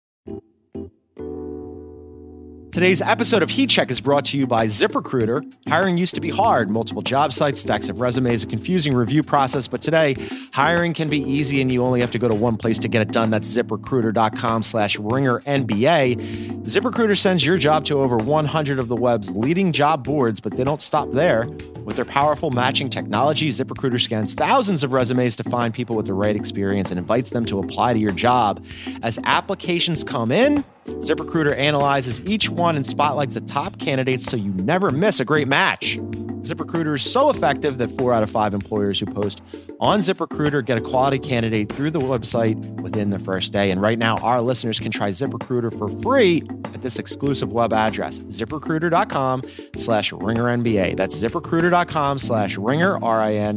Today's 2.75 3.01
episode 3.01 3.41
of 3.41 3.49
Heat 3.49 3.69
Check 3.69 3.89
is 3.89 4.01
brought 4.01 4.25
to 4.25 4.37
you 4.37 4.45
by 4.45 4.67
ZipRecruiter. 4.67 5.49
Hiring 5.65 5.97
used 5.97 6.13
to 6.15 6.19
be 6.19 6.29
hard, 6.29 6.69
multiple 6.69 7.01
job 7.01 7.31
sites, 7.31 7.61
stacks 7.61 7.87
of 7.87 8.01
resumes, 8.01 8.43
a 8.43 8.47
confusing 8.47 8.93
review 8.93 9.23
process, 9.23 9.65
but 9.65 9.81
today 9.81 10.17
hiring 10.51 10.93
can 10.93 11.07
be 11.07 11.19
easy 11.19 11.61
and 11.61 11.71
you 11.71 11.85
only 11.85 12.01
have 12.01 12.11
to 12.11 12.19
go 12.19 12.27
to 12.27 12.35
one 12.35 12.57
place 12.57 12.77
to 12.79 12.89
get 12.89 13.01
it 13.01 13.13
done. 13.13 13.29
That's 13.29 13.47
ziprecruiter.com 13.47 14.61
slash 14.61 14.99
ringer 14.99 15.39
NBA. 15.39 16.17
ZipRecruiter 16.63 17.17
sends 17.17 17.45
your 17.45 17.57
job 17.57 17.85
to 17.85 18.01
over 18.01 18.17
100 18.17 18.77
of 18.77 18.89
the 18.89 18.97
web's 18.97 19.31
leading 19.31 19.71
job 19.71 20.03
boards, 20.03 20.41
but 20.41 20.57
they 20.57 20.65
don't 20.65 20.81
stop 20.81 21.09
there. 21.11 21.47
With 21.85 21.95
their 21.95 22.03
powerful 22.03 22.51
matching 22.51 22.89
technology, 22.89 23.47
ZipRecruiter 23.47 24.01
scans 24.01 24.33
thousands 24.33 24.83
of 24.83 24.91
resumes 24.91 25.37
to 25.37 25.45
find 25.45 25.73
people 25.73 25.95
with 25.95 26.07
the 26.07 26.13
right 26.13 26.35
experience 26.35 26.91
and 26.91 26.99
invites 26.99 27.29
them 27.29 27.45
to 27.45 27.59
apply 27.59 27.93
to 27.93 27.99
your 27.99 28.11
job. 28.11 28.61
As 29.01 29.17
applications 29.23 30.03
come 30.03 30.29
in, 30.29 30.65
ZipRecruiter 30.85 31.57
analyzes 31.57 32.21
each 32.25 32.49
one 32.49 32.75
and 32.75 32.85
spotlights 32.85 33.35
the 33.35 33.41
top 33.41 33.79
candidates 33.79 34.25
so 34.25 34.37
you 34.37 34.51
never 34.53 34.91
miss 34.91 35.19
a 35.19 35.25
great 35.25 35.47
match. 35.47 35.99
ZipRecruiter 36.45 36.95
is 36.95 37.03
so 37.03 37.29
effective 37.29 37.79
that 37.79 37.89
four 37.91 38.13
out 38.13 38.21
of 38.23 38.29
five 38.29 38.53
employers 38.53 38.99
who 38.99 39.07
post 39.07 39.41
on 39.79 39.99
ZipRecruiter 39.99 40.63
get 40.63 40.77
a 40.77 40.81
quality 40.81 41.17
candidate 41.17 41.71
through 41.71 41.89
the 41.89 41.99
website 41.99 42.55
within 42.81 43.09
the 43.09 43.17
first 43.19 43.51
day. 43.51 43.71
And 43.71 43.81
right 43.81 43.97
now, 43.97 44.17
our 44.17 44.41
listeners 44.41 44.79
can 44.79 44.91
try 44.91 45.09
ZipRecruiter 45.09 45.75
for 45.77 45.89
free 46.01 46.43
at 46.73 46.83
this 46.83 46.99
exclusive 46.99 47.51
web 47.51 47.73
address, 47.73 48.19
ziprecruiter.com 48.19 49.41
slash 49.75 50.11
ringernba. 50.11 50.95
That's 50.95 51.19
ziprecruiter.com 51.21 52.19
slash 52.19 52.57
ringer, 52.57 53.03
R-I-N-G-E-R-N-B-A. 53.03 53.47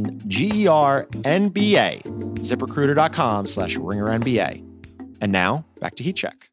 ZipRecruiter.com 2.03 3.45
slash 3.45 3.77
ringernba. 3.77 4.65
And 5.21 5.31
now, 5.31 5.65
back 5.79 5.95
to 5.95 6.03
Heat 6.03 6.15
Check. 6.15 6.48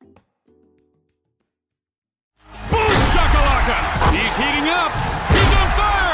He's 4.16 4.36
heating 4.36 4.68
up. 4.68 4.92
He's 5.28 5.52
on 5.52 5.68
fire. 5.76 6.06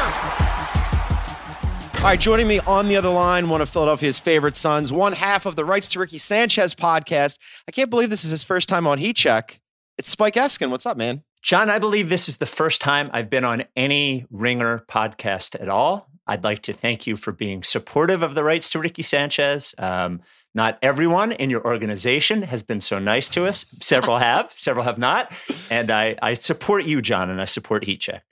All 1.99 2.09
right, 2.09 2.19
joining 2.19 2.49
me 2.49 2.59
on 2.61 2.89
the 2.89 2.97
other 2.97 3.11
line, 3.11 3.49
one 3.49 3.61
of 3.61 3.69
Philadelphia's 3.69 4.19
favorite 4.19 4.57
sons, 4.57 4.93
one 4.93 5.13
half 5.13 5.47
of 5.47 5.55
the 5.55 5.65
Rights 5.65 5.89
to 5.91 6.01
Ricky 6.01 6.19
Sanchez 6.19 6.75
podcast. 6.75 7.39
I 7.69 7.71
can't 7.71 7.91
believe 7.91 8.11
this 8.11 8.25
is 8.25 8.33
his 8.33 8.43
first 8.43 8.69
time 8.69 8.89
on 8.89 8.99
Heat 8.99 9.15
Check. 9.17 9.61
It's 9.99 10.09
Spike 10.09 10.35
Eskin. 10.35 10.71
What's 10.71 10.85
up, 10.85 10.97
man? 10.97 11.23
John, 11.43 11.71
I 11.71 11.79
believe 11.79 12.09
this 12.09 12.29
is 12.29 12.39
the 12.39 12.47
first 12.47 12.81
time 12.81 13.09
I've 13.13 13.31
been 13.31 13.45
on 13.45 13.65
any 13.77 14.27
Ringer 14.31 14.85
podcast 14.89 15.61
at 15.61 15.69
all. 15.69 16.09
I'd 16.27 16.43
like 16.43 16.63
to 16.63 16.73
thank 16.73 17.07
you 17.07 17.17
for 17.17 17.31
being 17.31 17.63
supportive 17.63 18.25
of 18.25 18.35
the 18.35 18.43
rights 18.43 18.71
to 18.71 18.81
Ricky 18.81 19.03
Sanchez. 19.03 19.75
Um, 19.79 20.23
not 20.55 20.79
everyone 20.83 21.33
in 21.33 21.51
your 21.51 21.65
organization 21.65 22.43
has 22.43 22.63
been 22.63 22.81
so 22.81 22.99
nice 22.99 23.29
to 23.31 23.47
us. 23.47 23.65
Several 23.81 24.19
have, 24.31 24.53
several 24.53 24.85
have 24.85 24.99
not. 24.99 25.33
And 25.71 25.91
I, 25.91 26.17
I 26.21 26.35
support 26.35 26.85
you, 26.85 27.01
John, 27.01 27.31
and 27.31 27.41
I 27.41 27.47
support 27.47 27.85
Heat 27.85 28.01
Check. 28.01 28.25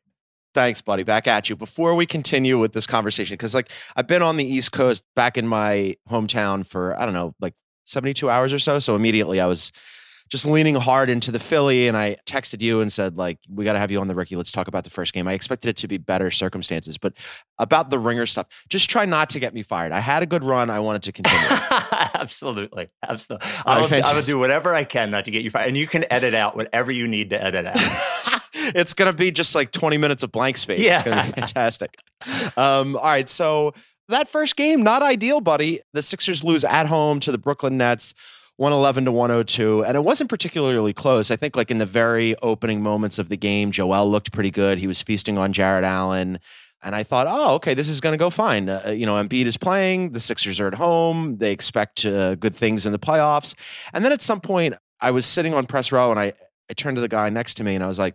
Thanks, 0.52 0.80
buddy. 0.80 1.04
Back 1.04 1.28
at 1.28 1.48
you. 1.48 1.56
Before 1.56 1.94
we 1.94 2.06
continue 2.06 2.58
with 2.58 2.72
this 2.72 2.86
conversation, 2.86 3.34
because 3.34 3.54
like 3.54 3.70
I've 3.94 4.08
been 4.08 4.22
on 4.22 4.36
the 4.36 4.44
East 4.44 4.72
Coast 4.72 5.04
back 5.14 5.38
in 5.38 5.46
my 5.46 5.96
hometown 6.10 6.66
for, 6.66 6.98
I 7.00 7.04
don't 7.04 7.14
know, 7.14 7.34
like 7.40 7.54
72 7.86 8.28
hours 8.28 8.52
or 8.52 8.58
so. 8.58 8.80
So 8.80 8.96
immediately 8.96 9.40
I 9.40 9.46
was 9.46 9.70
just 10.30 10.46
leaning 10.46 10.76
hard 10.76 11.10
into 11.10 11.32
the 11.32 11.40
Philly 11.40 11.88
and 11.88 11.96
I 11.96 12.16
texted 12.24 12.60
you 12.60 12.80
and 12.80 12.92
said, 12.92 13.16
like, 13.16 13.38
we 13.52 13.64
got 13.64 13.72
to 13.72 13.80
have 13.80 13.90
you 13.90 14.00
on 14.00 14.06
the 14.06 14.14
Ricky. 14.14 14.36
Let's 14.36 14.52
talk 14.52 14.68
about 14.68 14.84
the 14.84 14.90
first 14.90 15.12
game. 15.12 15.26
I 15.26 15.32
expected 15.32 15.70
it 15.70 15.76
to 15.78 15.88
be 15.88 15.98
better 15.98 16.30
circumstances, 16.30 16.96
but 16.96 17.14
about 17.58 17.90
the 17.90 17.98
ringer 17.98 18.26
stuff, 18.26 18.46
just 18.68 18.88
try 18.88 19.04
not 19.04 19.28
to 19.30 19.40
get 19.40 19.52
me 19.52 19.62
fired. 19.62 19.90
I 19.90 19.98
had 19.98 20.22
a 20.22 20.26
good 20.26 20.44
run. 20.44 20.70
I 20.70 20.78
wanted 20.78 21.02
to 21.02 21.12
continue. 21.12 21.48
absolutely. 22.14 22.88
Absolutely. 23.06 23.48
I 23.66 23.80
will, 23.80 24.04
I 24.04 24.14
will 24.14 24.22
do 24.22 24.38
whatever 24.38 24.72
I 24.72 24.84
can 24.84 25.10
not 25.10 25.24
to 25.24 25.32
get 25.32 25.42
you 25.42 25.50
fired. 25.50 25.66
And 25.66 25.76
you 25.76 25.88
can 25.88 26.04
edit 26.12 26.34
out 26.34 26.54
whatever 26.54 26.92
you 26.92 27.08
need 27.08 27.30
to 27.30 27.42
edit 27.42 27.66
out. 27.66 27.76
it's 28.54 28.94
going 28.94 29.10
to 29.10 29.16
be 29.16 29.32
just 29.32 29.56
like 29.56 29.72
20 29.72 29.98
minutes 29.98 30.22
of 30.22 30.30
blank 30.30 30.58
space. 30.58 30.78
Yeah. 30.78 30.94
It's 30.94 31.02
going 31.02 31.18
to 31.18 31.26
be 31.26 31.32
fantastic. 31.32 31.96
um, 32.56 32.94
all 32.94 33.02
right. 33.02 33.28
So 33.28 33.74
that 34.08 34.28
first 34.28 34.54
game, 34.54 34.82
not 34.82 35.02
ideal, 35.02 35.40
buddy. 35.40 35.80
The 35.92 36.02
Sixers 36.02 36.44
lose 36.44 36.62
at 36.62 36.86
home 36.86 37.18
to 37.20 37.32
the 37.32 37.38
Brooklyn 37.38 37.76
Nets. 37.76 38.14
111 38.60 39.06
to 39.06 39.12
102 39.12 39.84
and 39.86 39.96
it 39.96 40.04
wasn't 40.04 40.28
particularly 40.28 40.92
close 40.92 41.30
i 41.30 41.36
think 41.36 41.56
like 41.56 41.70
in 41.70 41.78
the 41.78 41.86
very 41.86 42.36
opening 42.42 42.82
moments 42.82 43.18
of 43.18 43.30
the 43.30 43.36
game 43.36 43.70
joel 43.70 44.10
looked 44.10 44.32
pretty 44.32 44.50
good 44.50 44.76
he 44.76 44.86
was 44.86 45.00
feasting 45.00 45.38
on 45.38 45.50
Jarrett 45.50 45.82
Allen 45.82 46.38
and 46.82 46.94
i 46.94 47.02
thought 47.02 47.26
oh 47.26 47.54
okay 47.54 47.72
this 47.72 47.88
is 47.88 48.02
going 48.02 48.12
to 48.12 48.18
go 48.18 48.28
fine 48.28 48.68
uh, 48.68 48.94
you 48.94 49.06
know 49.06 49.14
Embiid 49.14 49.46
is 49.46 49.56
playing 49.56 50.12
the 50.12 50.20
sixers 50.20 50.60
are 50.60 50.66
at 50.66 50.74
home 50.74 51.38
they 51.38 51.52
expect 51.52 52.04
uh, 52.04 52.34
good 52.34 52.54
things 52.54 52.84
in 52.84 52.92
the 52.92 52.98
playoffs 52.98 53.54
and 53.94 54.04
then 54.04 54.12
at 54.12 54.20
some 54.20 54.42
point 54.42 54.74
i 55.00 55.10
was 55.10 55.24
sitting 55.24 55.54
on 55.54 55.64
press 55.64 55.90
row 55.90 56.10
and 56.10 56.20
i, 56.20 56.34
I 56.68 56.74
turned 56.74 56.98
to 56.98 57.00
the 57.00 57.08
guy 57.08 57.30
next 57.30 57.54
to 57.54 57.64
me 57.64 57.74
and 57.74 57.82
i 57.82 57.86
was 57.86 57.98
like 57.98 58.14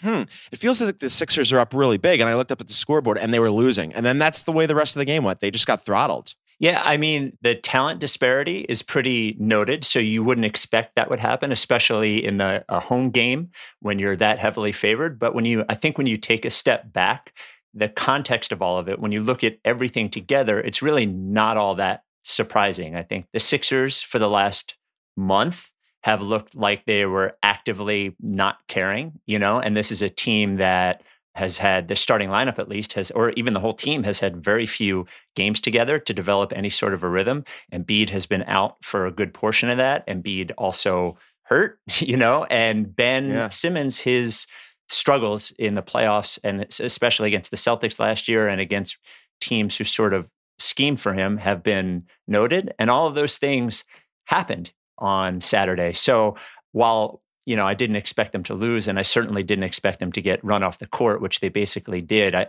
hmm, 0.00 0.22
it 0.50 0.58
feels 0.58 0.82
like 0.82 0.98
the 0.98 1.08
Sixers 1.08 1.52
are 1.52 1.60
up 1.60 1.72
really 1.72 1.96
big. 1.96 2.18
And 2.18 2.28
I 2.28 2.34
looked 2.34 2.50
up 2.50 2.60
at 2.60 2.66
the 2.66 2.72
scoreboard 2.72 3.18
and 3.18 3.32
they 3.32 3.38
were 3.38 3.52
losing. 3.52 3.92
And 3.92 4.04
then 4.04 4.18
that's 4.18 4.42
the 4.42 4.50
way 4.50 4.66
the 4.66 4.74
rest 4.74 4.96
of 4.96 4.98
the 4.98 5.04
game 5.04 5.22
went. 5.22 5.38
They 5.38 5.52
just 5.52 5.66
got 5.66 5.84
throttled. 5.84 6.34
Yeah, 6.62 6.80
I 6.84 6.96
mean, 6.96 7.36
the 7.42 7.56
talent 7.56 7.98
disparity 7.98 8.60
is 8.68 8.82
pretty 8.82 9.36
noted. 9.40 9.82
So 9.82 9.98
you 9.98 10.22
wouldn't 10.22 10.44
expect 10.44 10.94
that 10.94 11.10
would 11.10 11.18
happen, 11.18 11.50
especially 11.50 12.24
in 12.24 12.36
the, 12.36 12.64
a 12.68 12.78
home 12.78 13.10
game 13.10 13.50
when 13.80 13.98
you're 13.98 14.14
that 14.14 14.38
heavily 14.38 14.70
favored. 14.70 15.18
But 15.18 15.34
when 15.34 15.44
you, 15.44 15.64
I 15.68 15.74
think 15.74 15.98
when 15.98 16.06
you 16.06 16.16
take 16.16 16.44
a 16.44 16.50
step 16.50 16.92
back, 16.92 17.36
the 17.74 17.88
context 17.88 18.52
of 18.52 18.62
all 18.62 18.78
of 18.78 18.88
it, 18.88 19.00
when 19.00 19.10
you 19.10 19.24
look 19.24 19.42
at 19.42 19.58
everything 19.64 20.08
together, 20.08 20.60
it's 20.60 20.82
really 20.82 21.04
not 21.04 21.56
all 21.56 21.74
that 21.74 22.04
surprising. 22.22 22.94
I 22.94 23.02
think 23.02 23.26
the 23.32 23.40
Sixers 23.40 24.00
for 24.00 24.20
the 24.20 24.30
last 24.30 24.76
month 25.16 25.72
have 26.04 26.22
looked 26.22 26.54
like 26.54 26.84
they 26.84 27.06
were 27.06 27.36
actively 27.42 28.14
not 28.20 28.58
caring, 28.68 29.18
you 29.26 29.40
know, 29.40 29.58
and 29.58 29.76
this 29.76 29.90
is 29.90 30.00
a 30.00 30.08
team 30.08 30.56
that 30.56 31.02
has 31.34 31.58
had 31.58 31.88
the 31.88 31.96
starting 31.96 32.28
lineup 32.28 32.58
at 32.58 32.68
least 32.68 32.92
has 32.92 33.10
or 33.12 33.30
even 33.30 33.54
the 33.54 33.60
whole 33.60 33.72
team 33.72 34.02
has 34.02 34.20
had 34.20 34.42
very 34.42 34.66
few 34.66 35.06
games 35.34 35.60
together 35.60 35.98
to 35.98 36.12
develop 36.12 36.52
any 36.54 36.70
sort 36.70 36.94
of 36.94 37.02
a 37.02 37.08
rhythm. 37.08 37.44
Embiid 37.72 38.10
has 38.10 38.26
been 38.26 38.42
out 38.44 38.76
for 38.82 39.06
a 39.06 39.12
good 39.12 39.32
portion 39.32 39.70
of 39.70 39.78
that 39.78 40.04
and 40.06 40.22
Bede 40.22 40.52
also 40.58 41.16
hurt 41.44 41.78
you 41.98 42.16
know? 42.16 42.44
And 42.44 42.94
Ben 42.94 43.30
yeah. 43.30 43.48
Simmons 43.48 44.00
his 44.00 44.46
struggles 44.88 45.52
in 45.58 45.74
the 45.74 45.82
playoffs 45.82 46.38
and 46.44 46.66
especially 46.80 47.28
against 47.28 47.50
the 47.50 47.56
Celtics 47.56 47.98
last 47.98 48.28
year 48.28 48.46
and 48.46 48.60
against 48.60 48.98
teams 49.40 49.76
who 49.76 49.84
sort 49.84 50.12
of 50.12 50.30
scheme 50.58 50.96
for 50.96 51.14
him 51.14 51.38
have 51.38 51.62
been 51.62 52.04
noted. 52.28 52.72
And 52.78 52.90
all 52.90 53.06
of 53.06 53.14
those 53.14 53.38
things 53.38 53.84
happened 54.26 54.72
on 54.98 55.40
Saturday. 55.40 55.92
So 55.92 56.36
while 56.72 57.21
you 57.44 57.56
know, 57.56 57.66
I 57.66 57.74
didn't 57.74 57.96
expect 57.96 58.32
them 58.32 58.42
to 58.44 58.54
lose, 58.54 58.88
and 58.88 58.98
I 58.98 59.02
certainly 59.02 59.42
didn't 59.42 59.64
expect 59.64 59.98
them 59.98 60.12
to 60.12 60.22
get 60.22 60.44
run 60.44 60.62
off 60.62 60.78
the 60.78 60.86
court, 60.86 61.20
which 61.20 61.40
they 61.40 61.48
basically 61.48 62.00
did. 62.00 62.34
I, 62.34 62.46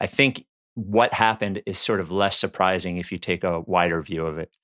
I 0.00 0.06
think 0.06 0.46
what 0.74 1.14
happened 1.14 1.62
is 1.66 1.78
sort 1.78 2.00
of 2.00 2.10
less 2.10 2.38
surprising 2.38 2.96
if 2.96 3.12
you 3.12 3.18
take 3.18 3.44
a 3.44 3.60
wider 3.60 4.02
view 4.02 4.22
of 4.22 4.38
it. 4.38 4.56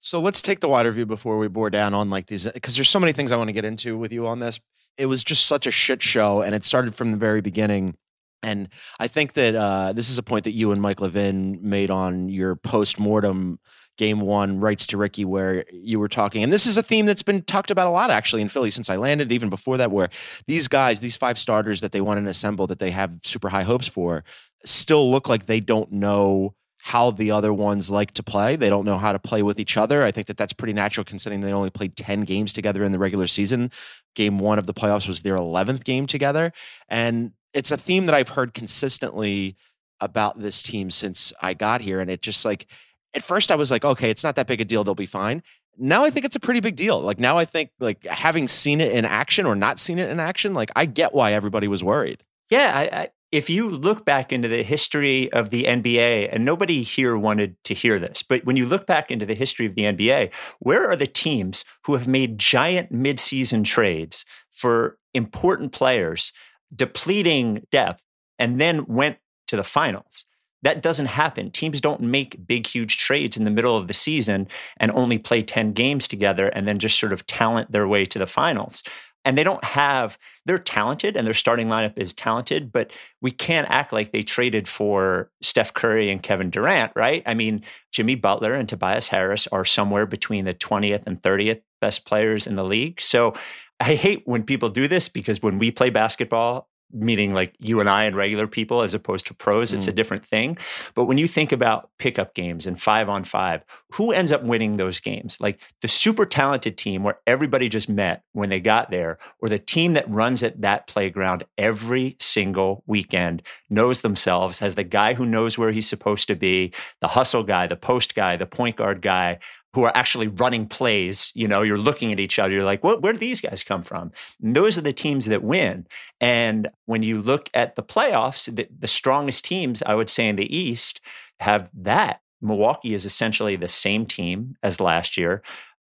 So 0.00 0.20
let's 0.20 0.42
take 0.42 0.60
the 0.60 0.68
wider 0.68 0.92
view 0.92 1.06
before 1.06 1.38
we 1.38 1.48
bore 1.48 1.70
down 1.70 1.94
on 1.94 2.10
like 2.10 2.26
these, 2.26 2.46
because 2.48 2.76
there's 2.76 2.90
so 2.90 3.00
many 3.00 3.12
things 3.12 3.32
I 3.32 3.36
want 3.36 3.48
to 3.48 3.52
get 3.52 3.64
into 3.64 3.96
with 3.96 4.12
you 4.12 4.26
on 4.26 4.40
this. 4.40 4.60
It 4.98 5.06
was 5.06 5.24
just 5.24 5.46
such 5.46 5.66
a 5.66 5.70
shit 5.70 6.02
show, 6.02 6.42
and 6.42 6.54
it 6.54 6.64
started 6.64 6.94
from 6.94 7.10
the 7.10 7.18
very 7.18 7.40
beginning. 7.40 7.96
And 8.42 8.68
I 9.00 9.08
think 9.08 9.32
that 9.32 9.54
uh, 9.54 9.92
this 9.92 10.10
is 10.10 10.18
a 10.18 10.22
point 10.22 10.44
that 10.44 10.52
you 10.52 10.70
and 10.72 10.80
Mike 10.80 11.00
Levin 11.00 11.58
made 11.62 11.90
on 11.90 12.28
your 12.28 12.54
post 12.54 12.98
mortem 12.98 13.58
game 13.96 14.20
one 14.20 14.60
rights 14.60 14.86
to 14.88 14.96
Ricky, 14.96 15.24
where 15.24 15.64
you 15.72 15.98
were 15.98 16.08
talking, 16.08 16.42
and 16.42 16.52
this 16.52 16.66
is 16.66 16.76
a 16.76 16.82
theme 16.82 17.06
that's 17.06 17.22
been 17.22 17.42
talked 17.42 17.70
about 17.70 17.86
a 17.86 17.90
lot 17.90 18.10
actually 18.10 18.42
in 18.42 18.48
Philly 18.48 18.70
since 18.70 18.90
I 18.90 18.96
landed, 18.96 19.32
even 19.32 19.48
before 19.48 19.76
that, 19.78 19.90
where 19.90 20.10
these 20.46 20.68
guys, 20.68 21.00
these 21.00 21.16
five 21.16 21.38
starters 21.38 21.80
that 21.80 21.92
they 21.92 22.00
want 22.00 22.22
to 22.22 22.28
assemble 22.28 22.66
that 22.66 22.78
they 22.78 22.90
have 22.90 23.12
super 23.22 23.48
high 23.48 23.62
hopes 23.62 23.86
for, 23.86 24.24
still 24.64 25.10
look 25.10 25.28
like 25.28 25.46
they 25.46 25.60
don't 25.60 25.92
know 25.92 26.54
how 26.86 27.10
the 27.10 27.32
other 27.32 27.52
ones 27.52 27.90
like 27.90 28.12
to 28.12 28.22
play. 28.22 28.54
They 28.54 28.70
don't 28.70 28.84
know 28.84 28.98
how 28.98 29.10
to 29.10 29.18
play 29.18 29.42
with 29.42 29.58
each 29.58 29.76
other. 29.76 30.04
I 30.04 30.12
think 30.12 30.28
that 30.28 30.36
that's 30.36 30.52
pretty 30.52 30.72
natural 30.72 31.04
considering 31.04 31.40
they 31.40 31.52
only 31.52 31.68
played 31.68 31.96
10 31.96 32.20
games 32.20 32.52
together 32.52 32.84
in 32.84 32.92
the 32.92 32.98
regular 33.00 33.26
season. 33.26 33.72
Game 34.14 34.38
one 34.38 34.56
of 34.56 34.68
the 34.68 34.74
playoffs 34.74 35.08
was 35.08 35.22
their 35.22 35.36
11th 35.36 35.82
game 35.82 36.06
together. 36.06 36.52
And 36.88 37.32
it's 37.52 37.72
a 37.72 37.76
theme 37.76 38.06
that 38.06 38.14
I've 38.14 38.28
heard 38.28 38.54
consistently 38.54 39.56
about 40.00 40.40
this 40.40 40.62
team 40.62 40.92
since 40.92 41.32
I 41.42 41.54
got 41.54 41.80
here. 41.80 41.98
And 41.98 42.08
it 42.08 42.22
just 42.22 42.44
like, 42.44 42.68
at 43.16 43.22
first 43.22 43.50
I 43.50 43.56
was 43.56 43.70
like, 43.70 43.84
okay, 43.84 44.10
it's 44.10 44.22
not 44.22 44.36
that 44.36 44.46
big 44.46 44.60
a 44.60 44.64
deal. 44.64 44.84
They'll 44.84 44.94
be 44.94 45.06
fine. 45.06 45.42
Now 45.78 46.04
I 46.04 46.10
think 46.10 46.24
it's 46.24 46.36
a 46.36 46.40
pretty 46.40 46.60
big 46.60 46.76
deal. 46.76 47.00
Like 47.00 47.18
now 47.18 47.38
I 47.38 47.44
think 47.44 47.70
like 47.80 48.04
having 48.04 48.46
seen 48.46 48.80
it 48.80 48.92
in 48.92 49.04
action 49.04 49.46
or 49.46 49.56
not 49.56 49.78
seen 49.78 49.98
it 49.98 50.10
in 50.10 50.20
action, 50.20 50.54
like 50.54 50.70
I 50.76 50.86
get 50.86 51.14
why 51.14 51.32
everybody 51.32 51.66
was 51.66 51.82
worried. 51.82 52.22
Yeah, 52.50 52.72
I, 52.74 53.00
I, 53.00 53.08
if 53.32 53.50
you 53.50 53.68
look 53.68 54.04
back 54.04 54.32
into 54.32 54.48
the 54.48 54.62
history 54.62 55.30
of 55.32 55.50
the 55.50 55.64
NBA, 55.64 56.28
and 56.32 56.44
nobody 56.44 56.82
here 56.82 57.16
wanted 57.16 57.56
to 57.64 57.74
hear 57.74 57.98
this, 57.98 58.22
but 58.22 58.44
when 58.44 58.56
you 58.56 58.66
look 58.66 58.86
back 58.86 59.10
into 59.10 59.26
the 59.26 59.34
history 59.34 59.66
of 59.66 59.74
the 59.74 59.82
NBA, 59.82 60.32
where 60.60 60.88
are 60.88 60.94
the 60.94 61.08
teams 61.08 61.64
who 61.84 61.94
have 61.94 62.06
made 62.06 62.38
giant 62.38 62.92
midseason 62.92 63.64
trades 63.64 64.24
for 64.52 64.98
important 65.12 65.72
players, 65.72 66.32
depleting 66.74 67.66
depth, 67.70 68.04
and 68.38 68.60
then 68.60 68.86
went 68.86 69.16
to 69.48 69.56
the 69.56 69.64
finals? 69.64 70.24
That 70.62 70.82
doesn't 70.82 71.06
happen. 71.06 71.50
Teams 71.50 71.80
don't 71.80 72.00
make 72.00 72.46
big, 72.46 72.66
huge 72.66 72.98
trades 72.98 73.36
in 73.36 73.44
the 73.44 73.50
middle 73.50 73.76
of 73.76 73.88
the 73.88 73.94
season 73.94 74.48
and 74.78 74.90
only 74.92 75.18
play 75.18 75.42
10 75.42 75.72
games 75.72 76.08
together 76.08 76.48
and 76.48 76.66
then 76.66 76.78
just 76.78 76.98
sort 76.98 77.12
of 77.12 77.26
talent 77.26 77.72
their 77.72 77.86
way 77.86 78.04
to 78.06 78.18
the 78.18 78.26
finals. 78.26 78.82
And 79.24 79.36
they 79.36 79.42
don't 79.42 79.64
have, 79.64 80.18
they're 80.44 80.58
talented 80.58 81.16
and 81.16 81.26
their 81.26 81.34
starting 81.34 81.66
lineup 81.66 81.94
is 81.98 82.14
talented, 82.14 82.70
but 82.70 82.96
we 83.20 83.32
can't 83.32 83.68
act 83.68 83.92
like 83.92 84.12
they 84.12 84.22
traded 84.22 84.68
for 84.68 85.30
Steph 85.42 85.74
Curry 85.74 86.10
and 86.10 86.22
Kevin 86.22 86.48
Durant, 86.48 86.92
right? 86.94 87.24
I 87.26 87.34
mean, 87.34 87.62
Jimmy 87.90 88.14
Butler 88.14 88.52
and 88.52 88.68
Tobias 88.68 89.08
Harris 89.08 89.48
are 89.48 89.64
somewhere 89.64 90.06
between 90.06 90.44
the 90.44 90.54
20th 90.54 91.02
and 91.06 91.20
30th 91.20 91.60
best 91.80 92.06
players 92.06 92.46
in 92.46 92.54
the 92.54 92.64
league. 92.64 93.00
So 93.00 93.32
I 93.80 93.96
hate 93.96 94.22
when 94.26 94.44
people 94.44 94.68
do 94.68 94.86
this 94.86 95.08
because 95.08 95.42
when 95.42 95.58
we 95.58 95.72
play 95.72 95.90
basketball, 95.90 96.68
meaning 96.96 97.32
like 97.32 97.54
you 97.58 97.80
and 97.80 97.88
I 97.88 98.04
and 98.04 98.16
regular 98.16 98.46
people 98.46 98.82
as 98.82 98.94
opposed 98.94 99.26
to 99.26 99.34
pros. 99.34 99.72
It's 99.72 99.86
a 99.86 99.92
Mm. 99.92 99.96
different 99.96 100.24
thing. 100.24 100.58
But 100.94 101.04
when 101.04 101.18
you 101.18 101.28
think 101.28 101.52
about 101.52 101.90
pickup 101.98 102.34
games 102.34 102.66
and 102.66 102.80
five 102.80 103.08
on 103.08 103.24
five, 103.24 103.62
who 103.92 104.12
ends 104.12 104.32
up 104.32 104.42
winning 104.42 104.76
those 104.76 104.98
games? 105.00 105.38
Like 105.40 105.60
the 105.82 105.88
super 105.88 106.26
talented 106.26 106.76
team 106.76 107.02
where 107.02 107.18
everybody 107.26 107.68
just 107.68 107.88
met 107.88 108.22
when 108.32 108.48
they 108.50 108.60
got 108.60 108.90
there, 108.90 109.18
or 109.40 109.48
the 109.48 109.58
team 109.58 109.92
that 109.94 110.08
runs 110.08 110.42
at 110.42 110.60
that 110.62 110.86
playground 110.86 111.44
every 111.58 112.16
single 112.18 112.82
weekend, 112.86 113.42
knows 113.70 114.02
themselves, 114.02 114.58
has 114.60 114.74
the 114.74 114.84
guy 114.84 115.14
who 115.14 115.26
knows 115.26 115.58
where 115.58 115.72
he's 115.72 115.88
supposed 115.88 116.28
to 116.28 116.34
be, 116.36 116.72
the 117.00 117.08
hustle 117.08 117.42
guy, 117.42 117.66
the 117.66 117.76
post 117.76 118.14
guy, 118.14 118.36
the 118.36 118.46
point 118.46 118.76
guard 118.76 119.02
guy, 119.02 119.38
who 119.76 119.84
are 119.84 119.94
actually 119.94 120.26
running 120.26 120.66
plays. 120.66 121.32
You 121.34 121.46
know, 121.46 121.60
you're 121.60 121.76
looking 121.76 122.10
at 122.10 122.18
each 122.18 122.38
other, 122.38 122.54
you're 122.54 122.64
like, 122.64 122.82
well, 122.82 122.98
where 122.98 123.12
do 123.12 123.18
these 123.18 123.42
guys 123.42 123.62
come 123.62 123.82
from? 123.82 124.10
And 124.42 124.56
those 124.56 124.78
are 124.78 124.80
the 124.80 124.90
teams 124.90 125.26
that 125.26 125.44
win. 125.44 125.86
And 126.18 126.70
when 126.86 127.02
you 127.02 127.20
look 127.20 127.50
at 127.52 127.76
the 127.76 127.82
playoffs, 127.82 128.46
the, 128.52 128.66
the 128.76 128.88
strongest 128.88 129.44
teams, 129.44 129.82
I 129.84 129.94
would 129.94 130.08
say 130.08 130.28
in 130.28 130.36
the 130.36 130.56
East, 130.56 131.02
have 131.40 131.68
that. 131.74 132.22
Milwaukee 132.40 132.94
is 132.94 133.04
essentially 133.04 133.54
the 133.54 133.68
same 133.68 134.06
team 134.06 134.56
as 134.62 134.80
last 134.80 135.18
year. 135.18 135.42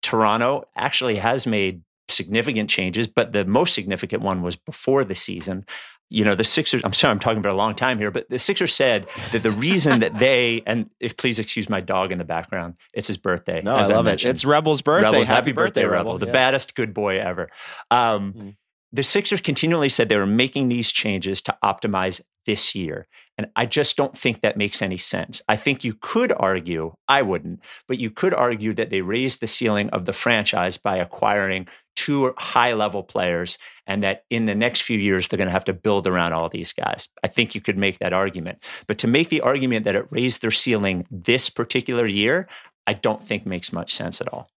Toronto 0.03 0.64
actually 0.74 1.16
has 1.16 1.47
made 1.47 1.82
significant 2.09 2.68
changes, 2.68 3.07
but 3.07 3.32
the 3.32 3.45
most 3.45 3.72
significant 3.72 4.20
one 4.20 4.43
was 4.43 4.57
before 4.57 5.05
the 5.05 5.14
season. 5.14 5.64
You 6.09 6.24
know, 6.24 6.34
the 6.36 6.44
Sixers, 6.44 6.82
I'm 6.84 6.92
sorry, 6.92 7.11
I'm 7.12 7.18
talking 7.18 7.38
about 7.38 7.52
a 7.52 7.57
long 7.57 7.74
time 7.74 7.98
here, 7.98 8.11
but 8.12 8.28
the 8.30 8.38
Sixers 8.38 8.72
said 8.74 9.09
that 9.32 9.42
the 9.42 9.50
reason 9.50 10.00
that 10.00 10.18
they, 10.18 10.62
and 10.66 10.88
if 11.00 11.16
please 11.16 11.38
excuse 11.38 11.68
my 11.68 11.80
dog 11.80 12.12
in 12.12 12.18
the 12.18 12.24
background, 12.24 12.74
it's 12.94 13.09
his 13.09 13.16
birthday. 13.16 13.61
No, 13.62 13.74
I 13.76 13.84
love 13.86 14.07
it. 14.07 14.24
It's 14.24 14.44
Rebel's 14.44 14.82
birthday. 14.82 15.07
Rebels, 15.07 15.26
happy, 15.26 15.36
happy, 15.36 15.52
birthday, 15.52 15.84
Rebel, 15.84 16.18
the 16.18 16.26
Yeah. 16.26 16.32
baddest 16.32 16.74
good 16.76 16.94
boy 16.94 17.18
ever. 17.20 17.48
Um, 17.90 18.32
Mm. 18.32 18.57
The 18.92 19.02
Sixers 19.02 19.40
continually 19.40 19.88
said 19.88 20.09
they 20.09 20.16
were 20.16 20.26
making 20.26 20.68
these 20.68 20.92
changes 20.92 21.42
to 21.42 21.57
optimize 21.62 22.20
this 22.46 22.74
year. 22.74 23.09
And 23.36 23.48
I 23.57 23.66
just 23.66 23.96
don't 23.96 24.16
think 24.16 24.40
that 24.40 24.57
makes 24.57 24.80
any 24.80 24.96
sense. 24.96 25.42
I 25.48 25.57
think 25.57 25.82
you 25.82 25.92
could 26.00 26.32
argue, 26.34 26.94
I 27.09 27.20
wouldn't, 27.22 27.62
but 27.88 27.98
you 27.98 28.11
could 28.11 28.32
argue 28.32 28.72
that 28.74 28.88
they 28.90 29.02
raised 29.02 29.40
the 29.40 29.48
ceiling 29.48 29.90
of 29.90 30.04
the 30.07 30.12
franchise 30.12 30.76
by 30.78 30.96
acquiring 30.98 31.66
two 32.07 32.32
high 32.38 32.72
level 32.72 33.02
players 33.02 33.59
and 33.84 34.02
that 34.04 34.24
in 34.30 34.44
the 34.44 34.54
next 34.54 34.82
few 34.82 34.96
years 34.96 35.26
they're 35.26 35.36
going 35.36 35.48
to 35.48 35.52
have 35.52 35.64
to 35.64 35.72
build 35.72 36.07
around 36.07 36.32
all 36.32 36.48
these 36.48 36.72
guys. 36.72 37.09
I 37.24 37.26
think 37.26 37.54
you 37.57 37.61
could 37.61 37.76
make 37.76 37.98
that 37.98 38.12
argument. 38.12 38.62
But 38.86 38.98
to 38.98 39.09
make 39.09 39.28
the 39.28 39.40
argument 39.40 39.84
that 39.84 39.96
it 39.96 40.07
raised 40.11 40.40
their 40.40 40.52
ceiling 40.52 41.04
this 41.11 41.50
particular 41.50 42.07
year, 42.07 42.46
I 42.86 42.92
don't 42.92 43.24
think 43.24 43.44
makes 43.44 43.72
much 43.72 43.92
sense 43.92 44.20
at 44.20 44.32
all. 44.32 44.48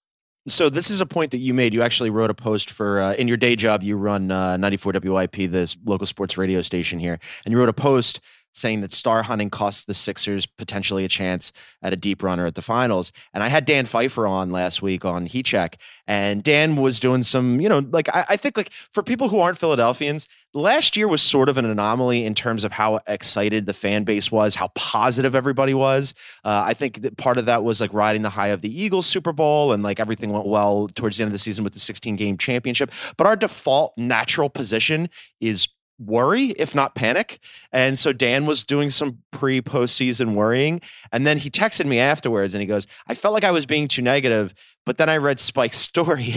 So 0.47 0.69
this 0.69 0.91
is 0.91 1.01
a 1.01 1.07
point 1.07 1.31
that 1.31 1.39
you 1.39 1.55
made. 1.55 1.73
You 1.73 1.81
actually 1.81 2.11
wrote 2.11 2.29
a 2.29 2.35
post 2.35 2.69
for 2.69 3.01
uh, 3.01 3.13
in 3.13 3.27
your 3.27 3.37
day 3.37 3.55
job. 3.55 3.81
You 3.81 3.97
run 3.97 4.31
uh, 4.31 4.57
94 4.57 4.93
WIP, 5.03 5.51
this 5.51 5.75
local 5.83 6.05
sports 6.05 6.37
radio 6.37 6.61
station 6.61 6.99
here, 6.99 7.19
and 7.45 7.51
you 7.51 7.59
wrote 7.59 7.69
a 7.69 7.73
post 7.73 8.19
saying 8.53 8.81
that 8.81 8.91
star 8.91 9.23
hunting 9.23 9.49
costs 9.49 9.85
the 9.85 9.93
Sixers 9.93 10.45
potentially 10.45 11.05
a 11.05 11.07
chance 11.07 11.51
at 11.81 11.93
a 11.93 11.95
deep 11.95 12.23
runner 12.23 12.45
at 12.45 12.55
the 12.55 12.61
finals. 12.61 13.11
And 13.33 13.43
I 13.43 13.47
had 13.47 13.65
Dan 13.65 13.85
Pfeiffer 13.85 14.27
on 14.27 14.51
last 14.51 14.81
week 14.81 15.05
on 15.05 15.25
Heat 15.25 15.45
Check, 15.45 15.79
and 16.07 16.43
Dan 16.43 16.75
was 16.75 16.99
doing 16.99 17.23
some, 17.23 17.61
you 17.61 17.69
know, 17.69 17.79
like 17.91 18.09
I, 18.09 18.25
I 18.29 18.37
think 18.37 18.57
like 18.57 18.71
for 18.71 19.03
people 19.03 19.29
who 19.29 19.39
aren't 19.39 19.57
Philadelphians, 19.57 20.27
last 20.53 20.97
year 20.97 21.07
was 21.07 21.21
sort 21.21 21.49
of 21.49 21.57
an 21.57 21.65
anomaly 21.65 22.25
in 22.25 22.33
terms 22.33 22.63
of 22.63 22.71
how 22.71 22.99
excited 23.07 23.65
the 23.65 23.73
fan 23.73 24.03
base 24.03 24.31
was, 24.31 24.55
how 24.55 24.69
positive 24.75 25.35
everybody 25.35 25.73
was. 25.73 26.13
Uh, 26.43 26.63
I 26.65 26.73
think 26.73 27.01
that 27.01 27.17
part 27.17 27.37
of 27.37 27.45
that 27.45 27.63
was 27.63 27.79
like 27.79 27.93
riding 27.93 28.21
the 28.21 28.29
high 28.29 28.47
of 28.47 28.61
the 28.61 28.81
Eagles 28.81 29.05
Super 29.05 29.31
Bowl 29.31 29.73
and 29.73 29.83
like 29.83 29.99
everything 29.99 30.31
went 30.31 30.47
well 30.47 30.87
towards 30.87 31.17
the 31.17 31.23
end 31.23 31.29
of 31.29 31.33
the 31.33 31.39
season 31.39 31.63
with 31.63 31.73
the 31.73 31.79
16 31.79 32.15
game 32.15 32.37
championship. 32.37 32.91
But 33.17 33.27
our 33.27 33.35
default 33.35 33.93
natural 33.97 34.49
position 34.49 35.09
is 35.39 35.67
worry, 35.99 36.47
if 36.51 36.73
not 36.73 36.95
panic. 36.95 37.39
And 37.71 37.99
so 37.99 38.13
Dan 38.13 38.45
was 38.45 38.63
doing 38.63 38.89
some 38.89 39.19
pre 39.31 39.61
postseason 39.61 40.33
worrying. 40.33 40.81
And 41.11 41.27
then 41.27 41.37
he 41.37 41.49
texted 41.49 41.85
me 41.85 41.99
afterwards 41.99 42.53
and 42.53 42.61
he 42.61 42.67
goes, 42.67 42.87
I 43.07 43.15
felt 43.15 43.33
like 43.33 43.43
I 43.43 43.51
was 43.51 43.65
being 43.65 43.87
too 43.87 44.01
negative, 44.01 44.53
but 44.85 44.97
then 44.97 45.09
I 45.09 45.17
read 45.17 45.39
Spike's 45.39 45.77
story. 45.89 46.33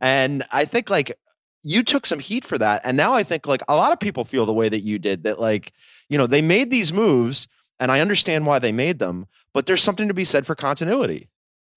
and 0.00 0.44
I 0.50 0.64
think 0.64 0.88
like 0.88 1.18
you 1.62 1.82
took 1.82 2.06
some 2.06 2.20
heat 2.20 2.44
for 2.44 2.56
that. 2.58 2.80
And 2.84 2.96
now 2.96 3.12
I 3.14 3.22
think 3.22 3.46
like 3.46 3.62
a 3.68 3.76
lot 3.76 3.92
of 3.92 4.00
people 4.00 4.24
feel 4.24 4.46
the 4.46 4.52
way 4.52 4.68
that 4.68 4.80
you 4.80 4.98
did 4.98 5.24
that, 5.24 5.40
like, 5.40 5.72
you 6.08 6.16
know, 6.16 6.26
they 6.26 6.42
made 6.42 6.70
these 6.70 6.92
moves 6.92 7.48
and 7.78 7.90
I 7.90 8.00
understand 8.00 8.46
why 8.46 8.58
they 8.58 8.72
made 8.72 8.98
them, 8.98 9.26
but 9.52 9.66
there's 9.66 9.82
something 9.82 10.08
to 10.08 10.14
be 10.14 10.24
said 10.24 10.46
for 10.46 10.54
continuity. 10.54 11.28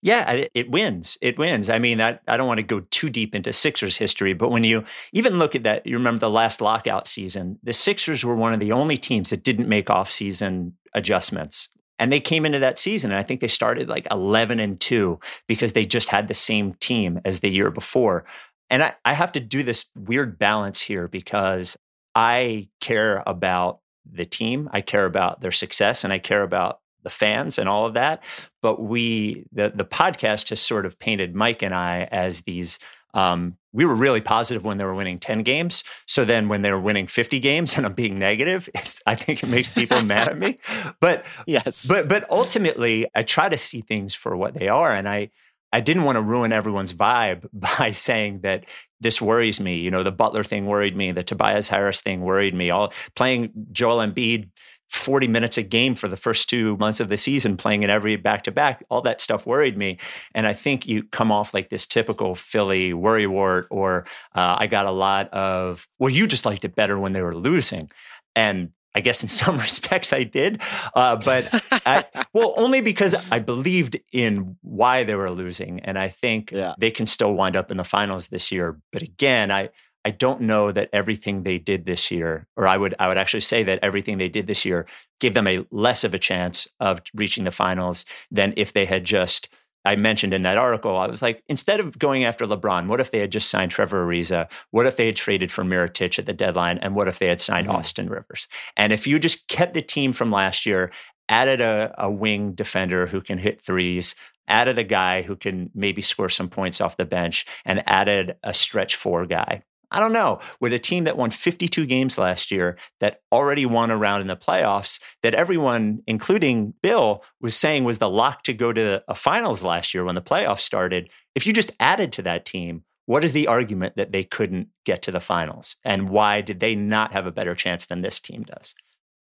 Yeah, 0.04 0.48
it, 0.54 0.70
wins. 0.70 1.18
It 1.22 1.40
wins. 1.40 1.70
I 1.70 1.80
mean, 1.80 2.02
I, 2.02 2.20
I 2.28 2.36
don't 2.36 2.46
want 2.46 2.58
to 2.58 2.64
go 2.64 2.82
too 2.92 3.10
deep 3.10 3.34
into 3.34 3.54
Sixers 3.54 3.96
history, 3.96 4.34
but 4.34 4.52
when 4.52 4.66
you 4.66 4.84
even 5.14 5.40
look 5.40 5.56
at 5.56 5.64
that, 5.64 5.88
you 5.88 5.96
remember 5.96 6.20
the 6.20 6.30
last 6.30 6.60
lockout 6.60 7.08
season, 7.08 7.58
the 7.64 7.72
Sixers 7.72 8.26
were 8.26 8.36
one 8.36 8.52
of 8.52 8.60
the 8.60 8.74
only 8.74 8.98
teams 8.98 9.30
that 9.30 9.44
didn't 9.44 9.70
make 9.70 9.90
off-season 9.90 10.74
adjustments. 10.94 11.70
And 12.00 12.12
they 12.12 12.20
came 12.20 12.46
into 12.46 12.60
that 12.60 12.80
season, 12.80 13.12
and 13.12 13.18
I 13.18 13.24
think 13.24 13.40
they 13.40 13.48
started 13.48 13.88
like 13.88 14.06
11 14.12 14.60
and 14.60 14.78
2 14.78 15.22
because 15.48 15.72
they 15.72 15.86
just 15.86 16.10
had 16.10 16.28
the 16.28 16.34
same 16.34 16.74
team 16.74 17.22
as 17.24 17.40
the 17.40 17.50
year 17.50 17.72
before. 17.72 18.26
And 18.70 18.84
I, 18.84 18.96
I 19.06 19.14
have 19.14 19.32
to 19.34 19.40
do 19.40 19.64
this 19.64 19.86
weird 19.96 20.38
balance 20.38 20.82
here 20.82 21.08
because 21.08 21.78
I 22.14 22.68
care 22.82 23.24
about 23.26 23.80
the 24.06 24.26
team, 24.26 24.70
I 24.74 24.82
care 24.82 25.06
about 25.06 25.40
their 25.40 25.52
success, 25.52 26.04
and 26.04 26.12
I 26.12 26.20
care 26.20 26.44
about 26.44 26.80
the 27.04 27.10
fans 27.10 27.58
and 27.60 27.68
all 27.70 27.86
of 27.86 27.94
that. 27.94 28.24
But 28.62 28.82
we, 28.82 29.46
the 29.52 29.72
the 29.74 29.86
podcast 29.86 30.50
has 30.50 30.62
sort 30.62 30.86
of 30.86 30.98
painted 31.00 31.36
Mike 31.36 31.62
and 31.62 31.74
I 31.74 32.08
as 32.12 32.42
these. 32.42 32.80
Um, 33.16 33.58
we 33.72 33.86
were 33.86 33.94
really 33.94 34.22
positive 34.22 34.66
when 34.66 34.80
they 34.80 34.86
were 34.86 34.94
winning 34.96 35.20
10 35.20 35.44
games. 35.44 35.84
So 36.08 36.26
then 36.26 36.48
when 36.50 36.64
they 36.64 36.72
were 36.72 36.80
winning 36.80 37.06
50 37.06 37.40
games 37.40 37.78
and 37.78 37.86
I'm 37.86 37.94
being 37.94 38.18
negative, 38.18 38.68
it's, 38.76 39.02
I 39.06 39.14
think 39.14 39.44
it 39.44 39.48
makes 39.50 39.70
people 39.72 40.02
mad 40.04 40.30
at 40.30 40.38
me. 40.40 40.58
But 41.00 41.26
Yes. 41.46 41.86
but 41.88 42.08
but 42.08 42.30
ultimately, 42.32 43.06
I 43.14 43.22
try 43.22 43.50
to 43.50 43.58
see 43.58 43.82
things 43.82 44.16
for 44.16 44.36
what 44.36 44.56
they 44.56 44.68
are, 44.68 44.92
and 44.92 45.08
I 45.08 45.30
I 45.72 45.80
didn't 45.80 46.04
want 46.04 46.18
to 46.18 46.22
ruin 46.22 46.54
everyone's 46.54 46.94
vibe 46.94 47.48
by 47.54 47.92
saying 47.92 48.42
that 48.42 48.66
this 49.02 49.22
worries 49.22 49.60
me. 49.60 49.78
You 49.78 49.92
know, 49.92 50.04
the 50.04 50.12
Butler 50.12 50.44
thing 50.44 50.66
worried 50.66 50.96
me, 50.96 51.12
the 51.12 51.24
Tobias 51.24 51.68
Harris 51.68 52.02
thing 52.02 52.22
worried 52.22 52.54
me. 52.54 52.70
All 52.72 52.94
playing 53.16 53.52
Joel 53.72 53.98
Embiid 54.06 54.50
40 54.94 55.28
minutes 55.28 55.58
a 55.58 55.64
game 55.64 55.96
for 55.96 56.08
the 56.08 56.16
first 56.16 56.50
two 56.50 56.78
months 56.78 57.00
of 57.00 57.10
the 57.10 57.18
season, 57.18 57.58
playing 57.58 57.84
in 57.84 57.90
every 57.90 58.16
back 58.16 58.44
to 58.44 58.52
back, 58.52 58.84
all 58.90 59.02
that 59.02 59.22
stuff 59.22 59.46
worried 59.46 59.78
me. 59.78 59.98
And 60.36 60.46
I 60.48 60.54
think 60.54 60.88
you 60.88 61.04
come 61.04 61.32
off 61.32 61.54
like 61.54 61.70
this 61.70 61.88
typical 61.88 62.36
Philly 62.36 62.94
worrywart, 62.94 63.66
or 63.70 64.06
uh, 64.36 64.56
I 64.60 64.68
got 64.68 64.86
a 64.86 64.92
lot 64.92 65.30
of, 65.34 65.88
well, 66.00 66.10
you 66.12 66.28
just 66.28 66.46
liked 66.46 66.64
it 66.64 66.76
better 66.76 66.98
when 67.00 67.14
they 67.14 67.22
were 67.24 67.36
losing. 67.36 67.90
And 68.36 68.70
I 68.96 69.02
guess 69.02 69.24
in 69.24 69.30
some 69.42 69.58
respects 69.58 70.14
I 70.14 70.24
did, 70.24 70.62
uh, 70.96 71.16
but 71.18 71.50
I, 71.86 72.06
well, 72.34 72.54
only 72.56 72.82
because 72.82 73.16
I 73.32 73.40
believed 73.40 73.98
in 74.12 74.58
why 74.62 75.04
they 75.04 75.16
were 75.16 75.32
losing, 75.32 75.80
and 75.80 75.98
I 75.98 76.10
think 76.10 76.52
Yeah. 76.52 76.76
they 76.78 76.92
can 76.92 77.08
still 77.08 77.34
wind 77.34 77.56
up 77.56 77.72
in 77.72 77.78
the 77.78 77.84
finals 77.84 78.28
this 78.28 78.52
year. 78.52 78.78
But 78.92 79.02
again, 79.02 79.50
I 79.52 79.70
I 80.06 80.12
don't 80.12 80.42
know 80.42 80.72
that 80.72 80.90
everything 80.92 81.44
they 81.44 81.58
did 81.58 81.86
this 81.86 82.12
year, 82.12 82.48
or 82.58 82.68
I 82.68 82.78
would 82.78 82.94
I 83.00 83.08
would 83.08 83.18
actually 83.18 83.42
say 83.42 83.64
that 83.64 83.80
everything 83.82 84.18
they 84.18 84.30
did 84.30 84.48
this 84.48 84.66
year 84.66 84.86
gave 85.20 85.34
them 85.34 85.48
a 85.48 85.66
less 85.72 86.04
of 86.04 86.14
a 86.14 86.20
chance 86.20 86.68
of 86.80 87.02
reaching 87.16 87.46
the 87.46 87.52
finals 87.52 88.06
than 88.32 88.54
if 88.58 88.74
they 88.74 88.86
had 88.86 89.04
just. 89.06 89.50
I 89.86 89.98
mentioned 89.98 90.34
in 90.34 90.44
that 90.44 90.58
article, 90.58 90.96
I 90.96 91.08
was 91.08 91.22
like, 91.22 91.44
instead 91.50 91.82
of 91.82 92.00
going 92.00 92.24
after 92.24 92.46
LeBron, 92.46 92.88
what 92.88 93.02
if 93.02 93.12
they 93.12 93.20
had 93.20 93.34
just 93.34 93.50
signed 93.50 93.70
Trevor 93.72 94.06
Ariza? 94.06 94.50
What 94.72 94.86
if 94.86 94.96
they 94.96 95.08
had 95.08 95.18
traded 95.18 95.52
for 95.52 95.66
Mirotic 95.66 96.18
at 96.18 96.26
the 96.26 96.32
deadline? 96.32 96.78
And 96.78 96.96
what 96.96 97.10
if 97.10 97.20
they 97.20 97.28
had 97.28 97.42
signed 97.42 97.68
Mhm. 97.68 97.76
Austin 97.76 98.10
Rivers? 98.10 98.48
And 98.78 98.94
if 98.94 99.06
you 99.06 99.20
just 99.20 99.50
kept 99.50 99.74
the 99.74 99.82
team 99.82 100.14
from 100.14 100.32
last 100.32 100.66
year, 100.66 100.90
added 101.28 101.60
a, 101.60 101.94
a 101.98 102.10
wing 102.10 102.54
defender 102.54 103.08
who 103.08 103.20
can 103.20 103.38
hit 103.40 103.62
threes, 103.62 104.16
added 104.48 104.78
a 104.78 104.84
guy 104.86 105.22
who 105.22 105.36
can 105.36 105.70
maybe 105.76 106.02
score 106.02 106.30
some 106.30 106.50
points 106.50 106.80
off 106.80 106.96
the 106.96 107.06
bench, 107.06 107.46
and 107.66 107.84
added 107.88 108.38
a 108.42 108.54
stretch 108.54 108.96
four 108.96 109.26
guy. 109.26 109.64
I 109.94 110.00
don't 110.00 110.12
know. 110.12 110.40
With 110.60 110.74
a 110.74 110.80
team 110.80 111.04
that 111.04 111.18
won 111.18 111.30
52 111.30 111.86
games 111.86 112.18
last 112.18 112.50
year, 112.50 112.78
that 113.00 113.22
already 113.32 113.66
won 113.66 113.92
a 113.92 113.98
round 113.98 114.22
in 114.22 114.28
the 114.28 114.36
playoffs, 114.36 115.00
that 115.22 115.36
everyone, 115.36 116.02
including 116.08 116.74
Bill, 116.82 117.24
was 117.40 117.56
saying 117.56 117.84
was 117.84 118.00
the 118.00 118.10
lock 118.10 118.42
to 118.44 118.54
go 118.54 118.74
to 118.74 119.04
a 119.08 119.14
finals 119.14 119.64
last 119.64 119.94
year 119.94 120.04
when 120.04 120.16
the 120.16 120.22
playoffs 120.22 120.62
started. 120.62 121.12
If 121.36 121.46
you 121.46 121.54
just 121.54 121.72
added 121.80 122.12
to 122.14 122.24
that 122.24 122.44
team, 122.44 122.84
what 123.06 123.24
is 123.24 123.34
the 123.34 123.48
argument 123.48 123.96
that 123.96 124.12
they 124.12 124.24
couldn't 124.24 124.70
get 124.84 125.04
to 125.04 125.12
the 125.12 125.20
finals? 125.20 125.76
And 125.84 126.10
why 126.10 126.42
did 126.42 126.60
they 126.60 126.74
not 126.74 127.14
have 127.14 127.28
a 127.28 127.32
better 127.32 127.54
chance 127.54 127.86
than 127.86 128.02
this 128.02 128.20
team 128.20 128.44
does? 128.44 128.74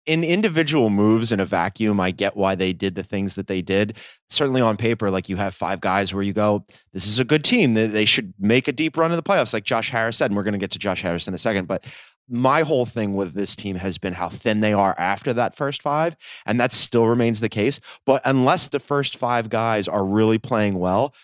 In 0.09 0.25
individual 0.25 0.89
moves 0.89 1.31
in 1.31 1.39
a 1.39 1.45
vacuum, 1.45 2.01
I 2.01 2.11
get 2.11 2.35
why 2.35 2.55
they 2.55 2.73
did 2.73 2.95
the 2.95 3.03
things 3.03 3.35
that 3.35 3.47
they 3.47 3.61
did. 3.61 3.99
Certainly 4.31 4.63
on 4.63 4.79
paper, 4.79 5.11
like 5.11 5.29
you 5.29 5.37
have 5.37 5.55
five 5.55 5.83
guys 5.83 6.15
where 6.15 6.23
you 6.23 6.33
go, 6.33 6.65
this 6.95 7.07
is 7.07 7.19
a 7.19 7.25
good 7.25 7.45
team. 7.45 7.75
They, 7.75 8.07
should 8.07 8.33
make 8.39 8.69
a 8.69 8.73
deep 8.73 8.97
run 8.97 9.13
in 9.13 9.17
the 9.17 9.23
playoffs, 9.23 9.53
like 9.53 9.65
Josh 9.65 9.91
Harris 9.91 10.17
said. 10.17 10.31
And 10.31 10.37
we're 10.37 10.45
going 10.45 10.53
to 10.53 10.59
get 10.59 10.71
to 10.71 10.79
Josh 10.79 11.03
Harris 11.03 11.29
in 11.29 11.35
a 11.35 11.39
second. 11.39 11.69
But 11.69 11.85
my 12.27 12.63
whole 12.63 12.87
thing 12.87 13.15
with 13.15 13.35
this 13.35 13.55
team 13.55 13.77
has 13.77 13.99
been 13.99 14.15
how 14.15 14.31
thin 14.31 14.61
they 14.61 14.73
are 14.73 14.95
after 14.97 15.35
that 15.35 15.55
first 15.55 15.83
five. 15.83 16.17
And 16.47 16.59
that 16.59 16.73
still 16.73 17.07
remains 17.07 17.41
the 17.41 17.51
case. 17.51 17.79
But 18.07 18.23
unless 18.25 18.69
the 18.69 18.81
first 18.81 19.15
five 19.15 19.51
guys 19.51 19.89
are 19.89 20.05
really 20.05 20.39
playing 20.39 20.79
well, 20.79 21.15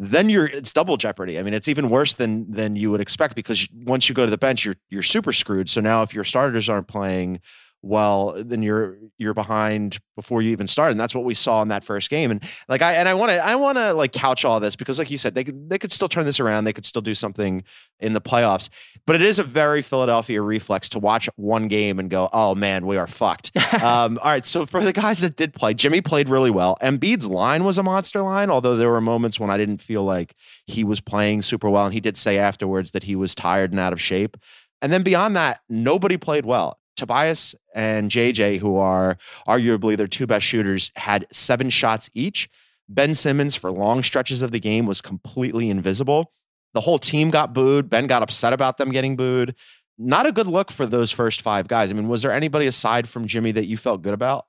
then 0.00 0.28
you're 0.28 0.46
it's 0.46 0.72
double 0.72 0.96
jeopardy. 0.96 1.38
I 1.38 1.44
mean, 1.44 1.54
it's 1.54 1.68
even 1.68 1.88
worse 1.88 2.14
than 2.14 2.50
than 2.50 2.74
you 2.74 2.90
would 2.90 3.00
expect 3.00 3.36
because 3.36 3.68
once 3.72 4.08
you 4.08 4.16
go 4.16 4.24
to 4.24 4.30
the 4.30 4.38
bench, 4.38 4.64
you're 4.64 4.74
you're 4.90 5.04
super 5.04 5.32
screwed. 5.32 5.70
So 5.70 5.80
now 5.80 6.02
if 6.02 6.12
your 6.12 6.24
starters 6.24 6.68
aren't 6.68 6.88
playing, 6.88 7.40
well, 7.82 8.34
then 8.36 8.62
you're 8.62 8.96
you're 9.18 9.34
behind 9.34 9.98
before 10.14 10.40
you 10.40 10.50
even 10.52 10.68
start, 10.68 10.92
and 10.92 11.00
that's 11.00 11.14
what 11.14 11.24
we 11.24 11.34
saw 11.34 11.62
in 11.62 11.68
that 11.68 11.82
first 11.82 12.10
game. 12.10 12.30
And 12.30 12.42
like 12.68 12.80
I 12.80 12.94
and 12.94 13.08
I 13.08 13.14
want 13.14 13.32
to 13.32 13.44
I 13.44 13.56
want 13.56 13.76
to 13.76 13.92
like 13.92 14.12
couch 14.12 14.44
all 14.44 14.60
this 14.60 14.76
because, 14.76 15.00
like 15.00 15.10
you 15.10 15.18
said, 15.18 15.34
they 15.34 15.42
could 15.42 15.68
they 15.68 15.78
could 15.78 15.90
still 15.90 16.08
turn 16.08 16.24
this 16.24 16.38
around. 16.38 16.64
They 16.64 16.72
could 16.72 16.84
still 16.84 17.02
do 17.02 17.14
something 17.14 17.64
in 17.98 18.12
the 18.12 18.20
playoffs. 18.20 18.68
But 19.04 19.16
it 19.16 19.22
is 19.22 19.40
a 19.40 19.42
very 19.42 19.82
Philadelphia 19.82 20.40
reflex 20.40 20.88
to 20.90 21.00
watch 21.00 21.28
one 21.34 21.66
game 21.66 21.98
and 21.98 22.08
go, 22.08 22.28
"Oh 22.32 22.54
man, 22.54 22.86
we 22.86 22.96
are 22.96 23.08
fucked." 23.08 23.56
um, 23.82 24.18
all 24.22 24.30
right, 24.30 24.46
so 24.46 24.64
for 24.64 24.82
the 24.84 24.92
guys 24.92 25.20
that 25.20 25.36
did 25.36 25.52
play, 25.52 25.74
Jimmy 25.74 26.00
played 26.00 26.28
really 26.28 26.50
well. 26.50 26.78
Embiid's 26.82 27.26
line 27.26 27.64
was 27.64 27.78
a 27.78 27.82
monster 27.82 28.22
line, 28.22 28.48
although 28.48 28.76
there 28.76 28.90
were 28.90 29.00
moments 29.00 29.40
when 29.40 29.50
I 29.50 29.56
didn't 29.56 29.78
feel 29.78 30.04
like 30.04 30.34
he 30.66 30.84
was 30.84 31.00
playing 31.00 31.42
super 31.42 31.68
well, 31.68 31.86
and 31.86 31.94
he 31.94 32.00
did 32.00 32.16
say 32.16 32.38
afterwards 32.38 32.92
that 32.92 33.02
he 33.04 33.16
was 33.16 33.34
tired 33.34 33.72
and 33.72 33.80
out 33.80 33.92
of 33.92 34.00
shape. 34.00 34.36
And 34.80 34.92
then 34.92 35.02
beyond 35.02 35.36
that, 35.36 35.60
nobody 35.68 36.16
played 36.16 36.44
well. 36.44 36.78
Tobias 36.96 37.54
and 37.74 38.10
JJ, 38.10 38.58
who 38.58 38.76
are 38.76 39.16
arguably 39.46 39.96
their 39.96 40.06
two 40.06 40.26
best 40.26 40.46
shooters, 40.46 40.92
had 40.96 41.26
seven 41.32 41.70
shots 41.70 42.10
each. 42.14 42.48
Ben 42.88 43.14
Simmons, 43.14 43.54
for 43.54 43.70
long 43.70 44.02
stretches 44.02 44.42
of 44.42 44.50
the 44.50 44.60
game, 44.60 44.86
was 44.86 45.00
completely 45.00 45.70
invisible. 45.70 46.30
The 46.74 46.80
whole 46.80 46.98
team 46.98 47.30
got 47.30 47.52
booed. 47.52 47.88
Ben 47.88 48.06
got 48.06 48.22
upset 48.22 48.52
about 48.52 48.76
them 48.76 48.90
getting 48.90 49.16
booed. 49.16 49.54
Not 49.98 50.26
a 50.26 50.32
good 50.32 50.46
look 50.46 50.70
for 50.70 50.86
those 50.86 51.10
first 51.10 51.42
five 51.42 51.68
guys. 51.68 51.90
I 51.90 51.94
mean, 51.94 52.08
was 52.08 52.22
there 52.22 52.32
anybody 52.32 52.66
aside 52.66 53.08
from 53.08 53.26
Jimmy 53.26 53.52
that 53.52 53.66
you 53.66 53.76
felt 53.76 54.02
good 54.02 54.14
about? 54.14 54.46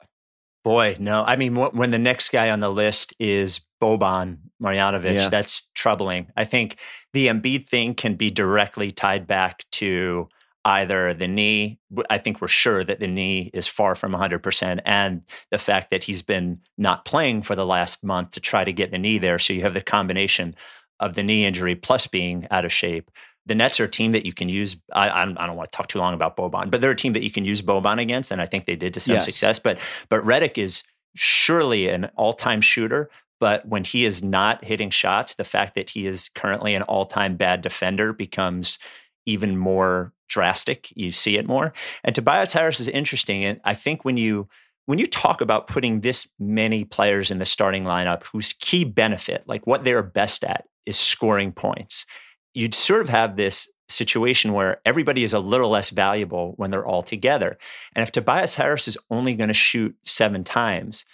Boy, 0.64 0.96
no. 1.00 1.24
I 1.26 1.36
mean, 1.36 1.56
when 1.56 1.92
the 1.92 2.00
next 2.00 2.30
guy 2.30 2.50
on 2.50 2.62
the 2.62 2.72
list 2.72 3.14
is 3.20 3.60
Boban 3.82 4.38
Marjanovic, 4.62 5.20
yeah. 5.20 5.28
that's 5.28 5.70
troubling. 5.76 6.32
I 6.38 6.46
think 6.46 6.80
the 7.12 7.28
Embiid 7.28 7.68
thing 7.68 7.94
can 7.94 8.16
be 8.16 8.30
directly 8.30 8.90
tied 8.90 9.28
back 9.28 9.66
to 9.74 10.30
either 10.66 11.14
the 11.14 11.28
knee, 11.28 11.80
I 12.10 12.18
think 12.18 12.42
we're 12.42 12.48
sure 12.48 12.84
that 12.84 13.00
the 13.00 13.08
knee 13.08 13.50
is 13.54 13.68
far 13.68 13.96
from 13.96 14.14
100%, 14.14 14.80
and 14.86 15.24
the 15.52 15.58
fact 15.58 15.92
that 15.92 16.04
he's 16.04 16.22
been 16.22 16.60
not 16.78 17.06
playing 17.06 17.42
for 17.42 17.56
the 17.56 17.66
last 17.66 18.04
month 18.04 18.32
to 18.32 18.40
try 18.40 18.64
to 18.64 18.72
get 18.72 18.92
the 18.92 18.98
knee 18.98 19.18
there. 19.18 19.40
So 19.40 19.54
you 19.54 19.62
have 19.62 19.74
the 19.74 19.82
combination 19.82 20.56
of 21.00 21.16
the 21.16 21.24
knee 21.24 21.46
injury 21.46 21.76
plus 21.76 22.08
being 22.08 22.48
out 22.50 22.66
of 22.66 22.72
shape. 22.72 23.12
The 23.46 23.56
Nets 23.56 23.80
are 23.82 23.86
a 23.86 23.90
team 23.90 24.12
that 24.14 24.26
you 24.26 24.32
can 24.32 24.48
use. 24.48 24.78
I, 24.94 25.10
I 25.10 25.26
don't 25.26 25.58
want 25.58 25.70
to 25.70 25.76
talk 25.76 25.88
too 25.88 26.00
long 26.00 26.14
about 26.14 26.38
Boban, 26.38 26.72
but 26.72 26.80
they're 26.80 26.92
a 26.92 26.96
team 26.96 27.12
that 27.14 27.24
you 27.24 27.32
can 27.32 27.44
use 27.44 27.62
Boban 27.62 28.02
against, 28.02 28.32
and 28.32 28.42
I 28.42 28.46
think 28.46 28.66
they 28.66 28.78
did 28.78 28.94
to 28.94 29.02
some 29.02 29.16
yes. 29.16 29.26
success. 29.26 29.60
But 29.60 29.80
but 30.08 30.24
Redick 30.24 30.58
is 30.58 30.84
surely 31.14 31.90
an 31.90 32.06
all-time 32.16 32.62
shooter, 32.62 33.10
but 33.42 33.68
when 33.68 33.84
he 33.84 34.06
is 34.06 34.24
not 34.24 34.64
hitting 34.64 34.90
shots, 34.90 35.36
the 35.36 35.44
fact 35.44 35.76
that 35.76 35.90
he 35.90 36.06
is 36.06 36.30
currently 36.34 36.74
an 36.74 36.84
all-time 36.84 37.36
bad 37.36 37.62
defender 37.62 38.14
becomes 38.14 38.80
even 39.26 39.58
more 39.58 40.14
drastic. 40.34 40.92
You 40.96 41.12
see 41.12 41.38
it 41.38 41.48
more. 41.48 41.74
And 42.04 42.16
Tobias 42.16 42.54
Harris 42.54 42.80
is 42.80 42.88
interesting. 42.88 43.46
And 43.46 43.62
I 43.64 43.76
think 43.76 44.04
when 44.04 44.18
you 44.18 44.48
when 44.86 45.00
you 45.00 45.08
talk 45.08 45.40
about 45.40 45.68
putting 45.68 46.02
this 46.02 46.34
many 46.40 46.84
players 46.84 47.32
in 47.32 47.40
the 47.40 47.46
starting 47.46 47.84
lineup 47.84 48.26
whose 48.26 48.52
key 48.60 48.84
benefit, 48.84 49.44
like 49.48 49.66
what 49.66 49.86
they're 49.86 50.04
best 50.04 50.44
at, 50.44 50.66
is 50.86 50.98
scoring 51.00 51.54
points, 51.54 52.06
you'd 52.54 52.74
sort 52.74 53.00
of 53.00 53.08
have 53.08 53.38
this 53.38 53.72
situation 53.88 54.52
where 54.52 54.82
everybody 54.86 55.24
is 55.24 55.32
a 55.32 55.40
little 55.40 55.70
less 55.70 55.90
valuable 55.90 56.54
when 56.58 56.70
they're 56.70 56.86
all 56.86 57.04
together. 57.04 57.58
And 57.96 58.04
if 58.04 58.12
Tobias 58.12 58.56
Harris 58.56 58.90
is 58.90 58.98
only 59.10 59.36
going 59.36 59.48
to 59.48 59.54
shoot 59.54 59.96
seven 60.04 60.44
times, 60.44 61.06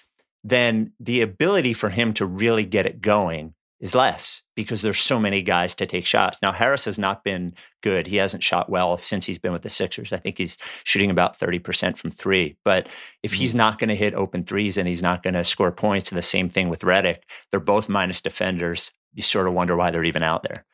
then 0.43 0.93
the 0.99 1.22
ability 1.22 1.74
for 1.74 1.89
him 1.89 2.13
to 2.13 2.26
really 2.26 2.65
get 2.65 2.88
it 2.88 3.01
going 3.01 3.53
is 3.80 3.95
less 3.95 4.43
because 4.55 4.82
there's 4.82 4.99
so 4.99 5.19
many 5.19 5.41
guys 5.41 5.73
to 5.75 5.86
take 5.86 6.05
shots. 6.05 6.38
Now 6.41 6.51
Harris 6.51 6.86
has 6.86 6.99
not 6.99 7.23
been 7.23 7.53
good. 7.82 8.07
He 8.07 8.17
hasn't 8.17 8.43
shot 8.43 8.69
well 8.69 8.97
since 8.97 9.25
he's 9.25 9.39
been 9.39 9.53
with 9.53 9.61
the 9.61 9.69
Sixers. 9.69 10.11
I 10.11 10.17
think 10.17 10.38
he's 10.38 10.57
shooting 10.84 11.09
about 11.09 11.39
30% 11.39 11.97
from 11.97 12.11
3. 12.11 12.57
But 12.65 12.88
if 13.23 13.32
mm-hmm. 13.32 13.39
he's 13.39 13.55
not 13.55 13.80
going 13.80 13.89
to 13.89 13.95
hit 13.95 14.13
open 14.13 14.43
threes 14.43 14.77
and 14.77 14.88
he's 14.88 15.01
not 15.01 15.23
going 15.23 15.34
to 15.34 15.43
score 15.43 15.71
points, 15.71 16.09
the 16.09 16.21
same 16.21 16.49
thing 16.49 16.69
with 16.69 16.82
Redick. 16.82 17.19
They're 17.51 17.59
both 17.59 17.88
minus 17.88 18.21
defenders. 18.21 18.91
You 19.13 19.23
sort 19.23 19.47
of 19.47 19.53
wonder 19.53 19.75
why 19.75 19.91
they're 19.91 20.03
even 20.03 20.23
out 20.23 20.43
there. 20.43 20.65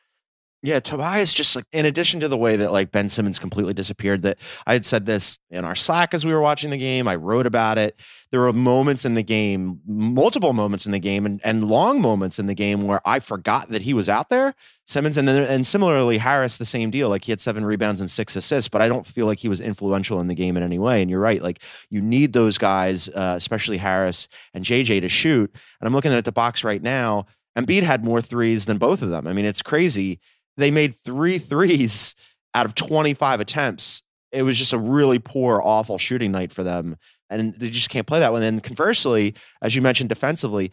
Yeah, 0.66 0.80
Tobias 0.80 1.32
just 1.32 1.54
like 1.54 1.64
in 1.70 1.86
addition 1.86 2.18
to 2.18 2.26
the 2.26 2.36
way 2.36 2.56
that 2.56 2.72
like 2.72 2.90
Ben 2.90 3.08
Simmons 3.08 3.38
completely 3.38 3.72
disappeared, 3.72 4.22
that 4.22 4.36
I 4.66 4.72
had 4.72 4.84
said 4.84 5.06
this 5.06 5.38
in 5.48 5.64
our 5.64 5.76
Slack 5.76 6.12
as 6.12 6.26
we 6.26 6.32
were 6.32 6.40
watching 6.40 6.70
the 6.70 6.76
game. 6.76 7.06
I 7.06 7.14
wrote 7.14 7.46
about 7.46 7.78
it. 7.78 8.00
There 8.32 8.40
were 8.40 8.52
moments 8.52 9.04
in 9.04 9.14
the 9.14 9.22
game, 9.22 9.80
multiple 9.86 10.52
moments 10.52 10.84
in 10.84 10.90
the 10.90 10.98
game, 10.98 11.24
and, 11.24 11.40
and 11.44 11.70
long 11.70 12.00
moments 12.00 12.40
in 12.40 12.46
the 12.46 12.54
game 12.54 12.80
where 12.80 13.00
I 13.04 13.20
forgot 13.20 13.68
that 13.68 13.82
he 13.82 13.94
was 13.94 14.08
out 14.08 14.28
there. 14.28 14.56
Simmons 14.84 15.16
and 15.16 15.28
then 15.28 15.44
and 15.44 15.64
similarly 15.64 16.18
Harris, 16.18 16.56
the 16.56 16.64
same 16.64 16.90
deal. 16.90 17.10
Like 17.10 17.22
he 17.22 17.30
had 17.30 17.40
seven 17.40 17.64
rebounds 17.64 18.00
and 18.00 18.10
six 18.10 18.34
assists, 18.34 18.68
but 18.68 18.82
I 18.82 18.88
don't 18.88 19.06
feel 19.06 19.26
like 19.26 19.38
he 19.38 19.48
was 19.48 19.60
influential 19.60 20.18
in 20.18 20.26
the 20.26 20.34
game 20.34 20.56
in 20.56 20.64
any 20.64 20.80
way. 20.80 21.00
And 21.00 21.08
you're 21.08 21.20
right, 21.20 21.40
like 21.40 21.62
you 21.90 22.00
need 22.00 22.32
those 22.32 22.58
guys, 22.58 23.08
uh, 23.10 23.34
especially 23.36 23.76
Harris 23.76 24.26
and 24.52 24.64
JJ, 24.64 25.02
to 25.02 25.08
shoot. 25.08 25.48
And 25.80 25.86
I'm 25.86 25.94
looking 25.94 26.12
at 26.12 26.24
the 26.24 26.32
box 26.32 26.64
right 26.64 26.82
now. 26.82 27.26
Embiid 27.56 27.84
had 27.84 28.04
more 28.04 28.20
threes 28.20 28.66
than 28.66 28.78
both 28.78 29.00
of 29.00 29.10
them. 29.10 29.26
I 29.28 29.32
mean, 29.32 29.46
it's 29.46 29.62
crazy 29.62 30.20
they 30.56 30.70
made 30.70 30.96
three 30.96 31.38
threes 31.38 32.14
out 32.54 32.66
of 32.66 32.74
25 32.74 33.40
attempts. 33.40 34.02
It 34.32 34.42
was 34.42 34.56
just 34.56 34.72
a 34.72 34.78
really 34.78 35.18
poor, 35.18 35.60
awful 35.62 35.98
shooting 35.98 36.32
night 36.32 36.52
for 36.52 36.62
them. 36.62 36.96
And 37.28 37.54
they 37.54 37.70
just 37.70 37.90
can't 37.90 38.06
play 38.06 38.20
that 38.20 38.32
one. 38.32 38.42
And 38.42 38.62
conversely, 38.62 39.34
as 39.62 39.74
you 39.74 39.82
mentioned 39.82 40.08
defensively, 40.08 40.70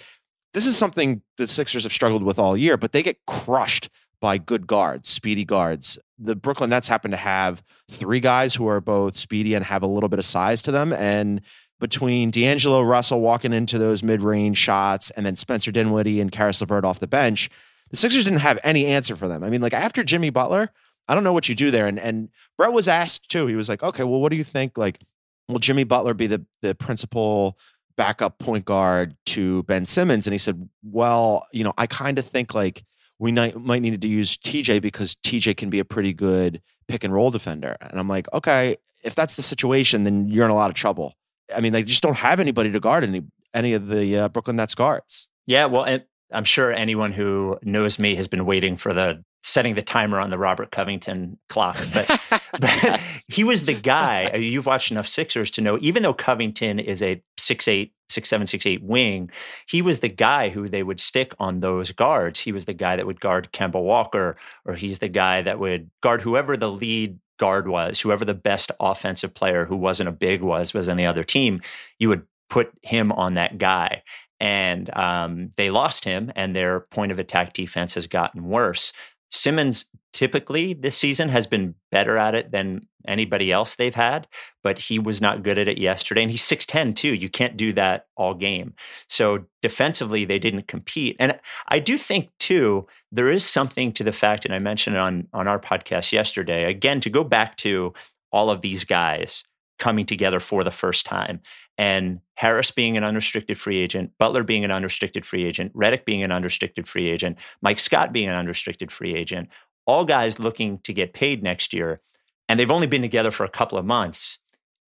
this 0.53 0.67
is 0.67 0.77
something 0.77 1.21
the 1.37 1.47
Sixers 1.47 1.83
have 1.83 1.93
struggled 1.93 2.23
with 2.23 2.37
all 2.37 2.55
year, 2.55 2.77
but 2.77 2.91
they 2.91 3.03
get 3.03 3.17
crushed 3.25 3.89
by 4.21 4.37
good 4.37 4.67
guards, 4.67 5.09
speedy 5.09 5.43
guards. 5.43 5.97
The 6.17 6.35
Brooklyn 6.35 6.69
Nets 6.69 6.87
happen 6.87 7.11
to 7.11 7.17
have 7.17 7.61
three 7.89 8.21
guys 8.21 8.55
who 8.55 8.67
are 8.67 8.79
both 8.79 9.17
speedy 9.17 9.53
and 9.55 9.65
have 9.65 9.83
a 9.83 9.87
little 9.87 10.09
bit 10.09 10.19
of 10.19 10.25
size 10.25 10.61
to 10.61 10.71
them. 10.71 10.93
And 10.93 11.41
between 11.79 12.31
D'Angelo 12.31 12.81
Russell 12.81 13.19
walking 13.19 13.51
into 13.51 13.77
those 13.77 14.03
mid 14.03 14.21
range 14.21 14.57
shots 14.57 15.09
and 15.11 15.25
then 15.25 15.35
Spencer 15.35 15.71
Dinwiddie 15.71 16.21
and 16.21 16.31
Caris 16.31 16.61
LeVert 16.61 16.85
off 16.85 17.01
the 17.01 17.07
bench, 17.07 17.49
the 17.91 17.97
Sixers 17.97 18.25
didn't 18.25 18.39
have 18.39 18.59
any 18.63 18.85
answer 18.85 19.15
for 19.15 19.27
them. 19.27 19.43
I 19.43 19.49
mean, 19.49 19.61
like 19.61 19.73
after 19.73 20.03
Jimmy 20.03 20.29
Butler, 20.29 20.71
I 21.07 21.15
don't 21.15 21.23
know 21.23 21.33
what 21.33 21.49
you 21.49 21.55
do 21.55 21.71
there. 21.71 21.87
And 21.87 21.99
and 21.99 22.29
Brett 22.57 22.73
was 22.73 22.87
asked 22.87 23.29
too. 23.29 23.47
He 23.47 23.55
was 23.55 23.69
like, 23.69 23.83
okay, 23.83 24.03
well, 24.03 24.21
what 24.21 24.29
do 24.29 24.35
you 24.35 24.43
think? 24.43 24.77
Like, 24.77 24.99
will 25.47 25.59
Jimmy 25.59 25.83
Butler 25.83 26.13
be 26.13 26.27
the 26.27 26.45
the 26.61 26.75
principal 26.75 27.57
backup 27.95 28.39
point 28.39 28.65
guard 28.65 29.15
to 29.27 29.63
Ben 29.63 29.85
Simmons? 29.85 30.25
And 30.25 30.33
he 30.33 30.37
said, 30.37 30.69
well, 30.83 31.47
you 31.51 31.63
know, 31.63 31.73
I 31.77 31.87
kind 31.87 32.17
of 32.17 32.25
think 32.25 32.53
like 32.53 32.83
we 33.19 33.31
might 33.31 33.59
might 33.59 33.81
need 33.81 34.01
to 34.01 34.07
use 34.07 34.37
TJ 34.37 34.81
because 34.81 35.15
TJ 35.15 35.57
can 35.57 35.69
be 35.69 35.79
a 35.79 35.85
pretty 35.85 36.13
good 36.13 36.61
pick 36.87 37.03
and 37.03 37.13
roll 37.13 37.31
defender. 37.31 37.77
And 37.81 37.99
I'm 37.99 38.07
like, 38.07 38.27
okay, 38.33 38.77
if 39.03 39.15
that's 39.15 39.35
the 39.35 39.41
situation, 39.41 40.03
then 40.03 40.27
you're 40.29 40.45
in 40.45 40.51
a 40.51 40.55
lot 40.55 40.69
of 40.69 40.75
trouble. 40.75 41.15
I 41.53 41.59
mean, 41.59 41.73
they 41.73 41.83
just 41.83 42.03
don't 42.03 42.17
have 42.17 42.39
anybody 42.39 42.71
to 42.71 42.79
guard 42.79 43.03
any 43.03 43.23
any 43.53 43.73
of 43.73 43.87
the 43.87 44.17
uh, 44.17 44.29
Brooklyn 44.29 44.55
Nets 44.55 44.73
guards. 44.73 45.27
Yeah, 45.45 45.65
well, 45.65 45.83
and 45.83 46.03
I'm 46.33 46.43
sure 46.43 46.71
anyone 46.71 47.11
who 47.11 47.59
knows 47.63 47.99
me 47.99 48.15
has 48.15 48.27
been 48.27 48.45
waiting 48.45 48.77
for 48.77 48.93
the 48.93 49.23
setting 49.43 49.75
the 49.75 49.81
timer 49.81 50.19
on 50.19 50.29
the 50.29 50.37
Robert 50.37 50.71
Covington 50.71 51.37
clock. 51.49 51.77
But, 51.93 52.41
but 52.59 53.01
he 53.27 53.43
was 53.43 53.65
the 53.65 53.73
guy. 53.73 54.31
Uh, 54.33 54.37
you've 54.37 54.65
watched 54.65 54.89
enough 54.89 55.07
Sixers 55.07 55.51
to 55.51 55.61
know, 55.61 55.77
even 55.81 56.01
though 56.01 56.13
Covington 56.13 56.79
is 56.79 57.03
a 57.03 57.21
six 57.37 57.67
eight, 57.67 57.93
six 58.09 58.29
seven, 58.29 58.47
six 58.47 58.65
eight 58.65 58.81
wing, 58.81 59.29
he 59.67 59.81
was 59.81 59.99
the 59.99 60.09
guy 60.09 60.49
who 60.49 60.69
they 60.69 60.81
would 60.81 60.99
stick 60.99 61.33
on 61.39 61.59
those 61.59 61.91
guards. 61.91 62.39
He 62.39 62.51
was 62.51 62.65
the 62.65 62.73
guy 62.73 62.95
that 62.95 63.05
would 63.05 63.19
guard 63.19 63.51
Kemba 63.51 63.81
Walker, 63.81 64.35
or 64.65 64.75
he's 64.75 64.99
the 64.99 65.09
guy 65.09 65.41
that 65.41 65.59
would 65.59 65.91
guard 66.01 66.21
whoever 66.21 66.55
the 66.55 66.71
lead 66.71 67.19
guard 67.37 67.67
was, 67.67 67.99
whoever 67.99 68.23
the 68.23 68.33
best 68.33 68.71
offensive 68.79 69.33
player 69.33 69.65
who 69.65 69.75
wasn't 69.75 70.07
a 70.07 70.13
big 70.13 70.41
was 70.41 70.73
was 70.73 70.87
on 70.87 70.97
the 70.97 71.05
other 71.05 71.23
team. 71.23 71.59
You 71.99 72.09
would 72.09 72.25
put 72.49 72.71
him 72.83 73.11
on 73.11 73.33
that 73.33 73.57
guy 73.57 74.03
and 74.43 74.93
um, 74.97 75.51
they 75.55 75.69
lost 75.69 76.03
him, 76.03 76.29
and 76.35 76.53
their 76.53 76.81
point 76.81 77.13
of 77.13 77.17
attack 77.17 77.53
defense 77.53 77.93
has 77.93 78.07
gotten 78.07 78.43
worse. 78.43 78.91
Simmons 79.31 79.85
typically 80.11 80.73
this 80.73 80.97
season 80.97 81.29
has 81.29 81.47
been 81.47 81.75
better 81.91 82.17
at 82.17 82.35
it 82.35 82.51
than 82.51 82.85
anybody 83.07 83.53
else 83.53 83.77
they've 83.77 83.95
had, 83.95 84.27
but 84.61 84.79
he 84.79 84.99
was 84.99 85.21
not 85.21 85.43
good 85.43 85.57
at 85.57 85.69
it 85.69 85.77
yesterday. 85.77 86.23
And 86.23 86.29
he's 86.29 86.43
6'10 86.43 86.93
too. 86.93 87.13
You 87.13 87.29
can't 87.29 87.55
do 87.55 87.71
that 87.73 88.07
all 88.17 88.33
game. 88.33 88.73
So 89.07 89.45
defensively, 89.61 90.25
they 90.25 90.39
didn't 90.39 90.67
compete. 90.67 91.15
And 91.19 91.39
I 91.69 91.79
do 91.79 91.97
think 91.97 92.29
too, 92.37 92.85
there 93.13 93.31
is 93.31 93.45
something 93.45 93.93
to 93.93 94.03
the 94.03 94.11
fact, 94.11 94.43
and 94.43 94.53
I 94.53 94.59
mentioned 94.59 94.97
it 94.97 94.99
on, 94.99 95.29
on 95.31 95.47
our 95.47 95.59
podcast 95.59 96.11
yesterday, 96.11 96.65
again, 96.65 96.99
to 96.99 97.09
go 97.09 97.23
back 97.23 97.55
to 97.57 97.93
all 98.33 98.49
of 98.49 98.59
these 98.59 98.83
guys 98.83 99.45
coming 99.79 100.05
together 100.05 100.39
for 100.39 100.63
the 100.63 100.71
first 100.71 101.05
time. 101.05 101.41
And 101.77 102.19
Harris 102.35 102.71
being 102.71 102.97
an 102.97 103.03
unrestricted 103.03 103.57
free 103.57 103.79
agent, 103.79 104.11
Butler 104.17 104.43
being 104.43 104.63
an 104.63 104.71
unrestricted 104.71 105.25
free 105.25 105.45
agent, 105.45 105.73
Redick 105.73 106.05
being 106.05 106.23
an 106.23 106.31
unrestricted 106.31 106.87
free 106.87 107.09
agent, 107.09 107.39
Mike 107.61 107.79
Scott 107.79 108.13
being 108.13 108.29
an 108.29 108.35
unrestricted 108.35 108.91
free 108.91 109.15
agent, 109.15 109.49
all 109.85 110.05
guys 110.05 110.39
looking 110.39 110.79
to 110.79 110.93
get 110.93 111.13
paid 111.13 111.43
next 111.43 111.73
year. 111.73 112.01
And 112.47 112.59
they've 112.59 112.71
only 112.71 112.87
been 112.87 113.01
together 113.01 113.31
for 113.31 113.43
a 113.45 113.49
couple 113.49 113.77
of 113.77 113.85
months. 113.85 114.39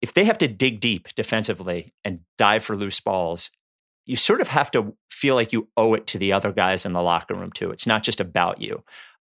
If 0.00 0.14
they 0.14 0.24
have 0.24 0.38
to 0.38 0.48
dig 0.48 0.80
deep 0.80 1.08
defensively 1.16 1.92
and 2.04 2.20
dive 2.36 2.62
for 2.62 2.76
loose 2.76 3.00
balls, 3.00 3.50
you 4.06 4.16
sort 4.16 4.40
of 4.40 4.48
have 4.48 4.70
to 4.70 4.96
feel 5.10 5.34
like 5.34 5.52
you 5.52 5.68
owe 5.76 5.94
it 5.94 6.06
to 6.06 6.18
the 6.18 6.32
other 6.32 6.52
guys 6.52 6.86
in 6.86 6.92
the 6.92 7.02
locker 7.02 7.34
room 7.34 7.50
too. 7.52 7.70
It's 7.70 7.86
not 7.86 8.04
just 8.04 8.20
about 8.20 8.60
you. 8.60 8.84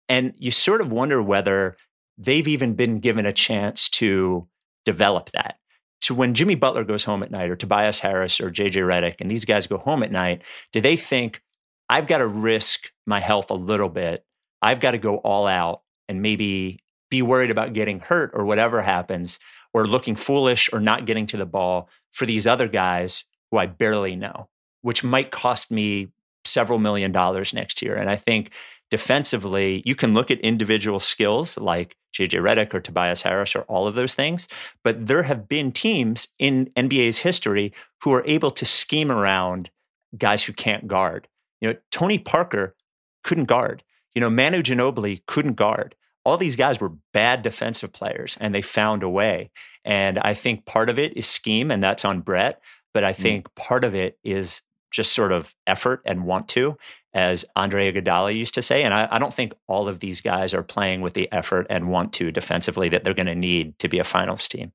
And 0.09 0.35
you 0.39 0.51
sort 0.51 0.81
of 0.81 0.91
wonder 0.91 1.23
whether 1.23 1.77
they've 2.19 2.49
even 2.49 2.75
been 2.75 2.99
given 2.99 3.27
a 3.27 3.33
chance 3.33 3.89
to 3.91 4.49
develop 4.85 5.31
that. 5.31 5.59
So 6.01 6.15
when 6.15 6.35
Jimmy 6.35 6.57
Butler 6.57 6.85
goes 6.85 7.05
home 7.05 7.23
at 7.23 7.31
night, 7.31 7.51
or 7.51 7.57
Tobias 7.57 8.01
Harris, 8.01 8.41
or 8.41 8.51
JJ 8.51 8.83
Redick, 8.83 9.21
and 9.21 9.31
these 9.31 9.45
guys 9.45 9.67
go 9.67 9.79
home 9.79 10.03
at 10.03 10.11
night, 10.11 10.43
do 10.73 10.81
they 10.81 10.97
think, 10.97 11.41
I've 11.89 12.07
got 12.07 12.19
to 12.19 12.27
risk 12.27 12.91
my 13.07 13.21
health 13.21 13.51
a 13.51 13.55
little 13.55 13.89
bit? 13.89 14.25
I've 14.61 14.81
got 14.81 14.93
to 14.93 14.99
go 14.99 15.19
all 15.19 15.47
out 15.47 15.83
and 16.09 16.23
maybe 16.23 16.81
be 17.11 17.23
worried 17.23 17.51
about 17.51 17.75
getting 17.75 18.01
hurt 18.01 18.31
or 18.35 18.45
whatever 18.45 18.83
happens, 18.83 19.39
or 19.75 19.87
looking 19.87 20.17
foolish 20.17 20.71
or 20.73 20.81
not 20.81 21.07
getting 21.07 21.27
to 21.27 21.37
the 21.37 21.47
ball 21.47 21.89
for 22.11 22.27
these 22.27 22.47
other 22.47 22.69
guys 22.69 23.25
who 23.51 23.59
I 23.59 23.67
barely 23.67 24.17
know, 24.17 24.49
which 24.81 25.05
might 25.05 25.31
cost 25.31 25.71
me 25.71 26.09
several 26.45 26.79
million 26.79 27.13
dollars 27.13 27.55
next 27.55 27.81
year. 27.83 27.95
And 27.95 28.11
I 28.11 28.17
think 28.17 28.53
defensively, 28.93 29.83
you 29.87 29.95
can 29.95 30.13
look 30.13 30.31
at 30.31 30.39
individual 30.41 31.01
skills 31.01 31.57
like 31.57 31.97
JJ 32.15 32.43
Redick 32.43 32.75
or 32.75 32.81
Tobias 32.81 33.23
Harris 33.23 33.57
or 33.57 33.63
all 33.63 33.87
of 33.87 33.95
those 33.95 34.15
things, 34.15 34.47
but 34.85 35.07
there 35.07 35.23
have 35.23 35.49
been 35.49 35.73
teams 35.73 36.29
in 36.39 36.67
NBA's 36.77 37.17
history 37.17 37.73
who 38.03 38.13
are 38.13 38.23
able 38.27 38.51
to 38.51 38.67
scheme 38.67 39.11
around 39.11 39.71
guys 40.19 40.45
who 40.45 40.53
can't 40.53 40.89
guard. 40.89 41.27
You 41.63 41.71
know, 41.71 41.79
Tony 41.91 42.19
Parker 42.19 42.77
couldn't 43.25 43.47
guard. 43.47 43.83
You 44.15 44.21
know, 44.21 44.29
Manu 44.29 44.61
Ginobili 44.61 45.23
couldn't 45.27 45.55
guard. 45.55 45.95
All 46.23 46.37
these 46.37 46.55
guys 46.55 46.79
were 46.79 46.93
bad 47.15 47.41
defensive 47.41 47.95
players 47.95 48.37
and 48.43 48.55
they 48.55 48.61
found 48.61 49.03
a 49.03 49.09
way. 49.09 49.51
And 49.87 50.19
I 50.19 50.35
think 50.35 50.67
part 50.67 50.91
of 50.91 50.99
it 50.99 51.17
is 51.17 51.27
scheme, 51.27 51.71
and 51.71 51.83
that's 51.83 52.05
on 52.05 52.21
Brett. 52.21 52.61
But 52.93 53.05
I 53.05 53.15
mm. 53.15 53.17
think 53.17 53.49
mm. 53.49 53.55
part 53.55 53.85
of 53.85 53.95
it 53.95 54.19
is 54.23 54.61
just 54.93 55.13
sort 55.13 55.33
of 55.33 55.55
effort 55.67 56.03
and 56.05 56.25
want 56.25 56.49
to 56.49 56.77
as 57.15 57.45
Andre 57.57 57.93
Iguodala 57.93 58.35
used 58.35 58.55
to 58.55 58.63
say. 58.63 58.83
And 58.83 58.95
I, 58.95 59.09
I, 59.11 59.19
don't 59.19 59.35
think 59.35 59.53
all 59.67 59.89
of 59.89 60.01
these 60.01 60.21
guys 60.21 60.55
are 60.55 60.63
playing 60.63 61.03
with 61.03 61.13
the 61.15 61.31
effort 61.31 61.67
and 61.69 61.91
want 61.91 62.13
to 62.15 62.31
defensively 62.31 62.89
that 62.89 63.05
they're 63.05 63.13
going 63.13 63.27
to 63.27 63.35
need 63.35 63.79
to 63.81 63.89
be 63.89 63.99
a 63.99 64.05
finals 64.05 64.49
team. 64.49 64.73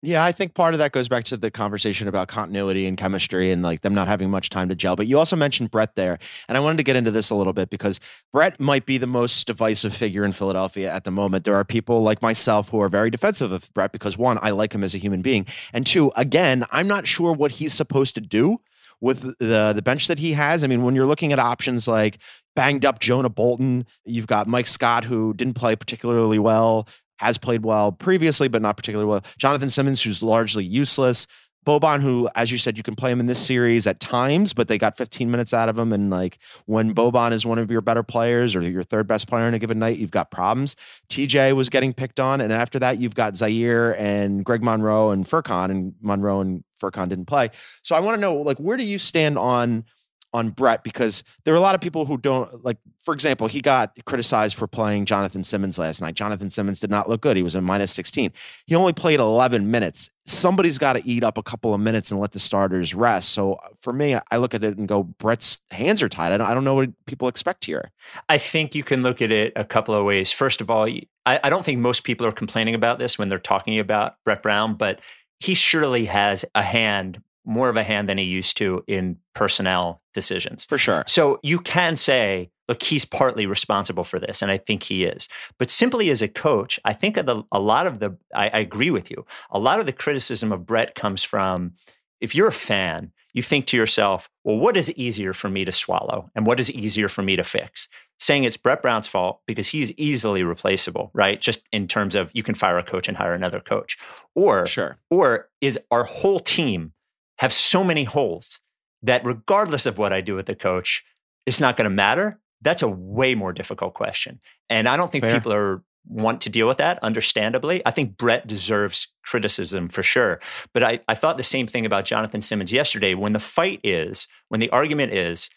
Yeah, 0.00 0.24
I 0.24 0.30
think 0.30 0.54
part 0.54 0.74
of 0.74 0.78
that 0.78 0.92
goes 0.92 1.08
back 1.08 1.24
to 1.24 1.36
the 1.36 1.50
conversation 1.50 2.06
about 2.06 2.28
continuity 2.28 2.86
and 2.86 2.96
chemistry 2.96 3.50
and 3.50 3.64
like 3.64 3.80
them 3.80 3.94
not 3.94 4.06
having 4.06 4.30
much 4.30 4.48
time 4.48 4.68
to 4.68 4.76
gel. 4.76 4.94
But 4.94 5.08
you 5.08 5.18
also 5.18 5.34
mentioned 5.34 5.72
Brett 5.72 5.96
there. 5.96 6.20
And 6.46 6.56
I 6.56 6.60
wanted 6.60 6.76
to 6.76 6.84
get 6.84 6.94
into 6.94 7.10
this 7.10 7.30
a 7.30 7.34
little 7.34 7.52
bit 7.52 7.68
because 7.68 7.98
Brett 8.32 8.60
might 8.60 8.86
be 8.86 8.96
the 8.96 9.08
most 9.08 9.48
divisive 9.48 9.92
figure 9.92 10.24
in 10.24 10.30
Philadelphia 10.30 10.92
at 10.92 11.02
the 11.02 11.10
moment. 11.10 11.44
There 11.44 11.56
are 11.56 11.64
people 11.64 12.02
like 12.02 12.22
myself 12.22 12.68
who 12.68 12.80
are 12.80 12.88
very 12.88 13.10
defensive 13.10 13.50
of 13.50 13.74
Brett 13.74 13.90
because 13.90 14.16
one, 14.16 14.38
I 14.40 14.50
like 14.50 14.72
him 14.72 14.84
as 14.84 14.94
a 14.94 14.98
human 14.98 15.20
being. 15.20 15.46
And 15.72 15.84
two, 15.84 16.12
again, 16.14 16.64
I'm 16.70 16.86
not 16.86 17.08
sure 17.08 17.32
what 17.32 17.52
he's 17.52 17.74
supposed 17.74 18.14
to 18.14 18.20
do 18.20 18.60
with 19.00 19.22
the 19.38 19.72
the 19.74 19.82
bench 19.82 20.08
that 20.08 20.18
he 20.18 20.32
has. 20.32 20.64
I 20.64 20.66
mean, 20.66 20.82
when 20.82 20.94
you're 20.94 21.06
looking 21.06 21.32
at 21.32 21.38
options 21.38 21.86
like 21.86 22.18
banged 22.56 22.84
up 22.84 22.98
Jonah 22.98 23.28
Bolden, 23.28 23.86
you've 24.04 24.26
got 24.26 24.48
Mike 24.48 24.66
Scott 24.66 25.04
who 25.04 25.34
didn't 25.34 25.54
play 25.54 25.76
particularly 25.76 26.38
well, 26.38 26.88
has 27.18 27.38
played 27.38 27.64
well 27.64 27.92
previously 27.92 28.48
but 28.48 28.62
not 28.62 28.76
particularly 28.76 29.08
well. 29.08 29.22
Jonathan 29.38 29.70
Simmons 29.70 30.02
who's 30.02 30.22
largely 30.22 30.64
useless. 30.64 31.26
Boban, 31.66 32.00
who, 32.00 32.28
as 32.34 32.50
you 32.50 32.58
said, 32.58 32.76
you 32.76 32.82
can 32.82 32.96
play 32.96 33.10
him 33.10 33.20
in 33.20 33.26
this 33.26 33.38
series 33.38 33.86
at 33.86 34.00
times, 34.00 34.54
but 34.54 34.68
they 34.68 34.78
got 34.78 34.96
15 34.96 35.30
minutes 35.30 35.52
out 35.52 35.68
of 35.68 35.78
him. 35.78 35.92
And 35.92 36.08
like 36.10 36.38
when 36.66 36.94
Boban 36.94 37.32
is 37.32 37.44
one 37.44 37.58
of 37.58 37.70
your 37.70 37.80
better 37.80 38.02
players 38.02 38.56
or 38.56 38.62
your 38.62 38.82
third 38.82 39.06
best 39.06 39.28
player 39.28 39.46
in 39.46 39.54
a 39.54 39.58
given 39.58 39.78
night, 39.78 39.98
you've 39.98 40.10
got 40.10 40.30
problems. 40.30 40.76
TJ 41.10 41.54
was 41.54 41.68
getting 41.68 41.92
picked 41.92 42.20
on. 42.20 42.40
And 42.40 42.52
after 42.52 42.78
that, 42.78 43.00
you've 43.00 43.14
got 43.14 43.36
Zaire 43.36 43.98
and 44.00 44.44
Greg 44.44 44.62
Monroe 44.62 45.10
and 45.10 45.26
Furkan, 45.26 45.70
and 45.70 45.94
Monroe 46.00 46.40
and 46.40 46.64
Furkan 46.80 47.08
didn't 47.08 47.26
play. 47.26 47.50
So 47.82 47.94
I 47.94 48.00
want 48.00 48.16
to 48.16 48.20
know, 48.20 48.36
like, 48.36 48.58
where 48.58 48.76
do 48.76 48.84
you 48.84 48.98
stand 48.98 49.36
on 49.36 49.84
on 50.32 50.50
Brett 50.50 50.84
because 50.84 51.22
there 51.44 51.54
are 51.54 51.56
a 51.56 51.60
lot 51.60 51.74
of 51.74 51.80
people 51.80 52.04
who 52.04 52.18
don't 52.18 52.64
like. 52.64 52.76
For 53.02 53.14
example, 53.14 53.46
he 53.46 53.60
got 53.60 53.92
criticized 54.04 54.56
for 54.56 54.66
playing 54.66 55.06
Jonathan 55.06 55.42
Simmons 55.42 55.78
last 55.78 56.00
night. 56.00 56.14
Jonathan 56.14 56.50
Simmons 56.50 56.80
did 56.80 56.90
not 56.90 57.08
look 57.08 57.22
good. 57.22 57.36
He 57.36 57.42
was 57.42 57.54
a 57.54 57.60
minus 57.62 57.92
16. 57.92 58.32
He 58.66 58.74
only 58.74 58.92
played 58.92 59.18
11 59.18 59.70
minutes. 59.70 60.10
Somebody's 60.26 60.76
got 60.76 60.92
to 60.94 61.06
eat 61.06 61.24
up 61.24 61.38
a 61.38 61.42
couple 61.42 61.72
of 61.72 61.80
minutes 61.80 62.10
and 62.10 62.20
let 62.20 62.32
the 62.32 62.38
starters 62.38 62.94
rest. 62.94 63.30
So 63.30 63.54
uh, 63.54 63.68
for 63.78 63.94
me, 63.94 64.18
I 64.30 64.36
look 64.36 64.52
at 64.52 64.62
it 64.62 64.76
and 64.76 64.86
go, 64.86 65.04
Brett's 65.04 65.56
hands 65.70 66.02
are 66.02 66.08
tied. 66.10 66.32
I 66.32 66.36
don't, 66.36 66.46
I 66.48 66.52
don't 66.52 66.64
know 66.64 66.74
what 66.74 66.90
people 67.06 67.28
expect 67.28 67.64
here. 67.64 67.92
I 68.28 68.36
think 68.36 68.74
you 68.74 68.84
can 68.84 69.02
look 69.02 69.22
at 69.22 69.30
it 69.30 69.54
a 69.56 69.64
couple 69.64 69.94
of 69.94 70.04
ways. 70.04 70.30
First 70.30 70.60
of 70.60 70.70
all, 70.70 70.86
I, 71.24 71.40
I 71.42 71.48
don't 71.48 71.64
think 71.64 71.80
most 71.80 72.04
people 72.04 72.26
are 72.26 72.32
complaining 72.32 72.74
about 72.74 72.98
this 72.98 73.18
when 73.18 73.30
they're 73.30 73.38
talking 73.38 73.78
about 73.78 74.16
Brett 74.24 74.42
Brown, 74.42 74.74
but 74.74 75.00
he 75.40 75.54
surely 75.54 76.06
has 76.06 76.44
a 76.54 76.62
hand 76.62 77.22
more 77.48 77.70
of 77.70 77.76
a 77.76 77.82
hand 77.82 78.08
than 78.08 78.18
he 78.18 78.24
used 78.24 78.56
to 78.58 78.84
in 78.86 79.16
personnel 79.34 80.02
decisions. 80.12 80.66
For 80.66 80.78
sure. 80.78 81.02
So 81.06 81.40
you 81.42 81.58
can 81.58 81.96
say, 81.96 82.50
look, 82.68 82.82
he's 82.82 83.06
partly 83.06 83.46
responsible 83.46 84.04
for 84.04 84.18
this, 84.18 84.42
and 84.42 84.50
I 84.50 84.58
think 84.58 84.82
he 84.82 85.04
is. 85.04 85.28
But 85.58 85.70
simply 85.70 86.10
as 86.10 86.20
a 86.20 86.28
coach, 86.28 86.78
I 86.84 86.92
think 86.92 87.14
the, 87.14 87.42
a 87.50 87.58
lot 87.58 87.86
of 87.86 88.00
the, 88.00 88.16
I, 88.34 88.50
I 88.50 88.58
agree 88.58 88.90
with 88.90 89.10
you, 89.10 89.24
a 89.50 89.58
lot 89.58 89.80
of 89.80 89.86
the 89.86 89.92
criticism 89.92 90.52
of 90.52 90.66
Brett 90.66 90.94
comes 90.94 91.24
from 91.24 91.72
if 92.20 92.34
you're 92.34 92.48
a 92.48 92.52
fan, 92.52 93.12
you 93.32 93.42
think 93.42 93.66
to 93.66 93.76
yourself, 93.76 94.28
well, 94.44 94.56
what 94.56 94.76
is 94.76 94.90
easier 94.96 95.32
for 95.32 95.48
me 95.48 95.64
to 95.64 95.72
swallow 95.72 96.30
and 96.34 96.46
what 96.46 96.58
is 96.58 96.70
easier 96.70 97.08
for 97.08 97.22
me 97.22 97.36
to 97.36 97.44
fix? 97.44 97.88
Saying 98.18 98.44
it's 98.44 98.56
Brett 98.56 98.82
Brown's 98.82 99.06
fault 99.06 99.40
because 99.46 99.68
he's 99.68 99.92
easily 99.92 100.42
replaceable, 100.42 101.10
right? 101.14 101.40
Just 101.40 101.64
in 101.72 101.86
terms 101.86 102.14
of 102.14 102.30
you 102.34 102.42
can 102.42 102.54
fire 102.54 102.78
a 102.78 102.82
coach 102.82 103.06
and 103.06 103.16
hire 103.16 103.34
another 103.34 103.60
coach. 103.60 103.96
Or 104.34 104.66
sure. 104.66 104.98
or 105.10 105.48
is 105.60 105.78
our 105.90 106.04
whole 106.04 106.40
team 106.40 106.92
have 107.38 107.52
so 107.52 107.84
many 107.84 108.04
holes 108.04 108.60
that 109.02 109.24
regardless 109.24 109.86
of 109.86 109.98
what 109.98 110.12
I 110.12 110.20
do 110.20 110.34
with 110.34 110.46
the 110.46 110.54
coach, 110.54 111.04
it's 111.46 111.60
not 111.60 111.76
going 111.76 111.84
to 111.84 111.94
matter. 111.94 112.40
That's 112.60 112.82
a 112.82 112.88
way 112.88 113.34
more 113.34 113.52
difficult 113.52 113.94
question. 113.94 114.40
And 114.68 114.88
I 114.88 114.96
don't 114.96 115.10
think 115.10 115.22
Fair. 115.22 115.32
people 115.32 115.52
are 115.52 115.82
want 116.08 116.40
to 116.40 116.50
deal 116.50 116.66
with 116.66 116.78
that, 116.78 116.98
understandably. 117.02 117.82
I 117.84 117.90
think 117.90 118.16
Brett 118.16 118.46
deserves 118.46 119.08
criticism 119.24 119.88
for 119.88 120.02
sure. 120.02 120.40
But 120.72 120.82
I, 120.82 121.00
I 121.06 121.14
thought 121.14 121.36
the 121.36 121.42
same 121.42 121.66
thing 121.66 121.84
about 121.84 122.06
Jonathan 122.06 122.42
Simmons 122.42 122.72
yesterday. 122.72 123.14
When 123.14 123.34
the 123.34 123.38
fight 123.38 123.80
is, 123.84 124.26
when 124.48 124.60
the 124.60 124.70
argument 124.70 125.12
is, 125.12 125.50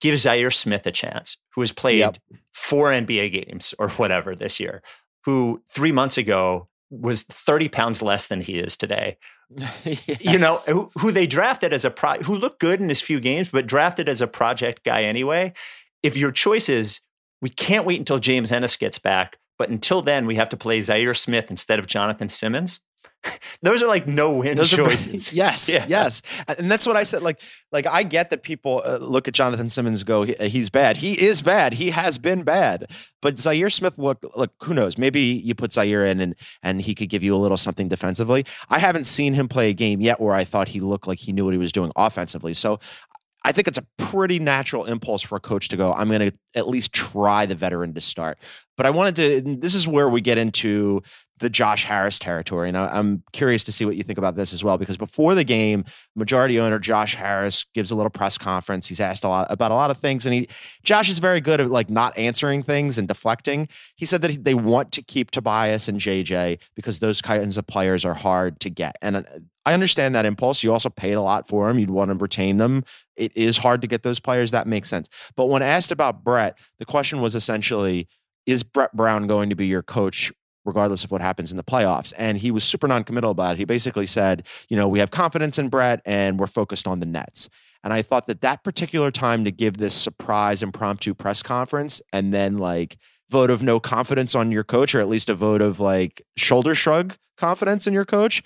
give 0.00 0.18
Zaire 0.18 0.50
Smith 0.50 0.86
a 0.86 0.92
chance, 0.92 1.36
who 1.54 1.60
has 1.60 1.72
played 1.72 1.98
yep. 1.98 2.18
four 2.52 2.90
NBA 2.90 3.32
games 3.32 3.74
or 3.78 3.88
whatever 3.90 4.34
this 4.34 4.58
year, 4.58 4.82
who 5.24 5.62
three 5.68 5.92
months 5.92 6.16
ago 6.16 6.68
was 6.90 7.22
30 7.22 7.68
pounds 7.68 8.02
less 8.02 8.28
than 8.28 8.40
he 8.40 8.58
is 8.58 8.76
today. 8.76 9.18
yes. 9.84 10.06
You 10.20 10.38
know, 10.38 10.56
who, 10.66 10.90
who, 10.98 11.12
they 11.12 11.26
drafted 11.26 11.72
as 11.72 11.84
a 11.84 11.90
pro, 11.90 12.14
who 12.18 12.36
looked 12.36 12.60
good 12.60 12.80
in 12.80 12.88
his 12.88 13.00
few 13.00 13.20
games, 13.20 13.50
but 13.50 13.66
drafted 13.66 14.08
as 14.08 14.20
a 14.20 14.26
project 14.26 14.84
guy 14.84 15.02
anyway. 15.04 15.52
If 16.02 16.16
your 16.16 16.32
choice 16.32 16.68
is, 16.68 17.00
we 17.40 17.50
can't 17.50 17.86
wait 17.86 17.98
until 17.98 18.18
James 18.18 18.52
Ennis 18.52 18.76
gets 18.76 18.98
back, 18.98 19.38
but 19.58 19.68
until 19.68 20.02
then, 20.02 20.26
we 20.26 20.36
have 20.36 20.48
to 20.50 20.56
play 20.56 20.80
Zaire 20.80 21.14
Smith 21.14 21.50
instead 21.50 21.78
of 21.78 21.86
Jonathan 21.86 22.28
Simmons. 22.28 22.80
Those 23.62 23.82
are 23.82 23.88
like 23.88 24.06
no 24.06 24.34
win 24.34 24.56
Those 24.56 24.70
choices. 24.70 25.32
Are, 25.32 25.34
yes, 25.36 25.68
yeah. 25.68 25.84
yes, 25.88 26.22
and 26.46 26.70
that's 26.70 26.86
what 26.86 26.96
I 26.96 27.04
said. 27.04 27.22
Like, 27.22 27.40
like 27.72 27.86
I 27.86 28.02
get 28.02 28.30
that 28.30 28.42
people 28.42 28.82
uh, 28.84 28.98
look 28.98 29.28
at 29.28 29.34
Jonathan 29.34 29.68
Simmons 29.68 30.04
go, 30.04 30.22
he, 30.22 30.34
he's 30.48 30.70
bad. 30.70 30.98
He 30.98 31.20
is 31.20 31.42
bad. 31.42 31.74
He 31.74 31.90
has 31.90 32.18
been 32.18 32.42
bad. 32.42 32.90
But 33.20 33.38
Zaire 33.38 33.70
Smith, 33.70 33.98
look, 33.98 34.24
look, 34.36 34.52
who 34.62 34.74
knows? 34.74 34.96
Maybe 34.96 35.20
you 35.20 35.54
put 35.54 35.72
Zaire 35.72 36.04
in 36.04 36.20
and 36.20 36.34
and 36.62 36.80
he 36.80 36.94
could 36.94 37.08
give 37.08 37.22
you 37.22 37.34
a 37.34 37.38
little 37.38 37.56
something 37.56 37.88
defensively. 37.88 38.44
I 38.68 38.78
haven't 38.78 39.04
seen 39.04 39.34
him 39.34 39.48
play 39.48 39.70
a 39.70 39.74
game 39.74 40.00
yet 40.00 40.20
where 40.20 40.34
I 40.34 40.44
thought 40.44 40.68
he 40.68 40.80
looked 40.80 41.08
like 41.08 41.18
he 41.18 41.32
knew 41.32 41.44
what 41.44 41.54
he 41.54 41.58
was 41.58 41.72
doing 41.72 41.90
offensively. 41.96 42.54
So 42.54 42.78
I 43.44 43.52
think 43.52 43.68
it's 43.68 43.78
a 43.78 43.86
pretty 43.98 44.38
natural 44.38 44.84
impulse 44.84 45.22
for 45.22 45.36
a 45.36 45.40
coach 45.40 45.68
to 45.68 45.76
go, 45.76 45.92
I'm 45.92 46.08
going 46.08 46.30
to 46.30 46.32
at 46.54 46.68
least 46.68 46.92
try 46.92 47.46
the 47.46 47.54
veteran 47.54 47.94
to 47.94 48.00
start. 48.00 48.38
But 48.76 48.86
I 48.86 48.90
wanted 48.90 49.16
to, 49.16 49.56
this 49.60 49.74
is 49.74 49.86
where 49.86 50.08
we 50.08 50.20
get 50.20 50.38
into 50.38 51.02
the 51.38 51.48
Josh 51.48 51.84
Harris 51.84 52.18
territory. 52.18 52.68
And 52.68 52.76
I'm 52.76 53.22
curious 53.32 53.64
to 53.64 53.72
see 53.72 53.84
what 53.84 53.96
you 53.96 54.02
think 54.02 54.18
about 54.18 54.36
this 54.36 54.52
as 54.52 54.64
well, 54.64 54.78
because 54.78 54.96
before 54.96 55.34
the 55.34 55.44
game, 55.44 55.84
majority 56.16 56.58
owner 56.58 56.78
Josh 56.78 57.14
Harris 57.14 57.64
gives 57.74 57.90
a 57.90 57.94
little 57.94 58.10
press 58.10 58.38
conference. 58.38 58.88
He's 58.88 59.00
asked 59.00 59.24
a 59.24 59.28
lot 59.28 59.46
about 59.50 59.70
a 59.70 59.74
lot 59.74 59.90
of 59.90 59.98
things, 59.98 60.26
and 60.26 60.34
he 60.34 60.48
Josh 60.82 61.08
is 61.08 61.18
very 61.18 61.40
good 61.40 61.60
at 61.60 61.70
like 61.70 61.90
not 61.90 62.16
answering 62.18 62.62
things 62.62 62.98
and 62.98 63.06
deflecting. 63.06 63.68
He 63.96 64.06
said 64.06 64.22
that 64.22 64.44
they 64.44 64.54
want 64.54 64.92
to 64.92 65.02
keep 65.02 65.30
Tobias 65.30 65.88
and 65.88 66.00
JJ 66.00 66.60
because 66.74 66.98
those 66.98 67.22
kinds 67.22 67.56
of 67.56 67.66
players 67.66 68.04
are 68.04 68.14
hard 68.14 68.60
to 68.60 68.70
get. 68.70 68.96
And 69.00 69.16
uh, 69.16 69.22
I 69.68 69.74
understand 69.74 70.14
that 70.14 70.24
impulse. 70.24 70.62
You 70.62 70.72
also 70.72 70.88
paid 70.88 71.12
a 71.12 71.20
lot 71.20 71.46
for 71.46 71.68
them. 71.68 71.78
You'd 71.78 71.90
want 71.90 72.10
to 72.10 72.16
retain 72.16 72.56
them. 72.56 72.84
It 73.16 73.36
is 73.36 73.58
hard 73.58 73.82
to 73.82 73.86
get 73.86 74.02
those 74.02 74.18
players. 74.18 74.50
That 74.50 74.66
makes 74.66 74.88
sense. 74.88 75.10
But 75.36 75.46
when 75.46 75.60
asked 75.60 75.92
about 75.92 76.24
Brett, 76.24 76.56
the 76.78 76.86
question 76.86 77.20
was 77.20 77.34
essentially, 77.34 78.08
is 78.46 78.62
Brett 78.62 78.96
Brown 78.96 79.26
going 79.26 79.50
to 79.50 79.54
be 79.54 79.66
your 79.66 79.82
coach 79.82 80.32
regardless 80.64 81.04
of 81.04 81.10
what 81.10 81.20
happens 81.20 81.50
in 81.50 81.58
the 81.58 81.64
playoffs. 81.64 82.14
And 82.16 82.38
he 82.38 82.50
was 82.50 82.64
super 82.64 82.88
non-committal 82.88 83.30
about 83.30 83.54
it. 83.54 83.58
He 83.58 83.66
basically 83.66 84.06
said, 84.06 84.46
you 84.70 84.76
know, 84.76 84.88
we 84.88 85.00
have 85.00 85.10
confidence 85.10 85.58
in 85.58 85.68
Brett 85.68 86.00
and 86.06 86.40
we're 86.40 86.46
focused 86.46 86.86
on 86.88 87.00
the 87.00 87.06
Nets. 87.06 87.50
And 87.84 87.92
I 87.92 88.00
thought 88.00 88.26
that 88.26 88.40
that 88.40 88.64
particular 88.64 89.10
time 89.10 89.44
to 89.44 89.50
give 89.50 89.76
this 89.76 89.94
surprise 89.94 90.62
impromptu 90.62 91.12
press 91.12 91.42
conference 91.42 92.00
and 92.10 92.32
then 92.32 92.56
like 92.56 92.96
vote 93.28 93.50
of 93.50 93.62
no 93.62 93.80
confidence 93.80 94.34
on 94.34 94.50
your 94.50 94.64
coach, 94.64 94.94
or 94.94 95.00
at 95.00 95.08
least 95.08 95.28
a 95.28 95.34
vote 95.34 95.60
of 95.60 95.78
like 95.78 96.22
shoulder 96.36 96.74
shrug 96.74 97.16
confidence 97.36 97.86
in 97.86 97.92
your 97.92 98.06
coach, 98.06 98.42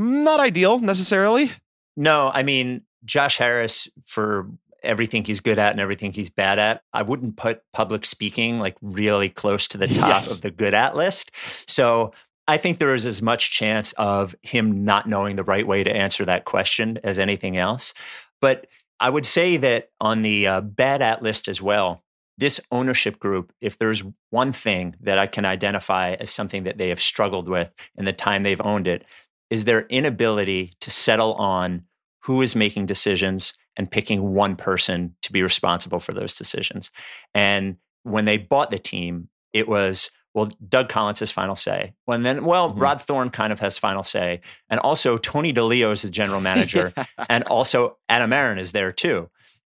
not 0.00 0.40
ideal 0.40 0.78
necessarily. 0.80 1.50
No, 1.96 2.30
I 2.32 2.42
mean, 2.42 2.82
Josh 3.04 3.36
Harris, 3.38 3.88
for 4.04 4.48
everything 4.82 5.24
he's 5.24 5.40
good 5.40 5.58
at 5.58 5.72
and 5.72 5.80
everything 5.80 6.12
he's 6.12 6.30
bad 6.30 6.58
at. 6.58 6.82
I 6.92 7.02
wouldn't 7.02 7.36
put 7.36 7.62
public 7.74 8.06
speaking 8.06 8.58
like 8.58 8.76
really 8.80 9.28
close 9.28 9.68
to 9.68 9.78
the 9.78 9.86
top 9.88 10.08
Yes. 10.24 10.32
of 10.34 10.40
the 10.40 10.50
good 10.50 10.72
at 10.72 10.96
list. 10.96 11.32
So 11.68 12.12
I 12.48 12.56
think 12.56 12.78
there 12.78 12.94
is 12.94 13.04
as 13.04 13.20
much 13.20 13.50
chance 13.50 13.92
of 13.92 14.34
him 14.42 14.84
not 14.84 15.06
knowing 15.08 15.36
the 15.36 15.44
right 15.44 15.66
way 15.66 15.84
to 15.84 15.94
answer 15.94 16.24
that 16.24 16.46
question 16.46 16.98
as 17.04 17.18
anything 17.18 17.56
else. 17.58 17.92
But 18.40 18.66
I 18.98 19.10
would 19.10 19.26
say 19.26 19.56
that 19.58 19.90
on 20.00 20.22
the 20.22 20.46
uh, 20.46 20.60
bad 20.62 21.02
at 21.02 21.22
list 21.22 21.46
as 21.46 21.60
well, 21.60 22.02
this 22.38 22.58
ownership 22.72 23.18
group, 23.18 23.52
if 23.60 23.76
there's 23.76 24.02
one 24.30 24.52
thing 24.52 24.96
that 25.00 25.18
I 25.18 25.26
can 25.26 25.44
identify 25.44 26.14
as 26.14 26.30
something 26.30 26.64
that 26.64 26.78
they 26.78 26.88
have 26.88 27.00
struggled 27.00 27.48
with 27.50 27.74
in 27.96 28.06
the 28.06 28.14
time 28.14 28.42
they've 28.42 28.60
owned 28.62 28.88
it, 28.88 29.04
is 29.50 29.64
their 29.64 29.82
inability 29.88 30.72
to 30.80 30.90
settle 30.90 31.34
on 31.34 31.82
who 32.24 32.40
is 32.42 32.54
making 32.54 32.86
decisions 32.86 33.54
and 33.76 33.90
picking 33.90 34.32
one 34.34 34.56
person 34.56 35.14
to 35.22 35.32
be 35.32 35.42
responsible 35.42 36.00
for 36.00 36.12
those 36.12 36.34
decisions. 36.36 36.90
And 37.34 37.76
when 38.02 38.24
they 38.24 38.36
bought 38.36 38.70
the 38.70 38.78
team, 38.78 39.28
it 39.52 39.68
was, 39.68 40.10
well, 40.34 40.50
Doug 40.68 40.88
Collins 40.88 41.20
has 41.20 41.30
final 41.30 41.56
say. 41.56 41.94
And 42.06 42.24
then, 42.24 42.44
well, 42.44 42.70
Mhm. 42.72 42.80
Rod 42.80 43.02
Thorne 43.02 43.30
kind 43.30 43.52
of 43.52 43.60
has 43.60 43.78
final 43.78 44.02
say. 44.02 44.40
And 44.68 44.78
also, 44.80 45.16
Tony 45.16 45.52
DiLeo 45.52 45.92
is 45.92 46.02
the 46.02 46.10
general 46.10 46.40
manager. 46.40 46.92
and 47.28 47.42
also, 47.44 47.96
Adam 48.08 48.32
Aron 48.32 48.58
is 48.58 48.72
there 48.72 48.92
too. 48.92 49.30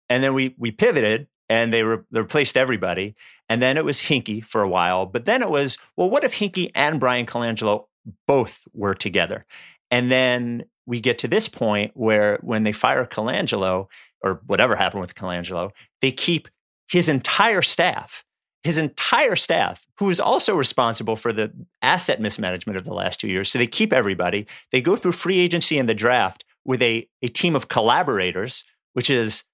And 0.08 0.22
then 0.22 0.34
we 0.34 0.54
we 0.56 0.70
pivoted 0.70 1.26
and 1.48 1.72
they, 1.72 1.82
re- 1.82 1.98
they 2.10 2.20
replaced 2.20 2.56
everybody. 2.56 3.14
And 3.48 3.60
then 3.60 3.76
it 3.76 3.84
was 3.84 4.00
Hinkie 4.02 4.44
for 4.44 4.62
a 4.62 4.68
while. 4.68 5.04
But 5.06 5.24
then 5.26 5.42
it 5.42 5.50
was, 5.50 5.78
well, 5.96 6.08
what 6.10 6.24
if 6.24 6.34
Hinkie 6.34 6.70
and 6.74 6.98
Bryan 7.00 7.26
Colangelo 7.26 7.86
both 8.26 8.66
were 8.72 8.94
together? 8.94 9.46
And 9.90 10.10
then 10.10 10.64
we 10.86 11.00
get 11.00 11.18
to 11.18 11.28
this 11.28 11.48
point 11.48 11.92
where 11.94 12.38
when 12.42 12.62
they 12.62 12.72
fire 12.72 13.04
Colangelo 13.04 13.88
or 14.22 14.40
whatever 14.46 14.76
happened 14.76 15.00
with 15.00 15.14
Colangelo, 15.14 15.72
they 16.00 16.12
keep 16.12 16.48
his 16.88 17.08
entire 17.08 17.62
staff, 17.62 18.24
his 18.62 18.78
entire 18.78 19.36
staff, 19.36 19.86
who 19.98 20.10
is 20.10 20.20
also 20.20 20.54
responsible 20.54 21.16
for 21.16 21.32
the 21.32 21.52
asset 21.82 22.20
mismanagement 22.20 22.76
of 22.76 22.84
the 22.84 22.94
last 22.94 23.20
two 23.20 23.28
years. 23.28 23.50
So 23.50 23.58
they 23.58 23.66
keep 23.66 23.92
everybody. 23.92 24.46
They 24.70 24.80
go 24.80 24.96
through 24.96 25.12
free 25.12 25.38
agency 25.38 25.78
and 25.78 25.88
the 25.88 25.94
draft 25.94 26.44
with 26.64 26.82
a, 26.82 27.08
a 27.22 27.28
team 27.28 27.54
of 27.56 27.68
collaborators, 27.68 28.64
which 28.92 29.10
is 29.10 29.44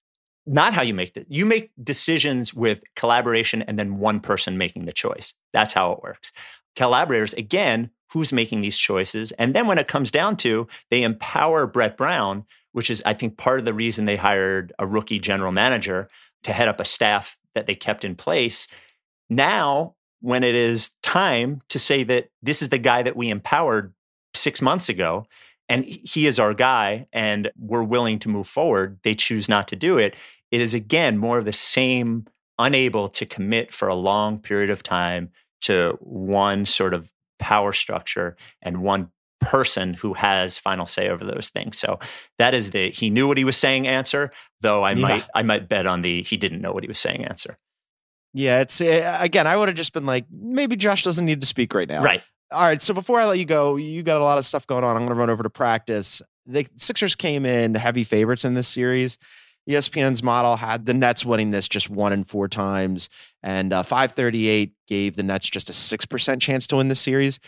not 0.46 0.72
how 0.72 0.82
you 0.82 0.94
make 0.94 1.16
it. 1.16 1.26
You 1.28 1.46
make 1.46 1.70
decisions 1.82 2.52
with 2.52 2.82
collaboration 2.96 3.62
and 3.62 3.78
then 3.78 3.98
one 3.98 4.20
person 4.20 4.58
making 4.58 4.86
the 4.86 4.92
choice. 4.92 5.34
That's 5.52 5.72
how 5.72 5.92
it 5.92 6.02
works. 6.02 6.32
Collaborators, 6.74 7.34
again, 7.34 7.90
who's 8.12 8.32
making 8.32 8.60
these 8.60 8.78
choices? 8.78 9.32
And 9.32 9.54
then 9.54 9.66
when 9.66 9.78
it 9.78 9.88
comes 9.88 10.10
down 10.10 10.36
to, 10.38 10.68
they 10.90 11.02
empower 11.02 11.66
Brett 11.66 11.96
Brown, 11.96 12.44
which 12.72 12.90
is, 12.90 13.02
I 13.06 13.14
think, 13.14 13.38
part 13.38 13.58
of 13.58 13.64
the 13.64 13.74
reason 13.74 14.04
they 14.04 14.16
hired 14.16 14.72
a 14.78 14.86
rookie 14.86 15.18
general 15.18 15.52
manager 15.52 16.08
to 16.42 16.52
head 16.52 16.68
up 16.68 16.80
a 16.80 16.84
staff 16.84 17.38
that 17.54 17.66
they 17.66 17.74
kept 17.74 18.04
in 18.04 18.14
place. 18.14 18.68
Now, 19.30 19.94
when 20.20 20.44
it 20.44 20.54
is 20.54 20.90
time 21.02 21.62
to 21.68 21.78
say 21.78 22.04
that 22.04 22.28
this 22.42 22.62
is 22.62 22.68
the 22.68 22.78
guy 22.78 23.02
that 23.02 23.16
we 23.16 23.30
empowered 23.30 23.94
six 24.34 24.60
months 24.60 24.88
ago, 24.88 25.26
and 25.68 25.84
he 25.84 26.26
is 26.26 26.38
our 26.38 26.54
guy, 26.54 27.06
and 27.12 27.50
we're 27.58 27.82
willing 27.82 28.18
to 28.20 28.28
move 28.28 28.46
forward, 28.46 28.98
they 29.04 29.14
choose 29.14 29.48
not 29.48 29.68
to 29.68 29.76
do 29.76 29.96
it. 29.96 30.16
It 30.50 30.60
is 30.60 30.74
again 30.74 31.16
more 31.16 31.38
of 31.38 31.44
the 31.44 31.52
same, 31.52 32.26
unable 32.58 33.08
to 33.08 33.24
commit 33.24 33.72
for 33.72 33.88
a 33.88 33.94
long 33.94 34.38
period 34.38 34.70
of 34.70 34.82
time 34.82 35.30
to 35.62 35.96
one 36.00 36.66
sort 36.66 36.92
of 36.92 37.10
power 37.42 37.72
structure 37.72 38.36
and 38.62 38.82
one 38.82 39.10
person 39.40 39.94
who 39.94 40.14
has 40.14 40.56
final 40.56 40.86
say 40.86 41.08
over 41.08 41.24
those 41.24 41.50
things. 41.50 41.76
So 41.76 41.98
that 42.38 42.54
is 42.54 42.70
the 42.70 42.90
he 42.90 43.10
knew 43.10 43.26
what 43.26 43.36
he 43.36 43.44
was 43.44 43.56
saying 43.56 43.86
answer, 43.88 44.30
though 44.60 44.84
I 44.84 44.92
Yeah. 44.92 45.02
might 45.02 45.24
I 45.34 45.42
might 45.42 45.68
bet 45.68 45.86
on 45.86 46.02
the 46.02 46.22
he 46.22 46.36
didn't 46.36 46.60
know 46.60 46.72
what 46.72 46.84
he 46.84 46.88
was 46.88 46.98
saying 47.00 47.24
answer. 47.24 47.58
Yeah, 48.34 48.60
it's 48.60 48.80
uh, 48.80 49.18
again. 49.20 49.46
I 49.46 49.56
would 49.56 49.68
have 49.68 49.76
just 49.76 49.92
been 49.92 50.06
like, 50.06 50.24
maybe 50.30 50.76
Josh 50.76 51.02
doesn't 51.02 51.26
need 51.26 51.40
to 51.42 51.46
speak 51.46 51.74
right 51.74 51.88
now. 51.88 52.02
Right. 52.02 52.22
All 52.50 52.62
right. 52.62 52.80
So 52.80 52.94
before 52.94 53.20
I 53.20 53.26
let 53.26 53.38
you 53.38 53.44
go, 53.44 53.76
you 53.76 54.02
got 54.02 54.20
a 54.20 54.24
lot 54.24 54.38
of 54.38 54.46
stuff 54.46 54.66
going 54.66 54.84
on. 54.84 54.96
I'm 54.96 55.02
going 55.02 55.14
to 55.14 55.20
run 55.20 55.28
over 55.28 55.42
to 55.42 55.50
practice. 55.50 56.22
The 56.46 56.66
Sixers 56.76 57.14
came 57.14 57.44
in 57.44 57.74
heavy 57.74 58.04
favorites 58.04 58.44
in 58.44 58.54
this 58.54 58.68
series. 58.68 59.18
ESPN's 59.68 60.22
model 60.22 60.56
had 60.56 60.86
the 60.86 60.94
Nets 60.94 61.24
winning 61.24 61.50
this 61.50 61.68
just 61.68 61.88
one 61.88 62.12
in 62.12 62.24
four 62.24 62.48
times, 62.48 63.08
and 63.42 63.72
uh, 63.72 63.82
538 63.82 64.72
gave 64.88 65.16
the 65.16 65.22
Nets 65.22 65.48
just 65.48 65.70
a 65.70 65.72
six 65.72 66.04
percent 66.04 66.42
chance 66.42 66.66
to 66.68 66.76
win 66.76 66.88
the 66.88 66.94
series. 66.94 67.38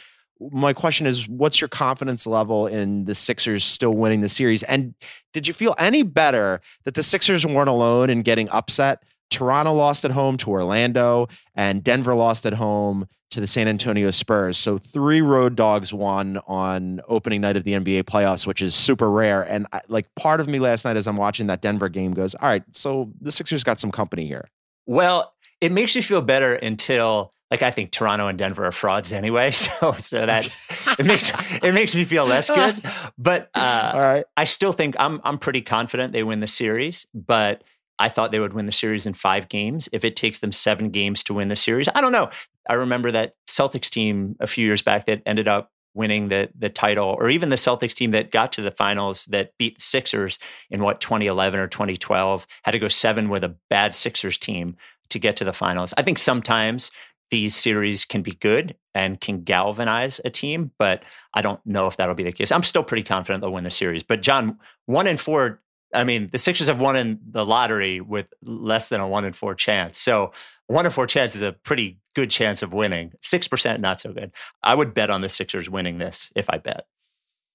My 0.41 0.73
question 0.73 1.07
is, 1.07 1.29
what's 1.29 1.61
your 1.61 1.69
confidence 1.69 2.27
level 2.27 2.67
in 2.67 3.05
the 3.05 3.15
Sixers 3.15 3.65
still 3.65 3.93
winning 3.93 4.21
the 4.21 4.29
series? 4.29 4.62
And 4.65 4.95
did 5.33 5.47
you 5.47 5.55
feel 5.55 5.75
any 5.79 6.03
better 6.03 6.61
that 6.85 6.95
the 6.95 7.05
Sixers 7.05 7.47
weren't 7.47 7.69
alone 7.69 8.11
in 8.11 8.23
getting 8.23 8.49
upset? 8.51 9.03
Toronto 9.35 9.72
lost 9.72 10.05
at 10.05 10.12
home 10.12 10.37
to 10.39 10.51
Orlando, 10.51 11.26
and 11.57 11.82
Denver 11.82 12.14
lost 12.14 12.47
at 12.47 12.55
home 12.55 13.07
to 13.30 13.41
the 13.41 13.49
San 13.49 13.66
Antonio 13.66 14.12
Spurs. 14.12 14.57
So 14.57 14.78
three 14.78 15.20
road 15.20 15.57
dogs 15.57 15.93
won 15.93 16.39
on 16.47 17.01
opening 17.09 17.41
night 17.41 17.57
of 17.57 17.64
the 17.64 17.72
NBA 17.72 18.05
playoffs, 18.05 18.47
which 18.47 18.62
is 18.62 18.76
super 18.76 19.11
rare. 19.11 19.43
And 19.43 19.66
I, 19.72 19.80
like 19.89 20.07
part 20.14 20.41
of 20.41 20.47
me 20.47 20.61
last 20.61 20.85
night 20.85 20.97
as 20.97 21.09
I'm 21.09 21.16
watching 21.16 21.49
that 21.49 21.61
Denver 21.61 21.89
game 21.89 22.14
goes, 22.14 22.37
all 22.37 22.49
right, 22.49 22.62
so 22.70 23.12
the 23.20 23.32
Sixers 23.32 23.64
got 23.64 23.80
some 23.80 23.91
company 23.91 24.26
here. 24.26 24.49
Well, 24.87 25.35
it 25.61 25.72
makes 25.72 25.97
you 25.97 26.03
feel 26.03 26.22
better 26.22 26.55
until 26.55 27.32
like 27.51 27.62
I 27.62 27.70
think 27.72 27.91
Toronto 27.91 28.28
and 28.28 28.39
Denver 28.39 28.66
are 28.66 28.72
frauds 28.72 29.12
anyway. 29.12 29.51
So 29.55 29.93
so 29.93 30.26
that 30.26 30.47
it 30.99 31.07
makes 31.07 31.32
it 31.62 31.74
makes 31.74 31.95
me 31.95 32.05
feel 32.05 32.24
less 32.24 32.49
good. 32.49 32.76
But 33.18 33.51
uh, 33.55 33.93
all 33.95 34.01
right. 34.01 34.24
I 34.37 34.45
still 34.45 34.72
think 34.72 34.95
I'm 34.99 35.20
I'm 35.24 35.39
pretty 35.39 35.62
confident 35.62 36.12
they 36.12 36.22
win 36.22 36.41
the 36.41 36.47
series, 36.47 37.07
but 37.12 37.64
I 37.99 38.09
thought 38.09 38.32
they 38.32 38.40
would 38.40 38.53
win 38.53 38.66
the 38.66 38.72
series 38.72 39.07
in 39.07 39.14
five 39.14 39.49
games. 39.49 39.88
If 39.92 40.05
it 40.05 40.16
takes 40.16 40.38
them 40.38 40.53
seven 40.53 40.90
games 40.90 41.22
to 41.24 41.34
win 41.34 41.49
the 41.49 41.57
series, 41.57 41.88
I 41.95 42.01
don't 42.01 42.12
know. 42.12 42.30
I 42.68 42.74
remember 42.74 43.11
that 43.12 43.34
Celtics 43.47 43.90
team 43.90 44.36
a 44.40 44.47
few 44.47 44.66
years 44.66 44.82
back 44.82 45.07
that 45.07 45.22
ended 45.26 45.49
up 45.49 45.70
winning 45.95 46.28
the 46.28 46.51
the 46.59 46.68
title, 46.68 47.16
or 47.18 47.30
even 47.30 47.49
the 47.49 47.57
Celtics 47.57 47.95
team 47.95 48.11
that 48.11 48.30
got 48.30 48.53
to 48.53 48.62
the 48.62 48.70
finals 48.70 49.26
that 49.26 49.53
beat 49.59 49.78
the 49.78 49.82
Sixers 49.82 50.38
in 50.70 50.82
what 50.82 51.01
2011 51.01 51.59
or 51.61 51.68
2012 51.68 52.47
had 52.64 52.72
to 52.72 52.78
go 52.78 52.88
seven 52.88 53.28
with 53.28 53.45
a 53.45 53.55
bad 53.70 53.95
Sixers 53.95 54.36
team 54.36 54.76
to 55.11 55.18
get 55.18 55.36
to 55.36 55.45
the 55.45 55.53
finals. 55.53 55.95
I 55.97 56.03
think 56.03 56.18
sometimes 56.18 56.90
these 57.30 57.57
series 57.57 58.05
can 58.05 58.22
be 58.22 58.32
good 58.32 58.76
and 58.95 59.20
can 59.20 59.42
galvanize 59.42 60.20
a 60.24 60.30
team, 60.30 60.70
but 60.78 61.05
I 61.32 61.42
don't 61.42 61.64
know 61.66 61.86
if 61.86 61.97
that'll 61.97 62.14
be 62.14 62.22
the 62.22 62.32
case. 62.32 62.53
I'm 62.53 62.62
still 62.62 62.84
pretty 62.84 63.03
confident 63.03 63.40
they'll 63.40 63.53
win 63.53 63.64
the 63.64 63.70
series. 63.70 64.03
But 64.03 64.22
John, 64.22 64.59
one 64.86 65.07
in 65.07 65.16
four. 65.16 65.61
I 65.95 66.05
mean, 66.05 66.28
the 66.32 66.38
Sixers 66.38 66.66
have 66.66 66.80
won 66.80 66.97
in 66.97 67.18
the 67.30 67.45
lottery 67.45 68.01
with 68.01 68.26
less 68.42 68.88
than 68.88 69.01
a 69.01 69.09
one 69.09 69.24
in 69.24 69.32
four 69.32 69.55
chance. 69.55 69.99
So 69.99 70.32
one 70.66 70.86
in 70.86 70.92
four 70.92 71.07
chance 71.07 71.36
is 71.36 71.42
a 71.42 71.53
pretty 71.53 71.99
good 72.14 72.30
chance 72.30 72.62
of 72.62 72.72
winning. 72.72 73.12
Six 73.22 73.49
percent, 73.49 73.80
not 73.80 74.01
so 74.01 74.12
good. 74.12 74.32
I 74.62 74.74
would 74.74 74.95
bet 74.95 75.11
on 75.11 75.20
the 75.20 75.28
Sixers 75.28 75.70
winning 75.70 75.99
this 75.99 76.32
if 76.34 76.51
I 76.51 76.59
bet. 76.59 76.86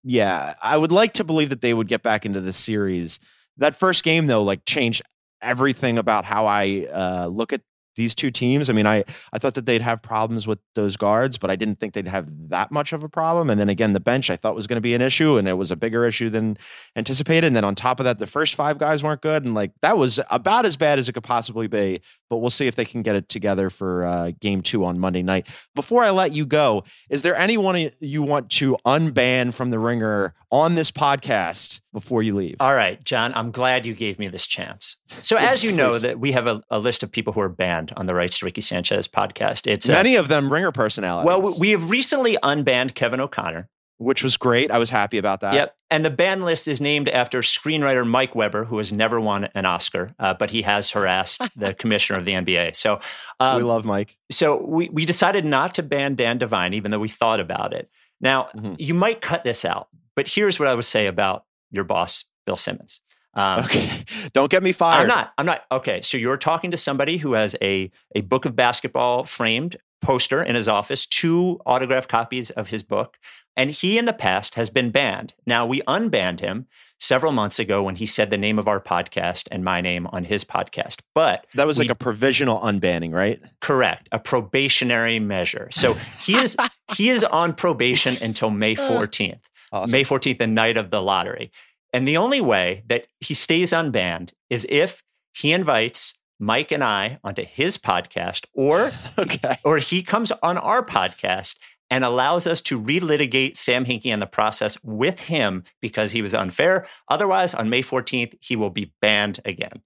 Yeah, 0.04 0.56
I 0.62 0.78
would 0.78 0.92
like 0.92 1.14
to 1.14 1.24
believe 1.24 1.50
that 1.50 1.62
they 1.62 1.74
would 1.74 1.88
get 1.88 2.04
back 2.04 2.26
into 2.26 2.40
the 2.40 2.54
series. 2.54 3.20
That 3.58 3.76
first 3.76 4.04
game, 4.04 4.28
though, 4.28 4.44
like 4.44 4.66
changed 4.66 5.02
everything 5.42 5.98
about 5.98 6.26
how 6.26 6.46
I 6.46 6.88
uh, 6.92 7.28
look 7.28 7.52
at 7.52 7.62
these 7.96 8.16
two 8.16 8.32
teams. 8.32 8.70
I 8.70 8.74
mean, 8.74 8.88
I 8.88 9.04
I 9.34 9.40
thought 9.40 9.56
that 9.56 9.66
they'd 9.66 9.82
have 9.82 10.02
problems 10.02 10.48
with 10.48 10.60
those 10.76 10.98
guards, 10.98 11.38
but 11.38 11.52
I 11.52 11.56
didn't 11.56 11.80
think 11.80 11.94
they'd 11.94 12.08
have 12.08 12.50
that 12.50 12.72
much 12.72 12.94
of 12.94 13.04
a 13.04 13.10
problem. 13.10 13.50
And 13.50 13.60
then 13.60 13.70
again, 13.70 13.94
the 13.94 14.00
bench 14.00 14.30
I 14.30 14.36
thought 14.36 14.56
was 14.56 14.68
going 14.68 14.78
to 14.78 14.82
be 14.82 14.94
an 14.94 15.02
issue, 15.02 15.38
and 15.38 15.48
it 15.48 15.54
was 15.54 15.72
a 15.72 15.76
bigger 15.76 16.06
issue 16.06 16.30
than 16.30 16.58
anticipated. 16.96 17.48
And 17.48 17.56
then 17.56 17.64
on 17.64 17.76
top 17.76 18.00
of 18.00 18.04
that, 18.06 18.20
the 18.20 18.28
first 18.28 18.56
five 18.56 18.78
guys 18.78 19.04
weren't 19.04 19.22
good, 19.22 19.46
and 19.46 19.56
like 19.56 19.72
that 19.82 19.98
was 19.98 20.20
about 20.30 20.66
as 20.66 20.78
bad 20.78 21.00
as 21.00 21.10
it 21.10 21.14
could 21.14 21.24
possibly 21.24 21.68
be. 21.68 22.02
But 22.30 22.38
we'll 22.38 22.50
see 22.50 22.68
if 22.68 22.76
they 22.76 22.86
can 22.86 23.02
get 23.02 23.16
it 23.16 23.30
together 23.30 23.70
for 23.70 24.06
uh, 24.06 24.32
game 24.40 24.62
two 24.62 24.86
on 24.86 25.00
Monday 25.00 25.24
night. 25.24 25.48
Before 25.76 26.04
I 26.04 26.12
let 26.12 26.32
you 26.32 26.46
go, 26.46 26.84
is 27.10 27.22
there 27.22 27.36
anyone 27.36 27.90
you 28.00 28.24
want 28.24 28.50
to 28.52 28.78
unban 28.86 29.54
from 29.54 29.72
the 29.72 29.80
ringer 29.80 30.34
on 30.52 30.76
this 30.76 30.92
podcast 30.92 31.82
before 31.94 32.22
you 32.24 32.36
leave? 32.36 32.56
All 32.60 32.76
right, 32.76 33.04
John, 33.04 33.34
I'm 33.36 33.52
glad 33.52 33.86
you 33.86 33.94
gave 33.94 34.20
me 34.20 34.28
this 34.28 34.46
chance. 34.48 34.98
So, 35.22 35.38
as 35.38 35.64
you 35.64 35.72
know, 35.72 35.98
that 35.98 36.20
we 36.20 36.32
have 36.34 36.48
a, 36.48 36.62
a 36.70 36.80
list 36.80 37.04
of 37.04 37.12
people 37.12 37.34
who 37.34 37.42
are 37.42 37.50
banned 37.50 37.94
on 37.98 38.06
the 38.06 38.14
Rights 38.16 38.40
to 38.40 38.46
Ricky 38.46 38.62
Sanchez 38.62 39.08
podcast. 39.08 39.66
It's 39.66 39.88
Many 39.88 40.16
of 40.16 40.28
them 40.28 40.52
ringer 40.52 40.72
personalities. 40.72 41.26
well, 41.28 41.56
we 41.60 41.72
have 41.72 41.90
recently 41.90 42.38
unbanned 42.44 42.94
Kevin 42.94 43.20
O'Connor. 43.20 43.70
which 43.98 44.24
was 44.24 44.38
great. 44.38 44.72
I 44.72 44.78
was 44.78 44.90
happy 44.90 45.18
about 45.18 45.42
that. 45.42 45.54
Yep. 45.54 45.76
And 45.92 46.06
the 46.06 46.10
ban 46.10 46.44
list 46.44 46.68
is 46.70 46.80
named 46.80 47.10
after 47.10 47.40
screenwriter 47.42 48.08
Mike 48.08 48.34
Weber, 48.36 48.64
who 48.64 48.78
has 48.78 48.94
never 48.94 49.20
won 49.20 49.50
an 49.56 49.66
Oscar, 49.66 50.12
uh, 50.20 50.34
but 50.36 50.52
he 50.52 50.62
has 50.62 50.92
harassed 50.92 51.42
the 51.58 51.74
commissioner 51.74 52.18
of 52.20 52.24
the 52.26 52.32
NBA. 52.34 52.76
So, 52.78 53.02
um, 53.42 53.58
we 53.58 53.64
love 53.64 53.84
Mike. 53.84 54.16
so 54.32 54.64
we, 54.64 54.88
we 54.90 55.04
decided 55.06 55.44
not 55.44 55.74
to 55.74 55.84
ban 55.84 56.16
Dan 56.16 56.38
Devine, 56.38 56.74
even 56.76 56.92
though 56.92 57.00
we 57.00 57.10
thought 57.10 57.40
about 57.42 57.74
it. 57.74 57.90
Now, 58.22 58.48
Mhm. 58.56 58.76
you 58.80 58.94
might 58.94 59.20
cut 59.22 59.44
this 59.44 59.66
out, 59.66 59.88
but 60.16 60.28
here's 60.30 60.60
what 60.60 60.68
I 60.70 60.76
would 60.76 60.86
say 60.86 61.08
about 61.08 61.44
your 61.72 61.84
boss, 61.84 62.26
Bill 62.46 62.56
Simmons. 62.56 63.02
Um, 63.34 63.66
Okay. 63.66 63.90
Don't 64.34 64.50
get 64.52 64.64
me 64.64 64.72
fired. 64.72 65.02
I'm 65.02 65.08
not. 65.08 65.34
I'm 65.38 65.46
not. 65.46 65.62
Okay. 65.72 66.02
So 66.02 66.18
you're 66.18 66.38
talking 66.38 66.72
to 66.72 66.78
somebody 66.78 67.18
who 67.18 67.34
has 67.34 67.56
a 67.62 67.92
a 68.16 68.22
book 68.22 68.46
of 68.46 68.56
basketball 68.56 69.24
framed 69.26 69.76
poster 70.02 70.42
in 70.42 70.56
his 70.56 70.68
office, 70.68 71.06
two 71.06 71.60
autographed 71.66 72.10
copies 72.10 72.50
of 72.52 72.70
his 72.70 72.84
book, 72.84 73.18
and 73.58 73.70
he 73.70 73.98
in 73.98 74.06
the 74.06 74.14
past 74.14 74.56
has 74.56 74.70
been 74.70 74.90
banned. 74.92 75.34
Now 75.46 75.66
we 75.66 75.82
unbanned 75.82 76.40
him 76.40 76.68
several 77.02 77.32
months 77.34 77.60
ago 77.60 77.84
when 77.84 77.96
he 77.98 78.06
said 78.06 78.30
the 78.30 78.38
name 78.38 78.58
of 78.60 78.68
our 78.68 78.80
podcast 78.82 79.48
and 79.52 79.64
my 79.64 79.80
name 79.82 80.08
on 80.08 80.24
his 80.24 80.44
podcast. 80.46 81.02
But 81.14 81.46
That 81.54 81.68
was 81.68 81.78
we- 81.78 81.86
like 81.86 81.92
a 81.92 82.00
provisional 82.00 82.60
unbanning, 82.62 83.14
right? 83.14 83.42
correct, 83.62 84.08
a 84.14 84.20
probationary 84.20 85.20
measure. 85.20 85.68
So 85.72 85.94
he 85.94 86.36
is 86.38 86.56
he 86.96 87.10
is 87.10 87.24
on 87.26 87.54
probation 87.54 88.16
until 88.24 88.50
May 88.50 88.76
14th. 88.76 89.40
Awesome. 89.72 89.92
May 89.92 90.04
14th, 90.04 90.38
the 90.40 90.48
night 90.48 90.78
of 90.78 90.90
the 90.90 91.02
lottery. 91.02 91.52
And 91.94 92.08
the 92.08 92.18
only 92.18 92.42
way 92.42 92.84
that 92.88 93.08
he 93.20 93.34
stays 93.34 93.72
unbanned 93.72 94.32
is 94.50 94.66
if 94.70 95.04
he 95.34 95.52
invites 95.52 96.18
Mike 96.40 96.72
and 96.72 96.84
I 96.84 97.20
onto 97.24 97.44
his 97.46 97.78
podcast 97.78 98.46
or 98.54 98.92
Okay. 99.18 99.56
or 99.64 99.78
he 99.78 100.04
comes 100.04 100.32
on 100.44 100.58
our 100.58 100.84
podcast 100.86 101.58
and 101.90 102.04
allows 102.04 102.46
us 102.46 102.62
to 102.62 102.80
relitigate 102.80 103.58
Sam 103.58 103.86
Hinkie 103.86 104.14
and 104.14 104.22
the 104.22 104.28
process 104.28 104.78
with 104.84 105.22
him 105.22 105.64
because 105.82 106.12
he 106.12 106.22
was 106.22 106.34
unfair. 106.36 106.86
Otherwise, 107.10 107.56
on 107.56 107.70
May 107.70 107.82
14th, 107.82 108.36
he 108.42 108.56
will 108.56 108.70
be 108.70 108.94
banned 109.02 109.40
again. 109.44 109.82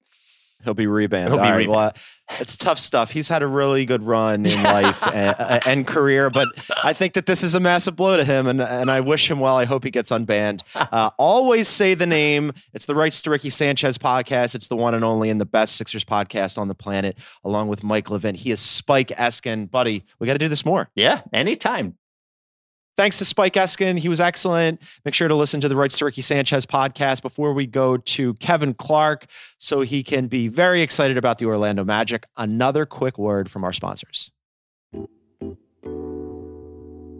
He'll 0.63 0.73
be 0.73 0.85
rebanned. 0.85 1.27
He'll 1.27 1.37
be 1.37 1.43
right, 1.43 1.69
well, 1.69 1.93
it's 2.39 2.55
tough 2.55 2.79
stuff. 2.79 3.11
He's 3.11 3.27
had 3.27 3.43
a 3.43 3.47
really 3.47 3.85
good 3.85 4.03
run 4.03 4.45
in 4.45 4.63
life 4.63 5.05
and, 5.07 5.67
and 5.67 5.87
career, 5.87 6.29
but 6.29 6.47
I 6.83 6.93
think 6.93 7.13
that 7.13 7.25
this 7.25 7.43
is 7.43 7.53
a 7.53 7.59
massive 7.59 7.95
blow 7.95 8.17
to 8.17 8.23
him, 8.23 8.47
and, 8.47 8.61
and 8.61 8.89
I 8.89 9.01
wish 9.01 9.29
him 9.29 9.39
well. 9.39 9.57
I 9.57 9.65
hope 9.65 9.83
he 9.83 9.91
gets 9.91 10.11
unbanned. 10.11 10.61
Uh, 10.93 11.09
always 11.17 11.67
say 11.67 11.95
the 11.95 12.05
name. 12.05 12.51
It's 12.73 12.85
the 12.85 12.93
Rights 12.93 13.21
to 13.23 13.31
Ricky 13.31 13.49
Sanchez 13.49 13.97
podcast. 13.97 14.53
It's 14.53 14.67
the 14.67 14.75
one 14.75 14.93
and 14.93 15.03
only 15.03 15.29
and 15.31 15.41
the 15.41 15.45
best 15.45 15.75
Sixers 15.75 16.03
podcast 16.03 16.57
on 16.57 16.67
the 16.67 16.75
planet, 16.75 17.17
along 17.43 17.67
with 17.67 17.83
Mike 17.83 18.11
Levin. 18.11 18.35
He 18.35 18.51
is 18.51 18.59
Spike 18.59 19.07
Eskin. 19.07 19.71
Buddy, 19.71 20.03
we 20.19 20.27
got 20.27 20.33
to 20.33 20.39
do 20.39 20.49
this 20.49 20.65
more. 20.65 20.89
Yeah, 20.93 21.21
anytime. 21.31 21.95
Thanks 22.95 23.17
to 23.17 23.25
Spike 23.25 23.53
Eskin. 23.53 23.97
He 23.97 24.07
was 24.07 24.21
excellent. 24.21 24.79
Make 25.03 25.15
sure 25.15 25.27
to 25.27 25.35
listen 25.35 25.59
to 25.61 25.69
the 25.69 25.75
Rights 25.75 25.97
to 25.97 26.05
Ricky 26.05 26.21
Sanchez 26.21 26.65
podcast 26.65 27.21
before 27.23 27.53
we 27.53 27.65
go 27.65 27.97
to 27.97 28.35
Kevin 28.35 28.73
Clark 28.73 29.25
so 29.57 29.81
he 29.81 30.03
can 30.03 30.27
be 30.27 30.47
very 30.47 30.81
excited 30.81 31.17
about 31.17 31.39
the 31.39 31.45
Orlando 31.45 31.83
Magic. 31.83 32.25
Another 32.37 32.85
quick 32.85 33.17
word 33.17 33.49
from 33.49 33.63
our 33.63 33.73
sponsors. 33.73 34.29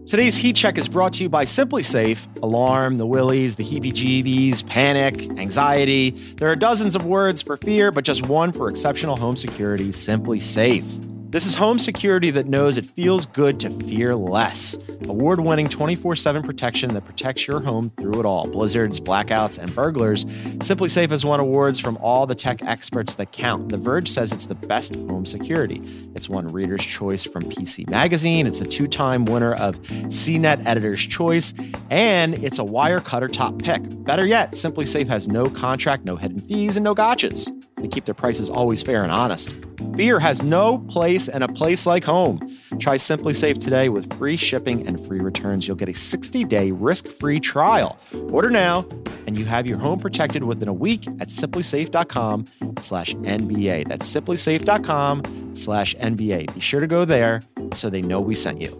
Today's 0.06 0.36
heat 0.36 0.58
check 0.58 0.78
is 0.78 0.90
brought 0.90 1.14
to 1.14 1.24
you 1.24 1.30
by 1.30 1.46
SimpliSafe. 1.46 2.44
Alarm, 2.44 2.98
the 2.98 3.08
willies, 3.08 3.56
the 3.56 3.64
heebie 3.64 3.94
jeebies, 3.94 4.64
panic, 4.68 5.30
anxiety. 5.40 6.10
There 6.10 6.52
are 6.52 6.58
dozens 6.58 6.96
of 6.96 7.06
words 7.06 7.42
for 7.42 7.56
fear, 7.58 7.90
but 7.90 8.04
just 8.04 8.28
one 8.28 8.52
for 8.52 8.70
exceptional 8.70 9.16
home 9.16 9.38
security 9.38 9.90
SimpliSafe. 9.90 11.13
This 11.34 11.48
is 11.48 11.56
home 11.56 11.80
security 11.80 12.30
that 12.30 12.46
knows 12.46 12.78
it 12.78 12.86
feels 12.86 13.26
good 13.26 13.60
to 13.62 13.72
fear 13.88 14.14
less. 14.14 14.78
Award 15.06 15.40
winning 15.40 15.68
24 15.68 16.16
7 16.16 16.44
protection 16.44 16.94
that 16.94 17.06
protects 17.06 17.48
your 17.48 17.60
home 17.60 17.90
through 17.90 18.20
it 18.20 18.26
all 18.28 18.46
blizzards, 18.46 19.00
blackouts, 19.00 19.58
and 19.58 19.74
burglars. 19.74 20.26
SimpliSafe 20.26 21.10
has 21.10 21.26
won 21.26 21.40
awards 21.40 21.80
from 21.80 21.98
all 21.98 22.28
the 22.28 22.36
tech 22.36 22.62
experts 22.62 23.16
that 23.16 23.32
count. 23.32 23.70
The 23.70 23.80
Verge 23.80 24.10
says 24.10 24.32
it's 24.32 24.46
the 24.46 24.54
best 24.54 24.94
home 24.94 25.26
security. 25.26 25.82
It's 26.14 26.30
won 26.30 26.50
Reader's 26.50 26.86
Choice 26.86 27.24
from 27.24 27.46
PC 27.46 27.90
Magazine. 27.90 28.46
It's 28.46 28.62
a 28.62 28.66
two 28.66 28.86
time 28.86 29.26
winner 29.26 29.56
of 29.56 29.82
CNET 29.82 30.64
Editor's 30.68 31.02
Choice. 31.04 31.52
And 31.90 32.36
it's 32.36 32.60
a 32.60 32.64
Wirecutter 32.64 33.34
top 33.34 33.58
pick. 33.58 33.82
Better 34.04 34.28
yet, 34.28 34.52
SimpliSafe 34.52 35.08
has 35.08 35.28
no 35.28 35.50
contract, 35.50 36.06
no 36.06 36.16
hidden 36.16 36.42
fees, 36.42 36.78
and 36.78 36.84
no 36.84 36.94
gotchas. 36.94 37.52
They 37.84 37.90
keep 37.90 38.06
their 38.06 38.16
prices 38.16 38.50
always 38.50 38.82
fair 38.82 39.04
and 39.04 39.12
honest. 39.12 39.54
Beer 39.92 40.18
has 40.18 40.42
no 40.42 40.78
place 40.78 41.28
in 41.28 41.42
a 41.42 41.50
place 41.50 41.86
like 41.86 42.06
home. 42.06 42.40
Try 42.80 42.96
SimpliSafe 42.96 43.62
today 43.62 43.90
with 43.90 44.12
free 44.18 44.38
shipping 44.38 44.88
and 44.88 45.06
free 45.06 45.20
returns. 45.20 45.68
You'll 45.68 45.76
get 45.76 45.90
a 45.90 45.92
60-day 45.92 46.72
risk-free 46.72 47.42
trial. 47.42 48.00
Order 48.32 48.50
now, 48.50 48.88
and 49.28 49.38
you 49.38 49.44
have 49.44 49.68
your 49.68 49.78
home 49.78 50.00
protected 50.00 50.46
within 50.46 50.70
a 50.70 50.74
week 50.74 51.06
at 51.20 51.28
simplisafe.com 51.28 52.48
slash 52.80 53.16
NBA. 53.16 53.90
That's 53.90 54.10
simplisafe.com 54.10 55.54
slash 55.54 55.94
NBA. 55.96 56.54
Be 56.54 56.60
sure 56.62 56.80
to 56.80 56.88
go 56.88 57.04
there 57.04 57.42
so 57.74 57.90
they 57.90 58.02
know 58.02 58.22
we 58.22 58.34
sent 58.34 58.62
you. 58.62 58.80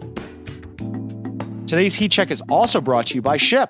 Today's 1.66 1.94
Heat 1.94 2.10
Check 2.10 2.30
is 2.30 2.40
also 2.48 2.80
brought 2.80 3.04
to 3.08 3.16
you 3.16 3.20
by 3.20 3.36
Ship. 3.36 3.68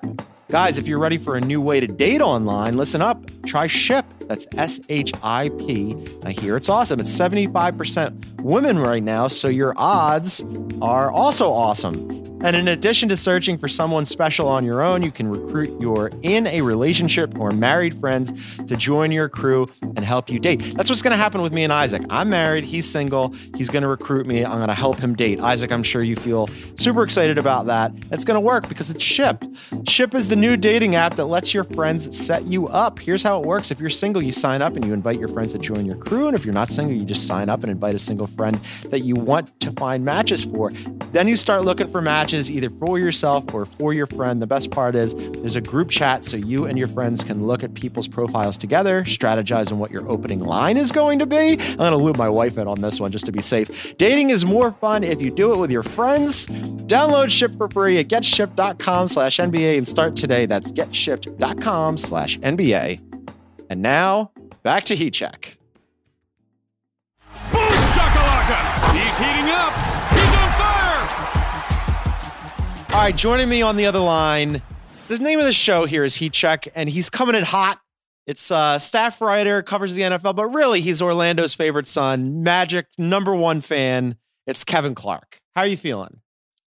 Guys, 0.49 0.77
if 0.77 0.87
you're 0.87 0.99
ready 0.99 1.17
for 1.17 1.35
a 1.35 1.41
new 1.41 1.59
way 1.59 1.81
to 1.81 1.87
date 1.87 2.21
online, 2.21 2.77
listen 2.77 3.01
up. 3.01 3.21
Try 3.45 3.67
Ship. 3.67 4.05
That's 4.21 4.47
S 4.57 4.79
H 4.89 5.11
I 5.23 5.49
P. 5.59 5.95
I 6.23 6.31
hear 6.31 6.55
it's 6.57 6.69
awesome. 6.69 6.99
It's 6.99 7.11
75% 7.11 8.41
women 8.41 8.79
right 8.79 9.03
now, 9.03 9.27
so 9.27 9.47
your 9.47 9.73
odds 9.77 10.43
are 10.81 11.11
also 11.11 11.51
awesome. 11.51 12.25
And 12.45 12.55
in 12.55 12.67
addition 12.67 13.09
to 13.09 13.17
searching 13.17 13.57
for 13.57 13.67
someone 13.67 14.05
special 14.05 14.47
on 14.47 14.63
your 14.65 14.83
own, 14.83 15.01
you 15.01 15.11
can 15.11 15.27
recruit 15.27 15.81
your 15.81 16.11
in 16.21 16.45
a 16.45 16.61
relationship 16.61 17.39
or 17.39 17.49
married 17.49 17.99
friends 17.99 18.31
to 18.67 18.75
join 18.75 19.11
your 19.11 19.29
crew 19.29 19.67
and 19.81 19.99
help 20.05 20.29
you 20.29 20.37
date. 20.37 20.75
That's 20.75 20.87
what's 20.87 21.01
going 21.01 21.11
to 21.11 21.17
happen 21.17 21.41
with 21.41 21.53
me 21.53 21.63
and 21.63 21.73
Isaac. 21.73 22.03
I'm 22.09 22.29
married, 22.29 22.63
he's 22.63 22.87
single, 22.87 23.33
he's 23.55 23.69
going 23.69 23.81
to 23.81 23.87
recruit 23.87 24.27
me, 24.27 24.45
I'm 24.45 24.57
going 24.57 24.67
to 24.67 24.75
help 24.75 24.99
him 24.99 25.15
date. 25.15 25.39
Isaac, 25.39 25.71
I'm 25.71 25.81
sure 25.81 26.03
you 26.03 26.15
feel 26.15 26.47
super 26.75 27.01
excited 27.01 27.39
about 27.39 27.65
that. 27.65 27.91
It's 28.11 28.25
going 28.25 28.35
to 28.35 28.41
work 28.41 28.69
because 28.69 28.91
it's 28.91 29.03
Ship. 29.03 29.43
Ship 29.87 30.13
is 30.13 30.29
the 30.29 30.35
new 30.35 30.55
dating 30.55 30.93
app 30.93 31.15
that 31.15 31.25
lets 31.25 31.51
your 31.51 31.63
friends 31.63 32.15
set 32.15 32.43
you 32.43 32.67
up. 32.67 32.99
Here's 32.99 33.23
how 33.23 33.34
it 33.39 33.45
works 33.45 33.71
if 33.71 33.79
you're 33.79 33.89
single, 33.89 34.21
you 34.21 34.31
sign 34.31 34.61
up 34.61 34.75
and 34.75 34.85
you 34.85 34.93
invite 34.93 35.19
your 35.19 35.27
friends 35.27 35.53
to 35.53 35.59
join 35.59 35.85
your 35.85 35.95
crew. 35.95 36.27
And 36.27 36.35
if 36.35 36.45
you're 36.45 36.53
not 36.53 36.71
single, 36.71 36.95
you 36.95 37.05
just 37.05 37.27
sign 37.27 37.49
up 37.49 37.63
and 37.63 37.71
invite 37.71 37.95
a 37.95 37.99
single 37.99 38.27
friend 38.27 38.59
that 38.85 39.01
you 39.01 39.15
want 39.15 39.59
to 39.61 39.71
find 39.73 40.03
matches 40.05 40.43
for. 40.43 40.71
Then 41.11 41.27
you 41.27 41.37
start 41.37 41.63
looking 41.63 41.89
for 41.89 42.01
matches 42.01 42.49
either 42.51 42.69
for 42.69 42.99
yourself 42.99 43.53
or 43.53 43.65
for 43.65 43.93
your 43.93 44.07
friend. 44.07 44.41
The 44.41 44.47
best 44.47 44.71
part 44.71 44.95
is 44.95 45.13
there's 45.15 45.55
a 45.55 45.61
group 45.61 45.89
chat 45.89 46.23
so 46.23 46.37
you 46.37 46.65
and 46.65 46.77
your 46.77 46.87
friends 46.87 47.23
can 47.23 47.45
look 47.47 47.63
at 47.63 47.73
people's 47.73 48.07
profiles 48.07 48.57
together, 48.57 49.03
strategize 49.03 49.71
on 49.71 49.79
what 49.79 49.91
your 49.91 50.07
opening 50.09 50.39
line 50.39 50.77
is 50.77 50.91
going 50.91 51.19
to 51.19 51.25
be. 51.25 51.57
I'm 51.59 51.77
going 51.77 51.91
to 51.91 51.97
loop 51.97 52.17
my 52.17 52.29
wife 52.29 52.57
in 52.57 52.67
on 52.67 52.81
this 52.81 52.99
one 52.99 53.11
just 53.11 53.25
to 53.25 53.31
be 53.31 53.41
safe. 53.41 53.95
Dating 53.97 54.29
is 54.29 54.45
more 54.45 54.71
fun 54.71 55.03
if 55.03 55.21
you 55.21 55.31
do 55.31 55.53
it 55.53 55.57
with 55.57 55.71
your 55.71 55.83
friends. 55.83 56.47
Download 56.47 57.29
Ship 57.29 57.55
for 57.57 57.69
free 57.69 57.97
at 57.99 58.07
getship.com 58.07 59.07
slash 59.07 59.37
NBA 59.37 59.77
and 59.77 59.87
start 59.87 60.15
today. 60.15 60.45
That's 60.45 60.71
getship.com 60.71 61.97
slash 61.97 62.39
NBA. 62.39 63.04
And 63.69 63.81
now 63.81 64.31
back 64.63 64.83
to 64.85 64.95
Heat 64.95 65.13
Check. 65.13 65.57
Boom 67.51 67.61
shakalaka! 67.61 68.93
He's 68.93 69.17
heating 69.17 69.49
up. 69.49 69.73
He's 70.11 70.33
on 70.35 70.49
fire. 70.59 71.01
All 72.95 73.01
right, 73.01 73.15
joining 73.15 73.49
me 73.49 73.61
on 73.61 73.75
the 73.75 73.85
other 73.85 73.99
line, 73.99 74.61
the 75.07 75.17
name 75.17 75.39
of 75.39 75.45
the 75.45 75.53
show 75.53 75.85
here 75.85 76.03
is 76.03 76.15
Heat 76.15 76.33
Check, 76.33 76.67
and 76.75 76.89
he's 76.89 77.09
coming 77.09 77.35
in 77.35 77.43
hot. 77.43 77.79
It's 78.27 78.49
a 78.51 78.79
staff 78.79 79.21
writer, 79.21 79.61
covers 79.61 79.95
the 79.95 80.01
NFL, 80.03 80.35
but 80.35 80.47
really 80.47 80.81
he's 80.81 81.01
Orlando's 81.01 81.53
favorite 81.53 81.87
son, 81.87 82.41
Magic 82.43 82.87
number 82.97 83.35
one 83.35 83.61
fan. 83.61 84.15
It's 84.47 84.63
Kevin 84.63 84.95
Clark. 84.95 85.39
How 85.55 85.61
are 85.61 85.67
you 85.67 85.77
feeling? 85.77 86.21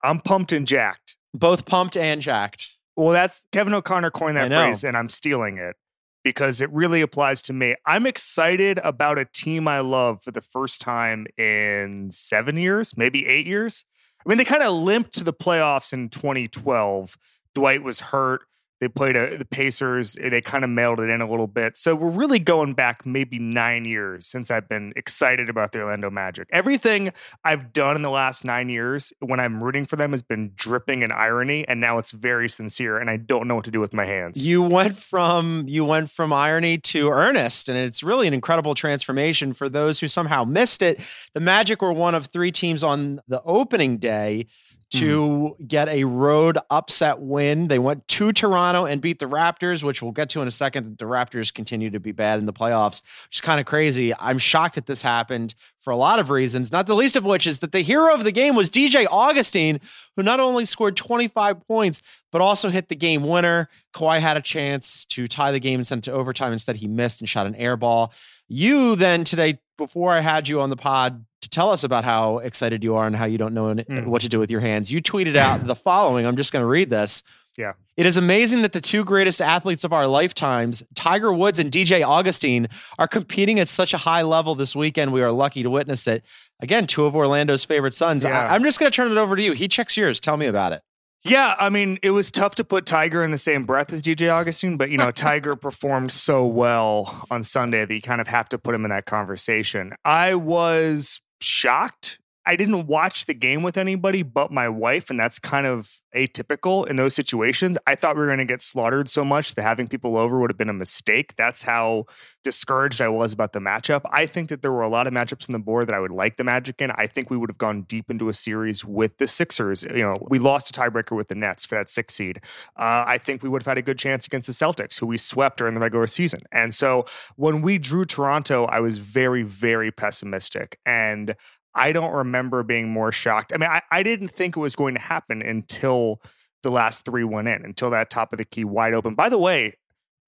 I'm 0.03 0.20
pumped 0.20 0.53
and 0.53 0.66
jacked. 0.66 1.16
Both 1.34 1.66
pumped 1.66 1.97
and 1.97 2.20
jacked. 2.20 2.76
Well, 2.97 3.12
that's 3.12 3.47
Kevin 3.53 3.74
O'Connor 3.74 4.11
coined 4.11 4.36
that 4.36 4.49
phrase, 4.49 4.84
and 4.84 4.97
I'm 4.97 5.09
stealing 5.09 5.59
it 5.59 5.76
because 6.23 6.61
it 6.61 6.71
really 6.73 7.01
applies 7.01 7.43
to 7.43 7.53
me. 7.53 7.75
I'm 7.87 8.07
excited 8.07 8.79
about 8.83 9.18
a 9.18 9.25
team 9.25 9.66
I 9.66 9.81
love 9.81 10.23
for 10.23 10.31
the 10.31 10.41
first 10.41 10.81
time 10.81 11.27
in 11.39 12.11
seven 12.12 12.57
years, 12.57 12.97
maybe 12.97 13.27
eight 13.27 13.47
years. 13.47 13.85
I 14.25 14.29
mean, 14.29 14.39
they 14.39 14.45
kind 14.45 14.62
of 14.62 14.75
limped 14.75 15.14
to 15.14 15.25
the 15.25 15.33
playoffs 15.33 15.93
in 15.93 16.11
2012. 16.11 17.16
Dwight 17.55 17.83
was 17.83 18.01
hurt. 18.01 18.43
They 18.81 18.89
played 18.89 19.16
a, 19.16 19.37
the 19.37 19.45
Pacers. 19.45 20.16
Eh, 20.20 20.31
they 20.31 20.41
kind 20.41 20.64
of 20.64 20.70
mailed 20.70 21.01
it 21.01 21.11
in 21.11 21.20
a 21.20 21.28
little 21.28 21.47
bit. 21.47 21.76
So 21.76 21.95
we're 21.95 22.11
really 22.11 22.39
going 22.39 22.74
back 22.74 23.05
maybe 23.05 23.39
nine 23.39 23.85
years 23.85 24.26
since 24.26 24.51
I've 24.51 24.68
been 24.68 24.93
excited 24.97 25.49
about 25.49 25.72
the 25.72 25.83
Orlando 25.83 26.11
Magic. 26.11 26.49
Everything 26.51 27.12
I've 27.45 27.72
done 27.72 27.97
in 27.97 28.03
the 28.03 28.11
last 28.11 28.45
nine 28.45 28.68
years 28.68 29.12
when 29.20 29.39
I'm 29.39 29.62
rooting 29.62 29.85
for 29.85 29.97
them 29.97 30.12
has 30.12 30.22
been 30.22 30.53
dripping 30.55 31.03
in 31.03 31.12
irony, 31.12 31.66
and 31.68 31.81
now 31.81 31.99
it's 31.99 32.11
very 32.11 32.49
sincere, 32.49 32.99
and 32.99 33.11
I 33.11 33.18
don't 33.18 33.47
know 33.47 33.55
what 33.55 33.64
to 33.66 33.70
do 33.70 33.81
with 33.81 33.93
my 33.93 34.07
hands. 34.07 34.47
You 34.47 34.62
went 34.62 34.97
from 34.97 35.66
you 35.68 35.85
went 35.85 36.11
from 36.11 36.33
irony 36.33 36.78
to 36.78 37.11
earnest, 37.11 37.68
and 37.68 37.76
it's 37.76 38.03
really 38.03 38.26
an 38.26 38.35
incredible 38.35 38.74
transformation 38.74 39.53
for 39.53 39.68
those 39.68 40.01
who 40.01 40.09
somehow 40.09 40.45
missed 40.45 40.83
it. 40.83 41.01
The 41.35 41.41
Magic 41.41 41.83
were 41.83 41.93
one 41.93 42.14
of 42.14 42.26
three 42.26 42.53
teams 42.53 42.83
on 42.83 43.20
the 43.28 43.43
opening 43.45 43.99
day 43.99 44.47
to 44.91 45.57
mm. 45.61 45.68
get 45.68 45.88
a 45.88 46.05
road 46.05 46.59
upset 46.68 47.20
win. 47.20 47.68
They 47.68 47.78
went 47.78 48.07
to 48.09 48.32
Toronto 48.32 48.86
and 48.86 49.01
beat 49.01 49.20
the 49.20 49.26
Raptors, 49.26 49.84
which 49.84 50.03
we'll 50.03 50.11
get 50.11 50.28
to 50.30 50.43
in 50.43 50.49
a 50.49 50.51
second. 50.51 50.99
The 50.99 51.05
Raptors 51.05 51.55
continue 51.55 51.91
to 51.91 52.01
be 52.01 52.12
bad 52.12 52.41
in 52.41 52.47
the 52.47 52.53
playoffs, 52.53 53.03
which 53.28 53.36
is 53.36 53.41
kind 53.41 53.61
of 53.61 53.66
crazy. 53.66 54.12
I'm 54.18 54.38
shocked 54.38 54.74
that 54.74 54.86
this 54.86 55.03
happened 55.03 55.55
for 55.80 55.93
a 55.93 55.97
lot 55.97 56.18
of 56.18 56.30
reasons, 56.30 56.72
not 56.72 56.86
the 56.86 56.97
least 56.97 57.14
of 57.14 57.24
which 57.24 57.47
is 57.47 57.61
that 57.61 57.72
the 57.72 57.80
hero 57.80 58.12
of 58.12 58.24
the 58.24 58.32
game 58.32 58.57
was 58.57 58.68
DJ 58.68 59.07
Augustin, 59.11 59.80
who 60.16 60.22
not 60.22 60.41
only 60.41 60.64
scored 60.64 60.97
25 60.97 61.66
points, 61.66 62.03
but 62.32 62.41
also 62.41 62.68
hit 62.68 62.88
the 62.88 62.97
game 62.97 63.22
winner. 63.22 63.68
Kawhi 63.95 64.18
had 64.20 64.36
a 64.36 64.43
chance 64.43 65.05
to 65.07 65.28
tie 65.28 65.53
the 65.53 65.61
game 65.61 65.80
and 65.80 65.86
send 65.86 66.01
it 66.01 66.11
to 66.11 66.12
overtime. 66.12 66.53
Instead, 66.53 66.76
he 66.76 66.88
missed 66.88 67.20
and 67.20 67.28
shot 67.28 67.47
an 67.47 67.55
air 67.55 67.76
ball. 67.76 68.12
You 68.49 68.97
then 68.97 69.22
today, 69.22 69.61
before 69.78 70.12
I 70.12 70.20
had 70.20 70.49
you 70.49 70.61
on 70.61 70.70
the 70.70 70.76
pod, 70.76 71.24
to 71.41 71.49
tell 71.49 71.70
us 71.70 71.84
about 71.84 72.05
how 72.05 72.38
excited 72.38 72.82
you 72.84 72.95
are 72.97 73.07
and 73.07 73.16
how 73.16 73.24
you 73.24 73.38
don't 73.38 73.55
know 73.55 73.74
Mm. 73.74 74.07
what 74.07 74.22
to 74.22 74.28
do 74.28 74.38
with 74.38 74.51
your 74.51 74.61
hands. 74.61 74.93
You 74.93 75.01
tweeted 75.01 75.36
out 75.36 75.66
the 75.66 75.74
following. 75.76 76.26
I'm 76.26 76.36
just 76.36 76.53
going 76.53 76.62
to 76.62 76.66
read 76.66 76.91
this. 76.91 77.22
Yeah. 77.59 77.72
It 77.97 78.07
is 78.07 78.16
amazing 78.16 78.62
that 78.62 78.72
the 78.72 78.80
two 78.80 79.05
greatest 79.05 79.43
athletes 79.43 79.82
of 79.84 79.93
our 79.93 80.07
lifetimes, 80.07 80.82
Tiger 80.95 81.32
Woods 81.32 81.59
and 81.59 81.70
DJ 81.70 82.07
Augustin, 82.07 82.68
are 82.99 83.09
competing 83.09 83.59
at 83.59 83.68
such 83.68 83.93
a 83.93 83.99
high 83.99 84.22
level 84.22 84.55
this 84.55 84.74
weekend. 84.76 85.12
We 85.12 85.22
are 85.22 85.32
lucky 85.32 85.62
to 85.62 85.70
witness 85.70 86.07
it. 86.07 86.24
Again, 86.61 86.86
two 86.86 87.05
of 87.05 87.14
Orlando's 87.16 87.64
favorite 87.64 87.95
sons. 87.95 88.24
Yeah. 88.24 88.47
I, 88.49 88.55
am 88.55 88.62
just 88.62 88.78
going 88.78 88.91
to 88.91 88.95
turn 88.95 89.11
it 89.11 89.18
over 89.18 89.34
to 89.36 89.43
you. 89.43 89.53
He 89.53 89.66
checks 89.68 89.97
yours. 89.97 90.20
Tell 90.20 90.36
me 90.36 90.47
about 90.47 90.72
it. 90.72 90.82
Yeah, 91.22 91.55
I 91.59 91.68
mean, 91.68 91.99
it 92.03 92.12
was 92.12 92.30
tough 92.30 92.55
to 92.55 92.64
put 92.64 92.86
Tiger 92.86 93.22
in 93.22 93.30
the 93.30 93.36
same 93.36 93.64
breath 93.64 93.93
as 93.93 94.01
DJ 94.01 94.32
Augustin, 94.32 94.78
but 94.78 94.88
you 94.88 94.97
know, 94.97 95.11
Tiger 95.11 95.55
performed 95.55 96.12
so 96.12 96.47
well 96.47 97.26
on 97.30 97.45
Sunday 97.45 97.84
that 97.84 97.95
you 97.95 98.01
kind 98.01 98.22
of 98.22 98.28
have 98.28 98.49
to 98.51 98.59
put 98.59 98.74
him 98.74 98.84
in 98.86 98.91
that 98.91 99.05
conversation. 99.05 99.93
I 100.03 100.34
was 100.36 101.20
shocked. 101.41 102.20
I 102.51 102.57
didn't 102.57 102.88
watch 102.88 103.26
the 103.26 103.34
game 103.34 103.62
with 103.62 103.76
anybody 103.76 104.24
but 104.24 104.51
my 104.51 104.68
wife, 104.68 105.09
and 105.09 105.20
that's 105.20 105.38
kind 105.38 105.68
of 105.68 106.01
atypical 106.16 106.84
in 106.84 106.96
those 106.96 107.14
situations. 107.14 107.78
I 107.86 107.94
thought 107.94 108.16
we 108.16 108.22
were 108.22 108.26
going 108.26 108.38
to 108.38 108.44
get 108.44 108.61
slaughtered 108.61 109.09
so 109.09 109.24
much 109.24 109.55
that 109.55 109.62
having 109.62 109.86
people 109.86 110.16
over 110.16 110.40
would 110.40 110.51
have 110.51 110.59
been 110.59 110.68
a 110.68 110.72
mistake. 110.72 111.36
That's 111.36 111.62
how 111.62 112.07
discouraged 112.42 113.01
I 113.01 113.07
was 113.07 113.32
about 113.32 113.53
the 113.53 113.61
matchup. 113.61 114.01
I 114.11 114.26
think 114.26 114.48
that 114.48 114.62
there 114.62 114.72
were 114.72 114.82
a 114.82 114.88
lot 114.88 115.07
of 115.07 115.12
matchups 115.12 115.48
on 115.48 115.53
the 115.53 115.61
board 115.61 115.86
that 115.86 115.94
I 115.94 116.01
would 116.01 116.11
like 116.11 116.38
the 116.38 116.42
Magic 116.42 116.82
in. 116.82 116.90
I 116.90 117.07
think 117.07 117.30
we 117.30 117.36
would 117.36 117.51
have 117.51 117.59
gone 117.59 117.82
deep 117.82 118.11
into 118.11 118.28
a 118.28 118.34
series 118.34 118.84
with 118.84 119.18
the 119.18 119.28
Sixers. 119.28 119.84
You 119.84 120.03
know, 120.03 120.16
we 120.28 120.40
lost 120.40 120.76
a 120.76 120.80
tiebreaker 120.80 121.16
with 121.16 121.28
the 121.28 121.36
Nets 121.36 121.64
for 121.64 121.76
that 121.76 121.88
six 121.88 122.14
seed. 122.14 122.40
Uh, 122.76 123.05
I 123.07 123.18
think 123.18 123.44
we 123.44 123.48
would 123.48 123.62
have 123.62 123.68
had 123.68 123.78
a 123.78 123.82
good 123.82 123.98
chance 123.98 124.26
against 124.26 124.48
the 124.48 124.55
Celtics, 124.55 124.98
who 124.98 125.07
we 125.07 125.18
swept 125.18 125.59
during 125.59 125.74
the 125.74 125.80
regular 125.80 126.09
season. 126.09 126.40
And 126.51 126.74
so 126.74 127.07
when 127.36 127.62
we 127.62 127.78
drew 127.78 128.05
Toronto, 128.05 128.64
I 128.64 128.80
was 128.80 128.98
very, 128.98 129.44
very 129.44 129.92
pessimistic. 129.92 130.80
And 130.84 131.36
I 131.75 131.93
don't 131.93 132.12
remember 132.12 132.62
being 132.62 132.89
more 132.91 133.12
shocked. 133.12 133.53
I 133.55 133.59
mean, 133.59 133.71
I, 133.71 133.83
I 133.91 134.03
didn't 134.03 134.29
think 134.29 134.57
it 134.57 134.61
was 134.61 134.75
going 134.75 134.95
to 134.95 135.01
happen 135.01 135.41
until 135.43 136.21
the 136.62 136.71
last 136.71 137.05
three 137.05 137.25
went 137.25 137.49
in, 137.49 137.64
until 137.64 137.91
that 137.91 138.11
top 138.11 138.33
of 138.33 138.39
the 138.39 138.45
key 138.45 138.64
wide 138.64 138.93
open. 138.95 139.14
By 139.14 139.29
the 139.29 139.39
way, 139.39 139.75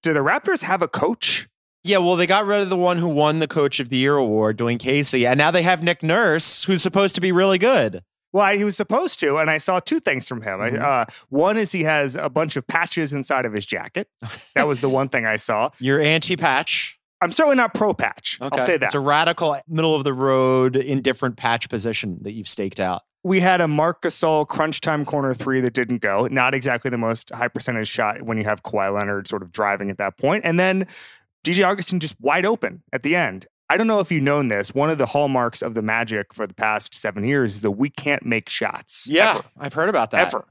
do 0.01 0.13
the 0.13 0.21
Raptors 0.21 0.63
have 0.63 0.81
a 0.81 0.87
coach? 0.87 1.47
Yeah, 1.83 1.97
well, 1.97 2.15
they 2.15 2.25
got 2.27 2.45
rid 2.45 2.61
of 2.61 2.69
the 2.69 2.77
one 2.77 2.97
who 2.97 3.07
won 3.09 3.39
the 3.39 3.47
Coach 3.47 3.81
of 3.81 3.89
the 3.89 3.97
Year 3.97 4.15
award, 4.15 4.57
Dwane 4.57 4.79
Casey, 4.79 5.27
and 5.27 5.37
now 5.37 5.51
they 5.51 5.63
have 5.63 5.83
Nick 5.83 6.01
Nurse, 6.01 6.63
who's 6.63 6.81
supposed 6.81 7.13
to 7.15 7.21
be 7.21 7.31
really 7.33 7.57
good. 7.57 8.01
Well, 8.31 8.55
he 8.55 8.63
was 8.63 8.75
supposed 8.77 9.19
to, 9.19 9.35
and 9.37 9.49
I 9.49 9.57
saw 9.59 9.79
two 9.81 9.99
things 9.99 10.27
from 10.27 10.41
him. 10.41 10.59
Mhm. 10.59 10.81
Uh, 10.81 11.05
one 11.29 11.57
is 11.57 11.71
he 11.73 11.83
has 11.83 12.15
a 12.15 12.29
bunch 12.29 12.55
of 12.55 12.65
patches 12.65 13.11
inside 13.13 13.45
of 13.45 13.53
his 13.53 13.65
jacket. 13.65 14.07
That 14.55 14.67
was 14.67 14.81
the 14.81 14.89
one 14.89 15.07
thing 15.09 15.25
I 15.25 15.35
saw. 15.35 15.69
You're 15.79 16.01
anti-patch. 16.01 16.97
I'm 17.23 17.31
certainly 17.31 17.55
not 17.55 17.73
pro 17.73 17.93
patch. 17.93 18.37
I'll 18.41 18.57
say 18.59 18.77
that. 18.77 18.85
It's 18.87 18.93
a 18.93 18.99
radical, 18.99 19.57
middle 19.67 19.95
of 19.95 20.03
the 20.03 20.13
road, 20.13 20.75
indifferent 20.75 21.37
patch 21.37 21.69
position 21.69 22.19
that 22.21 22.33
you've 22.33 22.47
staked 22.49 22.79
out. 22.79 23.01
we 23.23 23.39
had 23.39 23.61
a 23.61 23.67
Marc 23.67 24.01
Gasol 24.01 24.47
crunch 24.47 24.81
time 24.81 25.05
corner 25.05 25.33
three 25.33 25.61
that 25.61 25.73
didn't 25.73 26.01
go. 26.01 26.27
Not 26.27 26.53
exactly 26.53 26.91
the 26.91 26.97
most 26.97 27.29
high 27.33 27.47
percentage 27.47 27.87
shot 27.87 28.21
when 28.23 28.37
you 28.37 28.43
have 28.43 28.63
Kawhi 28.63 28.93
Leonard 28.93 29.27
sort 29.27 29.41
of 29.41 29.51
driving 29.51 29.89
at 29.89 29.97
that 29.97 30.17
point. 30.17 30.43
And 30.43 30.59
then 30.59 30.85
DJ 31.45 31.65
Augustin 31.65 31.99
just 32.01 32.19
wide 32.19 32.45
open 32.45 32.83
at 32.91 33.03
the 33.03 33.15
end. 33.15 33.47
I 33.69 33.77
don't 33.77 33.87
know 33.87 34.01
if 34.01 34.11
you've 34.11 34.23
known 34.23 34.49
this. 34.49 34.75
One 34.75 34.89
of 34.89 34.97
the 34.97 35.05
hallmarks 35.05 35.61
of 35.61 35.73
the 35.73 35.81
Magic 35.81 36.33
for 36.33 36.45
the 36.45 36.53
past 36.53 36.93
seven 36.93 37.23
years 37.23 37.55
is 37.55 37.61
that 37.61 37.71
we 37.71 37.89
can't 37.89 38.25
make 38.25 38.49
shots. 38.49 39.07
Yeah, 39.07 39.35
ever. 39.35 39.43
I've 39.57 39.73
heard 39.73 39.89
about 39.89 40.11
that. 40.11 40.27
ever. 40.27 40.45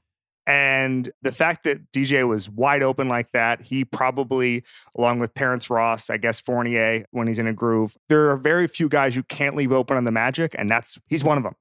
And 0.46 1.10
the 1.22 1.32
fact 1.32 1.64
that 1.64 1.92
DJ 1.92 2.26
was 2.26 2.50
wide 2.50 2.82
open 2.82 3.08
like 3.08 3.30
that, 3.32 3.62
he 3.62 3.84
probably, 3.84 4.64
along 4.96 5.20
with 5.20 5.34
Terrence 5.34 5.70
Ross, 5.70 6.10
I 6.10 6.16
guess 6.16 6.40
Fournier, 6.40 7.04
when 7.12 7.28
he's 7.28 7.38
in 7.38 7.46
a 7.46 7.52
groove, 7.52 7.96
there 8.08 8.30
are 8.30 8.36
very 8.36 8.66
few 8.66 8.88
guys 8.88 9.14
you 9.14 9.22
can't 9.22 9.54
leave 9.54 9.72
open 9.72 9.96
on 9.96 10.04
the 10.04 10.10
Magic, 10.10 10.52
and 10.58 10.68
that's 10.68 10.98
he's 11.06 11.22
one 11.22 11.38
of 11.38 11.44
them. 11.44 11.54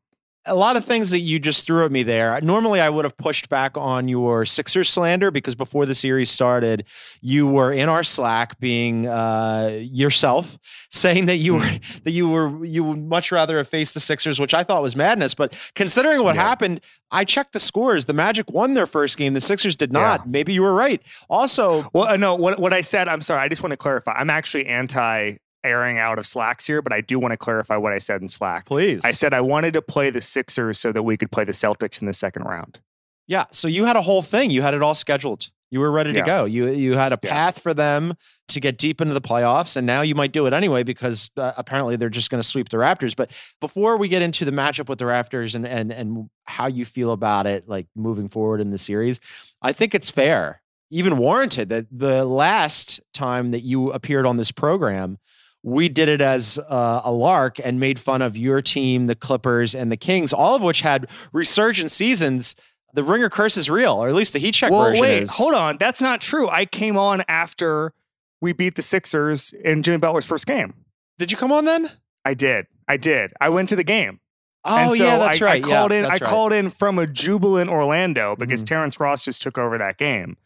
A 0.46 0.56
lot 0.56 0.76
of 0.76 0.84
things 0.84 1.12
that 1.12 1.20
you 1.20 1.38
just 1.38 1.68
threw 1.68 1.86
at 1.86 1.92
me 1.92 2.02
there. 2.04 2.40
Normally, 2.42 2.82
I 2.82 2.90
would 2.90 3.06
have 3.06 3.16
pushed 3.18 3.48
back 3.48 3.78
on 3.78 4.08
your 4.08 4.44
Sixers 4.46 4.90
slander 4.90 5.30
because 5.30 5.54
before 5.54 5.86
the 5.86 5.94
series 5.94 6.32
started, 6.32 6.86
you 7.22 7.48
were 7.48 7.72
in 7.72 7.90
our 7.90 8.04
Slack 8.04 8.60
being 8.60 9.06
uh, 9.08 9.70
yourself, 9.82 10.58
saying 10.90 11.28
that 11.28 11.38
you 11.38 11.56
were 11.56 11.70
that 12.04 12.12
you 12.12 12.28
were 12.28 12.66
you 12.66 12.84
would 12.84 13.04
much 13.08 13.32
rather 13.32 13.58
have 13.58 13.68
faced 13.68 13.94
the 13.94 14.00
Sixers, 14.00 14.40
which 14.40 14.54
I 14.54 14.64
thought 14.64 14.82
was 14.82 14.96
madness. 14.96 15.36
But 15.36 15.56
considering 15.76 16.24
what 16.24 16.36
Yeah. 16.36 16.42
happened, 16.48 16.82
I 17.12 17.24
checked 17.24 17.54
the 17.54 17.60
scores. 17.60 18.06
The 18.06 18.14
Magic 18.14 18.50
won 18.52 18.74
their 18.74 18.88
first 18.88 19.18
game. 19.18 19.34
The 19.36 19.42
Sixers 19.42 19.76
did 19.76 19.92
not. 19.92 20.22
Yeah. 20.22 20.26
Maybe 20.28 20.54
you 20.54 20.64
were 20.64 20.74
right. 20.74 21.02
Also, 21.30 21.88
Well, 21.94 22.06
uh, 22.06 22.16
no, 22.18 22.34
what 22.36 22.60
what 22.60 22.74
I 22.74 22.82
said, 22.82 23.08
I'm 23.08 23.22
sorry, 23.22 23.42
I 23.42 23.48
just 23.48 23.62
want 23.62 23.72
to 23.72 23.78
clarify. 23.78 24.14
I'm 24.14 24.30
actually 24.32 24.66
anti 24.66 25.36
airing 25.64 25.98
out 26.00 26.18
of 26.20 26.26
Slacks 26.26 26.66
here, 26.68 26.82
but 26.82 26.92
I 26.94 27.02
do 27.02 27.20
want 27.20 27.32
to 27.34 27.38
clarify 27.38 27.78
what 27.78 27.94
I 27.94 28.00
said 28.00 28.22
in 28.22 28.28
Slack. 28.30 28.66
please. 28.66 29.04
I 29.06 29.12
said 29.12 29.34
I 29.34 29.42
wanted 29.42 29.74
to 29.74 29.82
play 29.82 30.10
the 30.10 30.22
Sixers 30.22 30.80
so 30.80 30.92
that 30.92 31.04
we 31.04 31.18
could 31.18 31.32
play 31.32 31.44
the 31.44 31.52
Celtics 31.52 32.02
in 32.02 32.08
the 32.08 32.14
second 32.14 32.44
round. 32.44 32.80
Yeah. 33.28 33.46
So 33.52 33.68
you 33.68 33.86
had 33.86 33.96
a 33.96 34.02
whole 34.02 34.22
thing. 34.22 34.50
You 34.50 34.62
had 34.62 34.74
it 34.74 34.82
all 34.82 34.96
scheduled. 34.96 35.50
You 35.70 35.80
were 35.80 35.92
ready 35.92 36.12
to 36.12 36.20
Yeah. 36.20 36.26
go. 36.26 36.44
You 36.46 36.68
you 36.68 36.98
had 36.98 37.14
a 37.14 37.20
Yeah. 37.24 37.30
path 37.32 37.60
for 37.60 37.74
them 37.74 38.16
to 38.50 38.60
get 38.60 38.78
deep 38.78 39.00
into 39.00 39.14
the 39.14 39.22
playoffs, 39.22 39.78
and 39.78 39.88
now 39.88 40.02
you 40.02 40.16
might 40.16 40.34
do 40.34 40.46
it 40.46 40.52
anyway 40.52 40.84
because 40.84 41.30
uh, 41.38 41.54
apparently 41.56 41.96
they're 41.96 42.10
just 42.10 42.30
going 42.30 42.42
to 42.42 42.48
sweep 42.48 42.68
the 42.68 42.76
Raptors. 42.78 43.16
But 43.16 43.32
before 43.62 43.96
we 43.96 44.10
get 44.10 44.22
into 44.22 44.44
the 44.44 44.52
matchup 44.52 44.90
with 44.90 45.00
the 45.00 45.06
Raptors 45.06 45.56
and 45.56 45.66
and 45.66 45.92
and 45.94 46.30
how 46.44 46.68
you 46.68 46.84
feel 46.84 47.12
about 47.14 47.46
it, 47.48 47.70
like 47.70 47.88
moving 47.96 48.28
forward 48.28 48.60
in 48.60 48.72
the 48.72 48.78
series, 48.78 49.22
I 49.62 49.72
think 49.72 49.96
it's 49.96 50.10
fair, 50.10 50.62
even 50.90 51.16
warranted, 51.18 51.70
that 51.70 51.86
the 51.90 52.26
last 52.26 53.00
time 53.14 53.52
that 53.52 53.62
you 53.62 53.92
appeared 53.94 54.26
on 54.26 54.36
this 54.36 54.52
program. 54.52 55.20
We 55.64 55.90
did 55.90 56.10
it 56.10 56.22
as 56.22 56.58
uh, 56.58 57.02
a 57.04 57.12
lark 57.12 57.60
and 57.64 57.80
made 57.80 58.00
fun 58.00 58.22
of 58.22 58.36
your 58.36 58.62
team, 58.62 59.06
the 59.06 59.16
Clippers, 59.16 59.76
and 59.76 59.92
the 59.92 59.98
Kings, 59.98 60.34
all 60.34 60.56
of 60.56 60.62
which 60.64 60.82
had 60.82 61.08
resurgent 61.32 61.92
seasons 61.92 62.56
the 62.94 63.04
ringer 63.04 63.30
curse 63.30 63.58
is 63.58 63.70
real, 63.70 63.94
or 63.94 64.10
at 64.10 64.16
least 64.16 64.34
the 64.34 64.40
heat 64.40 64.54
check 64.54 64.72
well, 64.72 64.84
version 64.84 65.02
wait, 65.02 65.24
is. 65.24 65.38
hold 65.38 65.54
on. 65.54 65.78
That's 65.78 66.02
not 66.02 66.22
true. 66.22 66.50
I 66.50 66.66
came 66.66 66.98
on 66.98 67.24
after 67.28 67.94
we 68.42 68.54
beat 68.54 68.76
the 68.76 68.82
Sixers 68.82 69.54
in 69.54 69.84
Jimmy 69.84 69.98
Butler's 69.98 70.26
first 70.26 70.46
game. 70.46 70.74
Did 71.18 71.32
you 71.32 71.38
come 71.38 71.52
on 71.52 71.66
then? 71.66 71.90
I 72.26 72.34
did. 72.34 72.66
I 72.88 72.98
did. 72.98 73.34
I 73.40 73.50
went 73.50 73.70
to 73.70 73.76
the 73.76 73.84
game. 73.84 74.20
Oh 74.64 74.90
so 74.94 75.04
yeah, 75.04 75.18
that's 75.18 75.42
I, 75.42 75.46
right. 75.46 75.66
I 75.66 75.68
called 75.68 75.92
yeah, 75.92 76.00
in. 76.00 76.06
I 76.06 76.10
right. 76.10 76.22
called 76.22 76.54
in 76.54 76.70
from 76.70 77.00
a 77.00 77.08
jubilant 77.08 77.70
Orlando 77.70 78.36
because 78.36 78.64
Mhm. 78.64 78.68
Terrence 78.68 79.00
Ross 79.00 79.24
just 79.24 79.42
took 79.42 79.58
over 79.58 79.78
that 79.80 79.98
game, 79.98 80.38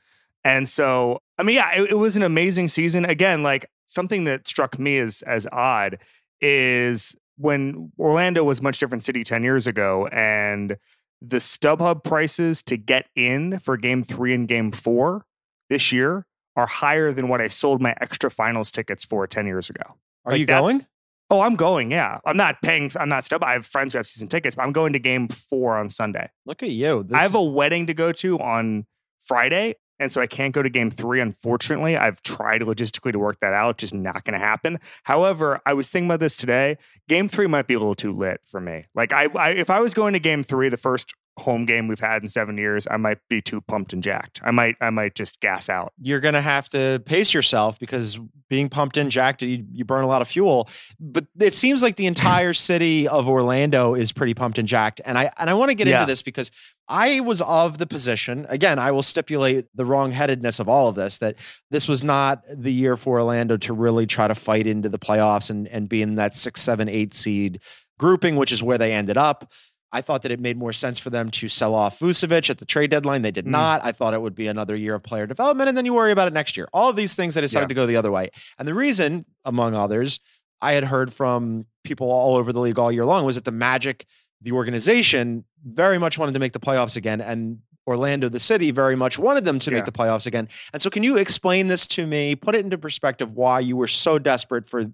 and 0.44 0.70
so 0.70 1.20
I 1.38 1.44
mean, 1.44 1.56
yeah, 1.56 1.74
it, 1.82 1.92
it 1.92 1.98
was 1.98 2.16
an 2.16 2.24
amazing 2.24 2.70
season. 2.70 3.04
Again, 3.04 3.44
like 3.44 3.66
something 3.86 4.24
that 4.26 4.48
struck 4.48 4.78
me 4.80 4.98
as 4.98 5.22
as 5.24 5.48
odd 5.52 6.00
is 6.42 7.16
when 7.38 7.92
Orlando 8.00 8.44
was 8.44 8.60
a 8.60 8.64
much 8.64 8.78
different 8.80 9.04
city 9.04 9.24
ten 9.24 9.44
years 9.44 9.68
ago, 9.68 10.08
and 10.12 10.78
the 11.22 11.38
StubHub 11.38 12.04
prices 12.04 12.62
to 12.64 12.78
get 12.78 13.08
in 13.16 13.60
for 13.60 13.78
Game 13.78 14.04
Three 14.04 14.34
and 14.34 14.48
Game 14.48 14.72
Four 14.72 15.26
this 15.70 15.92
year 15.92 16.26
are 16.56 16.68
higher 16.68 17.12
than 17.12 17.28
what 17.28 17.42
I 17.42 17.48
sold 17.48 17.82
my 17.82 17.96
extra 18.00 18.32
finals 18.32 18.72
tickets 18.72 19.04
for 19.04 19.26
ten 19.28 19.46
years 19.46 19.70
ago. 19.70 19.84
Are 20.26 20.34
Like, 20.34 20.40
you 20.40 20.46
going? 20.46 20.86
Oh, 21.32 21.42
I'm 21.42 21.56
going. 21.56 21.90
Yeah, 21.90 22.20
I'm 22.24 22.38
not 22.38 22.62
paying. 22.62 22.92
I'm 22.96 23.10
not 23.10 23.24
stub. 23.24 23.44
I 23.44 23.54
have 23.54 23.66
friends 23.66 23.94
who 23.94 23.98
have 23.98 24.06
season 24.06 24.28
tickets, 24.28 24.56
but 24.56 24.62
I'm 24.64 24.72
going 24.72 24.94
to 24.94 25.00
game 25.00 25.28
four 25.28 25.76
on 25.76 25.90
Sunday. 25.90 26.30
Look 26.46 26.62
at 26.62 26.70
you. 26.70 27.04
This 27.04 27.18
I 27.18 27.24
have 27.24 27.34
a 27.36 27.42
wedding 27.42 27.88
to 27.88 27.94
go 27.96 28.12
to 28.12 28.40
on 28.40 28.86
Friday, 29.24 29.76
and 30.00 30.12
so 30.12 30.22
I 30.22 30.28
can't 30.28 30.54
go 30.54 30.62
to 30.62 30.70
game 30.70 30.92
three. 30.92 31.20
Unfortunately, 31.20 31.96
I've 31.96 32.22
tried 32.22 32.62
logistically 32.62 33.12
to 33.12 33.20
work 33.20 33.40
that 33.40 33.54
out. 33.54 33.78
Just 33.78 33.94
not 33.94 34.24
going 34.24 34.38
to 34.38 34.46
happen. 34.46 34.80
However, 35.04 35.62
I 35.66 35.74
was 35.74 35.90
thinking 35.90 36.10
about 36.10 36.20
this 36.20 36.38
today. 36.38 36.78
Game 37.08 37.28
three 37.28 37.48
might 37.48 37.68
be 37.68 37.74
a 37.74 37.80
little 37.80 37.96
too 37.96 38.12
lit 38.12 38.42
for 38.44 38.60
me. 38.60 38.86
Like, 38.94 39.14
I, 39.14 39.28
I 39.36 39.50
if 39.52 39.70
I 39.70 39.80
was 39.80 39.94
going 39.94 40.14
to 40.14 40.20
game 40.20 40.44
three, 40.44 40.70
the 40.70 40.78
first 40.78 41.14
home 41.38 41.66
game 41.66 41.88
we've 41.88 42.00
had 42.00 42.24
in 42.24 42.30
seven 42.30 42.58
years, 42.58 42.88
I 42.90 42.98
might 42.98 43.18
be 43.30 43.42
too 43.42 43.62
pumped 43.62 43.92
and 43.94 44.02
jacked. 44.02 44.40
I 44.44 44.52
might, 44.52 44.76
I 44.80 44.90
might 44.90 45.16
just 45.16 45.40
gas 45.42 45.68
out. 45.70 45.92
you're 46.02 46.20
going 46.22 46.34
to 46.34 46.42
have 46.42 46.70
to 46.70 47.02
pace 47.06 47.34
yourself 47.34 47.78
because 47.80 48.18
being 48.50 48.70
pumped 48.70 48.96
and 48.96 49.10
jacked, 49.12 49.42
you, 49.42 49.66
you 49.72 49.84
burn 49.84 50.04
a 50.04 50.08
lot 50.08 50.22
of 50.22 50.28
fuel. 50.28 50.70
But 51.00 51.26
it 51.40 51.54
seems 51.56 51.82
like 51.84 51.96
the 51.98 52.06
entire 52.16 52.54
city 52.54 53.08
of 53.08 53.28
Orlando 53.28 53.96
is 53.96 54.12
pretty 54.12 54.34
pumped 54.34 54.58
and 54.58 54.68
jacked. 54.68 55.02
And 55.04 55.18
I 55.18 55.32
and 55.38 55.50
I 55.50 55.54
want 55.56 55.70
to 55.70 55.76
get 55.76 55.88
Yeah. 55.88 56.02
into 56.04 56.12
this 56.12 56.22
because 56.22 56.52
I 56.88 57.20
was 57.22 57.42
of 57.42 57.80
the 57.80 57.88
position. 57.88 58.46
Again, 58.48 58.78
I 58.80 58.92
will 58.92 59.04
stipulate 59.04 59.66
the 59.76 59.84
wrongheadedness 59.84 60.60
of 60.60 60.70
all 60.70 60.88
of 60.88 60.96
this 60.96 61.18
that 61.18 61.36
this 61.72 61.88
was 61.88 62.04
not 62.04 62.44
the 62.50 62.72
year 62.72 62.96
for 62.96 63.20
Orlando 63.20 63.58
to 63.58 63.74
really 63.74 64.06
try 64.06 64.28
to 64.28 64.36
fight 64.36 64.68
into 64.68 64.88
the 64.90 65.00
playoffs 65.00 65.50
and 65.50 65.68
and 65.68 65.90
be 65.90 66.02
in 66.02 66.16
that 66.16 66.36
six, 66.36 66.62
seven, 66.62 66.88
eight 66.88 67.14
seed 67.14 67.60
grouping, 67.98 68.36
which 68.36 68.52
is 68.52 68.62
where 68.62 68.78
they 68.78 68.94
ended 68.94 69.18
up. 69.18 69.52
I 69.92 70.02
thought 70.02 70.24
that 70.24 70.32
it 70.32 70.40
made 70.40 70.58
more 70.58 70.74
sense 70.74 71.00
for 71.00 71.10
them 71.10 71.30
to 71.32 71.48
sell 71.48 71.74
off 71.74 72.00
Vucevic 72.00 72.50
at 72.50 72.58
the 72.58 72.66
trade 72.66 72.90
deadline. 72.92 73.22
They 73.22 73.32
did 73.32 73.46
Mm. 73.46 73.52
not. 73.52 73.82
I 73.84 73.92
thought 73.92 74.14
it 74.14 74.22
would 74.22 74.36
be 74.36 74.48
another 74.48 74.76
year 74.76 74.96
of 74.96 75.04
player 75.04 75.26
development, 75.26 75.70
and 75.70 75.78
then 75.78 75.86
you 75.86 75.94
worry 75.94 76.12
about 76.12 76.28
it 76.28 76.34
next 76.34 76.58
year. 76.58 76.68
All 76.74 76.90
of 76.90 76.96
these 76.96 77.16
things, 77.16 77.36
they 77.36 77.42
decided 77.42 77.66
Yeah. 77.66 77.68
to 77.70 77.74
go 77.76 77.86
the 77.86 77.96
other 77.96 78.12
way. 78.12 78.30
And 78.60 78.68
the 78.68 78.74
reason, 78.74 79.26
among 79.46 79.74
others, 79.76 80.20
I 80.62 80.74
had 80.74 80.86
heard 80.86 81.14
from 81.14 81.66
people 81.84 82.10
all 82.12 82.36
over 82.36 82.52
the 82.52 82.60
league 82.60 82.80
all 82.80 82.92
year 82.92 83.06
long 83.06 83.26
was 83.26 83.36
that 83.36 83.46
the 83.46 83.52
Magic, 83.52 84.06
the 84.42 84.52
organization, 84.52 85.46
very 85.66 85.98
much 85.98 86.18
wanted 86.18 86.34
to 86.34 86.40
make 86.40 86.54
the 86.54 86.60
playoffs 86.60 86.98
again, 86.98 87.22
and 87.22 87.60
Orlando, 87.88 88.28
the 88.30 88.40
city, 88.40 88.72
very 88.72 88.96
much 88.96 89.20
wanted 89.20 89.46
them 89.46 89.60
to 89.60 89.70
Yeah. 89.70 89.76
make 89.78 89.86
the 89.86 89.92
playoffs 89.92 90.26
again. 90.26 90.50
And 90.74 90.82
so, 90.82 90.90
can 90.90 91.04
you 91.04 91.18
explain 91.18 91.68
this 91.68 91.86
to 91.88 92.08
me? 92.08 92.36
Put 92.36 92.56
it 92.56 92.66
into 92.66 92.78
perspective 92.80 93.32
why 93.34 93.60
you 93.60 93.76
were 93.78 93.88
so 93.88 94.18
desperate 94.18 94.68
for 94.68 94.86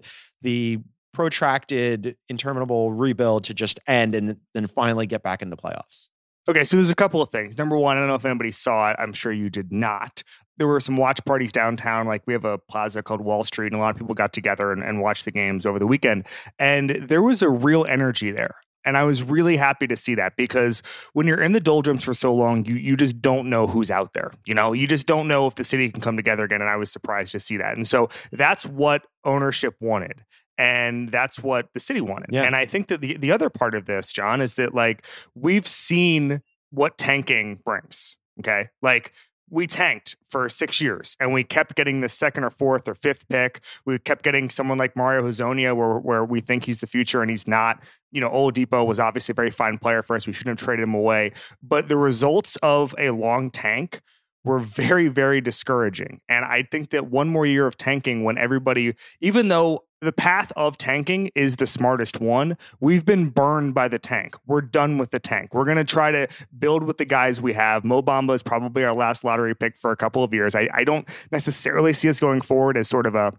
the 0.42 0.78
protracted, 1.12 2.16
interminable 2.28 2.92
rebuild 2.92 3.44
to 3.44 3.54
just 3.54 3.78
end 3.86 4.14
and 4.14 4.36
then 4.54 4.66
finally 4.66 5.06
get 5.06 5.22
back 5.22 5.42
in 5.42 5.50
the 5.50 5.56
playoffs. 5.56 6.08
Okay, 6.48 6.64
so 6.64 6.76
there's 6.76 6.90
a 6.90 6.94
couple 6.94 7.22
of 7.22 7.30
things. 7.30 7.56
Number 7.56 7.76
one, 7.76 7.96
I 7.96 8.00
don't 8.00 8.08
know 8.08 8.16
if 8.16 8.24
anybody 8.24 8.50
saw 8.50 8.90
it. 8.90 8.96
I'm 8.98 9.12
sure 9.12 9.32
you 9.32 9.48
did 9.48 9.72
not. 9.72 10.24
There 10.58 10.66
were 10.66 10.80
some 10.80 10.96
watch 10.96 11.24
parties 11.24 11.52
downtown. 11.52 12.06
Like 12.06 12.22
we 12.26 12.32
have 12.32 12.44
a 12.44 12.58
plaza 12.58 13.02
called 13.02 13.20
Wall 13.20 13.44
Street, 13.44 13.68
and 13.68 13.76
a 13.76 13.78
lot 13.78 13.90
of 13.90 13.96
people 13.96 14.14
got 14.14 14.32
together 14.32 14.72
and, 14.72 14.82
and 14.82 15.00
watched 15.00 15.24
the 15.24 15.30
games 15.30 15.66
over 15.66 15.78
the 15.78 15.86
weekend. 15.86 16.26
And 16.58 16.90
there 16.90 17.22
was 17.22 17.42
a 17.42 17.48
real 17.48 17.86
energy 17.88 18.32
there. 18.32 18.56
And 18.84 18.96
I 18.96 19.04
was 19.04 19.22
really 19.22 19.56
happy 19.56 19.86
to 19.86 19.96
see 19.96 20.16
that 20.16 20.34
because 20.36 20.82
when 21.12 21.28
you're 21.28 21.40
in 21.40 21.52
the 21.52 21.60
doldrums 21.60 22.02
for 22.02 22.14
so 22.14 22.34
long, 22.34 22.64
you 22.64 22.74
you 22.74 22.96
just 22.96 23.22
don't 23.22 23.48
know 23.48 23.68
who's 23.68 23.92
out 23.92 24.12
there. 24.12 24.32
You 24.44 24.54
know, 24.54 24.72
you 24.72 24.88
just 24.88 25.06
don't 25.06 25.28
know 25.28 25.46
if 25.46 25.54
the 25.54 25.64
city 25.64 25.88
can 25.90 26.00
come 26.00 26.16
together 26.16 26.42
again. 26.42 26.60
And 26.60 26.70
I 26.70 26.76
was 26.76 26.90
surprised 26.90 27.32
to 27.32 27.40
see 27.40 27.56
that. 27.58 27.76
And 27.76 27.86
so 27.86 28.08
that's 28.32 28.66
what 28.66 29.06
ownership 29.24 29.76
wanted. 29.80 30.24
And 30.62 31.08
that's 31.08 31.42
what 31.42 31.66
the 31.74 31.80
city 31.80 32.00
wanted. 32.00 32.28
Yeah. 32.30 32.44
And 32.44 32.54
I 32.54 32.66
think 32.66 32.86
that 32.86 33.00
the, 33.00 33.16
the 33.16 33.32
other 33.32 33.50
part 33.50 33.74
of 33.74 33.86
this, 33.86 34.12
John, 34.12 34.40
is 34.40 34.54
that 34.54 34.72
like 34.72 35.04
we've 35.34 35.66
seen 35.66 36.40
what 36.70 36.96
tanking 36.96 37.58
brings. 37.64 38.16
Okay. 38.38 38.68
Like 38.80 39.12
we 39.50 39.66
tanked 39.66 40.14
for 40.28 40.48
six 40.48 40.80
years 40.80 41.16
and 41.18 41.32
we 41.32 41.42
kept 41.42 41.74
getting 41.74 42.00
the 42.00 42.08
second 42.08 42.44
or 42.44 42.50
fourth 42.50 42.86
or 42.86 42.94
fifth 42.94 43.28
pick. 43.28 43.60
We 43.84 43.98
kept 43.98 44.22
getting 44.22 44.48
someone 44.50 44.78
like 44.78 44.94
Mario 44.94 45.22
Hezonja 45.24 45.74
where, 45.74 45.98
where 45.98 46.24
we 46.24 46.40
think 46.40 46.64
he's 46.64 46.80
the 46.80 46.86
future 46.86 47.22
and 47.22 47.30
he's 47.30 47.48
not. 47.48 47.82
You 48.12 48.20
know, 48.20 48.30
Oladipo 48.30 48.86
was 48.86 49.00
obviously 49.00 49.32
a 49.32 49.34
very 49.34 49.50
fine 49.50 49.78
player 49.78 50.04
for 50.04 50.14
us. 50.14 50.28
We 50.28 50.32
shouldn't 50.32 50.60
have 50.60 50.64
traded 50.64 50.84
him 50.84 50.94
away. 50.94 51.32
But 51.60 51.88
the 51.88 51.96
results 51.96 52.56
of 52.62 52.94
a 52.98 53.10
long 53.10 53.50
tank 53.50 54.00
were 54.44 54.58
very, 54.58 55.08
very 55.08 55.40
discouraging. 55.40 56.20
And 56.28 56.44
I 56.44 56.62
think 56.62 56.90
that 56.90 57.06
one 57.06 57.28
more 57.28 57.46
year 57.46 57.66
of 57.66 57.76
tanking 57.76 58.24
when 58.24 58.38
everybody, 58.38 58.94
even 59.20 59.48
though 59.48 59.84
the 60.00 60.12
path 60.12 60.52
of 60.56 60.76
tanking 60.76 61.30
is 61.36 61.56
the 61.56 61.66
smartest 61.66 62.20
one, 62.20 62.56
we've 62.80 63.04
been 63.04 63.28
burned 63.28 63.72
by 63.72 63.86
the 63.86 64.00
tank. 64.00 64.36
We're 64.46 64.60
done 64.60 64.98
with 64.98 65.12
the 65.12 65.20
tank. 65.20 65.54
We're 65.54 65.64
going 65.64 65.76
to 65.76 65.84
try 65.84 66.10
to 66.10 66.26
build 66.58 66.82
with 66.82 66.98
the 66.98 67.04
guys 67.04 67.40
we 67.40 67.52
have. 67.52 67.84
Mo 67.84 68.02
Bamba 68.02 68.34
is 68.34 68.42
probably 68.42 68.84
our 68.84 68.94
last 68.94 69.22
lottery 69.22 69.54
pick 69.54 69.76
for 69.76 69.92
a 69.92 69.96
couple 69.96 70.24
of 70.24 70.34
years. 70.34 70.56
I, 70.56 70.68
I 70.74 70.82
don't 70.82 71.08
necessarily 71.30 71.92
see 71.92 72.08
us 72.08 72.18
going 72.18 72.40
forward 72.40 72.76
as 72.76 72.88
sort 72.88 73.06
of 73.06 73.14
a 73.14 73.32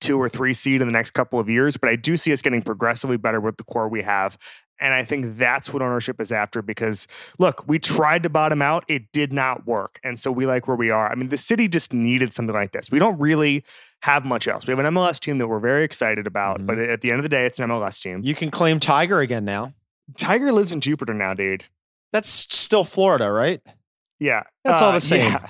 two 0.00 0.20
or 0.20 0.28
three 0.28 0.52
seed 0.52 0.80
in 0.80 0.88
the 0.88 0.92
next 0.92 1.12
couple 1.12 1.40
of 1.40 1.48
years, 1.48 1.76
but 1.76 1.88
I 1.88 1.96
do 1.96 2.16
see 2.16 2.32
us 2.32 2.42
getting 2.42 2.62
progressively 2.62 3.16
better 3.16 3.40
with 3.40 3.56
the 3.56 3.64
core 3.64 3.88
we 3.88 4.02
have. 4.02 4.38
And 4.80 4.94
I 4.94 5.04
think 5.04 5.36
that's 5.38 5.72
what 5.72 5.82
ownership 5.82 6.20
is 6.20 6.30
after 6.32 6.62
because 6.62 7.06
look, 7.38 7.66
we 7.66 7.78
tried 7.78 8.22
to 8.22 8.28
bottom 8.28 8.62
out, 8.62 8.84
it 8.88 9.10
did 9.12 9.32
not 9.32 9.66
work. 9.66 9.98
And 10.04 10.18
so 10.18 10.30
we 10.30 10.46
like 10.46 10.68
where 10.68 10.76
we 10.76 10.90
are. 10.90 11.10
I 11.10 11.14
mean, 11.16 11.28
the 11.30 11.36
city 11.36 11.66
just 11.68 11.92
needed 11.92 12.32
something 12.32 12.54
like 12.54 12.72
this. 12.72 12.90
We 12.90 12.98
don't 12.98 13.18
really 13.18 13.64
have 14.02 14.24
much 14.24 14.46
else. 14.46 14.66
We 14.66 14.72
have 14.72 14.78
an 14.78 14.86
MLS 14.94 15.18
team 15.18 15.38
that 15.38 15.48
we're 15.48 15.58
very 15.58 15.82
excited 15.84 16.26
about, 16.26 16.60
Mhm. 16.60 16.66
but 16.66 16.78
at 16.78 17.00
the 17.00 17.10
end 17.10 17.18
of 17.18 17.24
the 17.24 17.28
day, 17.28 17.44
it's 17.46 17.58
an 17.58 17.64
MLS 17.70 17.98
team. 18.00 18.20
You 18.22 18.34
can 18.34 18.50
claim 18.50 18.78
Tiger 18.78 19.20
again 19.20 19.44
now. 19.44 19.74
Tiger 20.16 20.52
lives 20.52 20.72
in 20.72 20.80
Jupiter 20.80 21.12
now, 21.14 21.34
dude. 21.34 21.64
That's 22.12 22.28
still 22.30 22.84
Florida, 22.84 23.30
right? 23.32 23.60
Yeah. 24.20 24.44
That's 24.64 24.80
all 24.80 24.90
Uh, 24.90 24.92
the 24.94 25.00
same. 25.00 25.32
yeah. 25.32 25.46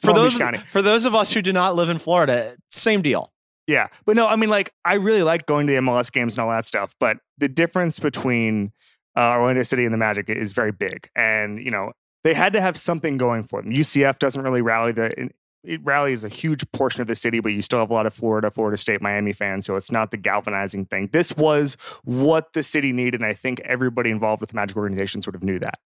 For 0.00 0.12
those 0.12 0.34
County. 0.36 0.58
for 0.70 0.80
those 0.80 1.04
of 1.04 1.14
us 1.14 1.32
who 1.32 1.42
do 1.42 1.52
not 1.52 1.74
live 1.74 1.88
in 1.88 1.98
Florida, 1.98 2.56
same 2.70 3.02
deal. 3.02 3.32
Yeah. 3.72 3.88
But 4.04 4.16
no, 4.16 4.26
I 4.26 4.36
mean, 4.36 4.50
like, 4.50 4.74
I 4.84 4.94
really 4.94 5.22
like 5.22 5.46
going 5.46 5.66
to 5.66 5.72
the 5.72 5.78
MLS 5.78 6.12
games 6.12 6.34
and 6.34 6.44
all 6.44 6.50
that 6.50 6.66
stuff. 6.66 6.94
But 7.00 7.18
the 7.38 7.48
difference 7.48 7.98
between 7.98 8.70
uh, 9.16 9.30
Orlando 9.30 9.62
City 9.62 9.86
and 9.86 9.94
the 9.94 9.98
Magic 9.98 10.28
is 10.28 10.52
very 10.52 10.72
big. 10.72 11.08
And, 11.16 11.58
you 11.58 11.70
know, 11.70 11.92
they 12.22 12.34
had 12.34 12.52
to 12.52 12.60
have 12.60 12.76
something 12.76 13.16
going 13.16 13.44
for 13.44 13.62
them. 13.62 13.72
UCF 13.72 14.18
doesn't 14.18 14.42
really 14.42 14.60
rally 14.60 14.92
the. 14.92 15.30
It 15.64 15.80
rallies 15.84 16.24
a 16.24 16.28
huge 16.28 16.70
portion 16.72 17.02
of 17.02 17.06
the 17.06 17.14
city, 17.14 17.38
but 17.38 17.52
you 17.52 17.62
still 17.62 17.78
have 17.78 17.90
a 17.90 17.94
lot 17.94 18.04
of 18.04 18.12
Florida, 18.12 18.50
Florida 18.50 18.76
State, 18.76 19.00
Miami 19.00 19.32
fans. 19.32 19.64
So 19.64 19.76
it's 19.76 19.92
not 19.92 20.10
the 20.10 20.16
galvanizing 20.16 20.86
thing. 20.86 21.08
This 21.12 21.34
was 21.36 21.76
what 22.02 22.52
the 22.52 22.64
city 22.64 22.92
needed. 22.92 23.20
And 23.20 23.24
I 23.24 23.32
think 23.32 23.60
everybody 23.60 24.10
involved 24.10 24.40
with 24.40 24.50
the 24.50 24.56
Magic 24.56 24.76
organization 24.76 25.22
sort 25.22 25.36
of 25.36 25.44
knew 25.44 25.60
that. 25.60 25.78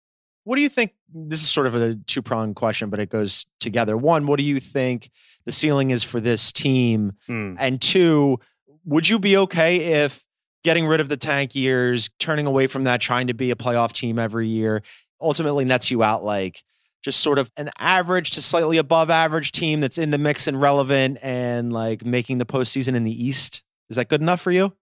What 0.47 0.55
do 0.55 0.63
you 0.63 0.69
think? 0.69 0.93
This 1.13 1.43
is 1.43 1.51
sort 1.51 1.67
of 1.67 1.75
a 1.75 1.97
two 2.07 2.23
pronged 2.23 2.55
question, 2.55 2.89
but 2.89 3.01
it 3.01 3.11
goes 3.11 3.47
together. 3.59 3.97
One, 3.97 4.29
what 4.29 4.37
do 4.37 4.45
you 4.45 4.61
think 4.61 5.11
the 5.45 5.51
ceiling 5.51 5.91
is 5.91 6.05
for 6.05 6.21
this 6.21 6.53
team? 6.53 7.15
Mm. 7.29 7.57
And 7.59 7.83
two, 7.83 8.39
would 8.85 9.09
you 9.09 9.19
be 9.19 9.37
okay 9.39 10.03
if 10.05 10.25
getting 10.63 10.87
rid 10.87 11.01
of 11.01 11.09
the 11.09 11.17
tank 11.17 11.57
years, 11.57 12.11
turning 12.21 12.47
away 12.47 12.69
from 12.69 12.85
that, 12.85 13.01
trying 13.01 13.27
to 13.27 13.35
be 13.35 13.51
a 13.51 13.57
playoff 13.57 13.91
team 13.91 14.21
every 14.21 14.47
year, 14.47 14.83
ultimately 15.21 15.65
nets 15.65 15.91
you 15.91 16.05
out 16.05 16.23
like 16.23 16.63
just 17.03 17.19
sort 17.19 17.41
of 17.41 17.51
an 17.57 17.69
average 17.81 18.31
to 18.31 18.41
slightly 18.41 18.79
above 18.79 19.11
average 19.11 19.51
team 19.51 19.81
that's 19.81 19.99
in 19.99 20.13
the 20.13 20.19
mix 20.19 20.47
and 20.47 20.61
relevant 20.61 21.19
and 21.23 21.73
like 21.73 22.05
making 22.05 22.39
the 22.39 22.47
postseason 22.47 22.95
in 22.95 23.03
the 23.03 23.25
East? 23.25 23.65
Is 23.91 23.97
that 23.97 24.09
good 24.09 24.21
enough 24.21 24.41
for 24.41 24.53
you? 24.53 24.73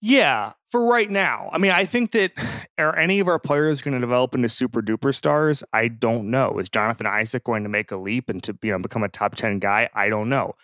Yeah, 0.00 0.52
for 0.68 0.86
right 0.86 1.10
now. 1.10 1.48
I 1.52 1.58
mean, 1.58 1.70
I 1.72 1.84
think 1.84 2.12
that 2.12 2.32
are 2.78 2.96
any 2.96 3.20
of 3.20 3.28
our 3.28 3.38
players 3.38 3.80
going 3.80 3.94
to 3.94 4.00
develop 4.00 4.34
into 4.34 4.48
super 4.48 4.82
duper 4.82 5.14
stars? 5.14 5.64
I 5.72 5.88
don't 5.88 6.30
know. 6.30 6.58
Is 6.58 6.68
Jonathan 6.68 7.06
Isaac 7.06 7.44
going 7.44 7.62
to 7.62 7.68
make 7.68 7.90
a 7.90 7.96
leap 7.96 8.28
and 8.28 8.42
to 8.44 8.56
you 8.62 8.72
know 8.72 8.78
become 8.78 9.02
a 9.02 9.08
top 9.08 9.34
10 9.34 9.58
guy? 9.58 9.88
I 9.94 10.08
don't 10.08 10.28
know. 10.28 10.54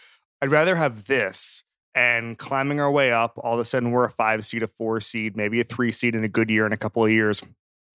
I'd 0.40 0.50
rather 0.50 0.76
have 0.76 1.06
this 1.06 1.64
and 1.94 2.36
climbing 2.38 2.80
our 2.80 2.90
way 2.90 3.12
up. 3.12 3.38
All 3.38 3.54
of 3.54 3.60
a 3.60 3.64
sudden, 3.64 3.90
we're 3.90 4.04
a 4.04 4.10
five 4.10 4.44
seed, 4.44 4.62
a 4.62 4.66
four 4.66 5.00
seed, 5.00 5.36
maybe 5.36 5.60
a 5.60 5.64
three 5.64 5.92
seed 5.92 6.14
in 6.14 6.24
a 6.24 6.28
good 6.28 6.50
year 6.50 6.66
in 6.66 6.72
a 6.72 6.76
couple 6.76 7.04
of 7.04 7.10
years. 7.10 7.42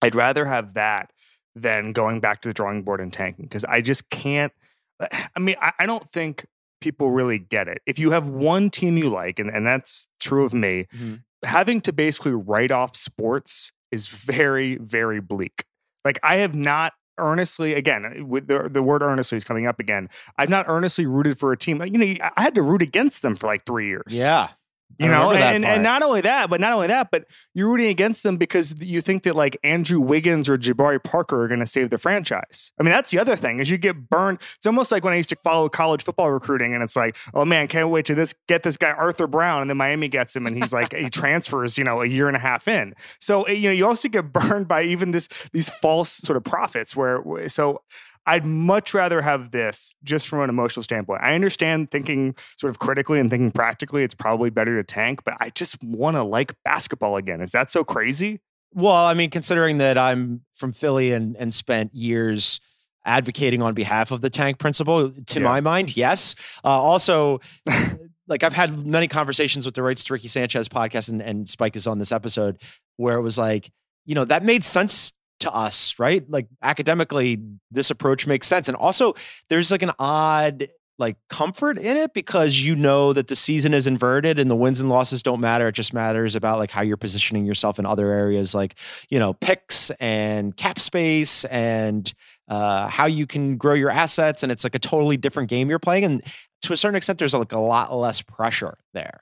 I'd 0.02 0.14
rather 0.14 0.46
have 0.46 0.74
that 0.74 1.12
than 1.54 1.92
going 1.92 2.20
back 2.20 2.40
to 2.42 2.48
the 2.48 2.54
drawing 2.54 2.82
board 2.82 3.00
and 3.00 3.12
tanking 3.12 3.46
because 3.46 3.64
I 3.64 3.80
just 3.80 4.10
can't. 4.10 4.52
I 5.00 5.38
mean, 5.38 5.56
I, 5.60 5.72
I 5.80 5.86
don't 5.86 6.10
think 6.12 6.46
people 6.80 7.10
really 7.10 7.38
get 7.38 7.66
it. 7.68 7.82
If 7.86 7.98
you 7.98 8.12
have 8.12 8.28
one 8.28 8.70
team 8.70 8.96
you 8.96 9.08
like, 9.08 9.38
and, 9.40 9.50
and 9.50 9.66
that's 9.66 10.08
true 10.20 10.44
of 10.44 10.54
me, 10.54 10.86
Mhm. 10.96 11.22
Having 11.44 11.80
to 11.82 11.92
basically 11.92 12.32
write 12.32 12.70
off 12.70 12.96
sports 12.96 13.72
is 13.90 14.08
very, 14.08 14.76
very 14.76 15.20
bleak. 15.20 15.64
Like 16.04 16.18
I 16.22 16.36
have 16.36 16.54
not 16.54 16.92
earnestly, 17.18 17.74
again, 17.74 18.04
uh, 18.04 18.24
with 18.24 18.46
the, 18.46 18.68
the 18.68 18.82
word 18.82 19.02
earnestly 19.02 19.36
is 19.36 19.44
coming 19.44 19.66
up 19.66 19.80
again. 19.80 20.08
I've 20.36 20.48
not 20.48 20.66
earnestly 20.68 21.06
rooted 21.06 21.38
for 21.38 21.52
a 21.52 21.56
team. 21.56 21.82
You 21.84 21.98
know, 21.98 22.14
I 22.36 22.42
had 22.42 22.54
to 22.54 22.62
root 22.62 22.82
against 22.82 23.22
them 23.22 23.36
for 23.36 23.46
like 23.46 23.64
three 23.64 23.88
years. 23.88 24.04
Yeah. 24.08 24.50
You 24.98 25.08
know, 25.08 25.30
and, 25.30 25.62
part. 25.62 25.74
and 25.74 25.82
not 25.84 26.02
only 26.02 26.22
that, 26.22 26.50
but 26.50 26.60
not 26.60 26.72
only 26.72 26.88
that, 26.88 27.12
but 27.12 27.24
you're 27.54 27.68
rooting 27.68 27.86
against 27.86 28.24
them 28.24 28.36
because 28.36 28.82
you 28.82 29.00
think 29.00 29.22
that 29.22 29.36
like 29.36 29.56
Andrew 29.62 30.00
Wiggins 30.00 30.48
or 30.48 30.58
Jabari 30.58 31.02
Parker 31.02 31.40
are 31.42 31.46
going 31.46 31.60
to 31.60 31.66
save 31.66 31.90
the 31.90 31.98
franchise. 31.98 32.72
I 32.80 32.82
mean, 32.82 32.90
that's 32.90 33.12
the 33.12 33.20
other 33.20 33.36
thing 33.36 33.60
is 33.60 33.70
you 33.70 33.78
get 33.78 34.08
burned. 34.10 34.38
It's 34.56 34.66
almost 34.66 34.90
like 34.90 35.04
when 35.04 35.12
I 35.12 35.16
used 35.16 35.28
to 35.28 35.36
follow 35.36 35.68
college 35.68 36.02
football 36.02 36.32
recruiting, 36.32 36.74
and 36.74 36.82
it's 36.82 36.96
like, 36.96 37.16
oh 37.32 37.44
man, 37.44 37.68
can't 37.68 37.90
wait 37.90 38.06
to 38.06 38.16
this 38.16 38.34
get 38.48 38.64
this 38.64 38.76
guy 38.76 38.90
Arthur 38.90 39.28
Brown, 39.28 39.60
and 39.60 39.70
then 39.70 39.76
Miami 39.76 40.08
gets 40.08 40.34
him, 40.34 40.46
and 40.46 40.56
he's 40.56 40.72
like 40.72 40.92
he 40.92 41.08
transfers, 41.10 41.78
you 41.78 41.84
know, 41.84 42.02
a 42.02 42.06
year 42.06 42.26
and 42.26 42.36
a 42.36 42.40
half 42.40 42.66
in. 42.66 42.94
So 43.20 43.44
eh, 43.44 43.52
you 43.52 43.68
know, 43.68 43.74
you 43.74 43.86
also 43.86 44.08
get 44.08 44.32
burned 44.32 44.66
by 44.66 44.82
even 44.82 45.12
this 45.12 45.28
these 45.52 45.68
false 45.68 46.10
sort 46.10 46.36
of 46.36 46.42
prophets. 46.42 46.96
Where 46.96 47.48
so 47.48 47.82
I'd 48.28 48.44
much 48.44 48.92
rather 48.92 49.22
have 49.22 49.50
this 49.52 49.94
just 50.04 50.28
from 50.28 50.42
an 50.42 50.50
emotional 50.50 50.82
standpoint. 50.84 51.22
I 51.22 51.34
understand 51.34 51.90
thinking 51.90 52.36
sort 52.58 52.68
of 52.70 52.78
critically 52.78 53.18
and 53.18 53.30
thinking 53.30 53.50
practically, 53.50 54.04
it's 54.04 54.14
probably 54.14 54.50
better 54.50 54.76
to 54.76 54.84
tank, 54.84 55.24
but 55.24 55.34
I 55.40 55.48
just 55.50 55.82
want 55.82 56.16
to 56.16 56.22
like 56.22 56.54
basketball 56.62 57.16
again. 57.16 57.40
Is 57.40 57.52
that 57.52 57.70
so 57.72 57.84
crazy? 57.84 58.40
Well, 58.74 58.94
I 58.94 59.14
mean, 59.14 59.30
considering 59.30 59.78
that 59.78 59.96
I'm 59.96 60.42
from 60.54 60.72
Philly 60.72 61.10
and 61.12 61.34
and 61.38 61.54
spent 61.54 61.94
years 61.94 62.60
advocating 63.06 63.62
on 63.62 63.72
behalf 63.72 64.10
of 64.10 64.20
the 64.20 64.28
tank 64.28 64.58
principle, 64.58 65.10
to 65.10 65.40
Yeah. 65.40 65.44
my 65.44 65.60
mind, 65.62 65.96
yes. 65.96 66.34
Uh, 66.62 66.68
also, 66.68 67.40
like 68.28 68.42
I've 68.42 68.52
had 68.52 68.86
many 68.86 69.08
conversations 69.08 69.64
with 69.64 69.74
the 69.74 69.82
Rights 69.82 70.04
to 70.04 70.12
Ricky 70.12 70.28
Sanchez 70.28 70.68
podcast, 70.68 71.08
and, 71.08 71.22
and 71.22 71.48
Spike 71.48 71.76
is 71.76 71.86
on 71.86 71.98
this 71.98 72.12
episode, 72.12 72.60
where 72.98 73.16
it 73.16 73.22
was 73.22 73.38
like, 73.38 73.70
you 74.04 74.14
know, 74.14 74.26
that 74.26 74.44
made 74.44 74.64
sense 74.64 75.14
to 75.40 75.52
us, 75.52 75.98
right? 75.98 76.28
Like 76.28 76.48
academically, 76.62 77.38
this 77.70 77.90
approach 77.90 78.26
makes 78.26 78.46
sense, 78.46 78.68
and 78.68 78.76
also 78.76 79.14
there's 79.48 79.70
like 79.70 79.82
an 79.82 79.92
odd 79.98 80.68
like 80.98 81.16
comfort 81.30 81.78
in 81.78 81.96
it 81.96 82.12
because 82.12 82.58
you 82.58 82.74
know 82.74 83.12
that 83.12 83.28
the 83.28 83.36
season 83.36 83.72
is 83.72 83.86
inverted 83.86 84.38
and 84.38 84.50
the 84.50 84.56
wins 84.56 84.80
and 84.80 84.88
losses 84.88 85.22
don't 85.22 85.40
matter. 85.40 85.68
It 85.68 85.74
just 85.76 85.94
matters 85.94 86.34
about 86.34 86.58
like 86.58 86.72
how 86.72 86.82
you're 86.82 86.96
positioning 86.96 87.46
yourself 87.46 87.78
in 87.78 87.86
other 87.86 88.10
areas, 88.10 88.54
like 88.54 88.74
you 89.08 89.18
know 89.18 89.32
picks 89.34 89.90
and 90.00 90.56
cap 90.56 90.78
space 90.78 91.44
and 91.46 92.12
uh, 92.48 92.88
how 92.88 93.06
you 93.06 93.26
can 93.26 93.56
grow 93.56 93.74
your 93.74 93.90
assets. 93.90 94.42
And 94.42 94.50
it's 94.50 94.64
like 94.64 94.74
a 94.74 94.80
totally 94.80 95.16
different 95.16 95.48
game 95.48 95.70
you're 95.70 95.78
playing. 95.78 96.04
And 96.04 96.24
to 96.62 96.72
a 96.72 96.76
certain 96.76 96.96
extent, 96.96 97.18
there's 97.18 97.34
like 97.34 97.52
a 97.52 97.58
lot 97.58 97.94
less 97.94 98.20
pressure 98.22 98.78
there. 98.94 99.20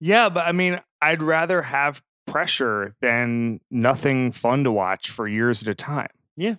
Yeah, 0.00 0.28
but 0.28 0.46
I 0.46 0.52
mean, 0.52 0.80
I'd 1.00 1.22
rather 1.22 1.62
have 1.62 2.02
pressure 2.36 2.94
than 3.00 3.58
nothing 3.70 4.30
fun 4.30 4.62
to 4.62 4.70
watch 4.70 5.08
for 5.10 5.26
years 5.26 5.62
at 5.62 5.68
a 5.68 5.74
time. 5.74 6.10
Yeah. 6.36 6.56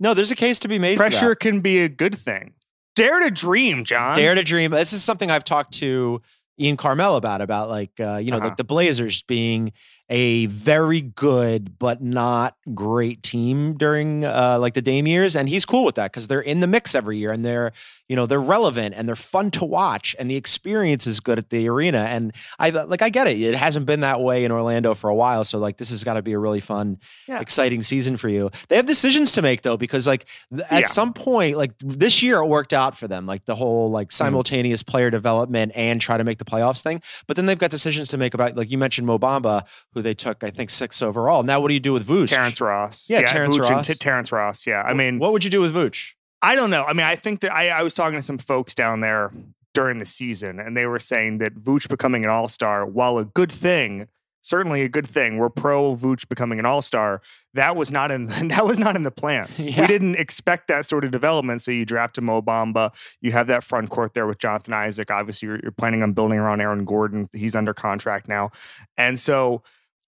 No, 0.00 0.14
there's 0.14 0.30
a 0.30 0.34
case 0.36 0.58
to 0.60 0.68
be 0.68 0.78
made. 0.78 0.96
for 0.96 1.02
that. 1.02 1.10
Pressure 1.10 1.34
can 1.34 1.60
be 1.60 1.80
a 1.80 1.88
good 1.90 2.16
thing. 2.16 2.54
Dare 2.96 3.20
to 3.20 3.30
dream, 3.30 3.84
John. 3.84 4.16
Dare 4.16 4.34
to 4.34 4.42
dream. 4.42 4.70
This 4.70 4.94
is 4.94 5.04
something 5.04 5.30
I've 5.30 5.44
talked 5.44 5.74
to 5.74 6.22
Ian 6.58 6.78
Karmel 6.78 7.18
about, 7.18 7.42
about 7.42 7.68
like, 7.68 7.90
uh, 8.00 8.16
you 8.16 8.30
know, 8.30 8.38
Uh-huh. 8.38 8.46
like 8.48 8.56
the 8.56 8.64
Blazers 8.64 9.20
being 9.20 9.72
a 10.10 10.46
very 10.46 11.00
good 11.02 11.78
but 11.78 12.02
not 12.02 12.54
great 12.74 13.22
team 13.22 13.74
during 13.76 14.24
uh, 14.24 14.56
like 14.60 14.74
the 14.74 14.80
Dame 14.82 15.06
years, 15.06 15.36
and 15.36 15.48
he's 15.48 15.64
cool 15.64 15.84
with 15.84 15.96
that 15.96 16.10
because 16.12 16.28
they're 16.28 16.40
in 16.40 16.60
the 16.60 16.66
mix 16.66 16.94
every 16.94 17.18
year 17.18 17.30
and 17.30 17.44
they're 17.44 17.72
you 18.08 18.16
know 18.16 18.24
they're 18.24 18.40
relevant 18.40 18.94
and 18.96 19.06
they're 19.06 19.14
fun 19.16 19.50
to 19.50 19.64
watch 19.66 20.16
and 20.18 20.30
the 20.30 20.36
experience 20.36 21.06
is 21.06 21.20
good 21.20 21.36
at 21.38 21.50
the 21.50 21.68
arena. 21.68 21.98
And 21.98 22.34
I 22.58 22.70
like 22.70 23.02
I 23.02 23.10
get 23.10 23.26
it. 23.26 23.38
It 23.40 23.54
hasn't 23.54 23.84
been 23.86 24.00
that 24.00 24.20
way 24.20 24.44
in 24.44 24.50
Orlando 24.52 24.94
for 24.94 25.10
a 25.10 25.14
while, 25.14 25.44
so 25.44 25.58
like 25.58 25.76
this 25.76 25.90
has 25.90 26.04
got 26.04 26.14
to 26.14 26.22
be 26.22 26.32
a 26.32 26.38
really 26.38 26.60
fun, 26.60 26.98
Yeah. 27.26 27.40
exciting 27.40 27.82
season 27.82 28.16
for 28.16 28.28
you. 28.30 28.50
They 28.68 28.76
have 28.76 28.86
decisions 28.86 29.32
to 29.32 29.42
make 29.42 29.62
though 29.62 29.76
because 29.76 30.06
like 30.06 30.26
th- 30.50 30.64
at 30.70 30.80
Yeah. 30.80 30.86
some 30.86 31.12
point, 31.12 31.56
like 31.58 31.72
this 31.80 32.22
year, 32.22 32.38
it 32.38 32.46
worked 32.46 32.72
out 32.72 32.96
for 32.96 33.08
them, 33.08 33.26
like 33.26 33.44
the 33.44 33.54
whole 33.54 33.90
like 33.90 34.08
Mm. 34.08 34.12
simultaneous 34.12 34.82
player 34.82 35.10
development 35.10 35.72
and 35.74 36.00
try 36.00 36.16
to 36.16 36.24
make 36.24 36.38
the 36.38 36.44
playoffs 36.46 36.82
thing. 36.82 37.02
But 37.26 37.36
then 37.36 37.44
they've 37.46 37.58
got 37.58 37.70
decisions 37.70 38.08
to 38.08 38.16
make 38.16 38.32
about 38.32 38.56
like 38.56 38.70
you 38.70 38.78
mentioned 38.78 39.06
Mo 39.06 39.18
Bamba, 39.18 39.64
who 39.98 40.02
they 40.02 40.14
took 40.14 40.42
I 40.42 40.50
think 40.50 40.70
six 40.70 41.02
overall. 41.02 41.42
Now 41.42 41.60
what 41.60 41.68
do 41.68 41.74
you 41.74 41.80
do 41.80 41.92
with 41.92 42.06
Vooch? 42.06 42.28
Terrence 42.28 42.60
Ross. 42.60 43.08
Yeah, 43.10 43.22
Terrence 43.22 43.56
Vooch 43.56 43.68
Ross. 43.68 43.86
T- 43.86 43.94
Terrence 43.94 44.32
Ross. 44.32 44.66
Yeah. 44.66 44.82
I 44.82 44.94
mean, 44.94 45.18
what 45.18 45.32
would 45.32 45.44
you 45.44 45.50
do 45.50 45.60
with 45.60 45.74
Vooch? 45.74 46.14
I 46.40 46.54
don't 46.54 46.70
know. 46.70 46.84
I 46.84 46.92
mean, 46.92 47.06
I 47.06 47.16
think 47.16 47.40
that 47.40 47.52
I, 47.52 47.68
I 47.68 47.82
was 47.82 47.94
talking 47.94 48.16
to 48.16 48.22
some 48.22 48.38
folks 48.38 48.74
down 48.74 49.00
there 49.00 49.32
during 49.74 49.98
the 49.98 50.06
season, 50.06 50.60
and 50.60 50.76
they 50.76 50.86
were 50.86 50.98
saying 50.98 51.38
that 51.38 51.54
Vooch 51.54 51.88
becoming 51.88 52.24
an 52.24 52.30
all 52.30 52.48
star, 52.48 52.86
while 52.86 53.18
a 53.18 53.24
good 53.24 53.50
thing, 53.50 54.08
certainly 54.40 54.82
a 54.82 54.88
good 54.88 55.06
thing, 55.06 55.38
we're 55.38 55.50
pro 55.50 55.96
Vooch 55.96 56.28
becoming 56.28 56.58
an 56.58 56.66
all 56.66 56.82
star. 56.82 57.20
That 57.54 57.76
was 57.76 57.90
not 57.90 58.10
in 58.10 58.26
that 58.48 58.64
was 58.64 58.78
not 58.78 58.94
in 58.94 59.02
the 59.02 59.10
plans. 59.10 59.60
Yeah. 59.60 59.82
We 59.82 59.86
didn't 59.88 60.14
expect 60.16 60.68
that 60.68 60.86
sort 60.86 61.04
of 61.04 61.10
development. 61.10 61.62
So 61.62 61.70
you 61.70 61.84
draft 61.84 62.18
a 62.18 62.20
Mo 62.20 62.40
Bamba, 62.40 62.92
you 63.20 63.32
have 63.32 63.48
that 63.48 63.64
front 63.64 63.90
court 63.90 64.14
there 64.14 64.26
with 64.26 64.38
Jonathan 64.38 64.74
Isaac. 64.74 65.10
Obviously, 65.10 65.48
you're, 65.48 65.60
you're 65.62 65.72
planning 65.72 66.02
on 66.02 66.12
building 66.12 66.38
around 66.38 66.60
Aaron 66.60 66.84
Gordon. 66.84 67.28
He's 67.32 67.56
under 67.56 67.74
contract 67.74 68.28
now, 68.28 68.50
and 68.96 69.18
so 69.18 69.62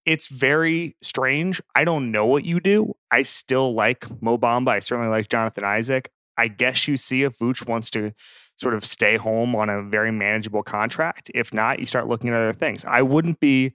it's 0.06 0.28
very 0.28 0.96
strange. 1.02 1.60
I 1.74 1.84
don't 1.84 2.10
know 2.10 2.26
what 2.26 2.44
you 2.44 2.60
do. 2.60 2.94
I 3.10 3.22
still 3.22 3.74
like 3.74 4.06
Mo 4.22 4.38
Bamba. 4.38 4.68
I 4.70 4.78
certainly 4.78 5.10
like 5.10 5.28
Jonathan 5.28 5.64
Isaac. 5.64 6.10
I 6.36 6.48
guess 6.48 6.88
you 6.88 6.96
see 6.96 7.22
if 7.22 7.38
Vooch 7.38 7.68
wants 7.68 7.90
to 7.90 8.12
sort 8.56 8.74
of 8.74 8.84
stay 8.84 9.16
home 9.16 9.54
on 9.54 9.68
a 9.68 9.82
very 9.82 10.10
manageable 10.10 10.62
contract. 10.62 11.30
If 11.34 11.52
not, 11.52 11.80
you 11.80 11.86
start 11.86 12.08
looking 12.08 12.30
at 12.30 12.36
other 12.36 12.52
things. 12.52 12.84
I 12.84 13.02
wouldn't 13.02 13.40
be 13.40 13.74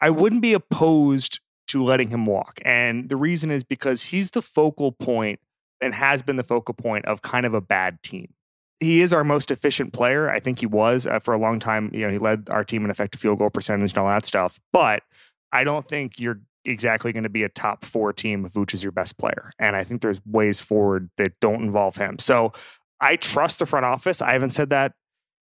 I 0.00 0.10
wouldn't 0.10 0.42
be 0.42 0.52
opposed 0.52 1.40
to 1.68 1.82
letting 1.82 2.10
him 2.10 2.26
walk. 2.26 2.60
And 2.64 3.08
the 3.08 3.16
reason 3.16 3.50
is 3.50 3.64
because 3.64 4.04
he's 4.04 4.32
the 4.32 4.42
focal 4.42 4.92
point 4.92 5.40
and 5.80 5.94
has 5.94 6.22
been 6.22 6.36
the 6.36 6.42
focal 6.42 6.74
point 6.74 7.04
of 7.06 7.22
kind 7.22 7.46
of 7.46 7.54
a 7.54 7.60
bad 7.60 8.02
team. 8.02 8.34
He 8.80 9.00
is 9.00 9.12
our 9.12 9.24
most 9.24 9.50
efficient 9.50 9.92
player. 9.92 10.28
I 10.28 10.40
think 10.40 10.60
he 10.60 10.66
was 10.66 11.06
uh, 11.06 11.20
for 11.20 11.32
a 11.32 11.38
long 11.38 11.58
time. 11.58 11.90
You 11.92 12.00
know, 12.00 12.10
he 12.10 12.18
led 12.18 12.48
our 12.50 12.64
team 12.64 12.84
in 12.84 12.90
effective 12.90 13.20
field 13.20 13.38
goal 13.38 13.50
percentage 13.50 13.92
and 13.92 13.98
all 13.98 14.08
that 14.08 14.26
stuff. 14.26 14.60
But 14.72 15.02
I 15.54 15.64
don't 15.64 15.88
think 15.88 16.18
you're 16.18 16.40
exactly 16.64 17.12
going 17.12 17.22
to 17.22 17.28
be 17.28 17.44
a 17.44 17.48
top 17.48 17.84
four 17.84 18.12
team 18.12 18.44
if 18.44 18.54
Vooch 18.54 18.74
is 18.74 18.82
your 18.82 18.92
best 18.92 19.18
player. 19.18 19.52
And 19.58 19.76
I 19.76 19.84
think 19.84 20.02
there's 20.02 20.20
ways 20.26 20.60
forward 20.60 21.10
that 21.16 21.38
don't 21.40 21.62
involve 21.62 21.96
him. 21.96 22.18
So 22.18 22.52
I 23.00 23.16
trust 23.16 23.60
the 23.60 23.66
front 23.66 23.84
office. 23.86 24.20
I 24.20 24.32
haven't 24.32 24.50
said 24.50 24.70
that. 24.70 24.92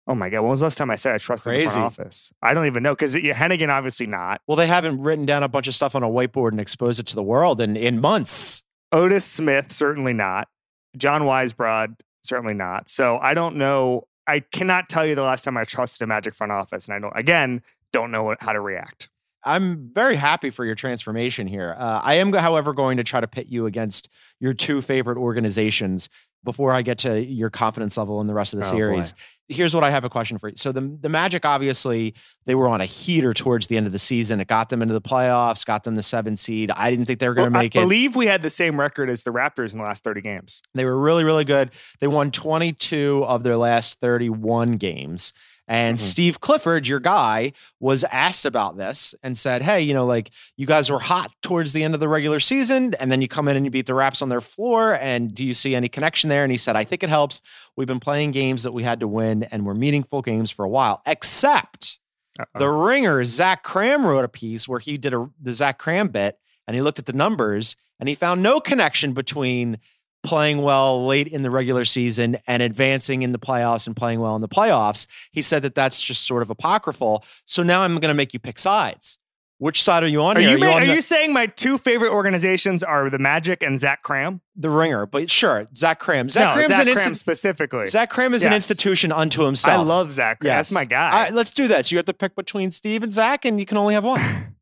Oh 0.06 0.14
my 0.14 0.30
God. 0.30 0.40
When 0.40 0.50
was 0.50 0.60
the 0.60 0.66
last 0.66 0.78
time 0.78 0.90
I 0.90 0.96
said 0.96 1.14
I 1.14 1.18
trusted 1.18 1.54
the 1.54 1.64
front 1.64 1.78
office? 1.78 2.32
I 2.42 2.54
don't 2.54 2.66
even 2.66 2.82
know 2.82 2.92
because 2.92 3.14
Hennigan 3.14 3.68
obviously 3.68 4.06
not. 4.06 4.40
Well, 4.46 4.56
they 4.56 4.66
haven't 4.66 5.00
written 5.02 5.26
down 5.26 5.42
a 5.42 5.48
bunch 5.48 5.68
of 5.68 5.74
stuff 5.74 5.94
on 5.94 6.02
a 6.02 6.08
whiteboard 6.08 6.50
and 6.50 6.60
exposed 6.60 6.98
it 6.98 7.06
to 7.06 7.14
the 7.14 7.22
world 7.22 7.60
in, 7.60 7.76
in 7.76 8.00
months. 8.00 8.62
Otis 8.92 9.24
Smith, 9.24 9.70
certainly 9.70 10.12
not. 10.12 10.48
John 10.96 11.22
Weisbrod, 11.22 12.00
certainly 12.24 12.54
not. 12.54 12.88
So 12.88 13.18
I 13.18 13.34
don't 13.34 13.56
know. 13.56 14.06
I 14.26 14.40
cannot 14.40 14.88
tell 14.88 15.04
you 15.04 15.14
the 15.14 15.22
last 15.22 15.44
time 15.44 15.56
I 15.56 15.64
trusted 15.64 16.02
a 16.02 16.06
Magic 16.06 16.34
front 16.34 16.52
office. 16.52 16.86
And 16.86 16.94
I 16.94 16.98
don't, 16.98 17.16
again, 17.16 17.62
don't 17.92 18.10
know 18.10 18.22
what, 18.22 18.42
how 18.42 18.52
to 18.52 18.60
react. 18.60 19.08
I'm 19.44 19.90
very 19.92 20.16
happy 20.16 20.50
for 20.50 20.64
your 20.64 20.74
transformation 20.74 21.46
here. 21.46 21.74
Uh, 21.78 22.00
I 22.02 22.14
am, 22.14 22.32
however, 22.32 22.72
going 22.72 22.98
to 22.98 23.04
try 23.04 23.20
to 23.20 23.26
pit 23.28 23.46
you 23.48 23.66
against 23.66 24.08
your 24.38 24.52
two 24.54 24.80
favorite 24.80 25.18
organizations 25.18 26.08
before 26.42 26.72
I 26.72 26.80
get 26.80 26.96
to 26.98 27.22
your 27.22 27.50
confidence 27.50 27.98
level 27.98 28.20
in 28.22 28.26
the 28.26 28.32
rest 28.32 28.54
of 28.54 28.60
the 28.60 28.66
Oh, 28.66 28.70
series. 28.70 29.12
Here's 29.48 29.74
what 29.74 29.84
I 29.84 29.90
have 29.90 30.04
a 30.04 30.08
question 30.08 30.38
for 30.38 30.48
you. 30.48 30.54
So 30.56 30.72
the 30.72 30.80
the 31.00 31.08
Magic, 31.10 31.44
obviously, 31.44 32.14
they 32.46 32.54
were 32.54 32.68
on 32.68 32.80
a 32.80 32.86
heater 32.86 33.34
towards 33.34 33.66
the 33.66 33.76
end 33.76 33.86
of 33.86 33.92
the 33.92 33.98
season. 33.98 34.40
It 34.40 34.46
got 34.48 34.70
them 34.70 34.80
into 34.80 34.94
the 34.94 35.02
playoffs, 35.02 35.66
got 35.66 35.84
them 35.84 35.96
the 35.96 36.02
seven 36.02 36.36
seed. 36.36 36.70
I 36.70 36.90
didn't 36.90 37.06
think 37.06 37.18
they 37.18 37.28
were 37.28 37.34
going 37.34 37.48
to 37.48 37.52
Well, 37.52 37.62
make 37.62 37.76
I 37.76 37.80
it. 37.80 37.82
I 37.82 37.84
believe 37.84 38.16
we 38.16 38.26
had 38.26 38.40
the 38.40 38.48
same 38.48 38.80
record 38.80 39.10
as 39.10 39.22
the 39.22 39.32
Raptors 39.32 39.72
in 39.72 39.78
the 39.78 39.84
last 39.84 40.02
30 40.02 40.22
games. 40.22 40.62
They 40.74 40.84
were 40.86 40.98
really, 40.98 41.24
really 41.24 41.44
good. 41.44 41.72
They 42.00 42.06
won 42.06 42.30
22 42.30 43.24
of 43.26 43.42
their 43.42 43.56
last 43.56 44.00
31 44.00 44.72
games. 44.78 45.32
And 45.70 45.96
Mhm. 45.98 46.00
Steve 46.00 46.40
Clifford, 46.40 46.88
your 46.88 46.98
guy, 46.98 47.52
was 47.78 48.02
asked 48.10 48.44
about 48.44 48.76
this 48.76 49.14
and 49.22 49.38
said, 49.38 49.62
Hey, 49.62 49.80
you 49.82 49.94
know, 49.94 50.04
like 50.04 50.32
you 50.56 50.66
guys 50.66 50.90
were 50.90 50.98
hot 50.98 51.30
towards 51.42 51.72
the 51.72 51.84
end 51.84 51.94
of 51.94 52.00
the 52.00 52.08
regular 52.08 52.40
season, 52.40 52.92
and 52.98 53.10
then 53.12 53.22
you 53.22 53.28
come 53.28 53.46
in 53.46 53.56
and 53.56 53.64
you 53.64 53.70
beat 53.70 53.86
the 53.86 53.94
Raps 53.94 54.20
on 54.20 54.30
their 54.30 54.40
floor. 54.40 54.94
And 55.00 55.32
do 55.32 55.44
you 55.44 55.54
see 55.54 55.76
any 55.76 55.88
connection 55.88 56.28
there? 56.28 56.42
And 56.42 56.50
he 56.50 56.56
said, 56.58 56.74
I 56.74 56.82
think 56.82 57.04
it 57.04 57.08
helps. 57.08 57.40
We've 57.76 57.86
been 57.86 58.00
playing 58.00 58.32
games 58.32 58.64
that 58.64 58.72
we 58.72 58.82
had 58.82 58.98
to 58.98 59.06
win 59.06 59.44
and 59.44 59.64
were 59.64 59.74
meaningful 59.74 60.22
games 60.22 60.50
for 60.50 60.64
a 60.64 60.68
while, 60.68 61.02
except 61.06 61.98
Uh-oh. 62.38 62.58
the 62.58 62.68
ringer, 62.68 63.24
Zach 63.24 63.62
Kram 63.64 64.02
wrote 64.04 64.24
a 64.24 64.28
piece 64.28 64.66
where 64.66 64.80
he 64.80 64.98
did 64.98 65.14
a, 65.14 65.30
the 65.40 65.52
Zach 65.54 65.78
Kram 65.80 66.10
bit 66.10 66.36
and 66.66 66.74
he 66.74 66.80
looked 66.82 66.98
at 66.98 67.06
the 67.06 67.12
numbers 67.12 67.76
and 68.00 68.08
he 68.08 68.16
found 68.16 68.42
no 68.42 68.58
connection 68.60 69.12
between 69.12 69.78
playing 70.22 70.62
well 70.62 71.06
late 71.06 71.26
in 71.26 71.42
the 71.42 71.50
regular 71.50 71.84
season 71.84 72.36
and 72.46 72.62
advancing 72.62 73.22
in 73.22 73.32
the 73.32 73.38
playoffs 73.38 73.86
and 73.86 73.96
playing 73.96 74.20
well 74.20 74.34
in 74.36 74.42
the 74.42 74.48
playoffs. 74.48 75.06
He 75.32 75.42
said 75.42 75.62
that 75.62 75.74
that's 75.74 76.02
just 76.02 76.26
sort 76.26 76.42
of 76.42 76.50
apocryphal. 76.50 77.24
So 77.46 77.62
now 77.62 77.82
I'm 77.82 77.94
going 77.94 78.08
to 78.08 78.14
make 78.14 78.32
you 78.32 78.38
pick 78.38 78.58
sides. 78.58 79.18
Which 79.58 79.82
side 79.82 80.02
are 80.02 80.08
you 80.08 80.22
on 80.22 80.38
Are, 80.38 80.40
here? 80.40 80.52
you, 80.52 80.58
ma- 80.58 80.72
on 80.72 80.82
are 80.82 80.86
the, 80.86 80.94
you 80.94 81.02
saying 81.02 81.34
my 81.34 81.44
two 81.44 81.76
favorite 81.76 82.10
organizations 82.12 82.82
are 82.82 83.10
the 83.10 83.18
Magic 83.18 83.62
and 83.62 83.78
Zach 83.78 84.02
Kram? 84.02 84.40
the 84.56 84.70
ringer? 84.70 85.04
But 85.04 85.30
sure, 85.30 85.68
Zach 85.76 86.00
Kram. 86.00 86.30
Zach 86.30 86.56
no, 86.56 86.62
Kram's 86.62 86.68
Zach 86.68 86.86
an 86.86 86.94
Kram 86.94 87.10
insti- 87.10 87.16
specifically. 87.18 87.86
Zach 87.86 88.10
Kram 88.10 88.32
is 88.32 88.42
an 88.46 88.54
institution 88.54 89.12
unto 89.12 89.42
himself. 89.42 89.80
I 89.80 89.82
love 89.82 90.12
Zach 90.12 90.40
Kram. 90.40 90.44
That's 90.44 90.72
my 90.72 90.86
guy. 90.86 91.10
All 91.10 91.18
right, 91.24 91.34
let's 91.34 91.50
do 91.50 91.68
this. 91.68 91.92
You 91.92 91.98
have 91.98 92.06
to 92.06 92.14
pick 92.14 92.34
between 92.34 92.70
Steve 92.70 93.02
and 93.02 93.12
Zach, 93.12 93.44
and 93.44 93.60
you 93.60 93.66
can 93.66 93.76
only 93.76 93.92
have 93.92 94.04
one. 94.04 94.20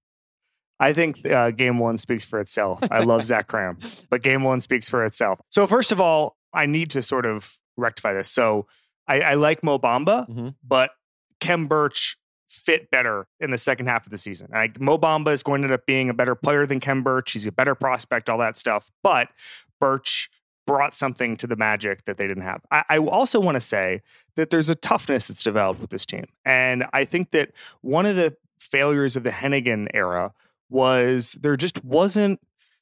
I 0.80 0.92
think 0.92 1.26
uh, 1.26 1.50
game 1.50 1.78
one 1.78 1.98
speaks 1.98 2.24
for 2.24 2.38
itself. 2.40 2.80
I 2.90 3.00
love 3.00 3.24
Zach 3.24 3.48
Kram, 3.48 3.76
but 4.10 4.22
game 4.22 4.42
one 4.44 4.60
speaks 4.60 4.88
for 4.88 5.04
itself. 5.04 5.40
So, 5.50 5.66
first 5.66 5.90
of 5.92 6.00
all, 6.00 6.36
I 6.52 6.66
need 6.66 6.90
to 6.90 7.02
sort 7.02 7.26
of 7.26 7.58
rectify 7.76 8.12
this. 8.12 8.28
So, 8.30 8.66
I, 9.06 9.20
I 9.20 9.34
like 9.34 9.62
Mo 9.64 9.78
Bamba, 9.78 10.28
Mhm. 10.28 10.54
but 10.62 10.90
Khem 11.40 11.66
Birch 11.66 12.16
fit 12.48 12.90
better 12.90 13.26
in 13.40 13.50
the 13.50 13.58
second 13.58 13.86
half 13.86 14.06
of 14.06 14.10
the 14.10 14.18
season. 14.18 14.48
I, 14.54 14.70
Mo 14.78 14.96
Bamba 14.98 15.32
is 15.32 15.42
going 15.42 15.62
to 15.62 15.66
end 15.66 15.74
up 15.74 15.84
being 15.86 16.08
a 16.08 16.14
better 16.14 16.34
player 16.34 16.64
than 16.66 16.80
Khem 16.80 17.02
Birch. 17.02 17.32
He's 17.32 17.46
a 17.46 17.52
better 17.52 17.74
prospect, 17.74 18.28
all 18.30 18.38
that 18.38 18.56
stuff. 18.56 18.90
But 19.02 19.28
Birch 19.80 20.30
brought 20.66 20.94
something 20.94 21.36
to 21.38 21.46
the 21.46 21.56
Magic 21.56 22.04
that 22.04 22.16
they 22.18 22.26
didn't 22.26 22.42
have. 22.42 22.60
I, 22.70 22.84
I 22.90 22.98
also 22.98 23.40
want 23.40 23.54
to 23.56 23.60
say 23.60 24.02
that 24.36 24.50
there's 24.50 24.68
a 24.68 24.74
toughness 24.74 25.28
that's 25.28 25.42
developed 25.42 25.80
with 25.80 25.90
this 25.90 26.04
team. 26.06 26.24
And 26.44 26.84
I 26.92 27.04
think 27.04 27.30
that 27.32 27.52
one 27.80 28.04
of 28.06 28.16
the 28.16 28.36
failures 28.58 29.16
of 29.16 29.22
the 29.22 29.30
Hennigan 29.30 29.86
era 29.94 30.32
was 30.68 31.32
there 31.40 31.56
just 31.56 31.84
wasn't 31.84 32.40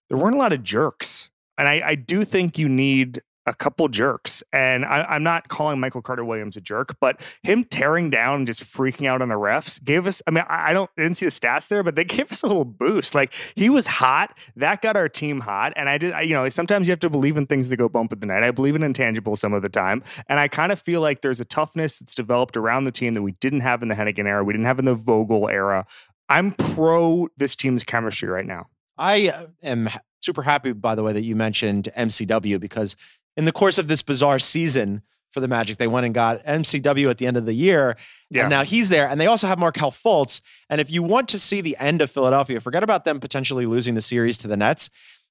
there 0.08 0.18
weren't 0.18 0.34
a 0.34 0.38
lot 0.38 0.52
of 0.52 0.62
jerks 0.62 1.30
and 1.58 1.68
i, 1.68 1.82
I 1.84 1.94
do 1.94 2.24
think 2.24 2.58
you 2.58 2.68
need 2.68 3.22
a 3.46 3.54
couple 3.54 3.88
jerks 3.88 4.42
and 4.52 4.84
I, 4.84 5.02
i'm 5.08 5.22
not 5.22 5.48
calling 5.48 5.78
michael 5.78 6.02
carter 6.02 6.24
williams 6.24 6.56
a 6.56 6.60
jerk 6.60 6.96
but 7.00 7.20
him 7.42 7.64
tearing 7.64 8.10
down 8.10 8.38
and 8.38 8.46
just 8.46 8.64
freaking 8.64 9.06
out 9.06 9.22
on 9.22 9.28
the 9.28 9.36
refs 9.36 9.82
gave 9.82 10.06
us 10.06 10.20
i 10.26 10.30
mean 10.30 10.44
i, 10.48 10.70
I 10.70 10.72
don't 10.72 10.90
didn't 10.96 11.14
see 11.16 11.26
the 11.26 11.30
stats 11.30 11.68
there 11.68 11.82
but 11.82 11.94
they 11.94 12.04
gave 12.16 12.30
us 12.32 12.42
a 12.42 12.46
little 12.46 12.64
boost 12.64 13.14
like 13.14 13.32
he 13.54 13.70
was 13.70 13.86
hot 13.86 14.36
that 14.56 14.82
got 14.82 14.96
our 14.96 15.08
team 15.08 15.40
hot 15.40 15.72
and 15.76 15.88
i 15.88 15.96
did 15.96 16.12
I, 16.12 16.22
you 16.22 16.34
know 16.34 16.48
sometimes 16.48 16.88
you 16.88 16.92
have 16.92 17.00
to 17.00 17.10
believe 17.10 17.36
in 17.36 17.46
things 17.46 17.68
that 17.68 17.76
go 17.76 17.88
bump 17.88 18.10
with 18.10 18.20
the 18.20 18.26
night 18.26 18.42
i 18.42 18.50
believe 18.50 18.74
in 18.74 18.82
intangibles 18.82 19.38
some 19.38 19.52
of 19.52 19.62
the 19.62 19.68
time 19.68 20.02
and 20.28 20.40
i 20.40 20.48
kind 20.48 20.72
of 20.72 20.80
feel 20.80 21.00
like 21.00 21.22
there's 21.22 21.40
a 21.40 21.44
toughness 21.44 22.00
that's 22.00 22.14
developed 22.14 22.56
around 22.56 22.84
the 22.84 22.92
team 22.92 23.14
that 23.14 23.22
we 23.22 23.32
didn't 23.32 23.60
have 23.60 23.82
in 23.82 23.88
the 23.88 23.94
hennigan 23.94 24.26
era 24.26 24.42
we 24.42 24.52
didn't 24.52 24.66
have 24.66 24.78
in 24.78 24.84
the 24.84 24.94
vogel 24.94 25.48
era 25.48 25.86
I'm 26.28 26.52
pro 26.52 27.28
this 27.36 27.56
team's 27.56 27.84
chemistry 27.84 28.28
right 28.28 28.46
now. 28.46 28.66
I 28.98 29.28
uh, 29.28 29.46
am 29.62 29.90
super 30.20 30.42
happy, 30.42 30.72
by 30.72 30.94
the 30.94 31.02
way, 31.02 31.12
that 31.12 31.22
you 31.22 31.36
mentioned 31.36 31.88
MCW 31.96 32.58
because 32.58 32.96
in 33.36 33.44
the 33.44 33.52
course 33.52 33.78
of 33.78 33.88
this 33.88 34.02
bizarre 34.02 34.38
season 34.38 35.02
for 35.30 35.40
the 35.40 35.48
Magic, 35.48 35.76
they 35.76 35.86
went 35.86 36.06
and 36.06 36.14
got 36.14 36.42
MCW 36.44 37.10
at 37.10 37.18
the 37.18 37.26
end 37.26 37.36
of 37.36 37.46
the 37.46 37.52
year. 37.52 37.96
Yeah. 38.30 38.42
And 38.42 38.50
now 38.50 38.64
he's 38.64 38.88
there. 38.88 39.08
And 39.08 39.20
they 39.20 39.26
also 39.26 39.46
have 39.46 39.58
Markelle 39.58 39.92
Fultz. 39.92 40.40
And 40.70 40.80
if 40.80 40.90
you 40.90 41.02
want 41.02 41.28
to 41.28 41.38
see 41.38 41.60
the 41.60 41.76
end 41.78 42.00
of 42.00 42.10
Philadelphia, 42.10 42.60
forget 42.60 42.82
about 42.82 43.04
them 43.04 43.20
potentially 43.20 43.66
losing 43.66 43.94
the 43.94 44.02
series 44.02 44.36
to 44.38 44.48
the 44.48 44.56
Nets. 44.56 44.88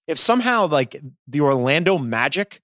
If 0.07 0.19
somehow 0.19 0.67
like 0.67 1.01
the 1.27 1.41
Orlando 1.41 1.97
Magic 1.97 2.61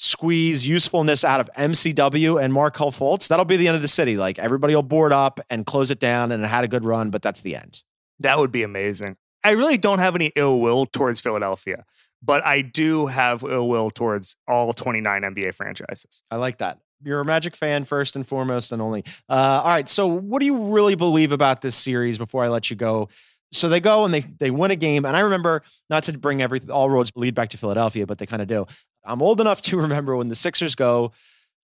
squeeze 0.00 0.66
usefulness 0.66 1.24
out 1.24 1.40
of 1.40 1.50
MCW 1.58 2.42
and 2.42 2.54
Markelle 2.54 2.90
Fultz, 2.90 3.28
that'll 3.28 3.44
be 3.44 3.58
the 3.58 3.68
end 3.68 3.76
of 3.76 3.82
the 3.82 3.88
city. 3.88 4.16
Like 4.16 4.38
everybody 4.38 4.74
will 4.74 4.82
board 4.82 5.12
up 5.12 5.40
and 5.50 5.66
close 5.66 5.90
it 5.90 6.00
down 6.00 6.32
and 6.32 6.42
it 6.42 6.46
had 6.46 6.64
a 6.64 6.68
good 6.68 6.86
run, 6.86 7.10
but 7.10 7.20
that's 7.20 7.42
the 7.42 7.54
end. 7.54 7.82
That 8.18 8.38
would 8.38 8.50
be 8.50 8.62
amazing. 8.62 9.16
I 9.44 9.50
really 9.50 9.76
don't 9.76 9.98
have 9.98 10.14
any 10.14 10.32
ill 10.36 10.58
will 10.60 10.86
towards 10.86 11.20
Philadelphia, 11.20 11.84
but 12.22 12.44
I 12.46 12.62
do 12.62 13.08
have 13.08 13.42
ill 13.42 13.68
will 13.68 13.90
towards 13.90 14.36
all 14.48 14.72
29 14.72 15.20
NBA 15.22 15.54
franchises. 15.54 16.22
I 16.30 16.36
like 16.36 16.58
that. 16.58 16.78
You're 17.02 17.20
a 17.20 17.24
Magic 17.24 17.54
fan 17.54 17.84
first 17.84 18.16
and 18.16 18.26
foremost 18.26 18.72
and 18.72 18.80
only. 18.80 19.04
Uh, 19.28 19.60
all 19.62 19.68
right. 19.68 19.88
So, 19.88 20.06
what 20.06 20.40
do 20.40 20.46
you 20.46 20.56
really 20.74 20.94
believe 20.94 21.32
about 21.32 21.62
this 21.62 21.74
series 21.74 22.18
before 22.18 22.44
I 22.44 22.48
let 22.48 22.68
you 22.68 22.76
go? 22.76 23.08
So 23.52 23.68
they 23.68 23.80
go 23.80 24.04
and 24.04 24.14
they 24.14 24.20
they 24.20 24.50
win 24.50 24.70
a 24.70 24.76
game, 24.76 25.04
and 25.04 25.16
I 25.16 25.20
remember 25.20 25.62
not 25.88 26.04
to 26.04 26.16
bring 26.16 26.40
every 26.40 26.60
all 26.70 26.88
roads 26.88 27.10
lead 27.16 27.34
back 27.34 27.50
to 27.50 27.58
Philadelphia, 27.58 28.06
but 28.06 28.18
they 28.18 28.26
kind 28.26 28.42
of 28.42 28.48
do. 28.48 28.66
I'm 29.04 29.22
old 29.22 29.40
enough 29.40 29.60
to 29.62 29.76
remember 29.80 30.16
when 30.16 30.28
the 30.28 30.36
Sixers 30.36 30.74
go 30.74 31.12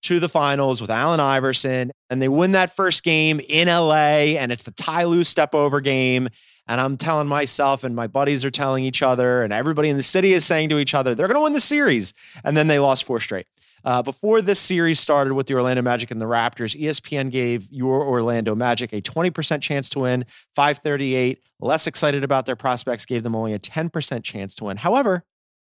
to 0.03 0.19
the 0.19 0.29
finals 0.29 0.79
with 0.81 0.89
Allen 0.89 1.19
Iverson, 1.19 1.91
and 2.09 2.21
they 2.21 2.27
win 2.27 2.51
that 2.51 2.75
first 2.75 3.03
game 3.03 3.39
in 3.47 3.67
LA, 3.67 4.35
and 4.37 4.51
it's 4.51 4.63
the 4.63 4.71
Ty 4.71 5.05
Lue 5.05 5.23
step 5.23 5.55
over 5.55 5.81
game. 5.81 6.29
And 6.69 6.81
I'm 6.81 6.97
telling 6.97 7.27
myself, 7.27 7.83
and 7.83 7.95
my 7.95 8.07
buddies 8.07 8.43
are 8.43 8.51
telling 8.51 8.83
each 8.83 9.01
other, 9.01 9.41
and 9.41 9.53
everybody 9.53 9.89
in 9.89 9.97
the 9.97 10.03
city 10.03 10.33
is 10.33 10.45
saying 10.45 10.69
to 10.69 10.79
each 10.79 10.93
other, 10.93 11.15
they're 11.15 11.27
going 11.27 11.37
to 11.37 11.41
win 11.41 11.53
the 11.53 11.61
series. 11.61 12.13
And 12.43 12.57
then 12.57 12.67
they 12.67 12.77
lost 12.77 13.05
four 13.05 13.21
straight. 13.21 13.47
Uh, 13.87 14.01
before 14.01 14.41
this 14.41 14.59
series 14.59 14.99
started 14.99 15.33
with 15.33 15.47
the 15.47 15.53
Orlando 15.53 15.81
Magic 15.81 16.11
and 16.11 16.19
the 16.19 16.25
Raptors, 16.25 16.77
ESPN 16.77 17.31
gave 17.31 17.69
your 17.71 18.03
Orlando 18.03 18.53
Magic 18.53 18.91
a 18.91 19.01
20% 19.01 19.61
chance 19.61 19.87
to 19.87 19.99
win, 19.99 20.25
538. 20.57 21.39
Less 21.61 21.87
excited 21.87 22.21
about 22.25 22.45
their 22.45 22.57
prospects, 22.57 23.05
gave 23.05 23.23
them 23.23 23.33
only 23.33 23.53
a 23.53 23.59
10% 23.59 24.23
chance 24.25 24.55
to 24.55 24.65
win. 24.65 24.75
However, 24.75 25.23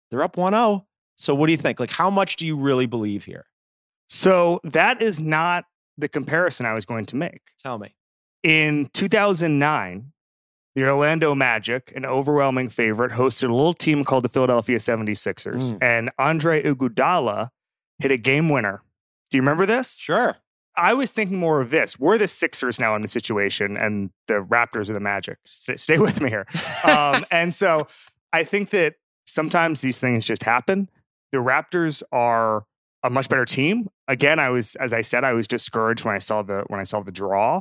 they're 0.08 0.22
up 0.22 0.36
1 0.36 0.52
0. 0.52 0.86
So 1.16 1.34
what 1.34 1.46
do 1.46 1.52
you 1.52 1.58
think? 1.58 1.80
Like, 1.80 1.90
how 1.90 2.10
much 2.10 2.36
do 2.36 2.46
you 2.46 2.56
really 2.56 2.86
believe 2.86 3.24
here? 3.24 3.46
So 4.08 4.60
that 4.62 5.02
is 5.02 5.18
not 5.18 5.64
the 5.98 6.08
comparison 6.08 6.64
I 6.64 6.74
was 6.74 6.86
going 6.86 7.06
to 7.06 7.16
make. 7.16 7.40
Tell 7.60 7.76
me. 7.76 7.96
In 8.44 8.86
2009, 8.92 10.12
the 10.76 10.84
Orlando 10.88 11.34
Magic, 11.34 11.92
an 11.96 12.06
overwhelming 12.06 12.68
favorite, 12.68 13.10
hosted 13.10 13.48
a 13.50 13.52
little 13.52 13.74
team 13.74 14.04
called 14.04 14.22
the 14.22 14.28
Philadelphia 14.28 14.78
76ers, 14.78 15.72
Mm. 15.72 15.78
and 15.82 16.10
Andre 16.20 16.62
Iguodala 16.62 17.50
hit 18.02 18.10
a 18.10 18.16
game 18.16 18.48
winner. 18.48 18.82
Do 19.30 19.38
you 19.38 19.42
remember 19.42 19.64
this? 19.64 19.98
Sure. 19.98 20.36
I 20.76 20.94
was 20.94 21.10
thinking 21.10 21.38
more 21.38 21.60
of 21.60 21.70
this. 21.70 21.98
We're 21.98 22.18
the 22.18 22.28
Sixers 22.28 22.80
now 22.80 22.94
in 22.96 23.02
the 23.02 23.08
situation, 23.08 23.76
and 23.76 24.10
the 24.26 24.34
Raptors 24.34 24.88
are 24.88 24.94
the 24.94 25.00
Magic. 25.00 25.38
Stay, 25.44 25.76
stay 25.76 25.98
with 25.98 26.20
me 26.20 26.30
here. 26.30 26.46
Um, 26.84 27.24
and 27.30 27.54
so 27.54 27.86
I 28.32 28.42
think 28.42 28.70
that 28.70 28.94
sometimes 29.24 29.82
these 29.82 29.98
things 29.98 30.24
just 30.24 30.42
happen. 30.42 30.90
The 31.30 31.38
Raptors 31.38 32.02
are 32.10 32.64
a 33.04 33.10
much 33.10 33.28
better 33.28 33.44
team. 33.44 33.88
Again, 34.08 34.40
I 34.40 34.50
was, 34.50 34.74
as 34.76 34.92
I 34.92 35.02
said, 35.02 35.22
I 35.22 35.32
was 35.32 35.46
discouraged 35.46 36.04
when 36.04 36.14
I 36.14 36.18
saw 36.18 36.42
the 36.42 36.64
when 36.66 36.80
I 36.80 36.84
saw 36.84 37.00
the 37.00 37.12
draw, 37.12 37.60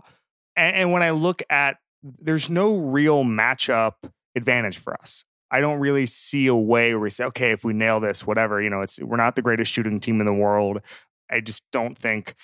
and, 0.56 0.76
and 0.76 0.92
when 0.92 1.04
I 1.04 1.12
look 1.12 1.44
at, 1.50 1.78
there's 2.04 2.50
no 2.50 2.76
real 2.78 3.24
matchup 3.24 3.94
advantage 4.36 4.78
for 4.78 4.96
us. 4.96 5.24
I 5.52 5.60
don't 5.60 5.80
really 5.80 6.06
see 6.06 6.48
a 6.48 6.56
way 6.56 6.94
where 6.94 7.00
we 7.00 7.10
say, 7.10 7.26
okay, 7.26 7.52
if 7.52 7.64
we 7.64 7.74
nail 7.74 8.00
this, 8.00 8.26
whatever, 8.26 8.62
you 8.62 8.70
know, 8.70 8.82
it's 8.82 9.00
we're 9.02 9.18
not 9.18 9.36
the 9.36 9.42
greatest 9.42 9.72
shooting 9.72 10.00
team 10.00 10.20
in 10.20 10.26
the 10.26 10.34
world. 10.34 10.82
I 11.30 11.42
just 11.42 11.64
don't 11.72 11.98
think 11.98 12.36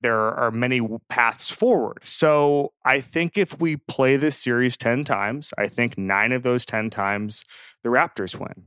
there 0.00 0.18
are 0.18 0.50
many 0.50 0.80
paths 1.08 1.50
forward. 1.50 1.98
So 2.02 2.72
I 2.84 3.00
think 3.00 3.36
if 3.36 3.60
we 3.60 3.76
play 3.76 4.16
this 4.16 4.36
series 4.36 4.76
10 4.76 5.04
times, 5.04 5.52
I 5.58 5.68
think 5.68 5.96
nine 5.96 6.32
of 6.32 6.42
those 6.42 6.64
10 6.64 6.90
times 6.90 7.44
the 7.82 7.88
Raptors 7.88 8.38
win. 8.38 8.64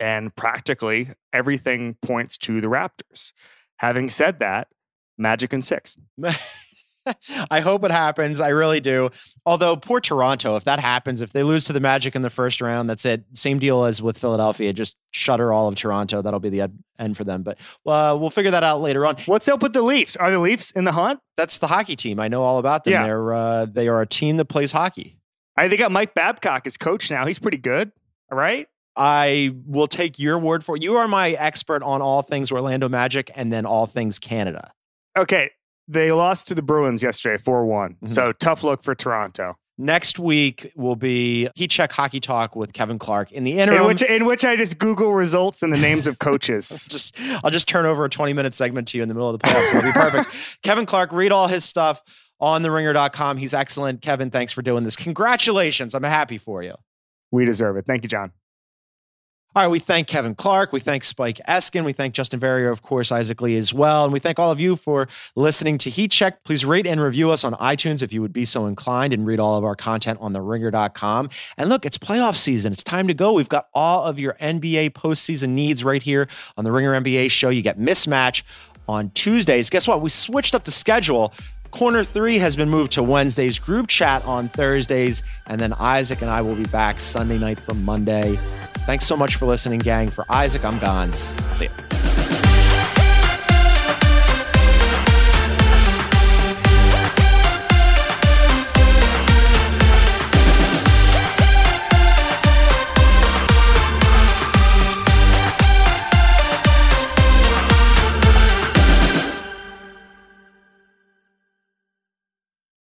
And 0.00 0.34
practically 0.34 1.10
everything 1.32 1.94
points 2.02 2.36
to 2.38 2.60
the 2.60 2.66
Raptors. 2.66 3.32
Having 3.78 4.10
said 4.10 4.40
that, 4.40 4.68
Magic 5.16 5.52
and 5.52 5.64
six. 5.64 5.96
I 7.50 7.60
hope 7.60 7.84
it 7.84 7.90
happens. 7.90 8.40
I 8.40 8.48
really 8.48 8.80
do. 8.80 9.10
Although 9.46 9.76
poor 9.76 10.00
Toronto, 10.00 10.56
if 10.56 10.64
that 10.64 10.80
happens, 10.80 11.20
if 11.20 11.32
they 11.32 11.42
lose 11.42 11.64
to 11.66 11.72
the 11.72 11.80
Magic 11.80 12.14
in 12.14 12.22
the 12.22 12.30
first 12.30 12.60
round, 12.60 12.88
that's 12.88 13.04
it. 13.04 13.24
Same 13.34 13.58
deal 13.58 13.84
as 13.84 14.02
with 14.02 14.18
Philadelphia. 14.18 14.72
Just 14.72 14.96
shutter 15.10 15.52
all 15.52 15.68
of 15.68 15.74
Toronto. 15.74 16.22
That'll 16.22 16.40
be 16.40 16.50
the 16.50 16.70
end 16.98 17.16
for 17.16 17.24
them. 17.24 17.42
But 17.42 17.58
uh, 17.86 18.16
we'll 18.18 18.30
figure 18.30 18.50
that 18.50 18.64
out 18.64 18.80
later 18.80 19.06
on. 19.06 19.16
What's 19.26 19.48
up 19.48 19.62
with 19.62 19.72
the 19.72 19.82
Leafs? 19.82 20.16
Are 20.16 20.30
the 20.30 20.38
Leafs 20.38 20.70
in 20.70 20.84
the 20.84 20.92
hunt? 20.92 21.20
That's 21.36 21.58
the 21.58 21.66
hockey 21.66 21.96
team. 21.96 22.20
I 22.20 22.28
know 22.28 22.42
all 22.42 22.58
about 22.58 22.84
them. 22.84 22.92
Yeah. 22.92 23.04
They're 23.04 23.32
uh, 23.32 23.66
they 23.66 23.88
are 23.88 24.00
a 24.00 24.06
team 24.06 24.36
that 24.38 24.46
plays 24.46 24.72
hockey. 24.72 25.18
I 25.56 25.68
they 25.68 25.76
got 25.76 25.92
Mike 25.92 26.14
Babcock 26.14 26.66
as 26.66 26.76
coach 26.76 27.10
now. 27.10 27.26
He's 27.26 27.38
pretty 27.38 27.58
good. 27.58 27.92
All 28.30 28.38
right. 28.38 28.66
I 28.96 29.54
will 29.66 29.88
take 29.88 30.18
your 30.18 30.38
word 30.38 30.64
for 30.64 30.76
it. 30.76 30.82
You 30.82 30.94
are 30.96 31.08
my 31.08 31.30
expert 31.32 31.82
on 31.82 32.00
all 32.00 32.22
things 32.22 32.52
Orlando 32.52 32.88
Magic 32.88 33.30
and 33.34 33.52
then 33.52 33.66
all 33.66 33.86
things 33.86 34.18
Canada. 34.18 34.72
Okay. 35.16 35.50
They 35.88 36.12
lost 36.12 36.46
to 36.48 36.54
the 36.54 36.62
Bruins 36.62 37.02
yesterday, 37.02 37.36
4 37.42 37.66
one 37.66 37.96
Mhm. 38.02 38.08
So 38.08 38.32
tough 38.32 38.62
look 38.64 38.82
for 38.82 38.94
Toronto. 38.94 39.56
Next 39.76 40.20
week 40.20 40.70
will 40.76 40.94
be 40.94 41.48
Heat 41.56 41.68
Check 41.70 41.90
Hockey 41.92 42.20
Talk 42.20 42.54
with 42.54 42.72
Kevin 42.72 42.96
Clark. 42.98 43.32
In 43.32 43.42
the 43.42 43.58
interim, 43.58 43.80
In 43.82 43.86
which, 43.88 44.02
in 44.02 44.24
which 44.24 44.44
I 44.44 44.54
just 44.54 44.78
Google 44.78 45.12
results 45.14 45.64
and 45.64 45.72
the 45.72 45.76
names 45.76 46.06
of 46.06 46.20
coaches. 46.20 46.86
just 46.90 47.16
I'll 47.42 47.50
just 47.50 47.66
turn 47.68 47.84
over 47.84 48.04
a 48.04 48.08
20 48.08 48.32
minute 48.32 48.54
segment 48.54 48.86
to 48.88 48.98
you 48.98 49.02
in 49.02 49.08
the 49.08 49.14
middle 49.14 49.28
of 49.28 49.38
the 49.40 49.44
playoffs. 49.46 49.70
It'll 49.74 49.82
be 49.82 49.92
perfect. 49.92 50.58
Kevin 50.62 50.86
Clark, 50.86 51.12
read 51.12 51.32
all 51.32 51.48
his 51.48 51.64
stuff 51.64 52.02
on 52.40 52.62
theringer.com. 52.62 53.36
He's 53.36 53.52
excellent. 53.52 54.00
Kevin, 54.00 54.30
thanks 54.30 54.52
for 54.52 54.62
doing 54.62 54.84
this. 54.84 54.94
Congratulations. 54.94 55.92
I'm 55.94 56.02
happy 56.04 56.38
for 56.38 56.62
you. 56.62 56.74
we 57.32 57.44
deserve 57.44 57.76
it. 57.76 57.84
Thank 57.84 58.04
you, 58.04 58.08
John. 58.08 58.30
All 59.56 59.62
right, 59.62 59.68
we 59.68 59.78
thank 59.78 60.08
Kevin 60.08 60.34
Clark. 60.34 60.72
We 60.72 60.80
thank 60.80 61.04
Spike 61.04 61.38
Eskin. 61.48 61.84
We 61.84 61.92
thank 61.92 62.12
Justin 62.12 62.40
Verrier, 62.40 62.70
of 62.70 62.82
course, 62.82 63.12
Isaac 63.12 63.40
Lee 63.40 63.56
as 63.56 63.72
well. 63.72 64.02
And 64.02 64.12
we 64.12 64.18
thank 64.18 64.40
all 64.40 64.50
of 64.50 64.58
you 64.58 64.74
for 64.74 65.06
listening 65.36 65.78
to 65.78 65.90
Heat 65.90 66.10
Check. 66.10 66.42
Please 66.42 66.64
rate 66.64 66.88
and 66.88 67.00
review 67.00 67.30
us 67.30 67.44
on 67.44 67.54
iTunes 67.54 68.02
if 68.02 68.12
you 68.12 68.20
would 68.20 68.32
be 68.32 68.46
so 68.46 68.66
inclined 68.66 69.14
and 69.14 69.24
read 69.24 69.38
all 69.38 69.56
of 69.56 69.62
our 69.62 69.76
content 69.76 70.18
on 70.20 70.32
theringer.com. 70.32 71.30
And 71.56 71.68
look, 71.68 71.86
it's 71.86 71.96
playoff 71.96 72.36
season. 72.36 72.72
It's 72.72 72.82
time 72.82 73.06
to 73.06 73.14
go. 73.14 73.32
We've 73.32 73.48
got 73.48 73.68
all 73.72 74.02
of 74.02 74.18
your 74.18 74.32
NBA 74.40 74.90
postseason 74.90 75.50
needs 75.50 75.84
right 75.84 76.02
here 76.02 76.26
on 76.56 76.64
the 76.64 76.72
Ringer 76.72 77.00
NBA 77.00 77.30
show. 77.30 77.48
You 77.48 77.62
get 77.62 77.78
mismatch 77.78 78.42
on 78.88 79.10
Tuesdays. 79.10 79.70
Guess 79.70 79.86
what? 79.86 80.02
We 80.02 80.10
switched 80.10 80.56
up 80.56 80.64
the 80.64 80.72
schedule. 80.72 81.32
Corner 81.74 82.04
three 82.04 82.38
has 82.38 82.54
been 82.54 82.70
moved 82.70 82.92
to 82.92 83.02
Wednesdays, 83.02 83.58
group 83.58 83.88
chat 83.88 84.24
on 84.24 84.48
Thursdays, 84.48 85.24
and 85.46 85.60
then 85.60 85.72
Isaac 85.72 86.22
and 86.22 86.30
I 86.30 86.40
will 86.40 86.54
be 86.54 86.62
back 86.66 87.00
Sunday 87.00 87.36
night 87.36 87.58
for 87.58 87.74
Monday. 87.74 88.38
Thanks 88.86 89.08
so 89.08 89.16
much 89.16 89.34
for 89.34 89.46
listening, 89.46 89.80
gang. 89.80 90.08
For 90.08 90.24
Isaac, 90.28 90.64
I'm 90.64 90.78
Gons. 90.78 91.32
See 91.54 91.64
ya. 91.64 91.70